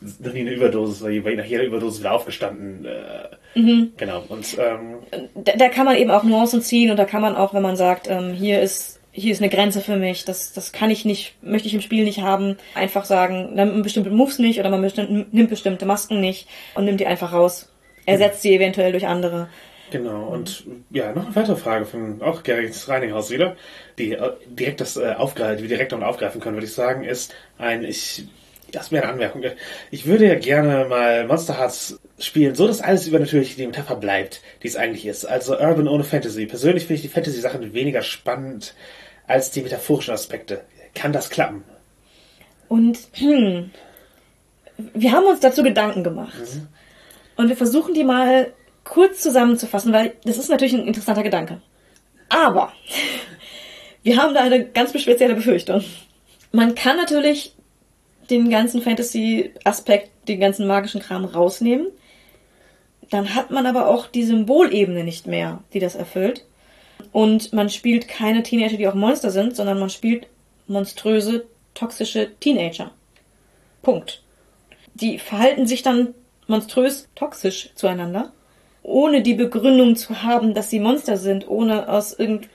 noch 0.02 0.34
nie 0.34 0.42
eine 0.42 0.54
Überdosis, 0.54 1.04
weil 1.04 1.36
nach 1.36 1.46
jeder 1.46 1.64
Überdosis 1.64 2.00
wieder 2.00 2.14
aufgestanden. 2.14 2.86
Äh, 2.86 3.36
Genau. 3.98 4.24
Und 4.30 4.58
ähm, 4.60 5.00
Da, 5.36 5.54
da 5.58 5.70
kann 5.70 5.86
man 5.86 5.98
eben 5.98 6.10
auch 6.10 6.24
Nuancen 6.24 6.62
ziehen 6.62 6.90
und 6.90 6.98
da 6.98 7.06
kann 7.06 7.22
man 7.22 7.36
auch, 7.36 7.54
wenn 7.54 7.62
man 7.62 7.76
sagt, 7.76 8.10
ähm, 8.10 8.32
hier 8.32 8.62
ist 8.62 9.00
hier 9.14 9.34
ist 9.34 9.42
eine 9.42 9.50
Grenze 9.50 9.82
für 9.82 9.98
mich, 9.98 10.24
das, 10.24 10.54
das 10.54 10.72
kann 10.72 10.90
ich 10.90 11.04
nicht, 11.04 11.36
möchte 11.42 11.68
ich 11.68 11.74
im 11.74 11.82
Spiel 11.82 12.06
nicht 12.06 12.22
haben, 12.22 12.58
einfach 12.76 13.04
sagen, 13.04 13.58
dann 13.58 13.72
nimmt 13.72 13.84
bestimmte 13.84 14.10
Moves 14.10 14.40
nicht 14.40 14.60
oder 14.60 14.70
man 14.70 14.82
bestimmt, 14.82 15.34
nimmt 15.34 15.50
bestimmte 15.50 15.86
Masken 15.86 16.22
nicht 16.22 16.48
und 16.76 16.86
nimmt 16.86 17.02
die 17.02 17.08
einfach 17.08 17.34
raus. 17.34 17.70
Ersetzt 18.06 18.42
sie 18.42 18.56
eventuell 18.56 18.92
durch 18.92 19.08
andere. 19.08 19.50
Genau, 19.92 20.28
und 20.28 20.64
ja, 20.90 21.12
noch 21.12 21.26
eine 21.26 21.36
weitere 21.36 21.58
Frage 21.58 21.86
von 21.86 22.22
auch 22.22 22.44
Gerrit 22.44 22.74
Reininghaus 22.88 23.30
wieder, 23.30 23.58
die 23.98 24.14
äh, 24.14 24.32
direkt 24.48 24.80
das 24.80 24.96
äh, 24.96 25.14
aufgreifen, 25.18 25.62
wir 25.62 25.68
direkt 25.68 25.92
noch 25.92 26.02
aufgreifen 26.02 26.40
können, 26.40 26.56
würde 26.56 26.68
ich 26.68 26.74
sagen, 26.74 27.04
ist 27.04 27.36
ein, 27.58 27.84
ich, 27.84 28.24
das 28.72 28.86
ist 28.86 28.92
mir 28.92 29.04
eine 29.04 29.12
Anmerkung. 29.12 29.44
Ich 29.90 30.06
würde 30.06 30.28
ja 30.28 30.36
gerne 30.36 30.86
mal 30.86 31.26
Monster 31.26 31.58
Hearts 31.58 32.00
spielen, 32.20 32.56
so 32.56 32.68
dass 32.68 32.82
alles 32.82 33.08
übernatürlich 33.08 33.56
die 33.56 33.66
Metapher 33.66 33.96
bleibt, 33.96 34.42
die 34.64 34.68
es 34.68 34.76
eigentlich 34.76 35.06
ist. 35.06 35.26
Also 35.26 35.60
Urban 35.60 35.88
ohne 35.88 36.04
Fantasy. 36.04 36.46
Persönlich 36.46 36.84
finde 36.84 36.96
ich 36.96 37.02
die 37.02 37.08
Fantasy-Sachen 37.08 37.74
weniger 37.74 38.02
spannend 38.02 38.74
als 39.28 39.52
die 39.52 39.62
metaphorischen 39.62 40.14
Aspekte. 40.14 40.62
Kann 40.94 41.14
das 41.14 41.30
klappen? 41.30 41.64
Und 42.68 42.98
hm, 43.14 43.72
wir 44.94 45.12
haben 45.12 45.26
uns 45.26 45.40
dazu 45.40 45.64
Gedanken 45.64 46.04
gemacht. 46.04 46.34
Und 47.36 47.50
wir 47.50 47.58
versuchen 47.58 47.94
die 47.94 48.04
mal 48.04 48.54
kurz 48.84 49.22
zusammenzufassen, 49.22 49.94
weil 49.94 50.14
das 50.24 50.38
ist 50.38 50.50
natürlich 50.50 50.74
ein 50.74 50.88
interessanter 50.88 51.24
Gedanke. 51.24 51.62
Aber 52.30 52.74
wir 54.04 54.18
haben 54.18 54.34
da 54.34 54.42
eine 54.42 54.66
ganz 54.66 55.00
spezielle 55.00 55.36
Befürchtung. 55.36 55.84
Man 56.52 56.76
kann 56.76 56.98
natürlich 56.98 57.54
den 58.32 58.50
ganzen 58.50 58.82
Fantasy-Aspekt, 58.82 60.10
den 60.28 60.40
ganzen 60.40 60.66
magischen 60.66 61.02
Kram 61.02 61.26
rausnehmen. 61.26 61.88
Dann 63.10 63.36
hat 63.36 63.52
man 63.52 63.66
aber 63.66 63.88
auch 63.88 64.08
die 64.08 64.24
Symbolebene 64.24 65.04
nicht 65.04 65.28
mehr, 65.28 65.64
die 65.74 65.80
das 65.80 65.96
erfüllt. 65.96 66.46
Und 67.12 67.52
man 67.52 67.70
spielt 67.70 68.08
keine 68.08 68.42
Teenager, 68.42 68.78
die 68.78 68.88
auch 68.88 68.96
Monster 68.96 69.32
sind, 69.32 69.56
sondern 69.56 69.80
man 69.80 69.90
spielt 69.90 70.28
monströse, 70.68 71.46
toxische 71.74 72.32
Teenager. 72.40 72.92
Punkt. 73.82 74.22
Die 74.94 75.20
verhalten 75.20 75.68
sich 75.68 75.84
dann 75.84 76.14
monströs 76.48 77.08
toxisch 77.16 77.72
zueinander, 77.76 78.32
ohne 78.84 79.22
die 79.22 79.34
Begründung 79.34 79.96
zu 79.96 80.24
haben, 80.24 80.54
dass 80.54 80.70
sie 80.70 80.80
Monster 80.80 81.18
sind, 81.18 81.48
ohne 81.48 81.90
aus 81.90 82.14
irgend 82.14 82.50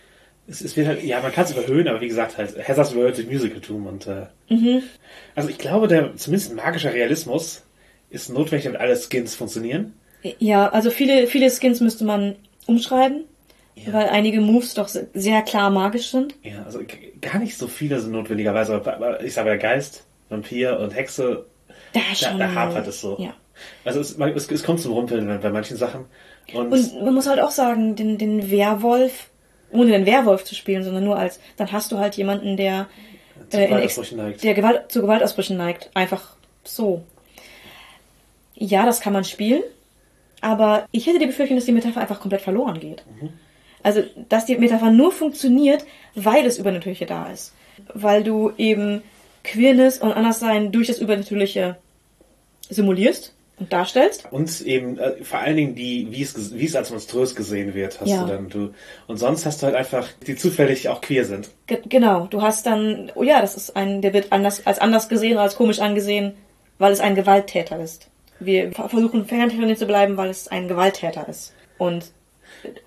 Es, 0.48 0.60
es 0.60 0.76
wird 0.76 0.86
halt, 0.86 1.02
ja, 1.02 1.20
man 1.20 1.32
kann 1.32 1.44
es 1.44 1.52
überhöhen, 1.52 1.88
aber 1.88 2.00
wie 2.00 2.08
gesagt, 2.08 2.38
halt 2.38 2.56
Heathers 2.56 2.94
World 2.94 3.16
durch 3.16 3.26
Musicaltum 3.28 3.86
und 3.86 4.06
äh, 4.06 4.26
also 5.34 5.48
ich 5.48 5.58
glaube, 5.58 5.88
der 5.88 6.14
zumindest 6.16 6.52
ein 6.52 6.56
magischer 6.56 6.92
Realismus 6.94 7.62
ist 8.10 8.30
notwendig, 8.30 8.64
damit 8.64 8.80
alle 8.80 8.96
Skins 8.96 9.34
funktionieren. 9.34 9.92
Ja, 10.38 10.68
also 10.68 10.90
viele, 10.90 11.26
viele 11.26 11.50
Skins 11.50 11.80
müsste 11.80 12.04
man 12.04 12.36
umschreiben, 12.66 13.24
weil 13.92 14.08
einige 14.08 14.40
Moves 14.40 14.74
doch 14.74 14.88
se- 14.88 15.08
sehr 15.14 15.42
klar 15.42 15.70
magisch 15.70 16.10
sind. 16.10 16.34
Ja, 16.42 16.62
also 16.64 16.80
gar 17.20 17.38
nicht 17.40 17.56
so 17.58 17.66
viele 17.66 18.00
sind 18.00 18.12
notwendigerweise, 18.12 18.74
aber 18.74 19.22
ich 19.24 19.34
sage 19.34 19.50
ja 19.50 19.56
Geist, 19.56 20.04
Vampir 20.28 20.78
und 20.80 20.94
Hexe, 20.94 21.44
Da 21.92 22.00
da, 22.20 22.38
da 22.38 22.54
hapert 22.54 22.86
es 22.86 23.00
so. 23.00 23.16
Ja. 23.20 23.34
Also 23.84 24.00
es, 24.00 24.12
es, 24.18 24.50
es 24.50 24.62
kommt 24.62 24.80
zum 24.80 24.92
Rumpeln 24.92 25.26
bei- 25.26 25.38
bei 25.38 25.50
manchen 25.50 25.76
Sachen. 25.76 26.04
Und, 26.54 26.72
Und 26.72 27.02
man 27.04 27.14
muss 27.14 27.28
halt 27.28 27.40
auch 27.40 27.50
sagen, 27.50 27.96
den, 27.96 28.18
den 28.18 28.50
Werwolf, 28.50 29.28
ohne 29.70 29.90
den 29.90 30.06
Werwolf 30.06 30.44
zu 30.44 30.54
spielen, 30.54 30.84
sondern 30.84 31.04
nur 31.04 31.18
als, 31.18 31.40
dann 31.56 31.72
hast 31.72 31.92
du 31.92 31.98
halt 31.98 32.16
jemanden, 32.16 32.56
der, 32.56 32.88
Zu 33.50 33.58
äh, 33.58 33.66
Gewaltausbrüchen 33.66 34.16
neigt. 34.18 34.44
der 34.44 34.54
Gewalt, 34.54 34.92
zu 34.92 35.00
Gewaltausbrüchen 35.02 35.56
neigt. 35.56 35.90
Einfach 35.94 36.36
so. 36.64 37.02
Ja, 38.54 38.86
das 38.86 39.00
kann 39.00 39.12
man 39.12 39.24
spielen, 39.24 39.62
aber 40.40 40.86
ich 40.92 41.06
hätte 41.06 41.18
die 41.18 41.26
Befürchtung, 41.26 41.56
dass 41.56 41.66
die 41.66 41.72
Metapher 41.72 42.00
einfach 42.00 42.20
komplett 42.20 42.40
verloren 42.40 42.80
geht. 42.80 43.04
Also, 43.82 44.02
dass 44.28 44.46
die 44.46 44.56
Metapher 44.56 44.90
nur 44.90 45.12
funktioniert, 45.12 45.84
weil 46.14 46.42
das 46.42 46.58
Übernatürliche 46.58 47.06
da 47.06 47.30
ist. 47.30 47.52
Weil 47.92 48.24
du 48.24 48.52
eben 48.56 49.02
Queerness 49.44 49.98
und 49.98 50.12
Anderssein 50.12 50.72
durch 50.72 50.86
das 50.86 50.98
Übernatürliche 50.98 51.76
simulierst 52.68 53.35
und 53.58 53.72
darstellst. 53.72 54.26
Und 54.30 54.60
eben 54.62 54.98
äh, 54.98 55.24
vor 55.24 55.38
allen 55.40 55.56
Dingen 55.56 55.74
die, 55.74 56.08
wie 56.10 56.22
es, 56.22 56.54
wie 56.54 56.66
es 56.66 56.76
als 56.76 56.90
monströs 56.90 57.34
gesehen 57.34 57.74
wird, 57.74 58.00
hast 58.00 58.08
Ja. 58.10 58.22
du 58.24 58.28
dann 58.32 58.48
du. 58.50 58.70
Und 59.06 59.16
sonst 59.16 59.46
hast 59.46 59.62
du 59.62 59.66
halt 59.66 59.74
einfach, 59.76 60.06
die 60.26 60.36
zufällig 60.36 60.88
auch 60.88 61.00
queer 61.00 61.24
sind. 61.24 61.48
Ge 61.66 61.78
genau, 61.88 62.26
du 62.26 62.42
hast 62.42 62.66
dann, 62.66 63.10
oh 63.14 63.22
ja, 63.22 63.40
das 63.40 63.56
ist 63.56 63.74
ein, 63.76 64.02
der 64.02 64.12
wird 64.12 64.30
anders, 64.32 64.66
als 64.66 64.78
anders 64.78 65.08
gesehen 65.08 65.32
oder 65.32 65.42
als 65.42 65.56
komisch 65.56 65.78
angesehen, 65.80 66.34
weil 66.78 66.92
es 66.92 67.00
ein 67.00 67.14
Gewalttäter 67.14 67.80
ist. 67.80 68.08
Wir 68.40 68.72
ver- 68.72 68.90
versuchen 68.90 69.24
fernständig 69.24 69.78
zu 69.78 69.86
bleiben, 69.86 70.18
weil 70.18 70.28
es 70.28 70.48
ein 70.48 70.68
Gewalttäter 70.68 71.26
ist. 71.26 71.54
Und, 71.78 72.10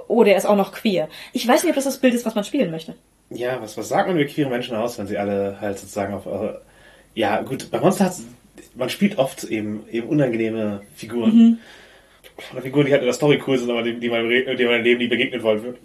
oh, 0.08 0.24
der 0.24 0.38
ist 0.38 0.46
auch 0.46 0.56
noch 0.56 0.72
queer. 0.72 1.10
Ich 1.34 1.48
weiß 1.48 1.64
nicht, 1.64 1.72
ob 1.72 1.76
das 1.76 1.86
das 1.86 1.98
Bild 1.98 2.14
ist, 2.14 2.26
was 2.28 2.36
man 2.36 2.44
spielen 2.44 2.70
möchte. 2.70 2.94
Ja, 3.32 3.60
was, 3.62 3.76
was 3.78 3.90
sagt 3.90 4.08
man 4.08 4.18
über 4.18 4.30
queere 4.30 4.50
Menschen 4.50 4.76
aus, 4.76 5.00
wenn 5.00 5.08
sie 5.08 5.18
alle 5.18 5.58
halt 5.60 5.80
sozusagen 5.80 6.14
auf, 6.14 6.28
äh, 6.28 6.54
ja 7.16 7.42
gut, 7.42 7.70
bei 7.72 7.80
Monster 7.80 8.06
Hearts, 8.06 8.24
man 8.76 8.90
spielt 8.90 9.18
oft 9.18 9.44
eben, 9.46 9.84
eben 9.92 10.08
unangenehme 10.08 10.82
Figuren. 10.96 11.60
Oder 12.54 12.62
Figuren, 12.62 12.86
die 12.86 12.92
halt 12.92 13.02
in 13.02 13.08
der 13.08 13.14
Story 13.14 13.42
cool 13.48 13.58
sind, 13.58 13.70
aber 13.70 13.84
die, 13.84 14.00
die, 14.00 14.10
man, 14.10 14.30
die 14.30 14.66
man 14.66 14.76
im 14.76 14.84
Leben 14.84 15.00
nie 15.00 15.08
begegnen 15.08 15.44
wollen 15.44 15.62
wür- 15.62 15.76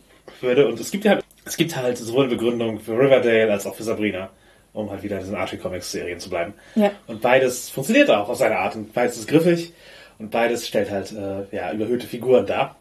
würde. 0.41 0.69
Und 0.69 0.79
es 0.79 0.91
gibt 0.91 1.05
ja, 1.05 1.19
es 1.45 1.57
gibt 1.57 1.77
halt 1.77 1.99
sowohl 1.99 2.25
eine 2.27 2.35
Begründung 2.35 2.81
für 2.81 2.93
Riverdale 2.93 3.51
als 3.51 3.67
auch 3.67 3.75
für 3.75 3.83
Sabrina, 3.83 4.31
um 4.73 4.91
halt 4.91 5.03
wieder 5.03 5.17
in 5.17 5.23
diesen 5.23 5.37
Archie 5.37 5.57
Comics 5.57 5.91
Serien 5.91 6.21
zu 6.21 6.31
bleiben. 6.31 6.55
Ja. 6.77 6.93
Und 7.07 7.21
beides 7.21 7.71
funktioniert 7.71 8.11
auch 8.11 8.29
auf 8.29 8.39
seine 8.39 8.57
Art 8.59 8.77
und 8.77 8.93
beides 8.93 9.19
ist 9.19 9.29
griffig 9.29 9.73
und 10.19 10.31
beides 10.31 10.67
stellt 10.69 10.91
halt, 10.91 11.13
äh, 11.13 11.57
ja, 11.57 11.73
überhöhte 11.73 12.07
Figuren 12.07 12.47
dar. 12.47 12.77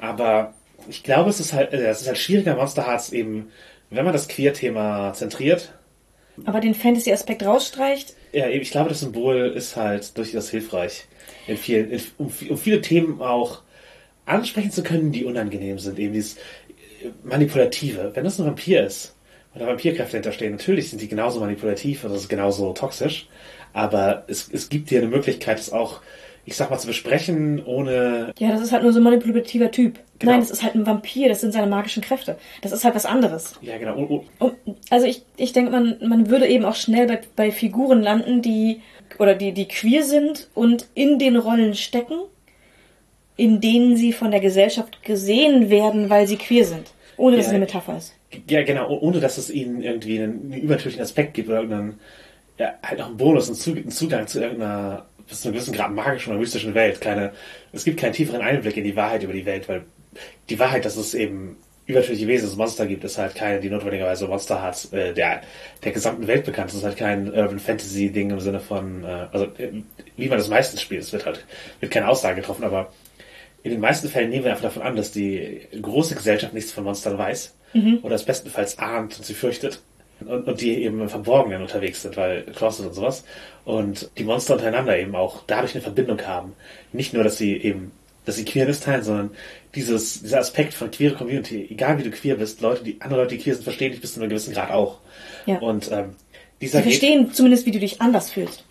Aber 0.00 0.54
ich 0.88 1.02
glaube, 1.02 1.30
es 1.30 1.40
ist 1.40 1.52
halt, 1.52 1.72
äh, 1.72 1.88
es 1.88 2.02
ist 2.02 2.06
halt 2.06 2.18
schwieriger, 2.18 2.54
Monster 2.54 2.86
Hearts 2.86 3.12
eben, 3.12 3.50
wenn 3.90 4.04
man 4.04 4.12
das 4.12 4.28
Queer-Thema 4.28 5.12
zentriert. 5.14 5.72
Aber 6.44 6.60
den 6.60 6.74
Fantasy-Aspekt 6.74 7.44
rausstreicht, 7.44 8.14
Ja, 8.32 8.48
eben, 8.48 8.62
ich 8.62 8.70
glaube, 8.70 8.88
das 8.88 9.00
Symbol 9.00 9.52
ist 9.54 9.76
halt 9.76 10.16
durchaus 10.16 10.50
hilfreich, 10.50 11.04
in 11.46 11.56
vielen, 11.56 11.90
in, 11.90 12.00
um, 12.18 12.32
um 12.48 12.58
viele 12.58 12.80
Themen 12.80 13.20
auch 13.20 13.62
ansprechen 14.26 14.70
zu 14.70 14.82
können, 14.82 15.12
die 15.12 15.24
unangenehm 15.24 15.78
sind. 15.78 15.98
Eben 15.98 16.12
dieses 16.12 16.36
äh, 16.36 17.10
Manipulative. 17.24 18.12
Wenn 18.14 18.24
das 18.24 18.38
ein 18.38 18.46
Vampir 18.46 18.84
ist 18.84 19.14
und 19.54 19.60
da 19.60 19.66
Vampirkräfte 19.66 20.18
hinterstehen, 20.18 20.52
natürlich 20.52 20.90
sind 20.90 21.00
die 21.00 21.08
genauso 21.08 21.40
manipulativ 21.40 22.04
und 22.04 22.12
das 22.12 22.22
ist 22.22 22.28
genauso 22.28 22.72
toxisch. 22.72 23.28
Aber 23.72 24.24
es, 24.28 24.48
es 24.52 24.68
gibt 24.68 24.90
dir 24.90 24.98
eine 25.00 25.08
Möglichkeit, 25.08 25.58
es 25.58 25.72
auch, 25.72 26.00
ich 26.48 26.56
sag 26.56 26.70
mal, 26.70 26.78
zu 26.78 26.86
besprechen, 26.86 27.62
ohne 27.64 28.32
ja, 28.38 28.50
das 28.50 28.62
ist 28.62 28.72
halt 28.72 28.82
nur 28.82 28.92
so 28.92 29.00
ein 29.00 29.02
manipulativer 29.04 29.70
Typ. 29.70 29.98
Genau. 30.18 30.32
Nein, 30.32 30.40
das 30.40 30.50
ist 30.50 30.62
halt 30.62 30.74
ein 30.74 30.86
Vampir, 30.86 31.28
das 31.28 31.42
sind 31.42 31.52
seine 31.52 31.66
magischen 31.66 32.02
Kräfte. 32.02 32.38
Das 32.62 32.72
ist 32.72 32.84
halt 32.84 32.94
was 32.94 33.04
anderes. 33.06 33.54
Ja, 33.60 33.76
genau. 33.76 33.96
Oh, 33.98 34.24
oh. 34.40 34.50
Also 34.90 35.06
ich, 35.06 35.22
ich 35.36 35.52
denke, 35.52 35.70
man, 35.70 35.98
man 36.06 36.30
würde 36.30 36.46
eben 36.48 36.64
auch 36.64 36.74
schnell 36.74 37.06
bei, 37.06 37.20
bei 37.36 37.52
Figuren 37.52 38.02
landen, 38.02 38.40
die 38.42 38.80
oder 39.18 39.34
die, 39.34 39.52
die 39.52 39.68
queer 39.68 40.02
sind 40.02 40.48
und 40.54 40.86
in 40.94 41.18
den 41.18 41.36
Rollen 41.36 41.74
stecken, 41.74 42.14
in 43.36 43.60
denen 43.60 43.96
sie 43.96 44.12
von 44.12 44.30
der 44.30 44.40
Gesellschaft 44.40 45.02
gesehen 45.02 45.70
werden, 45.70 46.10
weil 46.10 46.26
sie 46.26 46.36
queer 46.36 46.64
sind. 46.64 46.92
Ohne 47.16 47.36
dass 47.36 47.46
Ja. 47.46 47.50
es 47.50 47.54
eine 47.54 47.64
Metapher 47.66 47.96
ist. 47.98 48.14
Ja, 48.48 48.62
genau, 48.62 48.88
oh- 48.90 48.98
ohne 49.00 49.20
dass 49.20 49.38
es 49.38 49.50
ihnen 49.50 49.82
irgendwie 49.82 50.18
einen, 50.20 50.52
einen 50.52 50.62
übernatürlichen 50.62 51.02
Aspekt 51.02 51.34
gibt 51.34 51.48
oder 51.48 51.58
irgendeinen, 51.58 51.98
ja, 52.58 52.74
halt 52.82 53.00
auch 53.00 53.06
einen 53.06 53.16
Bonus, 53.16 53.48
einen 53.48 53.90
Zugang 53.90 54.26
zu 54.26 54.40
irgendeiner, 54.40 55.06
bis 55.28 55.40
zu 55.40 55.48
einem 55.48 55.54
gewissen 55.54 55.74
Grad 55.74 55.92
magischen 55.92 56.30
oder 56.30 56.40
mystischen 56.40 56.74
Welt. 56.74 57.00
Keine, 57.00 57.32
es 57.72 57.84
gibt 57.84 58.00
keinen 58.00 58.12
tieferen 58.12 58.40
Einblick 58.40 58.76
in 58.76 58.84
die 58.84 58.96
Wahrheit 58.96 59.22
über 59.22 59.32
die 59.32 59.46
Welt, 59.46 59.68
weil 59.68 59.82
die 60.48 60.58
Wahrheit, 60.58 60.84
dass 60.84 60.96
es 60.96 61.14
eben 61.14 61.56
übernatürliche 61.86 62.26
Wesen, 62.26 62.56
Monster 62.56 62.86
gibt, 62.86 63.02
ist 63.04 63.16
halt 63.18 63.34
keine, 63.34 63.60
die 63.60 63.70
notwendigerweise 63.70 64.26
Monster 64.26 64.62
hat, 64.62 64.92
äh, 64.92 65.14
der, 65.14 65.40
der 65.82 65.92
gesamten 65.92 66.26
Welt 66.26 66.44
bekannt 66.44 66.68
ist. 66.68 66.74
Es 66.74 66.80
ist 66.80 66.86
halt 66.86 66.98
kein 66.98 67.32
Urban 67.32 67.58
Fantasy 67.58 68.10
Ding 68.10 68.30
im 68.30 68.40
Sinne 68.40 68.60
von, 68.60 69.04
äh, 69.04 69.26
also, 69.32 69.46
äh, 69.56 69.82
wie 70.16 70.28
man 70.28 70.38
das 70.38 70.48
meistens 70.48 70.82
spielt. 70.82 71.02
Es 71.02 71.12
wird 71.12 71.24
halt, 71.24 71.46
wird 71.80 71.90
keine 71.90 72.08
Aussage 72.08 72.40
getroffen, 72.40 72.64
aber 72.64 72.92
in 73.62 73.70
den 73.70 73.80
meisten 73.80 74.08
Fällen 74.08 74.30
nehmen 74.30 74.44
wir 74.44 74.50
einfach 74.50 74.64
davon 74.64 74.82
an, 74.82 74.96
dass 74.96 75.12
die 75.12 75.62
große 75.80 76.14
Gesellschaft 76.14 76.54
nichts 76.54 76.72
von 76.72 76.84
Monstern 76.84 77.18
weiß 77.18 77.54
oder 78.02 78.14
es 78.14 78.24
bestenfalls 78.24 78.78
ahnt 78.78 79.18
und 79.18 79.24
sie 79.24 79.34
fürchtet. 79.34 79.82
Und, 80.20 80.48
und 80.48 80.60
die 80.60 80.82
eben 80.82 81.00
im 81.00 81.08
Verborgenen 81.08 81.62
unterwegs 81.62 82.02
sind, 82.02 82.16
weil 82.16 82.42
Closet 82.42 82.86
und 82.86 82.94
sowas. 82.94 83.24
Und 83.64 84.10
die 84.18 84.24
Monster 84.24 84.54
untereinander 84.54 84.98
eben 84.98 85.14
auch 85.14 85.42
dadurch 85.46 85.74
eine 85.74 85.82
Verbindung 85.82 86.20
haben. 86.26 86.54
Nicht 86.92 87.14
nur, 87.14 87.22
dass 87.22 87.38
sie 87.38 87.56
eben, 87.56 87.92
dass 88.24 88.36
sie 88.36 88.44
Queerness 88.44 88.80
teilen, 88.80 89.02
sondern 89.04 89.30
dieses, 89.74 90.22
dieser 90.22 90.40
Aspekt 90.40 90.74
von 90.74 90.90
queere 90.90 91.14
Community, 91.14 91.68
egal 91.70 91.98
wie 91.98 92.02
du 92.02 92.10
queer 92.10 92.34
bist, 92.36 92.60
Leute, 92.62 92.82
die, 92.82 92.96
andere 93.00 93.20
Leute, 93.22 93.36
die 93.36 93.42
queer 93.42 93.54
sind, 93.54 93.62
verstehen 93.64 93.92
dich 93.92 94.00
bis 94.00 94.14
zu 94.14 94.20
einem 94.20 94.28
gewissen 94.30 94.52
Grad 94.54 94.70
auch. 94.70 94.98
Ja. 95.46 95.58
Und 95.58 95.90
ähm, 95.92 96.16
dieser 96.60 96.78
Sie 96.78 96.84
geht- 96.84 96.92
verstehen 96.98 97.32
zumindest, 97.32 97.66
wie 97.66 97.70
du 97.70 97.78
dich 97.78 98.00
anders 98.00 98.30
fühlst. 98.30 98.64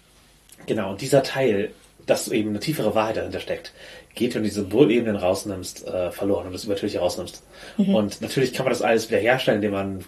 Genau, 0.65 0.91
und 0.91 1.01
dieser 1.01 1.23
Teil, 1.23 1.71
dass 2.05 2.27
eben 2.27 2.49
eine 2.49 2.59
tiefere 2.59 2.93
Wahrheit 2.93 3.17
dahinter 3.17 3.39
steckt, 3.39 3.71
geht, 4.15 4.35
wenn 4.35 4.41
du 4.41 4.49
die 4.49 4.53
Symbolebenen 4.53 5.15
rausnimmst, 5.15 5.87
äh, 5.87 6.11
verloren 6.11 6.47
und 6.47 6.53
das 6.53 6.65
Übertürliche 6.65 6.99
rausnimmst. 6.99 7.43
Und 7.77 8.21
natürlich 8.21 8.51
kann 8.51 8.65
man 8.65 8.73
das 8.73 8.81
alles 8.81 9.09
wieder 9.09 9.19
herstellen, 9.19 9.57
indem 9.57 9.71
man 9.71 10.05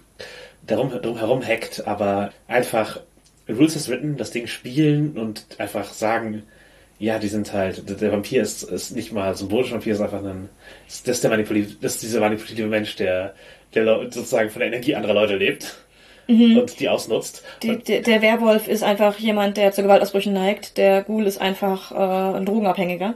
darum, 0.71 0.89
drum 1.01 1.17
herum 1.17 1.45
hackt, 1.45 1.87
aber 1.87 2.31
einfach 2.47 2.99
Rules 3.47 3.75
is 3.75 3.89
written, 3.89 4.17
das 4.17 4.31
Ding 4.31 4.47
spielen 4.47 5.17
und 5.17 5.45
einfach 5.57 5.91
sagen, 5.91 6.43
ja, 6.99 7.17
die 7.17 7.27
sind 7.29 7.51
halt, 7.53 8.01
der- 8.01 8.11
Vampir 8.11 8.41
ist, 8.41 8.63
ist 8.63 8.95
nicht 8.95 9.11
mal 9.13 9.35
symbolisch, 9.35 9.71
Vampir 9.71 9.93
ist 9.93 10.01
einfach 10.01 10.23
ein, 10.23 10.49
das 10.87 11.01
ist 11.05 11.23
der 11.23 11.31
manipulative, 11.31 11.75
das 11.81 11.93
ist 11.95 12.03
dieser 12.03 12.19
manipulative 12.19 12.67
Mensch, 12.67 12.95
der, 12.97 13.33
der 13.73 13.85
sozusagen 14.11 14.49
von 14.49 14.59
der 14.59 14.67
Energie 14.67 14.95
anderer 14.95 15.13
Leute 15.13 15.35
lebt 15.37 15.77
und 16.27 16.79
die 16.79 16.87
ausnutzt. 16.89 17.43
Die, 17.63 17.77
der, 17.77 18.01
der 18.01 18.21
Werwolf 18.21 18.67
ist 18.67 18.83
einfach 18.83 19.17
jemand, 19.17 19.57
der 19.57 19.71
zu 19.71 19.81
Gewaltausbrüchen 19.81 20.31
neigt. 20.33 20.77
Der 20.77 21.01
Ghoul 21.03 21.25
ist 21.25 21.41
einfach 21.41 21.91
äh, 21.91 22.37
ein 22.37 22.45
Drogenabhängiger. 22.45 23.15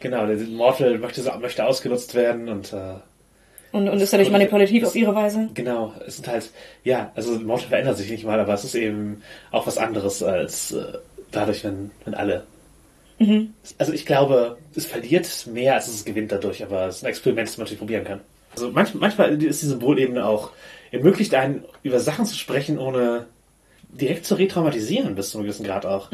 Genau, 0.00 0.26
der 0.26 0.36
Mortal 0.36 0.98
möchte, 0.98 1.22
möchte 1.40 1.64
ausgenutzt 1.64 2.14
werden 2.14 2.50
und 2.50 2.74
äh, 2.74 2.96
Und, 3.72 3.88
und 3.88 4.00
ist 4.00 4.12
dadurch 4.12 4.28
Und- 4.28 4.32
manipulativ 4.32 4.84
auf 4.84 4.96
ihre 4.96 5.14
Weise. 5.14 5.48
genau, 5.54 5.92
es 6.06 6.16
sind 6.16 6.28
halt, 6.28 6.50
ja, 6.84 7.10
also 7.14 7.32
Mortal 7.40 7.68
verändert 7.68 7.96
sich 7.98 8.10
nicht 8.10 8.24
mal, 8.24 8.38
aber 8.40 8.54
es 8.54 8.64
ist 8.64 8.74
eben 8.74 9.22
auch 9.50 9.66
was 9.66 9.76
anderes 9.78 10.22
als 10.22 10.72
äh, 10.72 10.84
dadurch, 11.30 11.64
wenn, 11.64 11.90
wenn 12.04 12.14
alle. 12.14 12.44
Also 13.78 13.94
ich 13.94 14.04
glaube, 14.04 14.58
es 14.74 14.84
verliert 14.84 15.46
mehr, 15.50 15.74
als 15.74 15.88
es 15.88 16.04
gewinnt 16.04 16.32
dadurch, 16.32 16.62
aber 16.62 16.86
es 16.88 16.96
ist 16.98 17.04
ein 17.04 17.08
Experiment, 17.08 17.48
das 17.48 17.56
man 17.56 17.64
natürlich 17.64 17.78
probieren 17.78 18.04
kann. 18.04 18.20
Also 18.54 18.70
manch, 18.70 18.92
manchmal 18.94 19.42
ist 19.42 19.62
die 19.62 19.66
Symbolebene 19.66 20.24
auch, 20.26 20.50
ermöglicht 20.90 21.34
einen, 21.34 21.64
über 21.82 21.98
Sachen 21.98 22.26
zu 22.26 22.36
sprechen, 22.36 22.78
ohne 22.78 23.24
direkt 23.96 24.26
zu 24.26 24.34
retraumatisieren, 24.34 25.14
bis 25.14 25.30
zu 25.30 25.38
einem 25.38 25.46
gewissen 25.46 25.64
Grad 25.64 25.86
auch. 25.86 26.10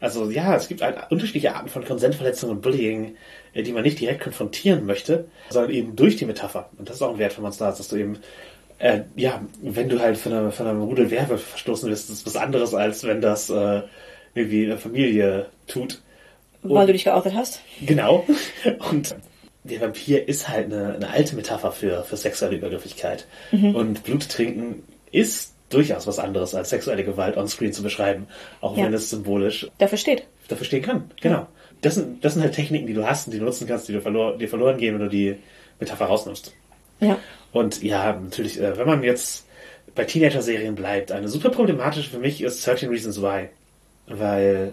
Also 0.00 0.30
ja, 0.30 0.54
es 0.56 0.68
gibt 0.68 0.82
halt 0.82 0.98
unterschiedliche 1.10 1.54
Arten 1.54 1.68
von 1.68 1.84
Konsentverletzungen 1.84 2.56
und 2.56 2.62
Bullying, 2.62 3.16
äh, 3.52 3.62
die 3.62 3.72
man 3.72 3.82
nicht 3.82 4.00
direkt 4.00 4.22
konfrontieren 4.22 4.84
möchte, 4.86 5.26
sondern 5.50 5.72
eben 5.72 5.96
durch 5.96 6.16
die 6.16 6.26
Metapher. 6.26 6.68
Und 6.78 6.88
das 6.88 6.96
ist 6.96 7.02
auch 7.02 7.10
ein 7.10 7.18
Wert 7.18 7.32
von 7.32 7.44
Monster 7.44 7.66
Hearts, 7.66 7.78
dass 7.78 7.88
du 7.88 7.96
eben, 7.96 8.18
äh, 8.78 9.00
ja, 9.16 9.42
wenn 9.62 9.88
du 9.88 10.00
halt 10.00 10.18
von 10.18 10.32
einer, 10.32 10.52
von 10.52 10.66
einem 10.66 10.82
Rudel 10.82 11.10
Werwölfe 11.10 11.44
verstoßen 11.44 11.88
wirst, 11.90 12.10
ist 12.10 12.26
das 12.26 12.34
was 12.34 12.42
anderes, 12.42 12.74
als 12.74 13.04
wenn 13.04 13.20
das 13.20 13.50
äh, 13.50 13.82
irgendwie 14.34 14.66
eine 14.66 14.78
Familie 14.78 15.46
tut. 15.66 16.02
Weil 16.62 16.86
du 16.86 16.92
dich 16.92 17.04
geoutet 17.04 17.34
hast. 17.34 17.60
Genau. 17.80 18.26
Und 18.90 19.16
der 19.64 19.80
Vampir 19.80 20.28
ist 20.28 20.48
halt 20.48 20.72
eine, 20.72 20.94
eine 20.94 21.10
alte 21.10 21.36
Metapher 21.36 21.72
für, 21.72 22.04
für 22.04 22.16
sexuelle 22.16 22.56
Übergriffigkeit. 22.56 23.26
Und 23.52 24.02
Blut 24.04 24.28
trinken 24.28 24.82
ist 25.10 25.53
durchaus 25.70 26.06
was 26.06 26.18
anderes 26.18 26.54
als 26.54 26.70
sexuelle 26.70 27.04
Gewalt 27.04 27.36
onscreen 27.36 27.72
zu 27.72 27.82
beschreiben, 27.82 28.26
auch 28.60 28.76
Ja. 28.76 28.84
wenn 28.84 28.94
es 28.94 29.10
symbolisch 29.10 29.68
Dafür 29.78 29.98
steht. 29.98 30.24
dafür 30.48 30.66
stehen 30.66 30.82
kann. 30.82 31.10
Genau. 31.20 31.46
Das 31.80 31.96
sind, 31.96 32.24
das 32.24 32.34
sind 32.34 32.42
halt 32.42 32.54
Techniken, 32.54 32.86
die 32.86 32.94
du 32.94 33.06
hast 33.06 33.26
und 33.26 33.32
die 33.32 33.38
du 33.38 33.44
nutzen 33.44 33.66
kannst, 33.66 33.88
die 33.88 33.92
du 33.92 34.00
verlor, 34.00 34.38
dir 34.38 34.48
verloren 34.48 34.78
gehen, 34.78 34.94
wenn 34.94 35.02
du 35.02 35.08
die 35.08 35.36
Metapher 35.80 36.06
rausnimmst. 36.06 36.54
Ja. 37.00 37.18
Und 37.52 37.82
ja, 37.82 38.12
natürlich, 38.12 38.60
äh, 38.60 38.76
wenn 38.78 38.86
man 38.86 39.02
jetzt 39.02 39.46
bei 39.94 40.04
Teenager-Serien 40.04 40.74
bleibt, 40.74 41.12
eine 41.12 41.28
super 41.28 41.50
problematische 41.50 42.08
für 42.10 42.18
mich 42.18 42.40
ist 42.42 42.66
13 42.66 42.88
Reasons 42.88 43.20
Why. 43.20 43.48
Weil 44.06 44.72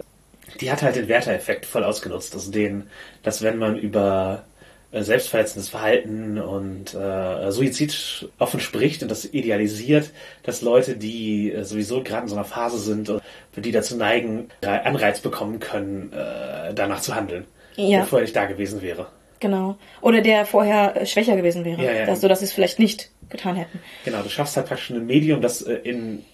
die 0.60 0.70
hat 0.70 0.82
halt 0.82 0.96
den 0.96 1.08
Werter-Effekt 1.08 1.66
voll 1.66 1.84
ausgenutzt. 1.84 2.34
Also 2.34 2.50
den, 2.50 2.84
dass 3.22 3.42
wenn 3.42 3.58
man 3.58 3.76
über 3.76 4.44
selbstverletzendes 4.92 5.70
Verhalten 5.70 6.38
und 6.38 6.94
äh, 6.94 7.50
Suizid 7.50 8.28
offen 8.38 8.60
spricht 8.60 9.02
und 9.02 9.10
das 9.10 9.24
idealisiert, 9.24 10.10
dass 10.42 10.60
Leute, 10.60 10.96
die 10.96 11.50
äh, 11.52 11.64
sowieso 11.64 12.02
gerade 12.02 12.24
in 12.24 12.28
so 12.28 12.34
einer 12.36 12.44
Phase 12.44 12.78
sind, 12.78 13.08
und 13.08 13.22
für 13.52 13.62
die 13.62 13.72
dazu 13.72 13.96
neigen, 13.96 14.48
äh, 14.60 14.66
Anreiz 14.66 15.20
bekommen 15.20 15.60
können, 15.60 16.12
äh, 16.12 16.74
danach 16.74 17.00
zu 17.00 17.14
handeln, 17.14 17.46
Ja. 17.76 17.98
der 17.98 18.06
vorher 18.06 18.24
nicht 18.24 18.36
da 18.36 18.44
gewesen 18.44 18.82
wäre. 18.82 19.06
Genau. 19.40 19.76
Oder 20.02 20.20
der 20.20 20.46
vorher 20.46 21.00
äh, 21.00 21.06
schwächer 21.06 21.36
gewesen 21.36 21.64
wäre. 21.64 21.82
Ja, 21.82 21.92
ja. 21.92 22.06
dass, 22.06 22.20
so 22.20 22.28
dass 22.28 22.40
sie 22.40 22.44
es 22.44 22.52
vielleicht 22.52 22.78
nicht 22.78 23.10
getan 23.28 23.56
hätten. 23.56 23.80
Genau, 24.04 24.22
du 24.22 24.28
schaffst 24.28 24.56
halt 24.56 24.66
praktisch 24.66 24.90
ein 24.90 25.06
Medium, 25.06 25.40
das 25.40 25.62
äh, 25.62 25.74
in, 25.74 26.24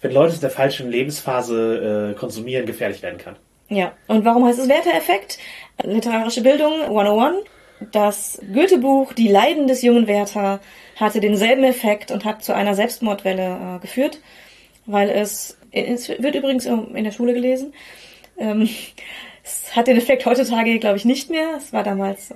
wenn 0.00 0.12
Leute 0.12 0.34
in 0.34 0.40
der 0.40 0.50
falschen 0.50 0.90
Lebensphase 0.90 2.12
äh, 2.14 2.18
konsumieren, 2.18 2.66
gefährlich 2.66 3.02
werden 3.02 3.18
kann. 3.18 3.36
Ja. 3.68 3.92
Und 4.08 4.24
warum 4.24 4.44
heißt 4.44 4.58
es 4.58 4.68
Werther-Effekt? 4.68 5.38
Literarische 5.84 6.42
Bildung 6.42 6.82
101. 6.82 7.36
Das 7.92 8.40
Goethe-Buch 8.52 9.14
Die 9.14 9.28
Leiden 9.28 9.66
des 9.66 9.82
jungen 9.82 10.06
Werther 10.06 10.60
hatte 10.96 11.20
denselben 11.20 11.64
Effekt 11.64 12.10
und 12.10 12.24
hat 12.24 12.44
zu 12.44 12.54
einer 12.54 12.74
Selbstmordwelle 12.74 13.76
äh, 13.76 13.80
geführt, 13.80 14.20
weil 14.86 15.08
es, 15.08 15.56
es 15.72 16.08
wird 16.08 16.34
übrigens 16.34 16.66
in 16.66 17.04
der 17.04 17.12
Schule 17.12 17.32
gelesen. 17.32 17.72
Ähm, 18.38 18.68
es 19.42 19.74
hat 19.74 19.86
den 19.86 19.96
Effekt 19.96 20.26
heutzutage, 20.26 20.78
glaube 20.78 20.98
ich, 20.98 21.04
nicht 21.04 21.30
mehr. 21.30 21.54
Es 21.56 21.72
war 21.72 21.82
damals 21.82 22.30
äh, 22.30 22.34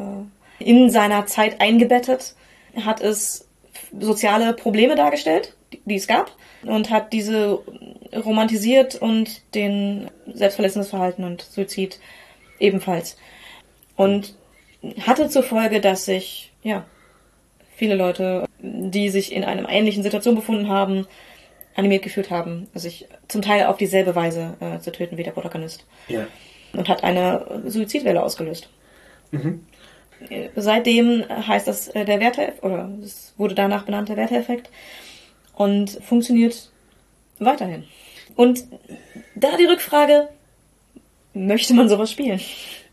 in 0.59 0.91
seiner 0.91 1.27
Zeit 1.27 1.61
eingebettet, 1.61 2.35
hat 2.83 3.01
es 3.01 3.47
soziale 3.99 4.55
Probleme 4.55 4.95
dargestellt, 4.95 5.55
die, 5.73 5.81
die 5.85 5.97
es 5.97 6.07
gab, 6.07 6.33
und 6.65 6.91
hat 6.91 7.13
diese 7.13 7.61
romantisiert 8.15 8.95
und 8.95 9.43
den 9.55 10.11
selbstverletzendes 10.33 10.91
Verhalten 10.91 11.25
und 11.25 11.43
Suizid 11.43 11.99
ebenfalls. 12.59 13.17
Und 13.97 14.35
hatte 15.07 15.29
zur 15.29 15.43
Folge, 15.43 15.81
dass 15.81 16.05
sich, 16.05 16.53
ja, 16.63 16.85
viele 17.77 17.95
Leute, 17.95 18.47
die 18.59 19.09
sich 19.09 19.33
in 19.33 19.45
einer 19.45 19.69
ähnlichen 19.69 20.03
Situation 20.03 20.35
befunden 20.35 20.69
haben, 20.69 21.07
animiert 21.75 22.03
gefühlt 22.03 22.31
haben, 22.31 22.69
sich 22.75 23.07
zum 23.29 23.43
Teil 23.43 23.67
auf 23.67 23.77
dieselbe 23.77 24.15
Weise 24.15 24.57
äh, 24.61 24.79
zu 24.79 24.93
töten 24.93 25.17
wie 25.17 25.25
der 25.25 25.33
Protagonist. 25.33 25.85
Ja. 26.09 26.27
Und 26.73 26.89
hat 26.89 27.03
eine 27.05 27.63
Suizidwelle 27.67 28.23
ausgelöst. 28.23 28.69
Äh, 30.29 30.49
Seitdem 30.55 31.25
heißt 31.29 31.67
das 31.67 31.89
äh, 31.89 32.05
der 32.05 32.21
Werther, 32.21 32.53
oder 32.63 32.89
es 33.03 33.35
wurde 33.37 33.55
danach 33.55 33.85
benannt 33.85 34.09
der 34.09 34.17
Werther-Effekt 34.17 34.71
und 35.55 35.91
funktioniert 35.91 36.71
weiterhin. 37.39 37.85
Und 38.37 38.65
da 39.35 39.57
die 39.57 39.67
Rückfrage, 39.67 40.29
möchte 41.33 41.75
man 41.75 41.89
sowas 41.89 42.11
spielen? 42.11 42.41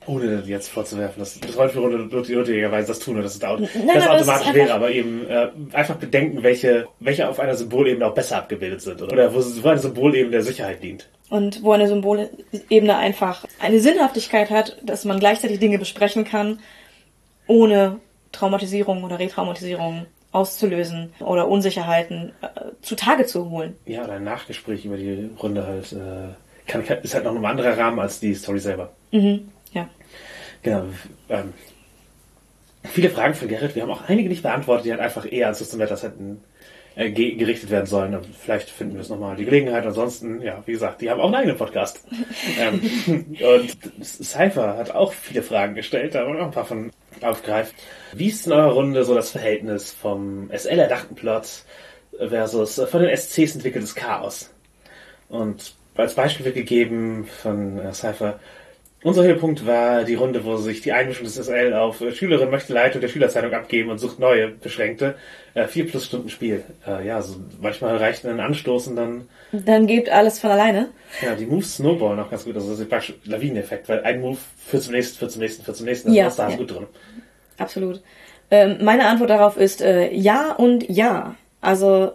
Ohne 0.08 0.42
jetzt 0.48 0.70
vorzuwerfen, 0.70 1.20
dass 1.20 1.40
das 1.40 1.56
Rollenspielrunde 1.56 1.98
notwendigerweise 2.16 2.88
das 2.88 3.00
tun 3.00 3.18
und 3.18 3.24
das, 3.24 3.36
ist 3.36 3.46
au- 3.46 3.58
Nein, 3.58 3.70
das 3.94 3.98
es 4.04 4.08
automatisch 4.10 4.48
ist 4.48 4.54
wäre, 4.56 4.64
einfach- 4.66 4.76
aber 4.76 4.92
eben 4.92 5.28
äh, 5.28 5.48
einfach 5.74 5.96
bedenken, 5.96 6.42
welche, 6.44 6.88
welche 7.00 7.30
auf 7.30 7.40
einer 7.40 7.56
Symbolebene 7.56 8.06
auch 8.08 8.14
besser 8.16 8.38
abgebildet 8.38 8.82
sind 8.82 9.02
oder, 9.02 9.14
oder 9.14 9.34
wo, 9.34 9.40
wo 9.64 9.68
eine 9.70 9.80
Symbolebene 9.80 10.32
der 10.32 10.42
Sicherheit 10.44 10.82
dient. 10.82 11.08
Und 11.30 11.64
wo 11.64 11.72
eine 11.72 11.88
Symbolebene 11.88 12.98
einfach 12.98 13.46
eine 13.60 13.80
Sinnhaftigkeit 13.80 14.50
hat, 14.50 14.78
dass 14.84 15.06
man 15.06 15.20
gleichzeitig 15.20 15.60
Dinge 15.60 15.78
besprechen 15.78 16.26
kann, 16.26 16.60
ohne 17.48 17.98
Traumatisierung 18.32 19.04
oder 19.04 19.20
Retraumatisierung 19.20 20.06
auszulösen 20.32 21.14
oder 21.20 21.48
Unsicherheiten 21.48 22.32
äh, 22.42 22.48
zutage 22.82 23.26
zu 23.26 23.50
holen. 23.50 23.76
Ja, 23.86 24.04
oder 24.04 24.14
ein 24.14 24.24
Nachgespräch 24.24 24.86
über 24.86 24.98
die 24.98 25.30
Runde 25.42 25.68
halt 25.68 25.92
äh, 25.92 26.34
kann, 26.68 26.86
kann, 26.86 27.00
ist 27.04 27.14
halt 27.14 27.26
noch 27.26 27.36
ein 27.36 27.46
anderer 27.46 27.78
Rahmen 27.78 28.00
als 28.00 28.20
die 28.20 28.34
Story 28.34 28.60
selber. 28.60 28.92
Mhm. 29.12 29.50
Ja. 29.72 29.90
Genau. 30.64 30.86
Ähm, 31.30 31.54
viele 32.84 33.10
Fragen 33.10 33.34
von 33.34 33.48
Gerrit. 33.48 33.76
Wir 33.76 33.84
haben 33.84 33.92
auch 33.92 34.08
einige 34.08 34.30
nicht 34.30 34.44
beantwortet, 34.44 34.86
die 34.86 34.92
halt 34.92 35.02
einfach 35.02 35.32
eher 35.32 35.48
an 35.48 35.56
System 35.56 35.80
Matters 35.80 36.04
hätten 36.04 36.42
äh, 36.96 37.10
ge 37.12 37.36
gerichtet 37.36 37.70
werden 37.70 37.86
sollen. 37.86 38.18
Vielleicht 38.40 38.70
finden 38.70 38.96
wir 38.96 39.02
es 39.02 39.10
nochmal 39.10 39.36
die 39.36 39.46
Gelegenheit. 39.46 39.86
Ansonsten, 39.86 40.42
ja, 40.42 40.62
wie 40.66 40.74
gesagt, 40.74 41.02
die 41.02 41.10
haben 41.10 41.22
auch 41.22 41.26
einen 41.26 41.36
eigenen 41.36 41.58
Podcast. 41.58 42.04
ähm, 42.60 42.82
und 43.08 43.78
Cypher 44.04 44.78
hat 44.78 44.92
auch 44.92 45.14
viele 45.14 45.42
Fragen 45.44 45.76
gestellt, 45.76 46.16
da 46.16 46.26
wollen 46.26 46.36
wir 46.36 46.44
auch 46.44 46.48
ein 46.48 46.54
paar 46.54 46.66
von 46.66 46.92
aufgreifen. 47.22 47.74
Wie 48.14 48.28
ist 48.28 48.48
in 48.48 48.54
eurer 48.54 48.74
Runde 48.74 49.04
so 49.04 49.14
das 49.16 49.32
Verhältnis 49.32 49.92
vom 49.92 50.50
SL-erdachten 50.52 51.16
Plot 51.16 51.64
versus 52.18 52.78
äh, 52.78 52.88
von 52.88 53.02
den 53.02 53.16
SCs 53.16 53.56
entwickeltes 53.56 53.96
Chaos? 53.96 54.52
Und 55.30 55.76
als 55.96 56.16
Beispiel 56.16 56.46
wird 56.46 56.56
gegeben 56.56 57.26
von 57.26 57.80
äh, 57.80 57.94
Cypher, 57.94 58.40
unser 59.04 59.24
Höhepunkt 59.24 59.66
war 59.66 60.04
die 60.04 60.14
Runde, 60.16 60.46
wo 60.46 60.58
sich 60.58 60.82
die 60.82 60.92
Einmischung 60.92 61.24
des 61.26 61.36
SL 61.36 61.74
auf 61.74 62.02
äh, 62.02 62.12
Schülerin 62.12 62.50
möchte 62.50 62.74
Leitung 62.74 63.02
der 63.02 63.08
Schülerzeitung 63.08 63.54
abgeben 63.54 63.90
und 63.90 63.98
sucht 63.98 64.20
neue 64.20 64.50
beschränkte. 64.50 65.16
Äh, 65.54 65.68
vier 65.68 65.88
plus 65.88 66.06
Stunden 66.06 66.30
Spiel. 66.30 66.64
Äh, 66.88 67.06
ja, 67.08 67.22
so 67.22 67.36
manchmal 67.60 67.98
reicht 67.98 68.26
ein 68.26 68.40
Anstoß 68.40 68.88
und 68.88 68.96
dann, 68.96 69.28
Dann 69.52 69.88
geht 69.88 70.10
alles 70.10 70.40
von 70.40 70.52
alleine. 70.52 70.90
ja, 71.22 71.36
die 71.36 71.46
Moves 71.46 71.76
snowballen 71.78 72.20
auch 72.20 72.30
ganz 72.30 72.46
gut. 72.46 72.56
Also 72.56 72.70
das 72.72 72.80
ist 72.80 72.90
praktisch 72.90 73.16
Lawineneffekt, 73.26 73.90
weil 73.90 74.02
ein 74.04 74.22
Move 74.22 74.38
führt 74.68 74.84
zum 74.84 74.94
nächsten, 74.94 75.18
führt 75.18 75.32
zum 75.32 75.42
nächsten, 75.42 75.64
führt 75.64 75.78
zum 75.78 75.86
nächsten. 75.88 76.10
Das 76.10 76.18
Ja, 76.18 76.28
ist 76.28 76.40
da 76.40 76.50
ja. 76.50 76.56
gut 76.58 76.72
drin. 76.72 76.88
Absolut. 77.58 78.02
Ähm, 78.52 78.78
meine 78.84 79.06
Antwort 79.08 79.30
darauf 79.30 79.58
ist 79.58 79.82
äh, 79.82 80.12
ja 80.14 80.52
und 80.54 80.88
ja. 80.90 81.36
Also 81.62 82.12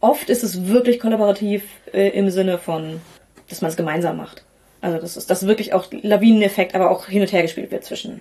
oft 0.00 0.28
ist 0.30 0.42
es 0.44 0.66
wirklich 0.68 1.00
kollaborativ 1.00 1.62
äh, 1.92 2.08
im 2.10 2.30
Sinne 2.30 2.58
von, 2.58 3.00
dass 3.48 3.60
man 3.62 3.70
es 3.70 3.76
gemeinsam 3.76 4.16
macht. 4.16 4.44
Also 4.80 4.98
das 4.98 5.16
ist 5.16 5.30
das 5.30 5.46
wirklich 5.46 5.72
auch 5.72 5.86
Lawineneffekt, 5.90 6.74
aber 6.74 6.90
auch 6.90 7.06
hin 7.06 7.22
und 7.22 7.32
her 7.32 7.42
gespielt 7.42 7.70
wird 7.70 7.84
zwischen. 7.84 8.20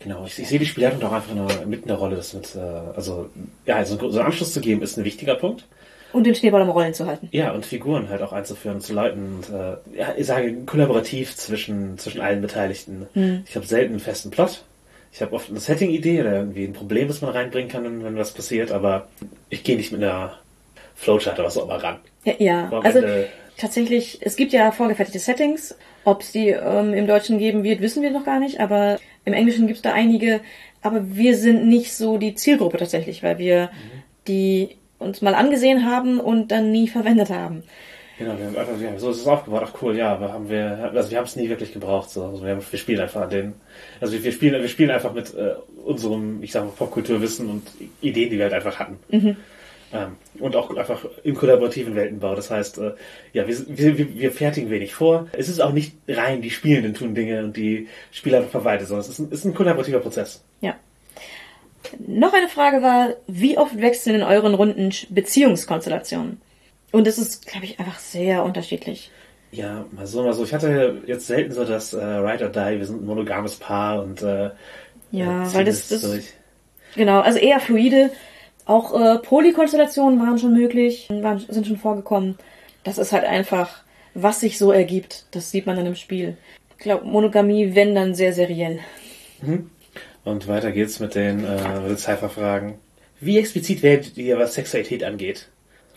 Genau, 0.00 0.24
ich, 0.26 0.38
ich 0.38 0.48
sehe 0.48 0.58
die 0.58 0.66
Spielleitung 0.66 1.00
doch 1.00 1.12
einfach 1.12 1.34
nur 1.34 1.46
mitten 1.66 1.82
in 1.84 1.88
der 1.88 1.96
Rolle. 1.96 2.16
Das 2.16 2.34
mit, 2.34 2.54
äh, 2.56 2.58
also 2.58 3.30
ja, 3.66 3.76
also 3.76 3.96
so 3.98 4.18
einen 4.18 4.26
Anschluss 4.26 4.52
zu 4.52 4.60
geben 4.60 4.82
ist 4.82 4.96
ein 4.98 5.04
wichtiger 5.04 5.36
Punkt. 5.36 5.64
Und 6.12 6.24
den 6.26 6.34
Schneeball 6.34 6.60
am 6.60 6.68
Rollen 6.68 6.92
zu 6.92 7.06
halten. 7.06 7.28
Ja, 7.32 7.52
und 7.52 7.64
Figuren 7.64 8.10
halt 8.10 8.20
auch 8.20 8.32
einzuführen, 8.32 8.80
zu 8.82 8.92
leiten. 8.92 9.36
Und, 9.36 9.48
äh, 9.48 9.98
ja, 9.98 10.12
ich 10.16 10.26
sage 10.26 10.52
kollaborativ 10.66 11.34
zwischen, 11.36 11.96
zwischen 11.96 12.20
allen 12.20 12.42
Beteiligten. 12.42 13.06
Hm. 13.14 13.44
Ich 13.48 13.56
habe 13.56 13.64
selten 13.66 13.92
einen 13.92 14.00
festen 14.00 14.30
Plot. 14.30 14.62
Ich 15.14 15.22
habe 15.22 15.32
oft 15.34 15.48
eine 15.48 15.60
Setting-Idee 15.60 16.20
oder 16.20 16.32
irgendwie 16.34 16.64
ein 16.64 16.72
Problem, 16.74 17.08
das 17.08 17.20
man 17.22 17.30
reinbringen 17.30 17.70
kann, 17.70 17.84
wenn, 17.84 18.04
wenn 18.04 18.16
was 18.16 18.32
passiert, 18.32 18.72
aber 18.72 19.08
ich 19.50 19.62
gehe 19.62 19.76
nicht 19.76 19.92
mit 19.92 20.02
einer 20.02 20.38
Flowchart 20.96 21.38
oder 21.38 21.46
was 21.46 21.56
auch 21.56 21.64
immer 21.64 21.82
ran. 21.82 21.96
Ja, 22.24 22.32
ja. 22.38 22.70
Also 22.82 22.98
Ende- 22.98 23.28
tatsächlich, 23.62 24.18
es 24.20 24.36
gibt 24.36 24.52
ja 24.52 24.70
vorgefertigte 24.72 25.18
Settings. 25.18 25.74
Ob 26.04 26.22
es 26.22 26.32
die 26.32 26.48
ähm, 26.48 26.92
im 26.92 27.06
Deutschen 27.06 27.38
geben 27.38 27.62
wird, 27.62 27.80
wissen 27.80 28.02
wir 28.02 28.10
noch 28.10 28.24
gar 28.24 28.40
nicht, 28.40 28.60
aber 28.60 28.98
im 29.24 29.32
Englischen 29.32 29.66
gibt 29.66 29.78
es 29.78 29.82
da 29.82 29.92
einige. 29.92 30.40
Aber 30.82 31.16
wir 31.16 31.36
sind 31.36 31.66
nicht 31.66 31.94
so 31.94 32.18
die 32.18 32.34
Zielgruppe 32.34 32.76
tatsächlich, 32.76 33.22
weil 33.22 33.38
wir 33.38 33.70
die 34.26 34.76
uns 34.98 35.22
mal 35.22 35.34
angesehen 35.34 35.84
haben 35.84 36.20
und 36.20 36.50
dann 36.52 36.70
nie 36.70 36.88
verwendet 36.88 37.30
haben. 37.30 37.62
Genau, 38.18 38.38
wir 38.38 38.46
haben 38.46 38.56
einfach, 38.56 38.80
ja, 38.80 38.98
so 38.98 39.10
ist 39.10 39.20
es 39.20 39.26
aufgebaut. 39.26 39.62
Ach 39.64 39.82
cool, 39.82 39.96
ja, 39.96 40.12
aber 40.12 40.32
haben 40.32 40.48
wir, 40.48 40.90
also 40.92 41.10
wir 41.10 41.18
haben 41.18 41.24
es 41.24 41.36
nie 41.36 41.48
wirklich 41.48 41.72
gebraucht. 41.72 42.10
So. 42.10 42.24
Also 42.24 42.44
wir, 42.44 42.52
haben, 42.52 42.62
wir 42.68 42.78
spielen 42.78 43.00
einfach 43.00 43.22
an 43.22 43.30
den, 43.30 43.54
also 44.00 44.12
wir, 44.12 44.22
wir 44.22 44.32
spielen, 44.32 44.60
wir 44.60 44.68
spielen 44.68 44.90
einfach 44.90 45.12
mit 45.12 45.34
äh, 45.34 45.54
unserem, 45.84 46.42
ich 46.42 46.52
sag 46.52 46.64
mal, 46.64 46.70
Popkulturwissen 46.70 47.48
und 47.48 47.66
Ideen, 48.00 48.30
die 48.30 48.36
wir 48.36 48.44
halt 48.44 48.54
einfach 48.54 48.78
hatten. 48.78 48.98
Ähm, 49.10 49.36
und 50.38 50.56
auch 50.56 50.74
einfach 50.76 51.04
im 51.22 51.34
kollaborativen 51.34 51.94
Weltenbau. 51.94 52.34
Das 52.34 52.50
heißt, 52.50 52.78
äh, 52.78 52.92
ja, 53.32 53.46
wir, 53.46 53.56
wir, 53.68 53.98
wir- 53.98 54.32
fertigen 54.32 54.70
wenig 54.70 54.94
vor. 54.94 55.28
Es 55.32 55.48
ist 55.48 55.60
auch 55.60 55.72
nicht 55.72 55.94
rein, 56.08 56.40
die 56.42 56.50
Spielenden 56.50 56.94
tun 56.94 57.14
Dinge 57.14 57.44
und 57.44 57.56
die 57.56 57.88
Spieler 58.10 58.38
einfach 58.38 58.50
verwalten, 58.50 58.86
sondern 58.86 59.02
es 59.02 59.08
ist 59.10 59.18
ein, 59.18 59.30
ist 59.30 59.44
ein 59.44 59.54
kollaborativer 59.54 60.00
Prozess. 60.00 60.42
Ja. 60.60 60.74
Noch 62.06 62.32
eine 62.32 62.48
Frage 62.48 62.80
war, 62.82 63.10
wie 63.26 63.58
oft 63.58 63.80
wechseln 63.80 64.16
in 64.16 64.22
euren 64.22 64.54
Runden 64.54 64.90
Beziehungskonstellationen? 65.10 66.40
Und 66.92 67.06
das 67.06 67.18
ist, 67.18 67.46
glaube 67.46 67.64
ich, 67.66 67.78
einfach 67.80 67.98
sehr 67.98 68.44
unterschiedlich. 68.44 69.10
Ja, 69.50 69.84
mal 69.92 70.06
so, 70.06 70.22
mal 70.22 70.32
so. 70.32 70.44
Ich 70.44 70.54
hatte 70.54 71.02
jetzt 71.06 71.26
selten 71.26 71.52
so 71.52 71.64
das 71.64 71.92
äh, 71.92 72.02
Ride 72.02 72.44
or 72.44 72.50
Die, 72.50 72.78
wir 72.78 72.86
sind 72.86 73.02
ein 73.02 73.06
monogames 73.06 73.56
Paar 73.56 74.02
und 74.02 74.22
äh, 74.22 74.50
Ja, 75.10 75.46
äh, 75.46 75.54
weil 75.54 75.64
das- 75.64 75.88
das- 75.88 76.02
durch. 76.02 76.32
Genau, 76.94 77.20
also 77.20 77.38
eher 77.38 77.58
fluide. 77.60 78.10
Auch 78.64 78.98
äh, 78.98 79.18
Polykonstellationen 79.18 80.20
waren 80.20 80.38
schon 80.38 80.52
möglich, 80.52 81.08
waren, 81.10 81.38
sind 81.38 81.66
schon 81.66 81.78
vorgekommen. 81.78 82.38
Das 82.84 82.98
ist 82.98 83.12
halt 83.12 83.24
einfach, 83.24 83.82
was 84.14 84.40
sich 84.40 84.58
so 84.58 84.72
ergibt. 84.72 85.26
Das 85.32 85.50
sieht 85.50 85.66
man 85.66 85.76
dann 85.76 85.86
im 85.86 85.96
Spiel. 85.96 86.36
Ich 86.70 86.84
glaube, 86.84 87.06
Monogamie, 87.06 87.74
wenn 87.74 87.94
dann 87.94 88.14
sehr 88.14 88.32
seriell. 88.32 88.80
Und 90.24 90.48
weiter 90.48 90.72
geht's 90.72 91.00
mit 91.00 91.14
den, 91.14 91.44
äh, 91.44 91.80
mit 91.80 91.90
den 91.90 91.98
Cypher-Fragen. 91.98 92.74
Wie 93.20 93.38
explizit 93.38 93.82
werdet 93.82 94.16
ihr, 94.16 94.38
was 94.38 94.54
Sexualität 94.54 95.04
angeht? 95.04 95.48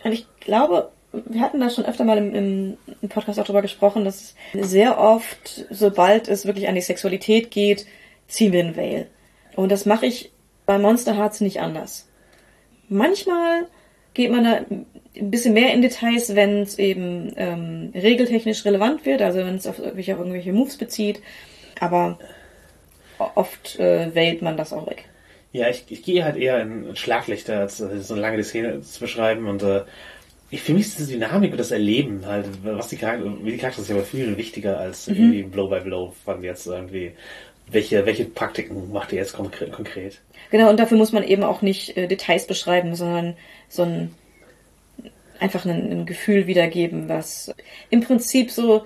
Und 0.03 0.11
ich 0.11 0.27
glaube, 0.39 0.91
wir 1.11 1.41
hatten 1.41 1.59
da 1.59 1.69
schon 1.69 1.85
öfter 1.85 2.03
mal 2.03 2.17
im, 2.17 2.77
im, 3.01 3.09
Podcast 3.09 3.39
auch 3.39 3.45
drüber 3.45 3.61
gesprochen, 3.61 4.05
dass 4.05 4.35
sehr 4.53 4.99
oft, 4.99 5.65
sobald 5.69 6.27
es 6.27 6.45
wirklich 6.45 6.67
an 6.67 6.75
die 6.75 6.81
Sexualität 6.81 7.51
geht, 7.51 7.85
ziehen 8.27 8.51
wir 8.51 8.59
einen 8.59 8.75
Veil. 8.75 9.07
Und 9.55 9.71
das 9.71 9.85
mache 9.85 10.05
ich 10.05 10.31
bei 10.65 10.77
Monster 10.77 11.15
Hearts 11.15 11.41
nicht 11.41 11.61
anders. 11.61 12.07
Manchmal 12.90 13.68
geht 14.14 14.32
man 14.32 14.44
da 14.44 14.60
ein 15.18 15.32
bisschen 15.32 15.53
mehr 15.53 15.74
in 15.74 15.82
Details, 15.82 16.36
wenn 16.36 16.62
es 16.62 16.80
eben 16.80 17.34
ähm, 17.38 17.91
regeltechnisch 17.94 18.66
relevant 18.66 19.06
wird, 19.06 19.22
also 19.22 19.40
wenn 19.40 19.56
es 19.56 19.68
auf 19.68 19.80
irgendwelche, 19.80 20.14
auf 20.14 20.20
irgendwelche 20.20 20.53
Moves 20.53 20.78
bezieht. 20.78 21.22
Aber 21.80 22.20
oft 23.36 23.80
äh, 23.80 24.14
wählt 24.14 24.41
man 24.41 24.57
das 24.57 24.74
auch 24.74 24.88
weg. 24.88 25.06
Ja, 25.52 25.70
ich, 25.70 25.86
ich 25.88 26.03
gehe 26.03 26.26
halt 26.26 26.36
eher 26.36 26.62
in 26.62 26.95
Schlaglichter, 26.95 27.60
als 27.60 27.78
so 27.78 28.16
lange 28.16 28.38
die 28.38 28.44
Szene 28.44 28.82
zu 28.82 28.99
beschreiben 28.99 29.48
und 29.48 29.64
äh, 29.64 29.82
ich, 30.49 30.62
für 30.62 30.74
mich 30.74 30.84
ist 30.88 30.99
diese 30.99 31.14
Dynamik 31.14 31.52
und 31.52 31.57
das 31.57 31.72
Erleben 31.72 32.26
halt, 32.26 32.48
was 32.64 32.90
die 32.90 32.98
Charakter, 32.98 33.26
wie 33.41 33.52
die 33.52 33.57
Charakter 33.57 33.82
sich 33.82 33.91
aber 33.91 34.03
viel 34.03 34.38
wichtiger 34.38 34.80
als 34.80 35.07
irgendwie 35.07 35.44
Blow 35.44 35.68
by 35.68 35.80
Blow 35.80 36.14
von 36.24 36.44
jetzt 36.44 36.68
irgendwie, 36.68 37.14
welche, 37.68 38.06
welche 38.06 38.26
Praktiken 38.26 38.91
macht 38.91 39.12
ihr 39.12 39.20
jetzt 39.20 39.34
konkret? 39.34 40.22
Genau, 40.56 40.69
und 40.69 40.80
dafür 40.80 40.98
muss 40.98 41.11
man 41.11 41.23
eben 41.23 41.44
auch 41.44 41.61
nicht 41.61 41.98
äh, 41.98 42.07
Details 42.07 42.48
beschreiben, 42.48 42.95
sondern 42.95 43.36
so 43.68 43.84
ein 43.84 44.15
einfach 45.38 45.65
ein, 45.65 45.91
ein 45.91 46.06
Gefühl 46.06 46.48
wiedergeben, 46.48 47.10
was 47.10 47.53
im 47.90 47.99
Prinzip 47.99 48.52
so, 48.52 48.86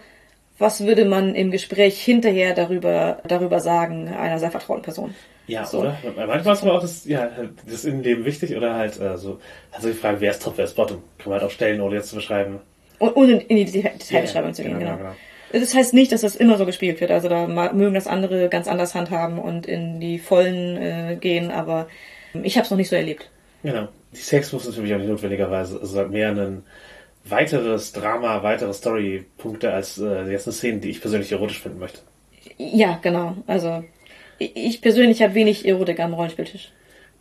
was 0.57 0.83
würde 0.83 1.05
man 1.05 1.35
im 1.35 1.51
Gespräch 1.51 2.01
hinterher 2.01 2.55
darüber, 2.55 3.21
darüber 3.27 3.59
sagen, 3.59 4.07
einer 4.07 4.39
sehr 4.39 4.49
vertrauten 4.49 4.81
Person. 4.81 5.13
Ja, 5.45 5.63
So. 5.63 5.81
oder? 5.81 5.95
Manchmal 6.15 6.55
ist 6.55 6.63
aber 6.63 6.73
auch 6.73 6.81
das, 6.81 7.05
ja, 7.05 7.29
das 7.65 7.73
ist 7.75 7.85
in 7.85 8.01
dem 8.01 8.25
wichtig 8.25 8.55
oder 8.57 8.73
halt 8.73 8.99
äh, 8.99 9.15
so, 9.15 9.39
also 9.71 9.89
die 9.89 9.93
Frage, 9.93 10.21
wer 10.21 10.31
ist 10.31 10.41
Top, 10.41 10.53
wer 10.57 10.65
ist 10.65 10.75
Bottom, 10.75 11.03
kann 11.19 11.29
man 11.29 11.39
halt 11.39 11.51
auch 11.51 11.53
stellen, 11.53 11.81
ohne 11.81 11.97
jetzt 11.97 12.09
zu 12.09 12.15
beschreiben. 12.15 12.61
Und 12.97 13.15
ohne 13.15 13.33
in 13.43 13.57
die 13.57 13.65
Deta- 13.65 13.95
Detailbeschreibung 13.95 14.49
Ja, 14.49 14.53
zu 14.55 14.63
gehen, 14.63 14.79
genau, 14.79 14.97
genau. 14.97 14.97
genau, 14.97 15.15
Das 15.51 15.73
heißt 15.73 15.93
nicht, 15.93 16.11
dass 16.11 16.21
das 16.21 16.35
immer 16.35 16.57
so 16.57 16.65
gespielt 16.65 17.01
wird. 17.01 17.11
Also 17.11 17.27
da 17.29 17.47
mögen 17.47 17.93
das 17.95 18.07
andere 18.07 18.49
ganz 18.49 18.67
anders 18.67 18.93
handhaben 18.95 19.39
und 19.39 19.65
in 19.65 19.99
die 19.99 20.19
Vollen 20.19 20.77
äh, 20.77 21.17
gehen, 21.19 21.51
aber 21.51 21.87
ich 22.43 22.55
habe 22.57 22.65
es 22.65 22.71
noch 22.71 22.77
nicht 22.77 22.89
so 22.89 22.95
erlebt. 22.95 23.29
Genau. 23.63 23.87
Die 24.13 24.17
Sexmoves 24.17 24.65
sind 24.65 24.75
für 24.75 24.81
mich 24.81 24.93
auch 24.93 24.97
nicht 24.97 25.09
notwendigerweise, 25.09 25.79
also 25.79 26.05
mehr 26.07 26.29
ein 26.31 26.63
weiteres 27.25 27.91
Drama, 27.91 28.41
weitere 28.43 28.73
Storypunkte 28.73 29.71
als 29.73 29.97
äh, 29.97 30.29
jetzt 30.31 30.47
eine 30.47 30.53
Szene, 30.53 30.79
die 30.79 30.89
ich 30.89 31.01
persönlich 31.01 31.31
erotisch 31.31 31.59
finden 31.61 31.79
möchte. 31.79 31.99
Ja, 32.57 32.99
genau. 33.01 33.35
Also 33.47 33.83
ich- 34.37 34.55
ich 34.55 34.81
persönlich 34.81 35.21
habe 35.21 35.33
wenig 35.35 35.67
Erotik 35.67 35.99
am 35.99 36.13
Rollenspieltisch. 36.13 36.71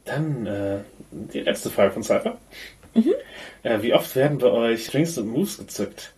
Dann 0.05 0.47
äh, 0.47 0.79
die 1.11 1.41
letzte 1.41 1.71
Frage 1.71 1.91
von 1.93 2.03
Cypher. 2.03 2.39
Äh, 3.63 3.83
wie 3.83 3.93
oft 3.93 4.15
werden 4.17 4.39
bei 4.39 4.51
euch 4.51 4.87
Strings 4.87 5.19
und 5.19 5.29
Moves 5.29 5.59
gezückt? 5.59 6.13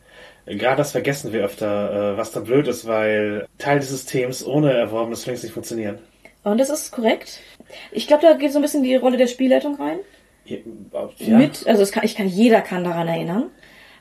Gerade 0.47 0.77
das 0.77 0.93
vergessen 0.93 1.33
wir 1.33 1.45
öfter, 1.45 2.15
äh, 2.15 2.17
was 2.17 2.33
dann 2.33 2.45
blöd 2.45 2.67
ist, 2.67 2.87
weil 2.87 3.47
Teil 3.59 3.79
des 3.79 3.91
Systems 3.91 4.45
ohne 4.45 4.73
erworbene 4.73 5.17
Strings 5.17 5.43
nicht 5.43 5.53
funktionieren. 5.53 5.99
Und 6.43 6.59
das 6.59 6.71
ist 6.71 6.91
korrekt. 6.91 7.41
Ich 7.93 8.07
glaube, 8.07 8.23
da 8.23 8.33
geht 8.35 8.53
so 8.53 8.59
ein 8.59 8.63
bisschen 8.63 8.83
die 8.83 8.97
Rolle 8.97 9.17
der 9.17 9.27
Spielleitung 9.27 9.77
rein. 9.77 9.99
Ja. 10.45 11.37
Mit, 11.37 11.67
also 11.67 11.85
kann, 11.93 12.05
ich 12.05 12.17
kann, 12.17 12.27
jeder 12.27 12.61
kann 12.63 12.83
daran 12.83 13.07
erinnern. 13.09 13.51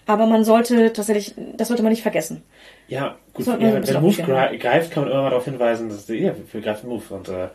Aber 0.05 0.25
man 0.25 0.43
sollte 0.43 0.91
tatsächlich, 0.91 1.35
das 1.55 1.67
sollte 1.67 1.83
man 1.83 1.91
nicht 1.91 2.01
vergessen. 2.01 2.43
Ja, 2.87 3.17
gut, 3.33 3.45
ja, 3.45 3.59
wenn 3.59 3.81
bisschen 3.81 4.01
Move 4.01 4.57
greift, 4.57 4.91
kann 4.91 5.03
man 5.03 5.11
immer 5.11 5.21
mal 5.21 5.29
darauf 5.29 5.45
hinweisen, 5.45 5.89
dass 5.89 6.07
ja, 6.07 6.33
wir 6.51 6.61
greifen 6.61 6.89
Move. 6.89 7.03
Und 7.13 7.29
äh, 7.29 7.49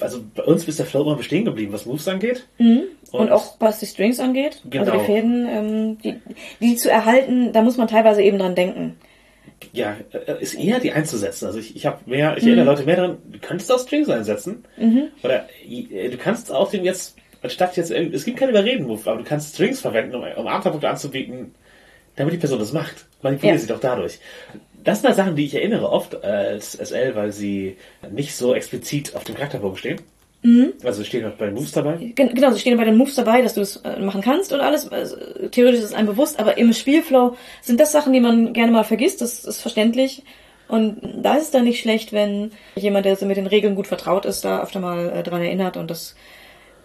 also 0.00 0.20
bei 0.34 0.42
uns 0.44 0.66
ist 0.66 0.78
der 0.78 0.86
Flow 0.86 1.02
immer 1.02 1.16
bestehen 1.16 1.44
geblieben, 1.44 1.72
was 1.72 1.84
Moves 1.86 2.08
angeht. 2.08 2.46
Und, 2.58 2.88
Und- 3.12 3.30
auch 3.32 3.56
was 3.60 3.78
die 3.80 3.86
Strings 3.86 4.18
angeht, 4.20 4.60
also 4.64 4.68
Genau. 4.70 4.98
die 4.98 5.04
Fäden, 5.04 5.46
ähm, 5.48 5.98
die, 5.98 6.20
die 6.60 6.76
zu 6.76 6.90
erhalten, 6.90 7.52
da 7.52 7.62
muss 7.62 7.76
man 7.76 7.88
teilweise 7.88 8.22
eben 8.22 8.38
dran 8.38 8.54
denken. 8.54 8.96
Ja, 9.72 9.96
äh, 10.12 10.40
ist 10.40 10.54
eher 10.54 10.80
die 10.80 10.92
einzusetzen. 10.92 11.46
Also 11.46 11.58
ich, 11.58 11.76
ich 11.76 11.84
habe 11.84 11.98
mehr, 12.06 12.30
Mhm. 12.32 12.36
ich 12.38 12.44
erinnere 12.46 12.64
Leute 12.66 12.84
mehr 12.84 12.96
daran, 12.96 13.18
du 13.30 13.38
könntest 13.38 13.70
auch 13.70 13.78
Strings 13.80 14.08
einsetzen. 14.08 14.64
Oder 15.22 15.46
äh, 15.68 16.08
du 16.08 16.16
kannst 16.16 16.50
auch 16.50 16.70
den 16.70 16.84
jetzt, 16.84 17.16
anstatt 17.42 17.76
jetzt, 17.76 17.90
äh, 17.90 18.08
es 18.12 18.24
gibt 18.24 18.38
keinen 18.38 18.50
Überreden-Move, 18.50 19.02
aber 19.10 19.18
du 19.18 19.24
kannst 19.24 19.54
Strings 19.54 19.80
verwenden, 19.80 20.14
um, 20.14 20.22
um 20.22 20.46
Abenteuerpunkte 20.46 20.88
anzubieten, 20.88 21.54
damit 22.16 22.32
die 22.32 22.38
Person 22.38 22.58
das 22.58 22.72
macht. 22.72 23.06
Manipuliere 23.22 23.56
Ja. 23.56 23.60
sie 23.60 23.66
doch 23.66 23.80
dadurch. 23.80 24.18
Das 24.84 24.98
sind 25.00 25.08
halt 25.08 25.16
Sachen, 25.16 25.36
die 25.36 25.44
ich 25.44 25.54
erinnere 25.54 25.90
oft 25.90 26.22
als 26.24 26.72
SL, 26.74 27.14
weil 27.14 27.32
sie 27.32 27.76
nicht 28.10 28.34
so 28.34 28.54
explizit 28.54 29.14
auf 29.14 29.24
dem 29.24 29.34
Charakterbogen 29.34 29.76
stehen. 29.76 30.00
Mhm. 30.42 30.72
Also 30.84 31.04
stehen 31.04 31.26
auch 31.26 31.32
bei 31.36 31.46
den 31.46 31.54
Moves 31.54 31.72
dabei. 31.72 31.96
Gen- 32.14 32.34
Genau, 32.34 32.50
sie 32.52 32.60
stehen 32.60 32.78
bei 32.78 32.84
den 32.84 32.96
Moves 32.96 33.14
dabei, 33.14 33.42
dass 33.42 33.54
du 33.54 33.60
es 33.60 33.76
äh, 33.78 33.98
machen 34.00 34.22
kannst 34.22 34.52
und 34.54 34.60
alles. 34.60 34.88
Also, 34.90 35.16
theoretisch 35.50 35.80
ist 35.80 35.86
es 35.86 35.92
einem 35.92 36.06
bewusst, 36.06 36.40
aber 36.40 36.56
im 36.56 36.72
Spielflow 36.72 37.36
sind 37.60 37.78
das 37.78 37.92
Sachen, 37.92 38.12
die 38.14 38.20
man 38.20 38.54
gerne 38.54 38.72
mal 38.72 38.84
vergisst, 38.84 39.20
das 39.20 39.44
ist 39.44 39.60
verständlich. 39.60 40.22
Und 40.66 40.98
da 41.22 41.34
ist 41.34 41.42
es 41.44 41.50
dann 41.50 41.64
nicht 41.64 41.80
schlecht, 41.80 42.12
wenn 42.12 42.52
jemand, 42.76 43.04
der 43.04 43.16
so 43.16 43.26
mit 43.26 43.36
den 43.36 43.48
Regeln 43.48 43.74
gut 43.74 43.86
vertraut 43.88 44.24
ist, 44.24 44.44
da 44.44 44.62
öfter 44.62 44.80
mal 44.80 45.10
äh, 45.10 45.22
dran 45.22 45.42
erinnert 45.42 45.76
und 45.76 45.90
das 45.90 46.14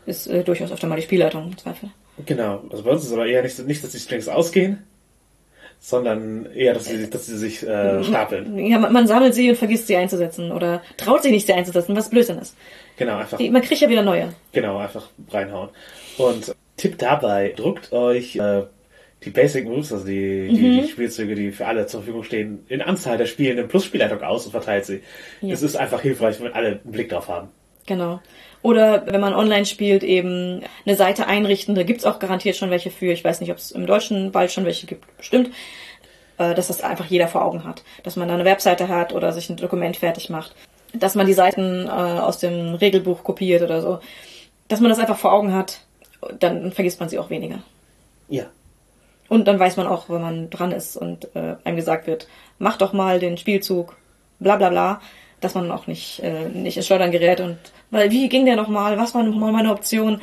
ist 0.05 0.27
äh, 0.27 0.43
durchaus 0.43 0.71
öfter 0.71 0.87
mal 0.87 0.95
die 0.97 1.03
Spielleitung 1.03 1.45
im 1.45 1.57
Zweifel. 1.57 1.89
Genau. 2.25 2.61
Also 2.71 2.83
bei 2.83 2.91
uns 2.91 3.03
ist 3.03 3.07
es 3.09 3.13
aber 3.13 3.25
eher 3.27 3.41
nicht, 3.43 3.57
nicht 3.65 3.83
dass 3.83 3.91
die 3.91 3.99
Strings 3.99 4.27
ausgehen, 4.27 4.83
sondern 5.87 6.47
eher, 6.55 6.73
dass 6.73 6.85
sie, 6.85 7.07
dass 7.07 7.27
sie 7.27 7.37
sich 7.37 7.61
äh, 7.61 8.03
stapeln. 8.03 8.57
Ja, 8.57 8.79
man, 8.79 8.91
man 8.91 9.05
sammelt 9.05 9.35
sie 9.35 9.51
und 9.51 9.55
vergisst 9.55 9.85
sie 9.85 9.95
einzusetzen 9.95 10.51
oder 10.51 10.81
traut 10.97 11.21
sich 11.21 11.31
nicht, 11.31 11.45
sie 11.45 11.53
einzusetzen, 11.53 11.95
was 11.95 12.09
Blödsinn 12.09 12.39
ist. 12.39 12.57
Genau, 12.97 13.17
einfach, 13.17 13.37
Die, 13.37 13.51
man 13.51 13.61
kriegt 13.61 13.81
ja 13.81 13.87
wieder 13.89 14.01
neue. 14.01 14.33
genau, 14.51 14.79
einfach 14.79 15.09
reinhauen. 15.29 15.69
Und 16.17 16.55
Tipp 16.75 16.97
dabei, 16.97 17.53
druckt 17.55 17.91
euch 17.91 18.35
äh, 18.35 18.63
die 19.23 19.29
Basic 19.29 19.65
Moves, 19.65 19.93
also 19.93 20.07
die, 20.07 20.47
die, 20.47 20.81
die 20.81 20.87
Spielzüge, 20.87 21.35
die 21.35 21.51
für 21.51 21.67
alle 21.67 21.85
zur 21.85 21.99
Verfügung 21.99 22.23
stehen, 22.23 22.65
in 22.67 22.81
Anzahl 22.81 23.19
der 23.19 23.27
Spielenden 23.27 23.67
plus 23.67 23.85
Spielleitung 23.85 24.23
aus 24.23 24.47
und 24.47 24.53
verteilt 24.53 24.85
sie. 24.85 25.03
Ja. 25.41 25.53
Es 25.53 25.61
ist 25.61 25.75
einfach 25.75 26.01
hilfreich, 26.01 26.41
wenn 26.41 26.53
alle 26.53 26.67
einen 26.83 26.91
Blick 26.91 27.09
drauf 27.09 27.27
haben. 27.27 27.49
Genau. 27.85 28.21
Oder 28.65 29.05
wenn 29.05 29.21
man 29.21 29.35
online 29.35 29.67
spielt, 29.67 30.01
eben 30.01 30.61
eine 30.87 30.95
Seite 30.95 31.27
einrichten. 31.27 31.75
Da 31.75 31.83
gibt's 31.83 32.03
auch 32.03 32.17
garantiert 32.17 32.55
schon 32.55 32.71
welche 32.71 32.89
für. 32.89 33.11
Ich 33.11 33.23
weiß 33.23 33.39
nicht, 33.39 33.51
ob 33.51 33.57
es 33.57 33.69
im 33.69 33.85
Deutschen 33.85 34.31
bald 34.31 34.51
schon 34.51 34.65
welche 34.65 34.87
gibt. 34.87 35.05
Bestimmt. 35.17 35.51
Äh, 36.39 36.55
dass 36.55 36.69
das 36.69 36.81
einfach 36.81 37.05
jeder 37.05 37.27
vor 37.27 37.45
Augen 37.45 37.63
hat. 37.63 37.83
Dass 38.01 38.15
man 38.15 38.27
da 38.27 38.33
eine 38.33 38.43
Webseite 38.43 38.87
hat 38.87 39.13
oder 39.13 39.33
sich 39.33 39.51
ein 39.51 39.57
Dokument 39.57 39.97
fertig 39.97 40.31
macht. 40.31 40.55
Dass 40.93 41.13
man 41.13 41.27
die 41.27 41.33
Seiten 41.33 41.85
äh, 41.85 41.91
aus 41.91 42.39
dem 42.39 42.73
Regelbuch 42.73 43.23
kopiert 43.23 43.61
oder 43.61 43.83
so. 43.83 43.99
Dass 44.67 44.79
man 44.79 44.89
das 44.89 44.97
einfach 44.97 45.19
vor 45.19 45.33
Augen 45.33 45.53
hat, 45.53 45.81
dann 46.39 46.71
vergisst 46.71 46.99
man 46.99 47.07
sie 47.07 47.19
auch 47.19 47.29
weniger. 47.29 47.59
Ja. 48.29 48.45
Und 49.29 49.47
dann 49.47 49.59
weiß 49.59 49.77
man 49.77 49.85
auch, 49.85 50.09
wenn 50.09 50.21
man 50.21 50.49
dran 50.49 50.71
ist 50.71 50.97
und 50.97 51.29
äh, 51.35 51.57
einem 51.63 51.75
gesagt 51.75 52.07
wird, 52.07 52.27
mach 52.57 52.77
doch 52.77 52.93
mal 52.93 53.19
den 53.19 53.37
Spielzug, 53.37 53.95
bla 54.39 54.55
bla 54.55 54.69
bla, 54.69 55.01
dass 55.39 55.53
man 55.53 55.69
auch 55.69 55.85
nicht, 55.85 56.23
äh, 56.23 56.49
nicht 56.49 56.77
ins 56.77 56.87
Schleudern 56.87 57.11
gerät 57.11 57.41
und 57.41 57.59
weil 57.91 58.11
wie 58.11 58.29
ging 58.29 58.45
der 58.45 58.55
nochmal, 58.55 58.97
was 58.97 59.13
war 59.15 59.23
nochmal 59.23 59.51
meine 59.51 59.71
Option, 59.71 60.21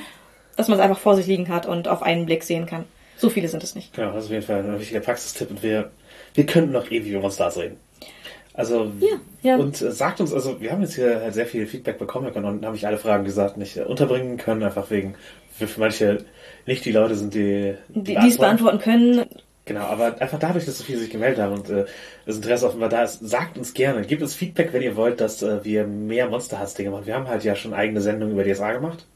dass 0.56 0.68
man 0.68 0.78
es 0.78 0.84
einfach 0.84 0.98
vor 0.98 1.16
sich 1.16 1.26
liegen 1.26 1.48
hat 1.48 1.66
und 1.66 1.88
auf 1.88 2.02
einen 2.02 2.26
Blick 2.26 2.42
sehen 2.42 2.66
kann. 2.66 2.84
So 3.16 3.30
viele 3.30 3.48
sind 3.48 3.62
es 3.62 3.74
nicht. 3.74 3.94
Genau, 3.94 4.12
das 4.12 4.24
ist 4.24 4.26
auf 4.26 4.32
jeden 4.32 4.46
Fall 4.46 4.64
ein 4.64 4.80
wichtiger 4.80 5.00
Praxistipp 5.00 5.50
und 5.50 5.62
wir, 5.62 5.90
wir 6.34 6.46
könnten 6.46 6.72
noch 6.72 6.90
ewig 6.90 7.08
über 7.08 7.20
Monsters 7.20 7.56
reden. 7.56 7.76
Also, 8.54 8.92
Ja, 9.00 9.16
ja. 9.42 9.56
und 9.56 9.80
äh, 9.80 9.92
sagt 9.92 10.20
uns, 10.20 10.32
also, 10.32 10.60
wir 10.60 10.72
haben 10.72 10.82
jetzt 10.82 10.94
hier 10.94 11.20
halt 11.22 11.32
sehr 11.32 11.46
viel 11.46 11.66
Feedback 11.66 11.98
bekommen 11.98 12.30
und 12.30 12.64
haben 12.66 12.72
nicht 12.72 12.86
alle 12.86 12.98
Fragen 12.98 13.24
gesagt, 13.24 13.56
nicht 13.56 13.78
äh, 13.78 13.82
unterbringen 13.82 14.36
können, 14.36 14.62
einfach 14.62 14.90
wegen, 14.90 15.14
für 15.52 15.68
manche 15.78 16.24
nicht 16.66 16.84
die 16.84 16.92
Leute 16.92 17.14
sind, 17.14 17.32
die, 17.34 17.74
Die, 17.88 18.14
die 18.14 18.28
es 18.28 18.36
beantworten 18.36 18.78
können. 18.78 19.24
Genau, 19.64 19.82
aber 19.82 20.20
einfach 20.20 20.40
dadurch, 20.40 20.64
dass 20.64 20.78
so 20.78 20.84
viele 20.84 20.98
sich 20.98 21.10
gemeldet 21.10 21.40
haben 21.40 21.52
und 21.52 21.70
äh, 21.70 21.84
das 22.26 22.36
Interesse 22.36 22.66
offenbar 22.66 22.88
da 22.88 23.04
ist, 23.04 23.20
sagt 23.20 23.56
uns 23.56 23.74
gerne, 23.74 24.02
gebt 24.02 24.20
uns 24.20 24.34
Feedback, 24.34 24.72
wenn 24.72 24.82
ihr 24.82 24.96
wollt, 24.96 25.20
dass 25.20 25.40
äh, 25.42 25.64
wir 25.64 25.86
mehr 25.86 26.28
Monster 26.28 26.58
Hearts 26.58 26.74
Dinge 26.74 26.90
machen. 26.90 27.06
Wir 27.06 27.14
haben 27.14 27.28
halt 27.28 27.44
ja 27.44 27.54
schon 27.54 27.72
eigene 27.72 28.00
Sendungen 28.00 28.34
über 28.34 28.44
DSA 28.44 28.72
gemacht, 28.72 29.06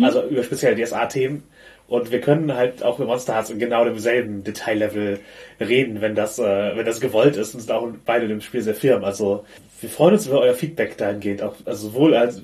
also 0.00 0.22
über 0.24 0.44
spezielle 0.44 0.80
DSA-Themen 0.80 1.42
und 1.90 2.12
wir 2.12 2.20
können 2.20 2.54
halt 2.54 2.84
auch 2.84 3.00
über 3.00 3.08
Monster 3.08 3.34
Hearts 3.34 3.50
in 3.50 3.58
genau 3.58 3.84
demselben 3.84 4.44
Detaillevel 4.44 5.18
reden, 5.58 6.00
wenn 6.00 6.14
das, 6.14 6.38
äh, 6.38 6.76
wenn 6.76 6.86
das 6.86 7.00
gewollt 7.00 7.34
ist 7.34 7.52
und 7.54 7.60
sind 7.60 7.72
auch 7.72 7.88
beide 8.06 8.28
dem 8.28 8.40
Spiel 8.40 8.62
sehr 8.62 8.76
firm. 8.76 9.02
Also 9.02 9.44
wir 9.80 9.90
freuen 9.90 10.14
uns 10.14 10.28
über 10.28 10.40
euer 10.40 10.54
Feedback 10.54 10.96
dahingehend, 10.98 11.42
auch, 11.42 11.56
also 11.64 11.88
sowohl 11.88 12.14
als 12.14 12.42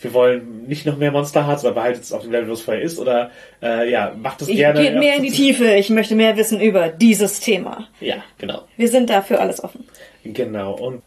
wir 0.00 0.12
wollen 0.12 0.66
nicht 0.66 0.86
noch 0.86 0.96
mehr 0.96 1.10
Monster 1.10 1.46
Hearts, 1.46 1.64
aber 1.64 1.74
behaltet 1.74 2.02
es 2.04 2.12
auf 2.12 2.22
dem 2.22 2.32
Level, 2.32 2.48
wo 2.48 2.52
es 2.52 2.62
vorher 2.62 2.82
ist, 2.82 2.98
oder 2.98 3.30
äh, 3.62 3.90
ja, 3.90 4.14
macht 4.20 4.42
es 4.42 4.48
Ich 4.48 4.56
gerne. 4.56 4.80
gehe 4.80 4.98
mehr 4.98 5.16
in 5.16 5.22
die 5.22 5.30
Tiefe. 5.30 5.74
Ich 5.74 5.90
möchte 5.90 6.14
mehr 6.14 6.36
wissen 6.36 6.60
über 6.60 6.88
dieses 6.88 7.40
Thema. 7.40 7.88
Ja, 8.00 8.16
genau. 8.38 8.62
Wir 8.76 8.88
sind 8.88 9.10
dafür 9.10 9.40
alles 9.40 9.62
offen. 9.62 9.84
Genau. 10.24 10.72
Und 10.74 11.02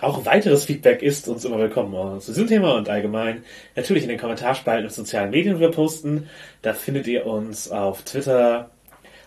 auch 0.00 0.24
weiteres 0.24 0.66
Feedback 0.66 1.02
ist 1.02 1.26
uns 1.28 1.44
immer 1.44 1.58
willkommen 1.58 2.20
zu 2.20 2.30
diesem 2.32 2.46
Thema 2.46 2.76
und 2.76 2.88
allgemein 2.88 3.42
natürlich 3.74 4.04
in 4.04 4.08
den 4.08 4.18
Kommentarspalten 4.18 4.84
in 4.84 4.90
sozialen 4.90 5.30
Medien, 5.30 5.56
die 5.56 5.60
wir 5.60 5.70
posten. 5.70 6.28
Da 6.62 6.74
findet 6.74 7.06
ihr 7.08 7.26
uns 7.26 7.70
auf 7.70 8.02
Twitter, 8.02 8.70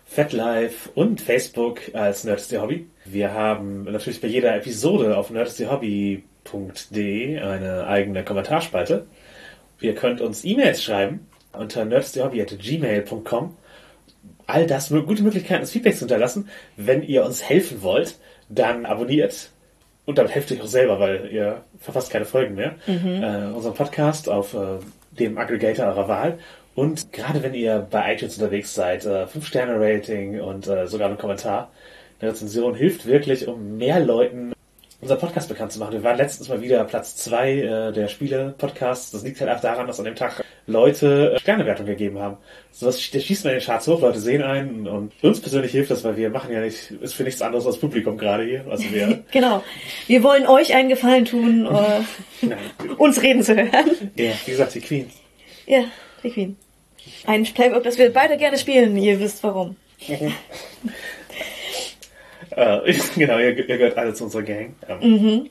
FatLife 0.05 0.89
und 0.95 1.19
Facebook 1.19 1.81
als 1.93 2.23
Nerds 2.23 2.47
der 2.47 2.61
Hobby. 2.61 2.87
Wir 3.05 3.33
haben 3.33 3.83
natürlich 3.83 4.21
bei 4.21 4.27
jeder 4.27 4.55
Episode 4.55 5.17
auf 5.17 5.29
nerdsdehobby.de 6.51 7.39
eine 7.39 7.87
eigene 7.87 8.23
Kommentarspalte. 8.23 9.05
Ihr 9.81 9.95
könnt 9.95 10.21
uns 10.21 10.45
E-Mails 10.45 10.83
schreiben 10.83 11.27
unter 11.51 11.85
nerdsdehobby.gmail.com. 11.85 13.57
All 14.45 14.67
das 14.67 14.89
gute 14.89 15.23
Möglichkeiten, 15.23 15.61
das 15.61 15.71
Feedback 15.71 15.93
zu 15.93 16.01
hinterlassen. 16.01 16.49
Wenn 16.75 17.03
ihr 17.03 17.25
uns 17.25 17.43
helfen 17.43 17.81
wollt, 17.81 18.17
dann 18.49 18.85
abonniert 18.85 19.49
und 20.05 20.17
damit 20.17 20.35
helft 20.35 20.51
euch 20.51 20.61
auch 20.61 20.67
selber, 20.67 20.99
weil 20.99 21.29
ihr 21.31 21.63
verfasst 21.79 22.11
keine 22.11 22.25
Folgen 22.25 22.55
mehr. 22.55 22.75
Äh, 23.21 23.53
unseren 23.53 23.73
Podcast 23.73 24.27
auf 24.27 24.53
äh, 24.53 24.79
dem 25.11 25.37
Aggregator 25.37 25.85
eurer 25.85 26.07
Wahl. 26.07 26.39
Und 26.75 27.13
gerade 27.13 27.43
wenn 27.43 27.53
ihr 27.53 27.87
bei 27.89 28.13
iTunes 28.13 28.37
unterwegs 28.37 28.73
seid, 28.73 29.05
äh, 29.05 29.25
5-Sterne-Rating 29.25 30.41
und 30.41 30.67
äh, 30.67 30.87
sogar 30.87 31.09
ein 31.09 31.17
Kommentar, 31.17 31.71
eine 32.19 32.31
Rezension 32.31 32.75
hilft 32.75 33.05
wirklich, 33.05 33.47
um 33.47 33.77
mehr 33.77 33.99
Leuten 33.99 34.53
unseren 35.03 35.19
Podcast 35.19 35.49
bekannt 35.49 35.71
zu 35.73 35.79
machen. 35.79 35.91
Wir 35.91 36.03
waren 36.03 36.17
letztens 36.17 36.47
mal 36.47 36.61
wieder 36.61 36.83
Platz 36.85 37.17
zwei 37.17 37.59
äh, 37.59 37.91
der 37.91 38.07
Spiele-Podcasts. 38.07 39.11
Das 39.11 39.23
liegt 39.23 39.39
halt 39.41 39.51
auch 39.51 39.59
daran, 39.59 39.85
dass 39.85 39.99
an 39.99 40.05
dem 40.05 40.15
Tag 40.15 40.43
Leute 40.65 41.33
äh, 41.35 41.39
Sternewertung 41.39 41.85
gegeben 41.85 42.19
haben. 42.19 42.37
So 42.71 42.87
was, 42.87 43.11
der 43.11 43.19
schießt 43.19 43.43
man 43.43 43.53
in 43.53 43.59
den 43.59 43.65
Charts 43.65 43.85
hoch, 43.87 43.99
Leute 43.99 44.19
sehen 44.19 44.41
einen 44.41 44.87
und 44.87 45.11
uns 45.21 45.41
persönlich 45.41 45.73
hilft 45.73 45.91
das, 45.91 46.05
weil 46.05 46.15
wir 46.15 46.29
machen 46.29 46.53
ja 46.53 46.61
nicht, 46.61 46.91
ist 47.01 47.15
für 47.15 47.23
nichts 47.23 47.41
anderes 47.41 47.67
als 47.67 47.77
Publikum 47.77 48.17
gerade 48.17 48.43
hier. 48.45 48.65
Also 48.69 48.85
wir 48.91 49.23
Genau. 49.31 49.61
Wir 50.07 50.23
wollen 50.23 50.47
euch 50.47 50.73
einen 50.73 50.87
Gefallen 50.87 51.25
tun, 51.25 51.65
äh, 52.41 52.87
uns 52.97 53.21
reden 53.21 53.43
zu 53.43 53.55
hören. 53.55 54.11
Ja, 54.15 54.31
wie 54.45 54.51
gesagt, 54.51 54.73
die 54.73 54.79
Queen. 54.79 55.09
Ja, 55.65 55.83
die 56.23 56.29
Queen. 56.29 56.57
Ein 57.25 57.43
Playbook, 57.43 57.83
das 57.83 57.97
wir 57.97 58.13
beide 58.13 58.37
gerne 58.37 58.57
spielen. 58.57 58.95
Ihr 58.95 59.19
wisst 59.19 59.43
warum. 59.43 59.75
Äh, 62.55 62.93
genau, 63.15 63.37
ihr, 63.37 63.57
ihr 63.57 63.77
gehört 63.77 63.97
alle 63.97 64.13
zu 64.13 64.25
unserer 64.25 64.43
Gang. 64.43 64.75
Ähm, 64.87 65.49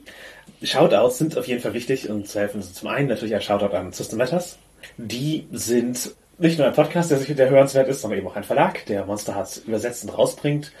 Shoutouts 0.61 1.17
sind 1.17 1.37
auf 1.37 1.47
jeden 1.47 1.61
Fall 1.61 1.73
wichtig 1.73 2.09
und 2.09 2.27
zu 2.27 2.39
helfen. 2.39 2.61
Zum 2.61 2.87
einen 2.87 3.07
natürlich 3.07 3.35
ein 3.35 3.41
Shoutout 3.41 3.75
an 3.75 3.91
System 3.91 4.17
Matters. 4.17 4.57
Die 4.97 5.47
sind 5.51 6.11
nicht 6.37 6.57
nur 6.57 6.67
ein 6.67 6.73
Podcast, 6.73 7.11
der 7.11 7.19
sich 7.19 7.35
der 7.35 7.49
hörenswert 7.49 7.87
ist, 7.87 8.01
sondern 8.01 8.19
eben 8.19 8.27
auch 8.27 8.35
ein 8.35 8.43
Verlag, 8.43 8.85
der 8.85 9.05
Monster 9.05 9.35
Hearts 9.35 9.57
übersetzt 9.57 10.03
und 10.03 10.17
rausbringt. 10.17 10.71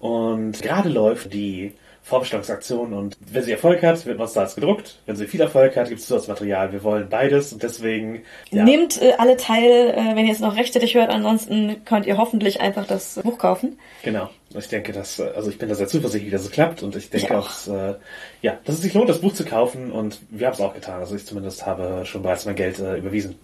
Und 0.00 0.60
gerade 0.62 0.88
läuft 0.88 1.32
die 1.32 1.74
Vorbestellungsaktion 2.04 2.92
und 2.92 3.16
wenn 3.20 3.44
sie 3.44 3.52
Erfolg 3.52 3.82
hat, 3.82 4.04
wird 4.06 4.18
Monster 4.18 4.40
Hearts 4.40 4.56
gedruckt. 4.56 4.98
Wenn 5.06 5.14
sie 5.14 5.26
viel 5.26 5.40
Erfolg 5.40 5.76
hat, 5.76 5.88
gibt 5.88 6.00
es 6.00 6.06
Zusatzmaterial. 6.06 6.72
Wir 6.72 6.82
wollen 6.82 7.08
beides 7.08 7.52
und 7.52 7.62
deswegen 7.62 8.22
ja, 8.50 8.64
Nehmt 8.64 9.00
äh, 9.00 9.12
alle 9.18 9.36
teil, 9.36 9.90
äh, 9.90 10.16
wenn 10.16 10.26
ihr 10.26 10.32
es 10.32 10.40
noch 10.40 10.56
rechtzeitig 10.56 10.96
hört. 10.96 11.10
Ansonsten 11.10 11.84
könnt 11.84 12.06
ihr 12.06 12.16
hoffentlich 12.18 12.60
einfach 12.60 12.86
das 12.88 13.20
Buch 13.22 13.38
kaufen. 13.38 13.78
Genau. 14.02 14.28
Ich 14.54 14.68
denke, 14.68 14.92
dass, 14.92 15.20
äh, 15.20 15.30
also 15.36 15.48
ich 15.48 15.58
bin 15.58 15.68
da 15.68 15.76
sehr 15.76 15.86
zuversichtlich, 15.86 16.32
dass 16.32 16.42
es 16.42 16.50
klappt 16.50 16.82
und 16.82 16.96
ich 16.96 17.08
denke 17.08 17.26
Ich 17.26 17.32
auch, 17.32 17.46
dass, 17.46 17.68
äh, 17.68 17.94
ja, 18.42 18.58
dass 18.64 18.74
es 18.74 18.82
sich 18.82 18.94
lohnt, 18.94 19.08
das 19.08 19.20
Buch 19.20 19.32
zu 19.32 19.44
kaufen 19.44 19.92
und 19.92 20.20
wir 20.28 20.48
haben 20.48 20.54
es 20.54 20.60
auch 20.60 20.74
getan. 20.74 20.98
Also 20.98 21.14
ich 21.14 21.24
zumindest 21.24 21.64
habe 21.66 22.04
schon 22.04 22.22
bereits 22.22 22.44
mein 22.46 22.56
Geld 22.56 22.80
äh, 22.80 22.96
überwiesen. 22.96 23.36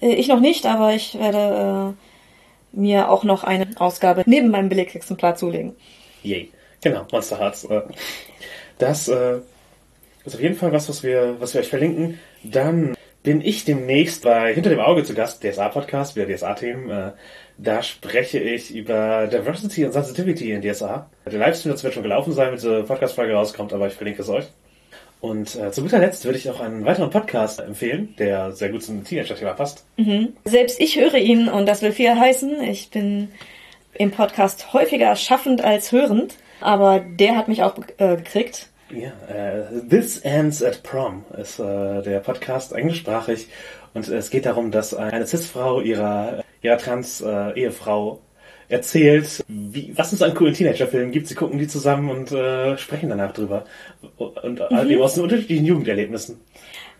Äh, 0.00 0.14
ich 0.14 0.26
noch 0.26 0.40
nicht, 0.40 0.66
aber 0.66 0.94
ich 0.94 1.16
werde 1.16 1.94
äh, 1.94 2.76
mir 2.78 3.08
auch 3.08 3.22
noch 3.22 3.44
eine 3.44 3.68
Ausgabe 3.76 4.24
neben 4.26 4.50
meinem 4.50 4.68
Belegexemplar 4.68 5.36
zulegen. 5.36 5.76
Yay. 6.24 6.50
Genau, 6.84 7.06
Monster 7.10 7.40
Hearts. 7.40 7.64
Äh, 7.64 7.80
das 8.78 9.08
äh, 9.08 9.38
ist 10.26 10.34
auf 10.34 10.40
jeden 10.40 10.54
Fall 10.54 10.70
was, 10.70 10.88
was 10.90 11.02
wir, 11.02 11.36
was 11.40 11.54
wir 11.54 11.62
euch 11.62 11.68
verlinken. 11.68 12.20
Dann 12.42 12.94
bin 13.22 13.40
ich 13.40 13.64
demnächst 13.64 14.22
bei 14.22 14.52
Hinter 14.52 14.68
dem 14.68 14.80
Auge 14.80 15.02
zu 15.02 15.14
Gast, 15.14 15.42
DSA-Podcast, 15.42 16.14
wieder 16.14 16.26
DSA-Themen. 16.26 16.90
Äh, 16.90 17.12
da 17.56 17.82
spreche 17.82 18.38
ich 18.38 18.74
über 18.74 19.26
Diversity 19.28 19.86
und 19.86 19.92
Sensitivity 19.92 20.52
in 20.52 20.60
DSA. 20.60 21.08
Der 21.24 21.38
Livestream 21.38 21.72
dazu 21.72 21.84
wird 21.84 21.94
schon 21.94 22.02
gelaufen 22.02 22.34
sein, 22.34 22.48
wenn 22.48 22.56
diese 22.56 22.82
Podcast-Folge 22.82 23.32
rauskommt, 23.32 23.72
aber 23.72 23.86
ich 23.86 23.94
verlinke 23.94 24.20
es 24.20 24.28
euch. 24.28 24.44
Und 25.22 25.56
äh, 25.56 25.72
zu 25.72 25.80
guter 25.80 26.00
Letzt 26.00 26.26
würde 26.26 26.36
ich 26.36 26.50
auch 26.50 26.60
einen 26.60 26.84
weiteren 26.84 27.08
Podcast 27.08 27.60
empfehlen, 27.60 28.14
der 28.18 28.52
sehr 28.52 28.68
gut 28.68 28.82
zum 28.82 29.04
Teenager-Thema 29.04 29.54
passt. 29.54 29.86
Selbst 30.44 30.78
ich 30.78 31.00
höre 31.00 31.14
ihn 31.14 31.48
und 31.48 31.64
das 31.64 31.80
will 31.80 31.92
viel 31.92 32.14
heißen. 32.14 32.62
Ich 32.64 32.90
bin 32.90 33.28
im 33.94 34.10
Podcast 34.10 34.74
häufiger 34.74 35.16
schaffend 35.16 35.64
als 35.64 35.90
hörend, 35.92 36.34
aber 36.64 37.00
der 37.00 37.36
hat 37.36 37.48
mich 37.48 37.62
auch 37.62 37.76
äh, 37.98 38.16
gekriegt. 38.16 38.70
Ja, 38.90 39.12
äh, 39.28 39.88
This 39.88 40.18
Ends 40.18 40.62
at 40.62 40.82
Prom 40.82 41.24
ist 41.38 41.58
äh, 41.58 42.02
der 42.02 42.20
Podcast 42.20 42.72
englischsprachig 42.72 43.48
und 43.92 44.08
es 44.08 44.30
geht 44.30 44.46
darum, 44.46 44.70
dass 44.70 44.94
eine 44.94 45.26
Cis-Frau 45.26 45.80
ihrer, 45.80 46.44
ihrer 46.62 46.78
Trans-Ehefrau 46.78 48.20
erzählt, 48.68 49.44
wie, 49.48 49.92
was 49.96 50.12
es 50.12 50.22
an 50.22 50.34
coolen 50.34 50.54
Teenager-Filmen 50.54 51.12
gibt. 51.12 51.28
Sie 51.28 51.34
gucken 51.34 51.58
die 51.58 51.68
zusammen 51.68 52.10
und 52.10 52.32
äh, 52.32 52.76
sprechen 52.78 53.08
danach 53.08 53.32
drüber. 53.32 53.64
Und 54.16 54.60
mhm. 54.60 54.90
eben 54.90 55.02
aus 55.02 55.14
den 55.14 55.24
unterschiedlichen 55.24 55.66
Jugenderlebnissen. 55.66 56.40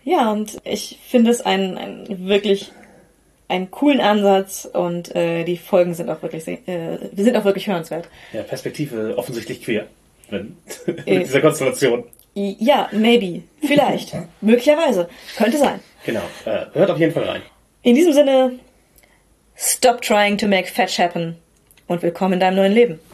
Ja, 0.03 0.31
und 0.31 0.57
ich 0.63 0.99
finde 1.07 1.31
es 1.31 1.41
ein, 1.41 1.77
ein 1.77 2.27
wirklich 2.27 2.71
einen 3.47 3.69
coolen 3.71 4.01
Ansatz 4.01 4.65
und 4.65 5.15
äh, 5.15 5.43
die 5.43 5.57
Folgen 5.57 5.93
sind 5.93 6.09
auch 6.09 6.21
wirklich 6.21 6.43
sehr- 6.43 6.67
äh, 6.67 6.97
sind 7.15 7.35
auch 7.37 7.45
wirklich 7.45 7.67
hörenswert. 7.67 8.07
Ja, 8.33 8.41
Perspektive 8.43 9.15
offensichtlich 9.17 9.61
queer. 9.63 9.87
Wenn, 10.29 10.57
Äh. 11.05 11.19
mit 11.19 11.27
dieser 11.27 11.41
Konstellation. 11.41 12.03
Ja, 12.33 12.89
maybe, 12.91 13.43
vielleicht, 13.61 14.13
möglicherweise, 14.41 15.07
könnte 15.37 15.57
sein. 15.57 15.79
Genau. 16.05 16.21
Äh, 16.45 16.65
hört 16.73 16.89
auf 16.91 16.99
jeden 16.99 17.13
Fall 17.13 17.23
rein. 17.23 17.41
In 17.83 17.95
diesem 17.95 18.13
Sinne, 18.13 18.59
stop 19.55 20.01
trying 20.01 20.37
to 20.37 20.47
make 20.47 20.67
fetch 20.67 20.99
happen 20.99 21.37
und 21.87 22.01
willkommen 22.01 22.33
in 22.33 22.39
deinem 22.39 22.55
neuen 22.55 22.73
Leben. 22.73 22.99